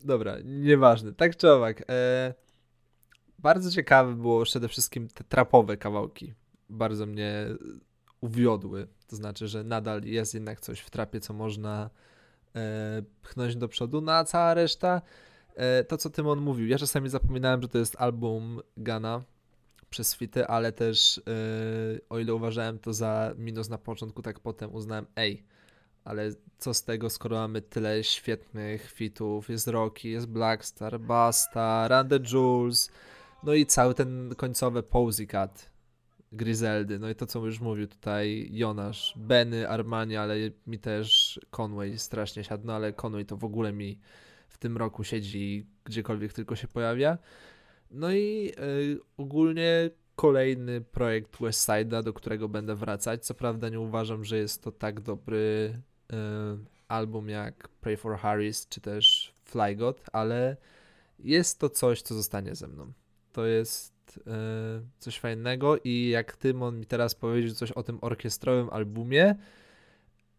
dobra, 0.00 0.36
nieważne. 0.44 1.12
Tak 1.12 1.36
czy 1.36 1.50
owak. 1.50 1.90
E, 1.90 2.34
bardzo 3.38 3.70
ciekawe 3.70 4.14
było 4.14 4.44
przede 4.44 4.68
wszystkim 4.68 5.08
te 5.08 5.24
trapowe 5.24 5.76
kawałki. 5.76 6.34
Bardzo 6.68 7.06
mnie 7.06 7.46
uwiodły. 8.20 8.88
To 9.06 9.16
znaczy, 9.16 9.48
że 9.48 9.64
nadal 9.64 10.04
jest 10.04 10.34
jednak 10.34 10.60
coś 10.60 10.80
w 10.80 10.90
trapie, 10.90 11.20
co 11.20 11.34
można 11.34 11.90
pchnąć 13.22 13.56
do 13.56 13.68
przodu, 13.68 14.00
no 14.00 14.12
a 14.12 14.24
cała 14.24 14.54
reszta, 14.54 15.02
to 15.88 15.96
co 15.96 16.10
Tymon 16.10 16.40
mówił, 16.40 16.66
ja 16.66 16.78
czasami 16.78 17.08
zapominałem, 17.08 17.62
że 17.62 17.68
to 17.68 17.78
jest 17.78 17.96
album 17.98 18.60
Gana, 18.76 19.22
przez 19.90 20.14
fity, 20.14 20.46
ale 20.46 20.72
też 20.72 21.20
yy, 21.26 22.00
o 22.08 22.18
ile 22.18 22.34
uważałem 22.34 22.78
to 22.78 22.92
za 22.92 23.34
minus 23.38 23.68
na 23.68 23.78
początku, 23.78 24.22
tak 24.22 24.40
potem 24.40 24.74
uznałem, 24.74 25.06
ej, 25.16 25.44
ale 26.04 26.30
co 26.58 26.74
z 26.74 26.84
tego, 26.84 27.10
skoro 27.10 27.36
mamy 27.36 27.62
tyle 27.62 28.04
świetnych 28.04 28.90
fitów, 28.90 29.48
jest 29.48 29.68
Rocky, 29.68 30.08
jest 30.08 30.26
Blackstar, 30.26 31.00
Basta, 31.00 31.88
Randy 31.88 32.20
Jules, 32.32 32.90
no 33.42 33.54
i 33.54 33.66
cały 33.66 33.94
ten 33.94 34.34
końcowy 34.36 34.82
Posy 34.82 35.26
Cut 35.26 35.70
Griseldy, 36.32 36.98
no 36.98 37.10
i 37.10 37.14
to 37.14 37.26
co 37.26 37.46
już 37.46 37.60
mówił 37.60 37.86
tutaj 37.86 38.48
Jonasz, 38.52 39.14
Benny, 39.16 39.68
Armani, 39.68 40.16
ale 40.16 40.36
mi 40.66 40.78
też 40.78 41.40
Conway 41.50 41.98
strasznie 41.98 42.44
siadł, 42.44 42.66
no 42.66 42.72
ale 42.72 42.92
Conway 42.92 43.26
to 43.26 43.36
w 43.36 43.44
ogóle 43.44 43.72
mi 43.72 44.00
w 44.48 44.58
tym 44.58 44.76
roku 44.76 45.04
siedzi 45.04 45.66
gdziekolwiek 45.84 46.32
tylko 46.32 46.56
się 46.56 46.68
pojawia. 46.68 47.18
No 47.90 48.12
i 48.12 48.52
y, 48.58 49.00
ogólnie 49.16 49.90
kolejny 50.16 50.80
projekt 50.80 51.36
Westside'a, 51.40 52.02
do 52.02 52.12
którego 52.12 52.48
będę 52.48 52.74
wracać. 52.74 53.24
Co 53.24 53.34
prawda 53.34 53.68
nie 53.68 53.80
uważam, 53.80 54.24
że 54.24 54.36
jest 54.36 54.62
to 54.62 54.72
tak 54.72 55.00
dobry 55.00 55.72
y, 56.12 56.14
album 56.88 57.28
jak 57.28 57.68
Pray 57.68 57.96
for 57.96 58.18
Harris 58.18 58.68
czy 58.68 58.80
też 58.80 59.34
Fly 59.44 59.76
God, 59.76 60.02
ale 60.12 60.56
jest 61.18 61.58
to 61.58 61.70
coś, 61.70 62.02
co 62.02 62.14
zostanie 62.14 62.54
ze 62.54 62.68
mną. 62.68 62.92
To 63.32 63.46
jest 63.46 64.18
y, 64.18 64.22
coś 64.98 65.18
fajnego 65.18 65.76
i 65.84 66.08
jak 66.08 66.36
Tymon 66.36 66.80
mi 66.80 66.86
teraz 66.86 67.14
powiedział 67.14 67.54
coś 67.54 67.72
o 67.72 67.82
tym 67.82 67.98
orkiestrowym 68.00 68.70
albumie, 68.70 69.34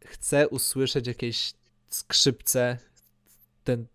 chcę 0.06 0.48
usłyszeć 0.48 1.08
jakieś 1.08 1.54
skrzypce, 1.90 2.78
ten 3.64 3.86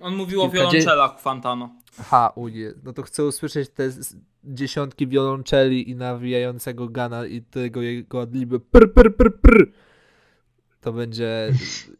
On 0.00 0.16
mówił 0.16 0.42
o 0.42 0.48
wiolonczelach 0.48 1.20
Fantano. 1.20 1.70
Ha, 1.98 2.32
uje. 2.34 2.74
No 2.84 2.92
to 2.92 3.02
chcę 3.02 3.24
usłyszeć 3.24 3.70
te 3.70 3.90
dziesiątki 4.44 5.06
wiolonczeli 5.06 5.90
i 5.90 5.96
nawijającego 5.96 6.88
Gana 6.88 7.26
i 7.26 7.42
tego 7.42 7.82
jego 7.82 8.20
adliby 8.20 8.60
pr, 8.60 8.92
pr, 8.92 9.16
pr, 9.16 9.40
pr. 9.40 9.66
To 10.80 10.92
będzie... 10.92 11.52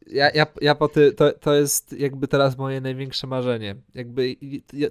Ja, 0.07 0.31
ja, 0.35 0.47
ja 0.61 0.75
po 0.75 0.89
ty, 0.89 1.13
to, 1.13 1.33
to 1.33 1.55
jest 1.55 1.93
jakby 1.93 2.29
teraz 2.29 2.59
moje 2.59 2.81
największe 2.81 3.27
marzenie. 3.27 3.77
Jakby 3.95 4.37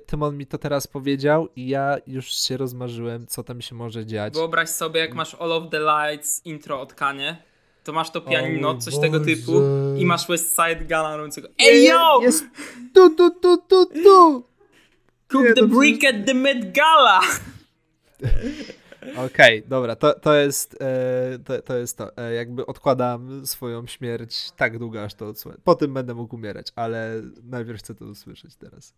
Tymon 0.05 0.37
mi 0.37 0.45
to 0.45 0.57
teraz 0.57 0.87
powiedział 0.87 1.47
i 1.55 1.67
ja 1.67 1.97
już 2.07 2.33
się 2.33 2.57
rozmarzyłem, 2.57 3.27
co 3.27 3.43
tam 3.43 3.61
się 3.61 3.75
może 3.75 4.05
dziać. 4.05 4.33
Wyobraź 4.33 4.69
sobie, 4.69 4.99
jak 4.99 5.13
masz 5.13 5.35
All 5.35 5.51
of 5.51 5.69
the 5.69 5.79
Lights 5.79 6.45
intro 6.45 6.81
od 6.81 6.93
Kanie 6.93 7.37
to 7.85 7.93
masz 7.93 8.11
to 8.11 8.21
pianino, 8.21 8.77
coś 8.77 8.95
Boże. 8.95 9.07
tego 9.07 9.19
typu 9.25 9.51
i 9.97 10.05
masz 10.05 10.27
West 10.27 10.55
Side 10.55 10.85
Gana 10.85 11.17
robiącego 11.17 11.47
Ej 11.59 11.85
yo! 11.85 12.21
Jest 12.21 12.45
tu, 12.93 13.15
tu, 13.15 13.29
tu, 13.29 13.57
tu, 13.57 13.85
tu! 13.85 14.43
Cook 15.27 15.43
Nie, 15.43 15.53
the 15.53 15.67
brick 15.67 15.99
przecież... 15.99 16.19
at 16.19 16.25
the 16.25 16.33
Met 16.33 16.71
Gala! 16.71 17.19
Okej, 19.11 19.25
okay, 19.25 19.63
dobra, 19.67 19.95
to, 19.95 20.19
to, 20.19 20.35
jest, 20.35 20.77
e, 20.81 21.39
to, 21.39 21.61
to 21.61 21.77
jest 21.77 21.97
to. 21.97 22.17
E, 22.17 22.33
jakby 22.33 22.65
odkładam 22.65 23.47
swoją 23.47 23.87
śmierć 23.87 24.51
tak 24.51 24.77
długo, 24.77 25.03
aż 25.03 25.13
to. 25.13 25.33
Po 25.63 25.75
tym 25.75 25.93
będę 25.93 26.13
mógł 26.13 26.35
umierać, 26.35 26.67
ale 26.75 27.21
najpierw 27.43 27.79
chcę 27.79 27.95
to 27.95 28.05
usłyszeć 28.05 28.55
teraz. 28.55 28.93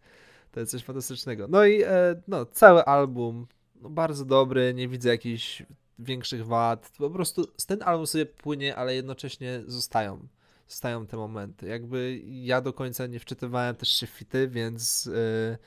To 0.51 0.59
jest 0.59 0.71
coś 0.71 0.83
fantastycznego. 0.83 1.47
No 1.49 1.65
i 1.65 1.83
e, 1.83 2.21
no, 2.27 2.45
cały 2.45 2.85
album 2.85 3.47
no, 3.81 3.89
bardzo 3.89 4.25
dobry, 4.25 4.73
nie 4.73 4.87
widzę 4.87 5.09
jakichś 5.09 5.63
większych 5.99 6.45
wad. 6.45 6.91
Po 6.97 7.09
prostu 7.09 7.47
ten 7.67 7.83
album 7.83 8.07
sobie 8.07 8.25
płynie, 8.25 8.75
ale 8.75 8.95
jednocześnie 8.95 9.63
zostają 9.65 10.27
stają 10.67 11.07
te 11.07 11.17
momenty. 11.17 11.67
Jakby 11.67 12.21
ja 12.25 12.61
do 12.61 12.73
końca 12.73 13.07
nie 13.07 13.19
wczytywałem 13.19 13.75
też 13.75 13.89
się 13.89 14.07
fity, 14.07 14.47
więc 14.47 15.05
yy, 15.05 15.57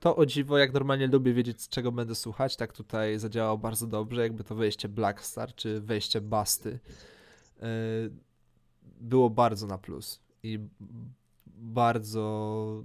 to 0.00 0.16
o 0.16 0.26
dziwo, 0.26 0.58
jak 0.58 0.72
normalnie 0.72 1.06
lubię 1.06 1.34
wiedzieć, 1.34 1.62
z 1.62 1.68
czego 1.68 1.92
będę 1.92 2.14
słuchać, 2.14 2.56
tak 2.56 2.72
tutaj 2.72 3.18
zadziałało 3.18 3.58
bardzo 3.58 3.86
dobrze, 3.86 4.22
jakby 4.22 4.44
to 4.44 4.54
wejście 4.54 4.88
Blackstar 4.88 5.54
czy 5.54 5.80
wejście 5.80 6.20
Basty 6.20 6.78
yy, 7.60 7.68
było 9.00 9.30
bardzo 9.30 9.66
na 9.66 9.78
plus 9.78 10.20
i 10.42 10.58
bardzo 11.46 12.84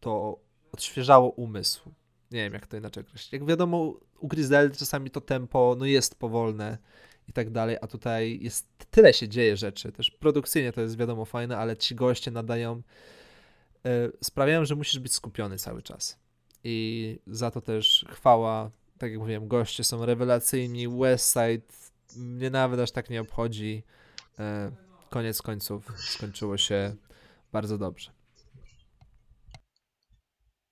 to 0.00 0.38
odświeżało 0.72 1.30
umysł. 1.30 1.90
Nie 2.30 2.42
wiem, 2.42 2.52
jak 2.52 2.66
to 2.66 2.76
inaczej 2.76 3.04
określić. 3.04 3.32
Jak 3.32 3.46
wiadomo, 3.46 4.00
u 4.20 4.28
Griselda 4.28 4.76
czasami 4.76 5.10
to 5.10 5.20
tempo 5.20 5.76
no 5.78 5.84
jest 5.84 6.18
powolne 6.18 6.78
i 7.28 7.32
tak 7.32 7.50
dalej, 7.50 7.76
a 7.80 7.86
tutaj 7.86 8.38
jest 8.42 8.68
tyle 8.90 9.14
się 9.14 9.28
dzieje 9.28 9.56
rzeczy. 9.56 9.92
Też 9.92 10.10
produkcyjnie 10.10 10.72
to 10.72 10.80
jest 10.80 10.96
wiadomo 10.96 11.24
fajne, 11.24 11.58
ale 11.58 11.76
ci 11.76 11.94
goście 11.94 12.30
nadają 12.30 12.82
yy, 13.84 14.12
sprawiają, 14.22 14.64
że 14.64 14.74
musisz 14.74 14.98
być 15.00 15.12
skupiony 15.12 15.58
cały 15.58 15.82
czas. 15.82 16.18
I 16.64 17.18
za 17.26 17.50
to 17.50 17.60
też 17.60 18.06
chwała, 18.08 18.70
tak 18.98 19.10
jak 19.10 19.20
mówiłem, 19.20 19.48
goście 19.48 19.84
są 19.84 20.06
rewelacyjni, 20.06 20.88
Westside 20.88 21.66
mnie 22.16 22.50
nawet 22.50 22.80
aż 22.80 22.90
tak 22.90 23.10
nie 23.10 23.20
obchodzi. 23.20 23.82
Yy, 24.38 24.44
koniec 25.10 25.42
końców 25.42 25.92
skończyło 25.96 26.56
się 26.56 26.96
bardzo 27.52 27.78
dobrze. 27.78 28.10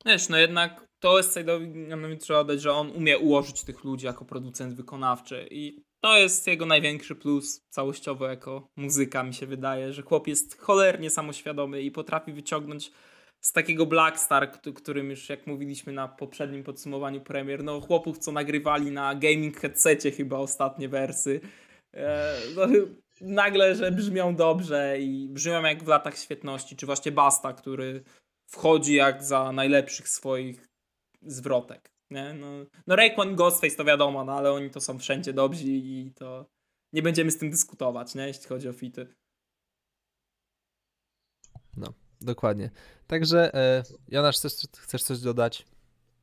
Wiesz, 0.06 0.28
no 0.28 0.36
jednak 0.36 0.86
to 1.06 1.12
Westside'owi 1.12 2.16
trzeba 2.18 2.44
dać, 2.44 2.60
że 2.60 2.72
on 2.72 2.90
umie 2.90 3.18
ułożyć 3.18 3.64
tych 3.64 3.84
ludzi 3.84 4.06
jako 4.06 4.24
producent 4.24 4.74
wykonawczy 4.74 5.48
i 5.50 5.82
to 6.00 6.18
jest 6.18 6.46
jego 6.46 6.66
największy 6.66 7.14
plus 7.14 7.60
całościowo 7.68 8.26
jako 8.26 8.68
muzyka, 8.76 9.22
mi 9.22 9.34
się 9.34 9.46
wydaje, 9.46 9.92
że 9.92 10.02
chłop 10.02 10.26
jest 10.26 10.60
cholernie 10.60 11.10
samoświadomy 11.10 11.82
i 11.82 11.90
potrafi 11.90 12.32
wyciągnąć 12.32 12.92
z 13.40 13.52
takiego 13.52 13.86
Blackstar, 13.86 14.50
którym 14.74 15.10
już 15.10 15.28
jak 15.28 15.46
mówiliśmy 15.46 15.92
na 15.92 16.08
poprzednim 16.08 16.64
podsumowaniu 16.64 17.20
premier, 17.20 17.64
no 17.64 17.80
chłopów, 17.80 18.18
co 18.18 18.32
nagrywali 18.32 18.90
na 18.90 19.14
gaming 19.14 19.60
headsetie 19.60 20.10
chyba 20.10 20.38
ostatnie 20.38 20.88
wersy, 20.88 21.40
e, 21.94 22.36
no, 22.56 22.66
nagle, 23.20 23.74
że 23.74 23.92
brzmią 23.92 24.36
dobrze 24.36 24.96
i 25.00 25.28
brzmią 25.28 25.62
jak 25.62 25.84
w 25.84 25.88
latach 25.88 26.18
świetności, 26.18 26.76
czy 26.76 26.86
właśnie 26.86 27.12
Basta, 27.12 27.52
który 27.52 28.04
wchodzi 28.46 28.94
jak 28.94 29.24
za 29.24 29.52
najlepszych 29.52 30.08
swoich 30.08 30.65
zwrotek. 31.26 31.92
Nie? 32.10 32.34
No, 32.34 32.46
no 32.86 32.96
Rayquan 32.96 33.36
Ghostface 33.36 33.76
to 33.76 33.84
wiadomo, 33.84 34.24
no 34.24 34.32
ale 34.32 34.52
oni 34.52 34.70
to 34.70 34.80
są 34.80 34.98
wszędzie 34.98 35.32
dobrzy 35.32 35.64
i 35.66 36.12
to 36.14 36.46
nie 36.92 37.02
będziemy 37.02 37.30
z 37.30 37.38
tym 37.38 37.50
dyskutować, 37.50 38.14
nie? 38.14 38.26
jeśli 38.26 38.46
chodzi 38.46 38.68
o 38.68 38.72
fity. 38.72 39.14
No, 41.76 41.94
dokładnie. 42.20 42.70
Także 43.06 43.54
e, 43.54 43.82
Jonasz, 44.08 44.36
chcesz, 44.36 44.52
chcesz 44.78 45.02
coś 45.02 45.20
dodać? 45.20 45.66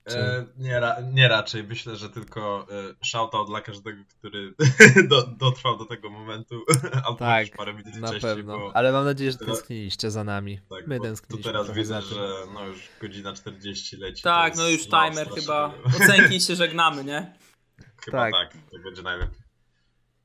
E, 0.09 0.45
nie, 0.57 0.79
ra 0.79 0.97
nie 1.13 1.27
raczej. 1.27 1.63
Myślę, 1.63 1.95
że 1.95 2.09
tylko 2.09 2.67
e, 2.71 3.05
shoutout 3.05 3.47
dla 3.47 3.61
każdego, 3.61 4.03
który 4.19 4.53
do, 5.09 5.27
dotrwał 5.27 5.77
do 5.77 5.85
tego 5.85 6.09
momentu. 6.09 6.63
Albo 7.05 7.19
tak, 7.19 7.57
parę 7.57 7.73
minut 7.73 7.95
na 7.95 8.07
wcześniej, 8.07 8.35
pewno. 8.35 8.59
Bo... 8.59 8.75
Ale 8.75 8.91
mam 8.91 9.05
nadzieję, 9.05 9.31
że 9.31 9.37
tęskniliście 9.37 10.11
za 10.11 10.23
nami. 10.23 10.59
Tak, 10.69 10.87
My 10.87 10.99
tęskniliśmy. 10.99 11.51
Tu 11.51 11.57
teraz 11.57 11.75
widzę, 11.75 12.01
że 12.01 12.29
no 12.53 12.65
już 12.65 12.89
godzina 13.01 13.33
40 13.33 13.97
leci. 13.97 14.23
Tak, 14.23 14.55
no 14.55 14.69
już 14.69 14.87
timer 14.87 15.29
chyba. 15.29 15.73
Ocenki 16.01 16.41
się 16.41 16.55
żegnamy, 16.55 17.03
nie? 17.03 17.33
Chyba 18.05 18.31
tak. 18.31 18.33
tak, 18.33 18.63
to 18.71 18.79
będzie 18.83 19.01
najlepiej. 19.01 19.43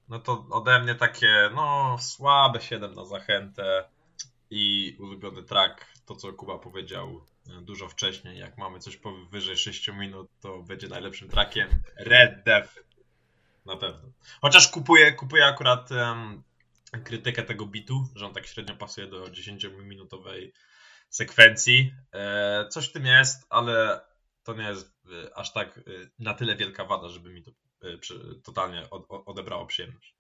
No 0.09 0.19
to 0.19 0.47
ode 0.51 0.81
mnie 0.81 0.95
takie, 0.95 1.51
no 1.55 1.97
słabe 2.01 2.61
7 2.61 2.95
na 2.95 3.05
zachętę 3.05 3.89
i 4.51 4.97
ulubiony 5.01 5.43
track, 5.43 5.87
to 6.07 6.17
co 6.17 6.33
Kuba 6.33 6.59
powiedział 6.59 7.25
dużo 7.63 7.89
wcześniej. 7.89 8.39
Jak 8.39 8.59
mamy 8.59 8.79
coś 8.79 8.97
powyżej 8.97 9.57
6 9.57 9.89
minut, 9.89 10.31
to 10.41 10.63
będzie 10.63 10.89
najlepszym 10.89 11.29
trackiem. 11.29 11.69
Red 11.97 12.45
Death. 12.45 12.75
Na 13.67 13.77
pewno. 13.77 14.13
Chociaż 14.41 14.69
kupuję, 14.69 15.13
kupuję 15.13 15.47
akurat 15.47 15.91
um, 15.91 16.43
krytykę 17.05 17.43
tego 17.43 17.67
bitu, 17.67 18.09
że 18.15 18.27
on 18.27 18.35
tak 18.35 18.47
średnio 18.47 18.77
pasuje 18.77 19.07
do 19.07 19.25
10-minutowej 19.25 20.51
sekwencji. 21.09 21.95
E, 22.13 22.69
coś 22.69 22.89
w 22.89 22.93
tym 22.93 23.07
jest, 23.07 23.47
ale 23.51 24.01
to 24.43 24.55
nie 24.55 24.69
jest 24.69 24.93
e, 25.27 25.37
aż 25.37 25.53
tak 25.53 25.79
e, 25.79 25.83
na 26.19 26.35
tyle 26.35 26.57
wielka 26.57 26.85
wada, 26.85 27.09
żeby 27.09 27.31
mi 27.31 27.43
to 27.43 27.51
e, 27.83 27.99
przy, 27.99 28.41
totalnie 28.45 28.91
od, 28.91 29.07
odebrało 29.09 29.67
przyjemność. 29.67 30.15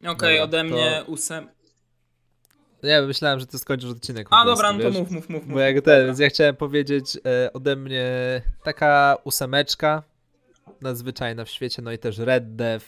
Okej, 0.00 0.10
okay, 0.10 0.42
ode 0.42 0.64
mnie 0.64 1.02
to... 1.06 1.12
ósem, 1.12 1.48
nie, 2.82 3.02
myślałem, 3.02 3.40
że 3.40 3.46
ty 3.46 3.58
skończysz 3.58 3.90
odcinek. 3.90 4.26
A 4.30 4.44
dobra, 4.44 4.72
no 4.72 4.82
to 4.82 4.90
mów, 4.90 5.10
mów, 5.10 5.28
mów. 5.28 5.48
Bo 5.48 5.60
jak 5.60 5.84
ten, 5.84 6.06
więc 6.06 6.18
ja 6.18 6.28
chciałem 6.28 6.56
powiedzieć 6.56 7.18
e, 7.24 7.52
ode 7.52 7.76
mnie 7.76 8.42
taka 8.62 9.16
ósemeczka 9.24 10.02
nadzwyczajna 10.80 11.44
w 11.44 11.48
świecie, 11.48 11.82
no 11.82 11.92
i 11.92 11.98
też 11.98 12.18
Red 12.18 12.56
Death, 12.56 12.86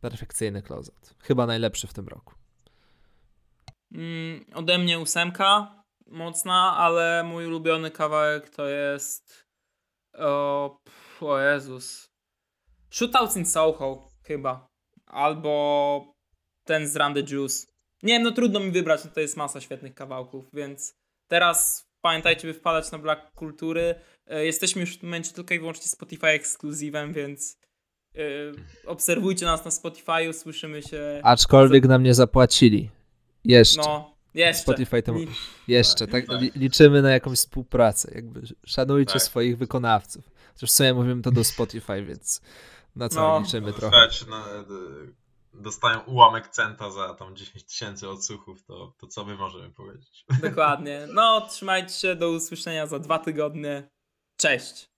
perfekcyjny 0.00 0.62
closet. 0.62 1.14
Chyba 1.18 1.46
najlepszy 1.46 1.86
w 1.86 1.92
tym 1.92 2.08
roku. 2.08 2.34
Mm, 3.92 4.44
ode 4.54 4.78
mnie 4.78 4.98
ósemka 4.98 5.82
mocna, 6.06 6.76
ale 6.76 7.22
mój 7.22 7.46
ulubiony 7.46 7.90
kawałek 7.90 8.50
to 8.50 8.68
jest 8.68 9.46
o, 10.18 10.78
o 11.20 11.38
Jezus. 11.38 12.10
Shootouts 12.90 13.36
in 13.36 13.46
Soho 13.46 14.08
chyba. 14.22 14.66
Albo 15.06 16.14
ten 16.64 16.88
z 16.88 16.96
Run 16.96 17.14
the 17.14 17.22
Juice. 17.22 17.66
Nie 18.02 18.14
wiem, 18.14 18.22
no 18.22 18.32
trudno 18.32 18.60
mi 18.60 18.70
wybrać, 18.70 19.04
no 19.04 19.10
to 19.10 19.20
jest 19.20 19.36
masa 19.36 19.60
świetnych 19.60 19.94
kawałków, 19.94 20.44
więc 20.52 20.94
teraz 21.28 21.86
pamiętajcie, 22.00 22.48
by 22.48 22.54
wpadać 22.54 22.90
na 22.90 22.98
Black 22.98 23.32
Kultury. 23.34 23.94
E, 24.26 24.44
jesteśmy 24.44 24.80
już 24.80 24.96
w 24.96 24.98
tym 24.98 25.08
momencie 25.08 25.32
tylko 25.32 25.54
i 25.54 25.58
wyłącznie 25.58 25.86
Spotify 25.86 26.26
ekskluzywem, 26.26 27.12
więc 27.12 27.58
yy, 28.14 28.52
obserwujcie 28.86 29.46
nas 29.46 29.64
na 29.64 29.70
Spotify, 29.70 30.32
słyszymy 30.32 30.82
się. 30.82 31.20
Aczkolwiek 31.24 31.84
nam 31.84 32.02
nie 32.02 32.14
zapłacili. 32.14 32.90
Jeszcze. 33.44 33.80
No, 33.82 34.14
jeszcze. 34.34 34.62
Spotify 34.62 35.02
temu... 35.02 35.18
Jeszcze, 35.68 36.06
tak, 36.06 36.24
liczymy 36.54 37.02
na 37.02 37.10
jakąś 37.10 37.38
współpracę, 37.38 38.12
jakby 38.14 38.42
szanujcie 38.66 39.12
tak. 39.12 39.22
swoich 39.22 39.58
wykonawców. 39.58 40.30
Chociaż 40.54 40.70
w 40.70 40.72
sumie 40.72 40.94
mówimy 40.94 41.22
to 41.22 41.30
do 41.30 41.44
Spotify, 41.44 42.02
więc 42.02 42.40
na 42.96 43.08
co 43.08 43.20
no, 43.20 43.40
liczymy 43.40 43.72
trochę. 43.72 43.96
No, 44.28 44.36
dostają 45.52 46.00
ułamek 46.00 46.48
centa 46.48 46.90
za 46.90 47.14
tam 47.14 47.36
10 47.36 47.64
tysięcy 47.64 48.08
odsłuchów, 48.08 48.62
to, 48.62 48.94
to 48.98 49.06
co 49.06 49.24
my 49.24 49.36
możemy 49.36 49.70
powiedzieć? 49.70 50.24
Dokładnie. 50.42 51.08
No, 51.12 51.40
trzymajcie 51.40 51.94
się, 51.94 52.16
do 52.16 52.30
usłyszenia 52.30 52.86
za 52.86 52.98
dwa 52.98 53.18
tygodnie. 53.18 53.90
Cześć! 54.36 54.89